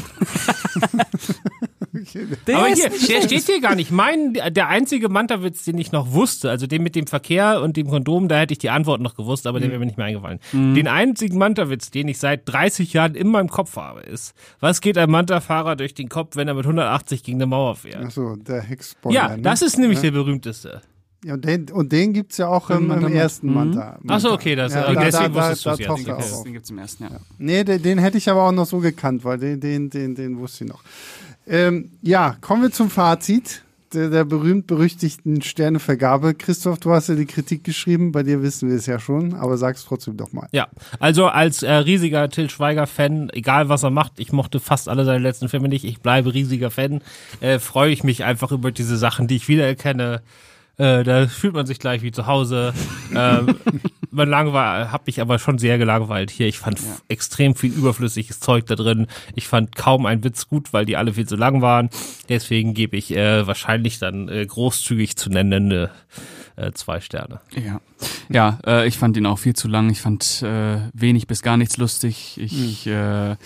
Der 2.47 2.57
Aber 2.57 2.69
hier, 2.69 2.89
der 2.89 3.23
steht 3.23 3.47
hier 3.47 3.61
gar 3.61 3.75
nicht. 3.75 3.91
Mein, 3.91 4.33
der 4.33 4.69
einzige 4.69 5.09
Manta-Witz, 5.09 5.65
den 5.65 5.79
ich 5.79 5.93
noch 5.93 6.13
wusste, 6.13 6.51
also 6.51 6.67
den 6.67 6.83
mit 6.83 6.95
dem 6.95 7.07
Verkehr 7.07 7.61
und 7.63 7.77
dem 7.77 7.89
Kondom, 7.89 8.29
da 8.29 8.39
hätte 8.39 8.53
ich 8.53 8.59
die 8.59 8.71
Antwort 8.71 9.01
noch 9.01 9.15
gewusst, 9.15 9.47
aber 9.47 9.61
der 9.61 9.71
wäre 9.71 9.79
mir 9.79 9.87
nicht 9.87 9.99
mehr 9.99 10.07
eingefallen. 10.07 10.39
Den 10.53 10.89
einzigen 10.89 11.39
Manta-Witz, 11.39 11.91
den 11.91 12.09
ich 12.09 12.19
seit 12.19 12.49
30 12.49 12.93
Jahren 12.93 13.15
in 13.15 13.29
meinem 13.29 13.49
Kopf 13.49 13.77
habe, 13.77 14.01
ist, 14.01 14.35
was 14.61 14.81
geht 14.81 14.99
ein 14.99 15.11
Manta-Fahrer 15.11 15.77
durch 15.77 15.95
den 15.95 16.09
Kopf, 16.09 16.37
wenn 16.37 16.49
er 16.49 16.55
mit 16.55 16.65
180 16.65 17.23
gegen 17.23 17.39
eine 17.39 17.47
Mauer 17.47 17.77
fährt? 17.77 18.05
Achso, 18.05 18.37
der 18.37 18.63
Hexboiler. 18.63 19.15
Ja, 19.15 19.37
ne? 19.37 19.43
das 19.43 19.63
ist 19.63 19.79
nämlich 19.79 20.01
der 20.01 20.13
berühmteste. 20.13 20.83
Ja, 21.25 21.35
und 21.35 21.45
den, 21.45 21.71
und 21.71 21.93
den 21.93 22.15
gibt's 22.15 22.39
ja 22.39 22.49
auch 22.49 22.71
im, 22.71 22.87
Manta- 22.87 23.07
im 23.09 23.13
ersten 23.15 23.49
Mhm. 23.49 23.55
Manta. 23.55 23.99
Ach 24.09 24.21
so, 24.21 24.33
okay, 24.33 24.55
das- 24.57 24.73
ja, 24.73 24.85
okay, 24.85 24.95
da, 24.95 25.01
deswegen 25.05 25.35
da, 25.35 25.41
da, 25.41 25.51
wusstest 25.51 25.67
da 25.67 25.71
er 25.85 25.91
Okay. 25.91 26.13
auch 26.13 26.19
auf. 26.19 26.43
Den 26.45 26.53
gibt's 26.55 26.71
im 26.71 26.79
ersten, 26.79 27.05
ja. 27.05 27.11
Nee, 27.39 27.63
den, 27.65 27.83
den 27.83 27.99
hätte 27.99 28.17
ich 28.17 28.29
aber 28.31 28.43
auch 28.45 28.53
noch 28.53 28.65
so 28.67 28.79
gekannt, 28.79 29.23
weil 29.25 29.37
den, 29.39 29.61
den, 29.61 29.91
den, 29.91 30.15
den 30.15 30.39
wusste 30.39 30.65
ich 30.65 30.71
noch. 30.71 30.83
Ähm, 31.47 31.91
ja, 32.01 32.37
kommen 32.41 32.63
wir 32.63 32.71
zum 32.71 32.89
Fazit 32.91 33.63
der, 33.93 34.09
der 34.09 34.25
berühmt-berüchtigten 34.25 35.43
Sternevergabe. 35.43 36.35
Christoph, 36.35 36.79
du 36.79 36.93
hast 36.93 37.09
ja 37.09 37.17
die 37.17 37.27
Kritik 37.27 37.65
geschrieben, 37.65 38.13
bei 38.13 38.23
dir 38.23 38.41
wissen 38.41 38.69
wir 38.71 38.77
es 38.77 38.87
ja 38.87 38.99
schon, 39.01 39.35
aber 39.35 39.59
sag's 39.59 39.85
trotzdem 39.85 40.17
doch 40.17 40.33
mal. 40.33 40.49
Ja, 40.53 40.69
also 41.01 41.27
als 41.27 41.63
äh, 41.65 41.71
riesiger 41.73 42.29
Till 42.31 42.49
Schweiger-Fan, 42.49 43.31
egal 43.33 43.69
was 43.69 43.83
er 43.83 43.91
macht, 43.91 44.13
ich 44.21 44.33
mochte 44.33 44.61
fast 44.61 44.89
alle 44.89 45.05
seine 45.05 45.19
letzten 45.19 45.49
Filme 45.49 45.69
nicht, 45.69 45.85
ich 45.85 46.01
bleibe 46.01 46.33
riesiger 46.33 46.71
Fan, 46.71 47.03
äh, 47.41 47.59
freue 47.59 47.91
ich 47.91 48.05
mich 48.05 48.25
einfach 48.25 48.53
über 48.53 48.71
diese 48.71 48.97
Sachen, 48.97 49.27
die 49.27 49.37
ich 49.37 49.49
wiedererkenne. 49.49 50.23
Äh, 50.81 51.05
da 51.05 51.27
fühlt 51.29 51.53
man 51.53 51.67
sich 51.67 51.79
gleich 51.79 52.01
wie 52.01 52.11
zu 52.11 52.27
Hause. 52.27 52.73
ähm, 53.15 53.57
man 54.11 54.29
langweil, 54.31 54.91
hab 54.91 55.07
mich 55.07 55.21
aber 55.21 55.39
schon 55.39 55.59
sehr 55.59 55.77
gelangweilt 55.77 56.31
hier. 56.31 56.47
Ich 56.49 56.59
fand 56.59 56.79
f- 56.79 57.03
extrem 57.09 57.55
viel 57.55 57.71
überflüssiges 57.73 58.41
Zeug 58.41 58.65
da 58.67 58.77
drin. 58.77 59.07
Ich 59.35 59.47
fand 59.47 59.77
kaum 59.77 60.07
einen 60.07 60.25
Witz 60.25 60.49
gut, 60.49 60.73
weil 60.73 60.87
die 60.87 60.97
alle 60.97 61.13
viel 61.13 61.29
zu 61.29 61.37
lang 61.37 61.61
waren. 61.61 61.91
Deswegen 62.31 62.73
gebe 62.73 62.97
ich 62.97 63.15
äh, 63.15 63.47
wahrscheinlich 63.47 63.99
dann 63.99 64.29
äh, 64.29 64.47
großzügig 64.47 65.17
zu 65.17 65.29
nennende 65.29 65.91
äh, 66.57 66.73
zwei 66.73 67.01
Sterne. 67.01 67.41
Ja, 67.55 67.81
ja 68.31 68.59
äh, 68.67 68.89
ich 68.89 68.97
fand 68.97 69.17
ihn 69.19 69.27
auch 69.27 69.39
viel 69.39 69.55
zu 69.55 69.69
lang. 69.69 69.91
Ich 69.91 70.01
fand 70.01 70.43
äh, 70.43 70.79
wenig 70.95 71.27
bis 71.27 71.43
gar 71.43 71.59
nichts 71.59 71.77
lustig. 71.77 72.39
Ich 72.41 72.87
äh, 72.87 73.37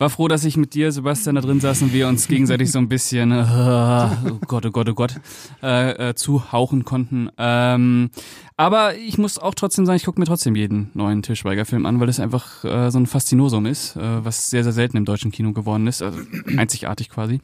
war 0.00 0.08
froh, 0.08 0.28
dass 0.28 0.44
ich 0.44 0.56
mit 0.56 0.72
dir, 0.72 0.90
Sebastian, 0.92 1.34
da 1.34 1.42
drin 1.42 1.60
saß 1.60 1.82
und 1.82 1.92
wir 1.92 2.08
uns 2.08 2.26
gegenseitig 2.26 2.72
so 2.72 2.78
ein 2.78 2.88
bisschen, 2.88 3.32
äh, 3.32 3.44
oh 4.30 4.38
Gott, 4.46 4.64
oh 4.64 4.70
Gott, 4.70 4.88
oh 4.88 4.94
Gott, 4.94 5.20
äh, 5.62 6.10
äh, 6.10 6.14
zuhauchen 6.14 6.86
konnten. 6.86 7.28
Ähm, 7.36 8.10
aber 8.56 8.96
ich 8.96 9.18
muss 9.18 9.38
auch 9.38 9.54
trotzdem 9.54 9.84
sagen, 9.84 9.96
ich 9.96 10.04
gucke 10.04 10.18
mir 10.18 10.26
trotzdem 10.26 10.56
jeden 10.56 10.90
neuen 10.94 11.22
Til 11.22 11.36
Schweiger-Film 11.36 11.84
an, 11.84 12.00
weil 12.00 12.08
es 12.08 12.18
einfach 12.18 12.64
äh, 12.64 12.90
so 12.90 12.98
ein 12.98 13.06
Faszinosum 13.06 13.66
ist, 13.66 13.96
äh, 13.96 14.24
was 14.24 14.48
sehr, 14.48 14.64
sehr 14.64 14.72
selten 14.72 14.96
im 14.96 15.04
deutschen 15.04 15.30
Kino 15.32 15.52
geworden 15.52 15.86
ist, 15.86 16.02
also 16.02 16.18
einzigartig 16.56 17.10
quasi. 17.10 17.40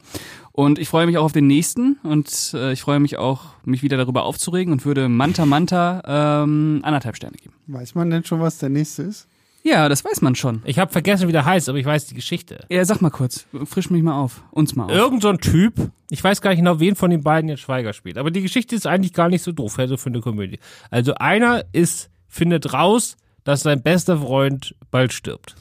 Und 0.51 0.79
ich 0.79 0.89
freue 0.89 1.05
mich 1.05 1.19
auch 1.19 1.25
auf 1.25 1.33
den 1.33 1.45
nächsten 1.45 1.97
und 2.01 2.55
äh, 2.55 2.73
ich 2.73 2.81
freue 2.81 2.99
mich 2.99 3.17
auch, 3.17 3.45
mich 3.65 3.83
wieder 3.83 3.97
darüber 3.97 4.23
aufzuregen 4.23 4.73
und 4.73 4.83
würde 4.83 5.09
Manta 5.09 5.45
Manta 5.45 6.01
ähm, 6.43 6.79
anderthalb 6.81 7.15
Sterne 7.15 7.37
geben. 7.37 7.53
Weiß 7.67 7.93
man 7.93 8.09
denn 8.09 8.23
schon, 8.23 8.39
was 8.39 8.57
der 8.57 8.69
nächste 8.69 9.03
ist? 9.03 9.27
Ja, 9.67 9.89
das 9.89 10.05
weiß 10.05 10.21
man 10.21 10.33
schon. 10.35 10.61
Ich 10.63 10.79
habe 10.79 10.91
vergessen, 10.91 11.27
wie 11.27 11.33
der 11.33 11.43
heißt, 11.43 11.67
aber 11.67 11.77
ich 11.77 11.85
weiß 11.85 12.05
die 12.05 12.15
Geschichte. 12.15 12.65
Ja, 12.69 12.85
sag 12.85 13.01
mal 13.01 13.09
kurz, 13.09 13.45
frisch 13.65 13.89
mich 13.89 14.01
mal 14.01 14.17
auf, 14.17 14.41
uns 14.51 14.75
mal 14.75 14.85
auf. 14.85 14.91
Irgend 14.91 15.21
so 15.21 15.27
ein 15.27 15.39
Typ, 15.39 15.91
ich 16.09 16.23
weiß 16.23 16.41
gar 16.41 16.51
nicht 16.51 16.59
genau, 16.59 16.79
wen 16.79 16.95
von 16.95 17.09
den 17.09 17.21
beiden 17.21 17.49
jetzt 17.49 17.59
Schweiger 17.59 17.91
spielt, 17.91 18.17
aber 18.17 18.31
die 18.31 18.41
Geschichte 18.41 18.75
ist 18.77 18.87
eigentlich 18.87 19.11
gar 19.11 19.27
nicht 19.27 19.41
so 19.41 19.51
doof, 19.51 19.77
also 19.77 19.97
für 19.97 20.07
eine 20.07 20.21
Komödie. 20.21 20.59
Also 20.89 21.15
einer 21.15 21.65
ist, 21.73 22.09
findet 22.29 22.71
raus, 22.71 23.17
dass 23.43 23.63
sein 23.63 23.83
bester 23.83 24.19
Freund 24.19 24.73
bald 24.89 25.11
stirbt. 25.11 25.55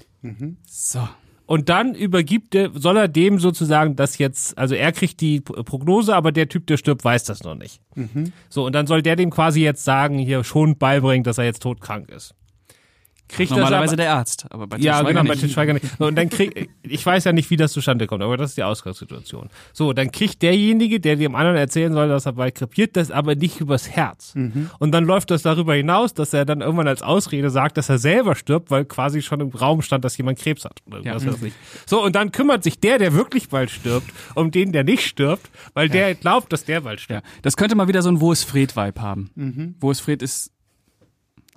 So. 0.66 1.08
Und 1.46 1.68
dann 1.68 1.94
übergibt 1.94 2.54
er, 2.54 2.70
soll 2.74 2.96
er 2.96 3.08
dem 3.08 3.40
sozusagen 3.40 3.96
das 3.96 4.18
jetzt, 4.18 4.56
also 4.56 4.76
er 4.76 4.92
kriegt 4.92 5.20
die 5.20 5.40
Prognose, 5.40 6.14
aber 6.14 6.30
der 6.30 6.48
Typ, 6.48 6.68
der 6.68 6.76
stirbt, 6.76 7.04
weiß 7.04 7.24
das 7.24 7.42
noch 7.42 7.56
nicht. 7.56 7.80
So, 8.48 8.66
und 8.66 8.72
dann 8.72 8.86
soll 8.86 9.02
der 9.02 9.16
dem 9.16 9.30
quasi 9.30 9.62
jetzt 9.62 9.84
sagen, 9.84 10.18
hier 10.18 10.44
schon 10.44 10.78
beibringen, 10.78 11.24
dass 11.24 11.38
er 11.38 11.44
jetzt 11.44 11.62
todkrank 11.62 12.08
ist. 12.10 12.34
Kriegt 13.28 13.50
Normalerweise 13.50 13.94
aber, 13.94 13.96
der 13.96 14.14
Arzt, 14.14 14.46
aber 14.50 14.66
bei 14.68 14.76
Til 14.76 14.86
ja, 14.86 14.94
Schweiger 14.98 15.08
genau, 15.08 15.22
bei 15.24 15.28
nicht. 15.30 15.40
Til 15.40 15.50
Schweiger 15.50 15.72
nicht. 15.72 15.84
So, 15.98 16.06
Und 16.06 16.14
dann 16.14 16.28
krieg, 16.28 16.70
ich 16.82 17.04
weiß 17.04 17.24
ja 17.24 17.32
nicht, 17.32 17.50
wie 17.50 17.56
das 17.56 17.72
zustande 17.72 18.06
kommt, 18.06 18.22
aber 18.22 18.36
das 18.36 18.50
ist 18.50 18.56
die 18.56 18.62
Ausgangssituation. 18.62 19.48
So, 19.72 19.92
dann 19.92 20.12
kriegt 20.12 20.42
derjenige, 20.42 21.00
der 21.00 21.16
dem 21.16 21.34
anderen 21.34 21.56
erzählen 21.56 21.92
soll, 21.92 22.08
dass 22.08 22.26
er 22.26 22.34
bald 22.34 22.54
krepiert, 22.54 22.96
das 22.96 23.10
aber 23.10 23.34
nicht 23.34 23.60
übers 23.60 23.90
Herz. 23.90 24.34
Und 24.78 24.92
dann 24.92 25.04
läuft 25.04 25.30
das 25.32 25.42
darüber 25.42 25.74
hinaus, 25.74 26.14
dass 26.14 26.32
er 26.32 26.44
dann 26.44 26.60
irgendwann 26.60 26.86
als 26.88 27.02
Ausrede 27.02 27.50
sagt, 27.50 27.76
dass 27.76 27.88
er 27.88 27.98
selber 27.98 28.36
stirbt, 28.36 28.70
weil 28.70 28.84
quasi 28.84 29.22
schon 29.22 29.40
im 29.40 29.48
Raum 29.50 29.82
stand, 29.82 30.04
dass 30.04 30.16
jemand 30.16 30.38
Krebs 30.38 30.64
hat. 30.64 30.80
Oder 30.86 31.00
Ja. 31.02 31.18
So, 31.84 32.04
und 32.04 32.14
dann 32.14 32.30
kümmert 32.30 32.62
sich 32.62 32.78
der, 32.78 32.98
der 32.98 33.12
wirklich 33.12 33.48
bald 33.48 33.70
stirbt, 33.70 34.08
um 34.36 34.50
den, 34.52 34.70
der 34.72 34.84
nicht 34.84 35.04
stirbt, 35.04 35.50
weil 35.74 35.88
der 35.88 36.14
glaubt, 36.14 36.52
dass 36.52 36.64
der 36.64 36.80
bald 36.82 37.00
Ja, 37.00 37.04
stirbt. 37.04 37.26
das 37.42 37.56
könnte 37.56 37.74
mal 37.74 37.88
wieder 37.88 38.02
so 38.02 38.08
ein 38.08 38.20
Wo 38.20 38.30
ist 38.30 38.44
Fred-Vibe 38.44 39.00
haben. 39.00 39.74
Wo 39.80 39.90
ist 39.90 40.00
Fred 40.00 40.22
ist 40.22 40.52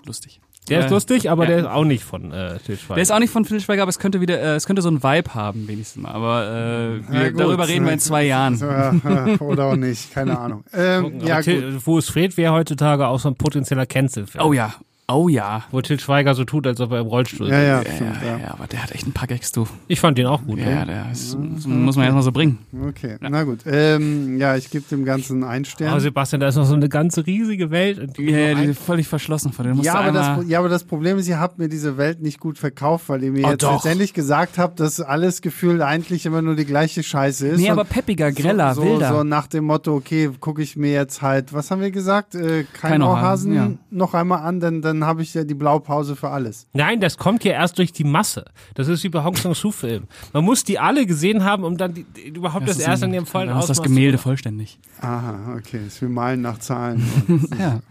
lustig. 0.05 0.41
Der 0.69 0.79
ist 0.81 0.85
Äh, 0.87 0.89
lustig, 0.93 1.29
aber 1.31 1.43
ja. 1.43 1.49
der 1.49 1.59
ist 1.59 1.65
auch 1.67 1.83
nicht 1.85 2.03
von 2.03 2.31
äh, 2.31 2.59
Til 2.59 2.77
Schweiger. 2.77 2.95
Der 2.95 3.01
ist 3.03 3.11
auch 3.11 3.19
nicht 3.19 3.31
von 3.31 3.43
Til 3.43 3.59
Schweiger, 3.59 3.81
aber 3.81 3.89
es 3.89 3.99
könnte 3.99 4.21
wieder, 4.21 4.39
äh, 4.39 4.55
es 4.55 4.65
könnte 4.65 4.81
so 4.81 4.89
ein 4.89 5.03
Vibe 5.03 5.33
haben, 5.35 5.67
wenigstens 5.67 6.01
mal. 6.03 6.11
Aber 6.11 6.43
äh, 6.47 7.11
wir, 7.11 7.21
Ja, 7.23 7.29
gut. 7.31 7.39
darüber 7.39 7.67
reden 7.67 7.85
wir 7.85 7.93
in 7.93 7.99
zwei 7.99 8.23
Jahren. 8.25 8.59
Ja, 8.59 9.39
oder 9.39 9.65
auch 9.65 9.75
nicht, 9.75 10.13
keine 10.13 10.37
Ahnung. 10.39 10.63
Ähm, 10.73 11.03
Gucken, 11.03 11.27
ja. 11.27 11.41
Til, 11.41 11.79
Wo 11.85 11.97
ist 11.97 12.09
Fred 12.11 12.37
wäre 12.37 12.53
heutzutage 12.53 13.07
auch 13.07 13.19
so 13.19 13.29
ein 13.29 13.35
potenzieller 13.35 13.85
Cancel-Film. 13.85 14.43
Oh 14.45 14.53
ja, 14.53 14.73
oh 15.09 15.27
ja. 15.29 15.63
Wo 15.71 15.81
Til 15.81 15.99
Schweiger 15.99 16.35
so 16.35 16.43
tut, 16.45 16.65
als 16.67 16.79
ob 16.81 16.91
er 16.91 16.99
im 17.01 17.07
Rollstuhl 17.07 17.49
Ja, 17.49 17.59
ja, 17.61 17.79
sitzt. 17.79 17.95
stimmt, 17.95 18.15
Ja, 18.21 18.27
ja. 18.31 18.37
ja, 18.37 18.51
aber 18.51 18.67
der 18.67 18.83
hat 18.83 18.91
echt 18.91 19.07
ein 19.07 19.11
paar 19.11 19.27
Gags, 19.27 19.51
du. 19.51 19.65
Ich 19.87 19.99
fand 19.99 20.17
den 20.17 20.27
auch 20.27 20.43
gut. 20.45 20.59
Ja, 20.59 20.85
ne? 20.85 20.85
der 20.85 21.11
ist, 21.11 21.33
das 21.55 21.65
muss 21.67 21.95
man 21.95 22.05
erstmal 22.05 22.23
so 22.23 22.31
bringen. 22.31 22.59
Okay, 22.87 23.17
na 23.21 23.43
gut. 23.43 23.59
Ähm, 23.65 24.37
ja, 24.37 24.55
ich 24.55 24.69
gebe 24.69 24.85
dem 24.89 25.05
Ganzen 25.05 25.43
einen 25.43 25.65
Stern. 25.65 25.93
Oh, 25.95 25.99
Sebastian, 25.99 26.39
da 26.39 26.47
ist 26.47 26.55
noch 26.55 26.65
so 26.65 26.75
eine 26.75 26.89
ganze 26.89 27.25
riesige 27.25 27.71
Welt. 27.71 27.99
und 27.99 28.17
die 28.17 28.25
Ja, 28.29 28.37
ja, 28.37 28.53
die 28.55 28.65
sind 28.65 28.77
völlig 28.79 29.07
verschlossen 29.07 29.51
vor 29.51 29.65
dem. 29.65 29.79
Ja 29.81 29.95
aber, 29.95 30.11
das, 30.11 30.47
ja, 30.47 30.59
aber 30.59 30.69
das 30.69 30.83
Problem 30.83 31.17
ist, 31.17 31.27
ihr 31.27 31.39
habt 31.39 31.57
mir 31.59 31.69
diese 31.69 31.97
Welt 31.97 32.21
nicht 32.21 32.39
gut 32.39 32.57
verkauft, 32.57 33.09
weil 33.09 33.23
ihr 33.23 33.31
mir 33.31 33.45
Oh, 33.47 33.51
jetzt 33.51 33.63
doch. 33.63 33.73
letztendlich 33.73 34.13
gesagt 34.13 34.57
habt, 34.57 34.79
dass 34.79 34.99
alles 35.01 35.41
gefühlt 35.41 35.81
eigentlich 35.81 36.25
immer 36.25 36.41
nur 36.41 36.55
die 36.55 36.65
gleiche 36.65 37.03
Scheiße 37.03 37.47
ist. 37.47 37.59
Nee, 37.59 37.65
Und 37.67 37.71
aber 37.79 37.85
peppiger, 37.85 38.31
greller, 38.31 38.73
so, 38.75 38.81
so, 38.81 38.87
wilder. 38.89 39.09
So 39.09 39.23
nach 39.23 39.47
dem 39.47 39.65
Motto, 39.65 39.95
okay, 39.95 40.29
gucke 40.39 40.61
ich 40.61 40.75
mir 40.75 40.91
jetzt 40.91 41.21
halt, 41.21 41.53
was 41.53 41.71
haben 41.71 41.81
wir 41.81 41.91
gesagt? 41.91 42.35
Äh, 42.35 42.65
kein 42.73 42.91
Kein 42.91 43.01
Ohrhasen, 43.01 43.53
ja. 43.53 43.71
noch 43.89 44.13
einmal 44.13 44.39
an, 44.39 44.59
denn 44.59 44.81
dann 44.81 44.98
habe 45.05 45.21
ich 45.21 45.33
ja 45.33 45.43
die 45.43 45.53
Blaupause 45.53 46.15
für 46.15 46.29
alles. 46.29 46.67
Nein, 46.73 46.99
das 46.99 47.17
kommt 47.17 47.43
ja 47.43 47.53
erst 47.53 47.77
durch 47.77 47.91
die 47.93 48.03
Masse. 48.03 48.45
Das 48.75 48.87
ist 48.87 49.03
wie 49.03 49.09
bei 49.09 49.23
Hong 49.23 49.35
Sang-soo-Film. 49.35 50.03
Man 50.33 50.43
muss 50.45 50.63
die 50.63 50.79
alle 50.79 51.05
gesehen 51.05 51.43
haben, 51.43 51.63
um 51.63 51.77
dann 51.77 51.93
die, 51.93 52.03
die, 52.03 52.27
überhaupt 52.29 52.67
das, 52.67 52.77
ist 52.77 52.87
erst 52.87 53.03
in 53.03 53.13
ihrem 53.13 53.25
vollen 53.25 53.47
dann 53.47 53.57
ist 53.57 53.63
Ausmaß 53.63 53.77
das 53.77 53.83
Gemälde 53.85 54.17
vollständig. 54.17 54.79
Aha, 55.01 55.55
okay, 55.57 55.79
ist 55.87 56.01
wie 56.01 56.07
Malen 56.07 56.41
nach 56.41 56.57
Zahlen. 56.59 57.03
Ja. 57.59 57.81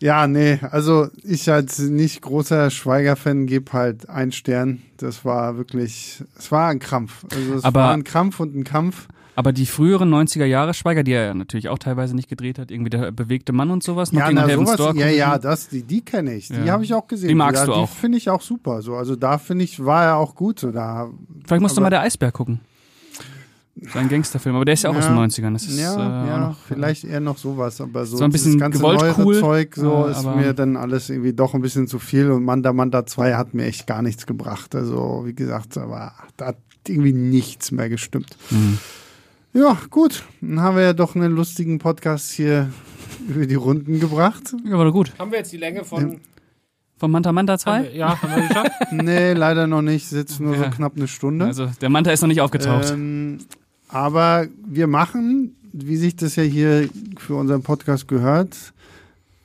ja, 0.00 0.26
nee, 0.26 0.58
also 0.70 1.08
ich 1.24 1.50
als 1.50 1.78
nicht 1.78 2.22
großer 2.22 2.70
Schweiger-Fan 2.70 3.46
gebe 3.46 3.72
halt 3.72 4.08
einen 4.08 4.32
Stern. 4.32 4.82
Das 4.96 5.24
war 5.24 5.56
wirklich, 5.56 6.22
es 6.38 6.50
war 6.52 6.68
ein 6.68 6.78
Krampf. 6.78 7.24
Also 7.32 7.54
es 7.54 7.64
Aber- 7.64 7.80
war 7.80 7.92
ein 7.92 8.04
Krampf 8.04 8.40
und 8.40 8.54
ein 8.54 8.64
Kampf. 8.64 9.08
Aber 9.38 9.52
die 9.52 9.66
früheren 9.66 10.12
90er 10.12 10.46
Jahre 10.46 10.74
Schweiger, 10.74 11.04
die 11.04 11.12
er 11.12 11.26
ja 11.26 11.32
natürlich 11.32 11.68
auch 11.68 11.78
teilweise 11.78 12.16
nicht 12.16 12.28
gedreht 12.28 12.58
hat, 12.58 12.72
irgendwie 12.72 12.90
der 12.90 13.12
bewegte 13.12 13.52
Mann 13.52 13.70
und 13.70 13.84
sowas, 13.84 14.10
noch 14.10 14.18
Ja, 14.18 14.28
die 14.30 14.34
na, 14.34 14.48
sowas, 14.48 14.76
Door 14.76 14.96
ja, 14.96 15.06
ja, 15.06 15.38
das, 15.38 15.68
die, 15.68 15.84
die 15.84 16.00
kenne 16.00 16.34
ich. 16.34 16.48
Die 16.48 16.54
Ja. 16.54 16.72
habe 16.72 16.82
ich 16.82 16.92
auch 16.92 17.06
gesehen. 17.06 17.28
Die 17.28 17.36
magst 17.36 17.60
ja, 17.60 17.66
du 17.66 17.70
die 17.72 17.78
auch. 17.78 17.88
finde 17.88 18.18
ich 18.18 18.28
auch 18.30 18.40
super. 18.40 18.82
So, 18.82 18.96
also 18.96 19.14
da 19.14 19.38
finde 19.38 19.62
ich, 19.62 19.84
war 19.84 20.06
er 20.06 20.16
auch 20.16 20.34
gut. 20.34 20.58
So, 20.58 20.72
da, 20.72 21.08
Vielleicht 21.46 21.62
musst 21.62 21.76
du 21.76 21.80
mal 21.80 21.88
der 21.88 22.00
Eisbär 22.00 22.32
gucken. 22.32 22.58
So 23.92 24.00
ein 24.00 24.08
Gangsterfilm, 24.08 24.56
aber 24.56 24.64
der 24.64 24.74
ist 24.74 24.82
ja 24.82 24.90
auch 24.90 24.96
aus 24.96 25.04
Ja. 25.04 25.10
den 25.10 25.18
90ern. 25.30 25.52
Das 25.52 25.62
ist, 25.66 25.78
ja, 25.78 25.94
äh, 25.94 26.26
ja, 26.30 26.38
noch, 26.48 26.56
vielleicht 26.66 27.04
eher 27.04 27.20
noch 27.20 27.38
sowas, 27.38 27.80
aber 27.80 28.06
so, 28.06 28.16
So 28.16 28.24
ein 28.24 28.32
bisschen 28.32 28.58
ganze 28.58 28.78
gewollt 28.80 28.98
neuere 28.98 29.22
cool, 29.24 29.38
Zeug, 29.38 29.76
so 29.76 30.06
ist 30.06 30.24
mir 30.24 30.52
dann 30.52 30.76
alles 30.76 31.10
irgendwie 31.10 31.32
doch 31.32 31.54
ein 31.54 31.62
bisschen 31.62 31.86
zu 31.86 32.00
viel 32.00 32.32
und 32.32 32.42
Manda 32.44 32.72
Manda 32.72 33.06
2 33.06 33.34
hat 33.36 33.54
mir 33.54 33.66
echt 33.66 33.86
gar 33.86 34.02
nichts 34.02 34.26
gebracht. 34.26 34.74
Also, 34.74 35.22
wie 35.26 35.32
gesagt, 35.34 35.78
aber 35.78 36.10
da 36.36 36.46
hat 36.46 36.56
irgendwie 36.88 37.12
nichts 37.12 37.70
mehr 37.70 37.88
gestimmt. 37.88 38.36
Mhm. 38.50 38.78
Ja, 39.58 39.76
gut, 39.90 40.22
dann 40.40 40.60
haben 40.60 40.76
wir 40.76 40.84
ja 40.84 40.92
doch 40.92 41.16
einen 41.16 41.32
lustigen 41.32 41.80
Podcast 41.80 42.30
hier 42.30 42.70
über 43.28 43.44
die 43.44 43.56
Runden 43.56 43.98
gebracht. 43.98 44.54
Ja, 44.64 44.78
war 44.78 44.84
doch 44.84 44.92
gut. 44.92 45.12
Haben 45.18 45.32
wir 45.32 45.38
jetzt 45.38 45.50
die 45.52 45.56
Länge 45.56 45.84
von. 45.84 46.20
Von 46.96 47.10
Manta 47.10 47.32
Manta 47.32 47.54
Haben 47.54 47.58
2? 47.58 47.82
wir, 47.82 47.94
ja, 47.96 48.22
haben 48.22 48.36
wir 48.36 48.46
geschafft? 48.48 48.70
Nee, 48.92 49.32
leider 49.32 49.66
noch 49.66 49.82
nicht, 49.82 50.06
sitzt 50.08 50.38
nur 50.38 50.54
Ja. 50.56 50.64
so 50.64 50.70
knapp 50.70 50.92
eine 50.96 51.08
Stunde. 51.08 51.44
Also 51.46 51.68
der 51.80 51.88
Manta 51.88 52.12
ist 52.12 52.20
noch 52.20 52.28
nicht 52.28 52.40
aufgetaucht. 52.40 52.90
Ähm, 52.90 53.38
aber 53.88 54.46
wir 54.64 54.86
machen, 54.86 55.56
wie 55.72 55.96
sich 55.96 56.14
das 56.14 56.36
ja 56.36 56.44
hier 56.44 56.88
für 57.16 57.34
unseren 57.34 57.62
Podcast 57.62 58.06
gehört, 58.06 58.72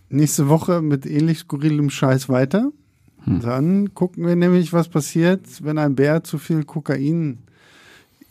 nächste 0.09 0.47
Woche 0.47 0.81
mit 0.83 1.07
ähnlich 1.07 1.39
skurrilem 1.39 1.89
Scheiß 1.89 2.29
weiter. 2.29 2.71
Hm. 3.23 3.39
Dann 3.41 3.93
gucken 3.95 4.27
wir 4.27 4.35
nämlich, 4.35 4.73
was 4.73 4.89
passiert, 4.89 5.41
wenn 5.63 5.79
ein 5.79 5.95
Bär 5.95 6.23
zu 6.23 6.37
viel 6.37 6.63
Kokain 6.65 7.39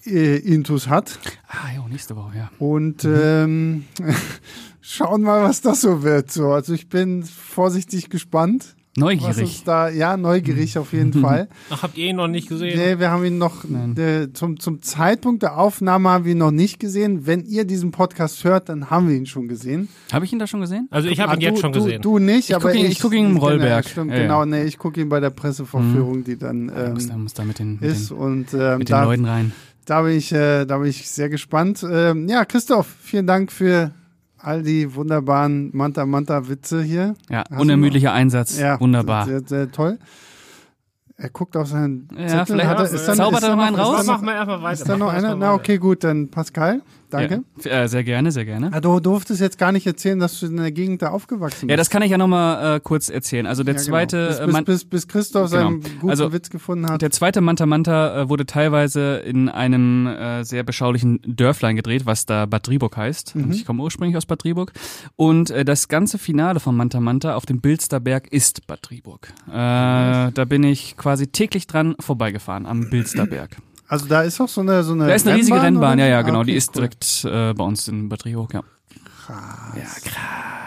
äh, 0.07 0.37
intus 0.39 0.89
hat. 0.89 1.19
ah, 1.49 1.73
ja, 1.75 1.87
nächste 1.89 2.17
Woche, 2.17 2.37
ja. 2.39 2.51
Und 2.59 3.05
ähm, 3.05 3.85
schauen 4.81 5.23
mal, 5.23 5.43
was 5.43 5.61
das 5.61 5.81
so 5.83 6.03
wird. 6.03 6.31
So, 6.31 6.51
also 6.53 6.73
ich 6.73 6.89
bin 6.89 7.23
vorsichtig 7.25 8.11
gespannt. 8.11 8.75
Neugierig. 8.95 9.63
da, 9.65 9.89
ja, 9.89 10.19
neugierig 10.19 10.77
auf 10.77 10.93
jeden 10.93 11.15
Fall. 11.15 11.49
Ach, 11.71 11.83
habt 11.83 11.97
ihr 11.97 12.09
ihn 12.11 12.17
noch 12.17 12.29
nicht 12.29 12.47
gesehen? 12.51 12.79
Nee, 12.79 12.99
wir 12.99 13.11
haben 13.11 13.25
ihn 13.25 13.39
noch 13.39 13.65
äh, 13.65 14.31
zum, 14.35 14.61
zum 14.61 14.83
Zeitpunkt 14.83 15.43
der 15.43 15.57
Aufnahme 15.57 16.11
haben 16.11 16.27
wir 16.27 16.33
ihn 16.33 16.39
noch 16.39 16.51
nicht 16.51 16.79
gesehen. 16.79 17.25
Wenn 17.27 17.43
ihr 17.47 17.65
diesen 17.65 17.91
Podcast 17.91 18.45
hört, 18.45 18.69
dann 18.69 18.91
haben 18.91 19.09
wir 19.09 19.17
ihn 19.17 19.25
schon 19.25 19.49
gesehen. 19.49 19.89
Habe 20.13 20.27
ich 20.27 20.33
ihn 20.35 20.39
da 20.39 20.47
schon 20.47 20.61
gesehen? 20.61 20.89
Also 20.91 21.09
ich 21.09 21.21
habe 21.21 21.33
Ah, 21.33 21.35
ihn 21.37 21.41
jetzt 21.41 21.57
du, 21.57 21.61
schon 21.63 21.73
du, 21.73 21.83
gesehen. 21.85 22.03
Du 22.03 22.19
nicht, 22.19 22.51
Ich 22.51 22.55
aber 22.55 22.69
guck 22.69 22.79
ihn- 22.79 22.85
ich. 22.85 22.93
ich 22.93 23.01
guck 23.01 23.15
ihn 23.15 23.25
im 23.25 23.35
genau, 23.37 23.47
Rollberg. 23.47 23.89
Stimmt, 23.89 24.11
Ja, 24.11 24.17
ja. 24.19 24.23
genau. 24.25 24.45
Nee, 24.45 24.65
ich 24.65 24.77
gucke 24.77 25.01
ihn 25.01 25.09
bei 25.09 25.21
der 25.21 25.31
Pressevorführung, 25.31 26.25
die 26.25 26.37
dann 26.37 26.69
Ja, 26.69 26.91
muss, 26.91 27.07
da 27.07 27.15
ähm, 27.15 27.23
muss 27.23 27.33
da 27.33 27.45
mit 27.45 27.61
den, 27.61 27.79
mit 27.81 27.85
ist. 27.85 28.11
den, 28.11 28.17
Und 28.19 28.53
ähm, 28.53 28.77
mit 28.77 28.91
den 28.91 28.93
da, 28.93 29.05
Leuten 29.05 29.25
rein. 29.25 29.53
Da, 29.87 30.03
bin 30.03 30.13
ich, 30.17 30.33
äh, 30.33 30.65
da 30.65 30.79
bin 30.79 30.89
ich 30.89 31.09
sehr 31.09 31.29
gespannt. 31.29 31.85
Ähm, 31.89 32.29
ja, 32.29 32.45
Christoph, 32.45 32.87
vielen 33.01 33.27
Dank 33.27 33.53
für 33.53 33.93
all 34.39 34.63
die 34.63 34.95
wunderbaren 34.95 35.71
Manta-Manta-Witze 35.77 36.83
hier. 36.83 37.15
Ja, 37.31 37.45
Hast 37.51 37.61
unermüdlicher 37.61 38.13
Einsatz. 38.13 38.59
Ja, 38.59 38.81
Wunderbar. 38.81 39.27
Sehr, 39.27 39.41
sehr 39.47 39.71
toll. 39.71 39.99
Er 41.17 41.31
guckt 41.31 41.57
auf 41.57 41.69
seinen 41.69 42.09
Ja, 42.17 42.27
Zettel. 42.27 42.47
vielleicht 42.47 42.69
Hat 42.71 42.79
er, 42.79 42.87
ja, 42.87 42.91
ist 42.93 43.07
da, 43.07 43.15
zaubert 43.15 43.43
ist 43.43 43.45
er 43.45 43.51
da 43.51 43.57
noch 43.57 43.63
einen 43.65 43.77
raus? 43.77 44.07
Machen 44.07 44.27
wir 44.27 44.35
erstmal 44.35 44.63
weiter. 44.63 44.73
Ist 44.73 44.89
da 44.89 44.97
noch 44.97 45.13
einer? 45.13 45.37
Na, 45.37 45.53
okay, 45.55 45.79
gut, 45.79 46.03
dann 46.03 46.29
Pascal. 46.31 46.83
Danke. 47.13 47.43
Ja, 47.65 47.83
äh, 47.83 47.89
sehr 47.89 48.05
gerne, 48.05 48.33
sehr 48.33 48.45
gerne. 48.45 48.71
Du 48.81 49.01
durftest 49.01 49.41
jetzt 49.41 49.59
gar 49.59 49.73
nicht 49.73 49.87
erzählen, 49.87 50.19
dass 50.19 50.41
du 50.41 50.47
in 50.47 50.57
der 50.57 50.73
Gegend 50.73 51.03
da 51.03 51.11
aufgewachsen 51.11 51.67
bist. 51.67 51.71
Ja, 51.71 51.77
das 51.77 51.91
kann 51.91 52.03
ich 52.03 52.11
ja 52.11 52.19
nochmal 52.19 52.77
äh, 52.77 52.81
kurz 52.81 53.09
erzählen. 53.09 53.47
Also 53.47 53.63
der 53.65 53.75
Ja, 53.75 53.81
genau. 53.81 53.91
zweite, 53.91 54.27
Bis, 54.29 54.39
äh, 54.39 54.45
bis, 54.47 54.53
Man- 54.53 54.65
bis, 54.65 54.85
bis 54.85 55.09
Christoph 55.09 55.51
Genau. 55.51 55.63
seinen 55.65 55.81
guten 56.01 56.11
Also, 56.11 56.33
Witz 56.33 56.51
gefunden 56.51 56.87
hat. 56.91 57.03
der 57.03 57.11
zweite 57.11 57.41
Manta 57.41 57.67
Manta 57.67 58.23
äh, 58.23 58.29
wurde 58.29 58.47
teilweise 58.47 59.17
in 59.19 59.49
einem 59.49 60.07
äh, 60.07 60.45
sehr 60.45 60.63
beschaulichen 60.63 61.21
Dörflein 61.27 61.77
gedreht, 61.77 62.07
was 62.07 62.27
da 62.27 62.47
Bad 62.47 62.67
Driburg 62.67 62.97
heißt. 62.97 63.37
Mhm. 63.37 63.53
Ich 63.53 63.65
komme 63.67 63.83
ursprünglich 63.83 64.17
aus 64.17 64.27
Bad 64.27 64.45
Driburg. 64.45 64.73
Und 65.17 65.51
äh, 65.51 65.65
das 65.65 65.89
ganze 65.89 66.19
Finale 66.19 66.61
von 66.61 66.77
Manta 66.77 67.01
Manta 67.01 67.35
auf 67.35 67.47
dem 67.47 67.61
Bilsterberg 67.61 68.29
ist 68.33 68.67
Bad 68.67 68.81
Driburg. 68.89 69.29
Äh, 69.49 69.53
da 69.53 70.45
bin 70.49 70.63
ich 70.65 70.97
quasi 70.97 71.27
täglich 71.27 71.67
dran 71.67 71.95
vorbeigefahren 72.01 72.67
am 72.67 72.89
Bilsterberg. 72.91 73.57
Also 73.93 74.07
da 74.07 74.23
ist 74.23 74.41
auch 74.41 74.49
so 74.49 74.63
eine 74.63 74.83
so 74.83 74.95
eine 74.95 75.07
Da 75.07 75.13
ist 75.13 75.29
eine 75.29 75.37
riesige 75.37 75.61
Rennbahn, 75.61 75.99
oder? 75.99 76.07
ja, 76.07 76.13
ja, 76.13 76.23
genau. 76.23 76.39
okay, 76.39 76.53
die 76.53 76.57
ist 76.57 76.71
cool. 76.71 76.89
direkt 76.89 77.25
äh, 77.27 77.53
bei 77.53 77.63
uns 77.63 77.89
in 77.89 78.09
Bad 78.09 78.25
Driburg, 78.25 78.55
ja. 78.55 78.63
Krass. 79.27 80.62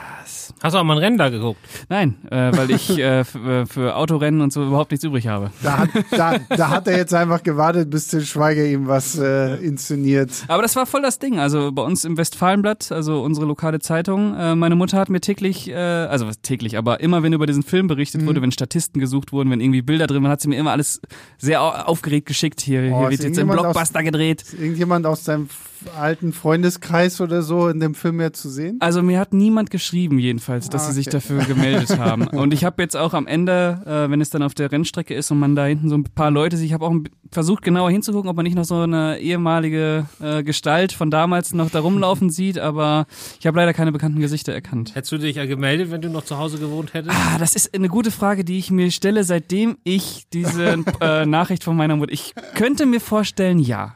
Hast 0.63 0.73
du 0.73 0.79
auch 0.79 0.83
mal 0.83 0.93
ein 0.95 0.99
Rennen 0.99 1.17
da 1.17 1.29
geguckt? 1.29 1.59
Nein, 1.89 2.15
äh, 2.31 2.51
weil 2.55 2.71
ich 2.71 2.97
äh, 2.97 3.19
äh, 3.21 3.65
für 3.65 3.95
Autorennen 3.95 4.41
und 4.41 4.51
so 4.53 4.65
überhaupt 4.65 4.91
nichts 4.91 5.03
übrig 5.03 5.27
habe. 5.27 5.51
Da 5.61 5.77
hat, 5.79 5.89
da, 6.11 6.37
da 6.55 6.69
hat 6.69 6.87
er 6.87 6.97
jetzt 6.97 7.13
einfach 7.13 7.43
gewartet, 7.43 7.89
bis 7.89 8.07
Til 8.07 8.25
Schweiger 8.25 8.63
ihm 8.65 8.87
was 8.87 9.17
äh, 9.17 9.55
inszeniert. 9.57 10.31
Aber 10.47 10.63
das 10.63 10.75
war 10.75 10.85
voll 10.85 11.01
das 11.01 11.19
Ding. 11.19 11.39
Also 11.39 11.71
bei 11.71 11.83
uns 11.83 12.03
im 12.05 12.17
Westfalenblatt, 12.17 12.91
also 12.91 13.21
unsere 13.21 13.45
lokale 13.45 13.79
Zeitung, 13.79 14.33
äh, 14.35 14.55
meine 14.55 14.75
Mutter 14.75 14.97
hat 14.97 15.09
mir 15.09 15.21
täglich, 15.21 15.69
äh, 15.69 15.75
also 15.75 16.25
was 16.25 16.41
täglich, 16.41 16.77
aber 16.77 16.99
immer 17.01 17.21
wenn 17.21 17.33
über 17.33 17.45
diesen 17.45 17.63
Film 17.63 17.87
berichtet 17.87 18.21
Mhm. 18.21 18.27
wurde, 18.27 18.41
wenn 18.41 18.51
Statisten 18.51 18.99
gesucht 18.99 19.33
wurden, 19.33 19.51
wenn 19.51 19.59
irgendwie 19.61 19.81
Bilder 19.81 20.07
drin 20.07 20.23
waren, 20.23 20.31
hat 20.31 20.41
sie 20.41 20.47
mir 20.47 20.57
immer 20.57 20.71
alles 20.71 21.01
sehr 21.37 21.61
au- 21.61 21.69
aufgeregt 21.71 22.27
geschickt. 22.27 22.61
Hier, 22.61 22.79
Oh, 22.91 22.99
hier 23.01 23.01
wird 23.01 23.11
jetzt 23.11 23.19
ein 23.21 23.25
irgendjemand 23.33 23.59
aus- 23.59 23.63
Blockbuster 23.73 24.03
gedreht. 24.03 24.41
Ist 24.41 24.53
irgendjemand 24.53 25.05
aus 25.05 25.25
seinem 25.25 25.49
alten 25.97 26.33
Freundeskreis 26.33 27.21
oder 27.21 27.41
so 27.41 27.67
in 27.67 27.79
dem 27.79 27.95
Film 27.95 28.17
mehr 28.17 28.33
zu 28.33 28.49
sehen? 28.49 28.77
Also 28.79 29.01
mir 29.03 29.19
hat 29.19 29.33
niemand 29.33 29.69
geschrieben 29.71 30.19
jedenfalls, 30.19 30.69
dass 30.69 30.83
Ah, 30.83 30.87
sie 30.87 30.93
sich 30.93 31.07
okay. 31.07 31.17
dafür 31.17 31.43
gemeldet 31.47 31.97
haben. 31.97 32.27
Und 32.27 32.53
ich 32.53 32.63
habe 32.63 32.81
jetzt 32.81 32.95
auch 32.97 33.13
am 33.13 33.27
Ende, 33.27 33.81
äh, 33.85 34.09
wenn 34.09 34.21
es 34.21 34.29
dann 34.29 34.43
auf 34.43 34.53
der 34.53 34.71
Rennstrecke 34.71 35.13
ist 35.13 35.31
und 35.31 35.39
man 35.39 35.55
da 35.55 35.65
hinten 35.65 35.89
so 35.89 35.95
ein 35.97 36.03
paar 36.03 36.31
Leute 36.31 36.57
sieht, 36.57 36.67
ich 36.67 36.73
habe 36.73 36.85
auch 36.85 36.93
versucht 37.31 37.63
genauer 37.63 37.91
hinzugucken, 37.91 38.29
ob 38.29 38.35
man 38.35 38.43
nicht 38.45 38.55
noch 38.55 38.65
so 38.65 38.75
eine 38.81 39.19
ehemalige 39.19 40.05
äh, 40.21 40.43
Gestalt 40.43 40.93
von 40.93 41.11
damals 41.11 41.53
noch 41.53 41.69
da 41.69 41.79
rumlaufen 41.79 42.29
sieht, 42.31 42.59
aber 42.59 43.05
ich 43.39 43.47
habe 43.47 43.57
leider 43.57 43.73
keine 43.73 43.91
bekannten 43.91 44.19
Gesichter 44.19 44.53
erkannt. 44.53 44.95
Hättest 44.95 45.11
du 45.11 45.17
dich 45.17 45.35
ja 45.35 45.45
gemeldet, 45.45 45.91
wenn 45.91 46.01
du 46.01 46.09
noch 46.09 46.23
zu 46.23 46.37
Hause 46.37 46.57
gewohnt 46.59 46.93
hättest? 46.93 47.15
Ah, 47.15 47.37
das 47.37 47.55
ist 47.55 47.73
eine 47.75 47.89
gute 47.89 48.11
Frage, 48.11 48.43
die 48.45 48.57
ich 48.57 48.71
mir 48.71 48.91
stelle, 48.91 49.23
seitdem 49.23 49.77
ich 49.83 50.25
diese 50.31 50.77
äh, 51.01 51.25
Nachricht 51.25 51.63
von 51.63 51.75
meiner 51.75 51.95
Mutter. 51.95 52.11
Ich 52.13 52.33
könnte 52.53 52.85
mir 52.85 52.99
vorstellen, 53.01 53.59
ja. 53.59 53.95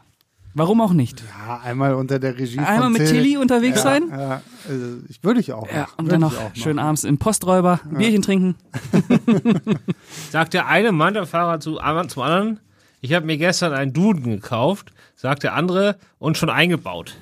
Warum 0.54 0.82
auch 0.82 0.93
nicht? 0.93 1.24
Ja, 1.47 1.60
einmal 1.64 1.93
unter 1.93 2.20
der 2.20 2.38
Regie 2.38 2.60
Einmal 2.60 2.84
von 2.84 2.93
mit 2.93 3.04
Till. 3.04 3.22
Tilly 3.22 3.38
unterwegs 3.38 3.78
ja, 3.78 3.84
sein? 3.84 4.04
Ja, 4.12 4.41
also 4.68 4.86
ich 5.08 5.24
würde 5.24 5.39
ich 5.39 5.54
auch. 5.54 5.68
Ja, 5.72 5.82
machen. 5.82 5.93
und 5.97 6.12
dann 6.12 6.22
noch 6.22 6.34
schön 6.56 6.80
abends 6.80 7.04
im 7.04 7.18
Posträuber, 7.18 7.80
ein 7.89 7.97
Bierchen 7.97 8.22
trinken. 8.22 8.56
Sagt 10.32 10.54
der 10.54 10.68
eine 10.68 10.91
Manta-Fahrer 10.91 11.60
zu, 11.60 11.76
zum 12.08 12.24
anderen, 12.24 12.60
ich 13.02 13.14
habe 13.14 13.26
mir 13.26 13.38
gestern 13.38 13.74
einen 13.74 13.93
Duden 13.93 14.24
gekauft, 14.24 14.91
sagt 15.16 15.43
der 15.43 15.54
andere, 15.54 15.97
und 16.18 16.38
schon 16.38 16.50
eingebaut. 16.50 17.16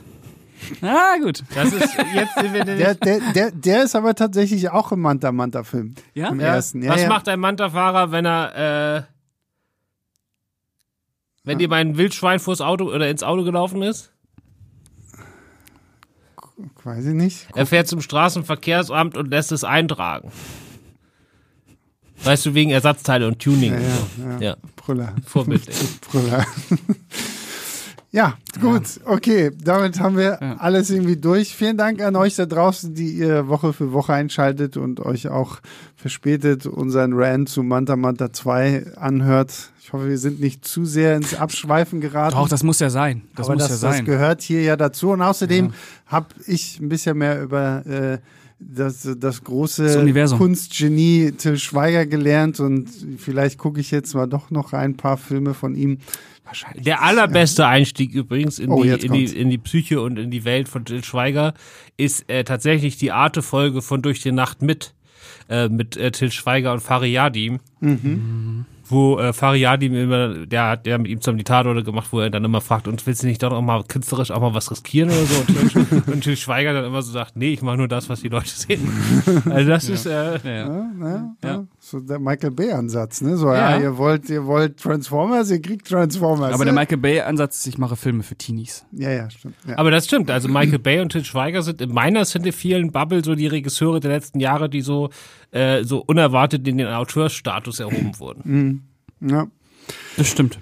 Ah, 0.82 1.18
gut. 1.22 1.44
Das 1.54 1.72
ist, 1.72 1.96
jetzt 2.16 2.34
sind 2.40 2.54
wir 2.54 2.66
Der, 2.66 2.96
der, 2.96 3.20
der, 3.34 3.52
der 3.52 3.84
ist 3.84 3.96
aber 3.96 4.16
tatsächlich 4.16 4.70
auch 4.70 4.92
im 4.92 5.02
Manta 5.02 5.32
Manta 5.32 5.64
Film. 5.64 5.94
Ja? 6.16 6.30
Im 6.30 6.40
Ja. 6.40 6.48
ersten. 6.48 6.82
Ja, 6.82 6.94
was 6.94 7.04
ja. 7.04 7.10
macht 7.10 7.28
ein 7.30 7.40
Manta-Fahrer, 7.40 8.12
wenn 8.12 8.26
er, 8.26 8.98
äh, 8.98 9.02
wenn 11.48 11.58
dir 11.60 11.70
mein 11.70 11.98
Wildschwein 11.98 12.40
vors 12.40 12.60
Auto 12.60 12.94
oder 12.94 13.10
ins 13.10 13.24
Auto 13.24 13.44
gelaufen 13.46 13.82
ist? 13.82 14.12
Weiß 16.84 17.06
ich 17.06 17.14
nicht. 17.14 17.48
Er 17.56 17.66
fährt 17.66 17.88
zum 17.88 18.02
Straßenverkehrsamt 18.02 19.16
und 19.16 19.30
lässt 19.30 19.54
es 19.54 19.64
eintragen. 19.64 20.32
Weißt 22.24 22.46
du, 22.46 22.54
wegen 22.54 22.72
Ersatzteile 22.72 23.28
und 23.28 23.40
Tuning. 23.40 23.74
Ja, 23.74 23.80
ja, 23.80 24.32
ja. 24.32 24.40
ja. 24.40 24.58
Brüller. 24.76 25.16
vorbildlich. 25.26 25.78
Brüller. 26.02 26.46
Ja, 28.18 28.34
gut, 28.60 28.82
okay. 29.06 29.52
Damit 29.64 30.00
haben 30.00 30.18
wir 30.18 30.40
Ja. 30.42 30.56
alles 30.58 30.90
irgendwie 30.90 31.18
durch. 31.18 31.56
Vielen 31.56 31.78
Dank 31.78 32.02
an 32.02 32.16
euch 32.16 32.36
da 32.36 32.48
draußen, 32.48 32.96
die 32.96 33.12
ihr 33.12 33.48
Woche 33.48 33.74
für 33.74 33.94
Woche 33.94 34.12
einschaltet 34.14 34.76
und 34.76 35.00
euch 35.00 35.28
auch 35.28 35.60
verspätet 35.96 36.66
unseren 36.66 37.14
Rant 37.14 37.48
zu 37.48 37.62
Manta 37.62 37.96
Manta 37.96 38.34
2 38.34 38.94
anhört. 38.96 39.54
Ich 39.84 39.94
hoffe, 39.94 40.10
wir 40.10 40.18
sind 40.18 40.40
nicht 40.40 40.66
zu 40.66 40.84
sehr 40.86 41.16
ins 41.16 41.36
Abschweifen 41.36 42.02
geraten. 42.02 42.36
Doch, 42.36 42.50
das 42.50 42.64
muss 42.64 42.80
ja 42.80 42.90
sein. 42.90 43.22
Das 43.36 43.46
Aber 43.46 43.54
muss 43.56 43.68
das, 43.68 43.82
ja 43.82 43.88
das 43.88 43.98
sein. 43.98 44.06
gehört 44.06 44.42
hier 44.42 44.64
ja 44.64 44.76
dazu. 44.76 45.12
Und 45.12 45.22
außerdem 45.22 45.74
habe 46.08 46.26
ich 46.48 46.80
ein 46.80 46.90
bisschen 46.90 47.20
mehr 47.20 47.40
über 47.42 47.86
äh, 47.86 48.18
das, 48.60 49.08
das 49.20 49.44
große 49.44 50.14
Das. 50.14 50.32
Kunstgenie 50.34 51.32
Till 51.38 51.58
Schweiger 51.58 52.06
gelernt 52.06 52.60
und 52.60 52.90
vielleicht 53.18 53.58
gucke 53.58 53.80
ich 53.80 53.92
jetzt 53.92 54.16
mal 54.16 54.28
doch 54.28 54.50
noch 54.50 54.74
ein 54.74 54.98
paar 54.98 55.18
Filme 55.18 55.54
von 55.54 55.76
ihm. 55.76 56.00
Wahrscheinlich. 56.44 56.86
Der 56.86 57.04
allerbeste 57.04 57.68
Einstieg 57.68 58.14
übrigens 58.14 58.58
in, 58.58 58.70
Oh, 58.72 58.82
die, 58.82 58.90
in, 58.90 59.12
die, 59.12 59.26
in 59.26 59.50
die 59.50 59.58
Psyche 59.58 60.02
und 60.02 60.18
in 60.18 60.32
die 60.32 60.46
Welt 60.46 60.70
von 60.70 60.86
Jill 60.86 61.04
Schweiger 61.04 61.54
ist 61.98 62.30
äh, 62.30 62.46
tatsächlich 62.46 62.98
die 62.98 63.12
Arte-Folge 63.12 63.82
von 63.82 64.02
Durch 64.02 64.22
die 64.22 64.32
Nacht 64.32 64.62
mit, 64.62 64.94
äh, 65.50 65.68
mit 65.68 65.98
äh, 65.98 66.12
Till 66.12 66.32
Schweiger 66.32 66.72
und 66.72 66.80
Fariadim. 66.80 67.60
Mhm. 67.82 68.66
Wo 68.90 69.20
äh, 69.20 69.34
Fariadim 69.34 69.94
immer, 69.96 70.46
der 70.46 70.68
hat 70.68 70.86
der 70.86 70.98
mit 70.98 71.12
ihm 71.12 71.20
zum 71.20 71.38
die 71.38 71.44
Tatorte 71.44 71.84
gemacht, 71.84 72.08
wo 72.12 72.20
er 72.22 72.30
dann 72.30 72.46
immer 72.46 72.62
fragt, 72.62 72.88
und 72.88 73.06
willst 73.06 73.24
du 73.24 73.28
nicht 73.28 73.44
doch 73.44 73.52
auch 73.52 73.62
mal 73.62 73.84
künstlerisch 73.84 74.32
auch 74.32 74.40
mal 74.40 74.54
was 74.54 74.72
riskieren 74.72 75.10
oder 75.10 75.26
so? 75.26 75.40
Und 75.40 75.72
Till, 75.72 76.04
und 76.14 76.22
Till 76.22 76.38
Schweiger 76.38 76.74
dann 76.74 76.86
immer 76.86 77.02
so 77.02 77.12
sagt, 77.12 77.36
nee, 77.36 77.54
ich 77.54 77.62
mache 77.62 77.78
nur 77.78 77.88
das, 77.88 78.10
was 78.10 78.22
die 78.22 78.30
Leute 78.30 78.50
sehen. 78.50 78.88
Also 79.50 79.70
das 79.70 79.90
ist, 79.90 80.06
äh, 80.06 80.10
ja, 80.10 80.36
ja. 80.44 80.52
Ja, 80.52 80.66
ja, 80.68 81.08
Ja. 81.44 81.50
ja. 81.50 81.64
So 81.90 82.02
der 82.02 82.20
Michael 82.20 82.52
Bay-Ansatz, 82.52 83.22
ne? 83.22 83.38
So, 83.38 83.48
ja. 83.48 83.78
Ja. 83.78 83.80
ihr 83.80 83.98
wollt, 83.98 84.30
ihr 84.30 84.46
wollt 84.46 84.78
Transformers, 84.78 85.50
ihr 85.52 85.62
kriegt 85.62 85.88
Transformers. 85.88 86.54
Aber 86.54 86.66
der 86.66 86.74
ne? 86.74 86.82
Michael 86.82 86.98
Bay-Ansatz 86.98 87.60
ist, 87.60 87.68
ich 87.68 87.78
mache 87.78 87.96
Filme 87.96 88.24
für 88.24 88.36
Teenies. 88.36 88.86
Ja, 88.92 89.10
ja, 89.10 89.30
stimmt. 89.30 89.56
Ja. 89.66 89.78
Aber 89.78 89.90
das 89.90 90.06
stimmt. 90.06 90.30
Also 90.30 90.50
Michael 90.50 90.80
Bay 90.80 91.00
und 91.00 91.14
Til 91.14 91.24
Schweiger 91.24 91.62
sind 91.62 91.80
in 91.80 91.94
meiner 91.94 92.26
cinephilen 92.26 92.92
Bubble 92.92 93.24
so 93.24 93.36
die 93.36 93.48
Regisseure 93.48 94.02
der 94.02 94.12
letzten 94.12 94.42
Jahre, 94.42 94.70
die 94.70 94.82
so, 94.82 95.12
äh, 95.52 95.86
so 95.86 96.04
unerwartet 96.06 96.68
in 96.68 96.78
den 96.78 96.88
Autorsstatus 96.88 97.80
erhoben 97.80 98.20
wurden. 98.20 98.84
ja. 99.22 99.48
Das 100.18 100.28
stimmt. 100.28 100.60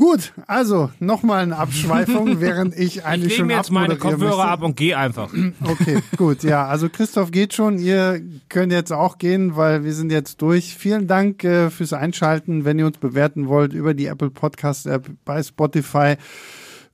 Gut, 0.00 0.32
also 0.46 0.90
nochmal 0.98 1.42
eine 1.42 1.58
Abschweifung, 1.58 2.40
während 2.40 2.74
ich 2.74 3.04
eigentlich 3.04 3.32
Ich 3.32 3.36
schon 3.38 3.50
jetzt 3.50 3.70
meine 3.70 3.96
Kopfhörer 3.96 4.36
möchte. 4.36 4.50
ab 4.50 4.62
und 4.62 4.74
gehe 4.74 4.96
einfach. 4.96 5.30
Okay, 5.62 5.98
gut, 6.16 6.42
ja. 6.42 6.64
Also 6.66 6.88
Christoph 6.88 7.30
geht 7.32 7.52
schon. 7.52 7.78
Ihr 7.78 8.22
könnt 8.48 8.72
jetzt 8.72 8.92
auch 8.92 9.18
gehen, 9.18 9.56
weil 9.56 9.84
wir 9.84 9.92
sind 9.92 10.10
jetzt 10.10 10.40
durch. 10.40 10.74
Vielen 10.74 11.06
Dank 11.06 11.44
äh, 11.44 11.68
fürs 11.68 11.92
Einschalten. 11.92 12.64
Wenn 12.64 12.78
ihr 12.78 12.86
uns 12.86 12.96
bewerten 12.96 13.46
wollt 13.46 13.74
über 13.74 13.92
die 13.92 14.06
Apple 14.06 14.30
Podcast 14.30 14.86
App 14.86 15.06
bei 15.26 15.42
Spotify. 15.42 16.16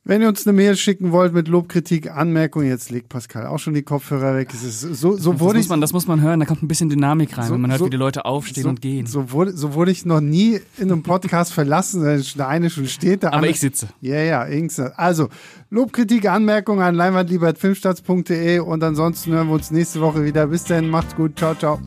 Wenn 0.08 0.22
ihr 0.22 0.28
uns 0.28 0.46
eine 0.46 0.52
Mail 0.56 0.76
schicken 0.76 1.10
wollt 1.10 1.34
mit 1.34 1.48
Lob, 1.48 1.68
Kritik, 1.68 2.12
Anmerkung, 2.12 2.62
jetzt 2.62 2.90
legt 2.90 3.08
Pascal 3.08 3.44
auch 3.46 3.58
schon 3.58 3.74
die 3.74 3.82
Kopfhörer 3.82 4.36
weg. 4.36 4.52
So, 4.52 4.92
so 4.92 5.16
Das 5.16 5.40
wurde 5.40 5.56
muss, 5.58 5.64
ich, 5.64 5.68
man, 5.68 5.80
das 5.80 5.92
muss 5.92 6.06
man 6.06 6.20
hören, 6.20 6.38
da 6.38 6.46
kommt 6.46 6.62
ein 6.62 6.68
bisschen 6.68 6.88
Dynamik 6.88 7.36
rein, 7.36 7.48
So- 7.48 7.54
wenn 7.54 7.60
man 7.62 7.72
hört, 7.72 7.80
so- 7.80 7.86
wie 7.86 7.90
die 7.90 7.96
Leute 7.96 8.24
aufstehen 8.24 8.62
so, 8.62 8.68
und 8.68 8.80
gehen. 8.80 9.06
So 9.06 9.32
wurde, 9.32 9.56
so 9.56 9.74
wurde 9.74 9.90
ich 9.90 10.06
noch 10.06 10.20
nie 10.20 10.60
in 10.78 10.92
einem 10.92 11.02
Podcast 11.02 11.52
verlassen. 11.52 12.04
Der 12.36 12.46
eine 12.48 12.70
schon 12.70 12.86
steht, 12.86 13.24
der 13.24 13.30
Aber 13.30 13.38
andere 13.38 13.50
ich 13.50 13.58
sitze. 13.58 13.88
ja, 14.00 14.20
ja, 14.20 14.46
also 14.94 15.28
Lob, 15.70 15.92
Kritik, 15.92 16.28
Anmerkung 16.30 16.80
an 16.80 16.94
leinwandliebertfilmstarts.de 16.94 18.60
und 18.60 18.84
ansonsten 18.84 19.32
hören 19.32 19.48
wir 19.48 19.54
uns 19.54 19.72
nächste 19.72 20.00
Woche 20.00 20.24
wieder. 20.24 20.46
Bis 20.46 20.62
dahin, 20.62 20.88
macht's 20.88 21.16
gut, 21.16 21.36
ciao, 21.36 21.56
ciao. 21.56 21.80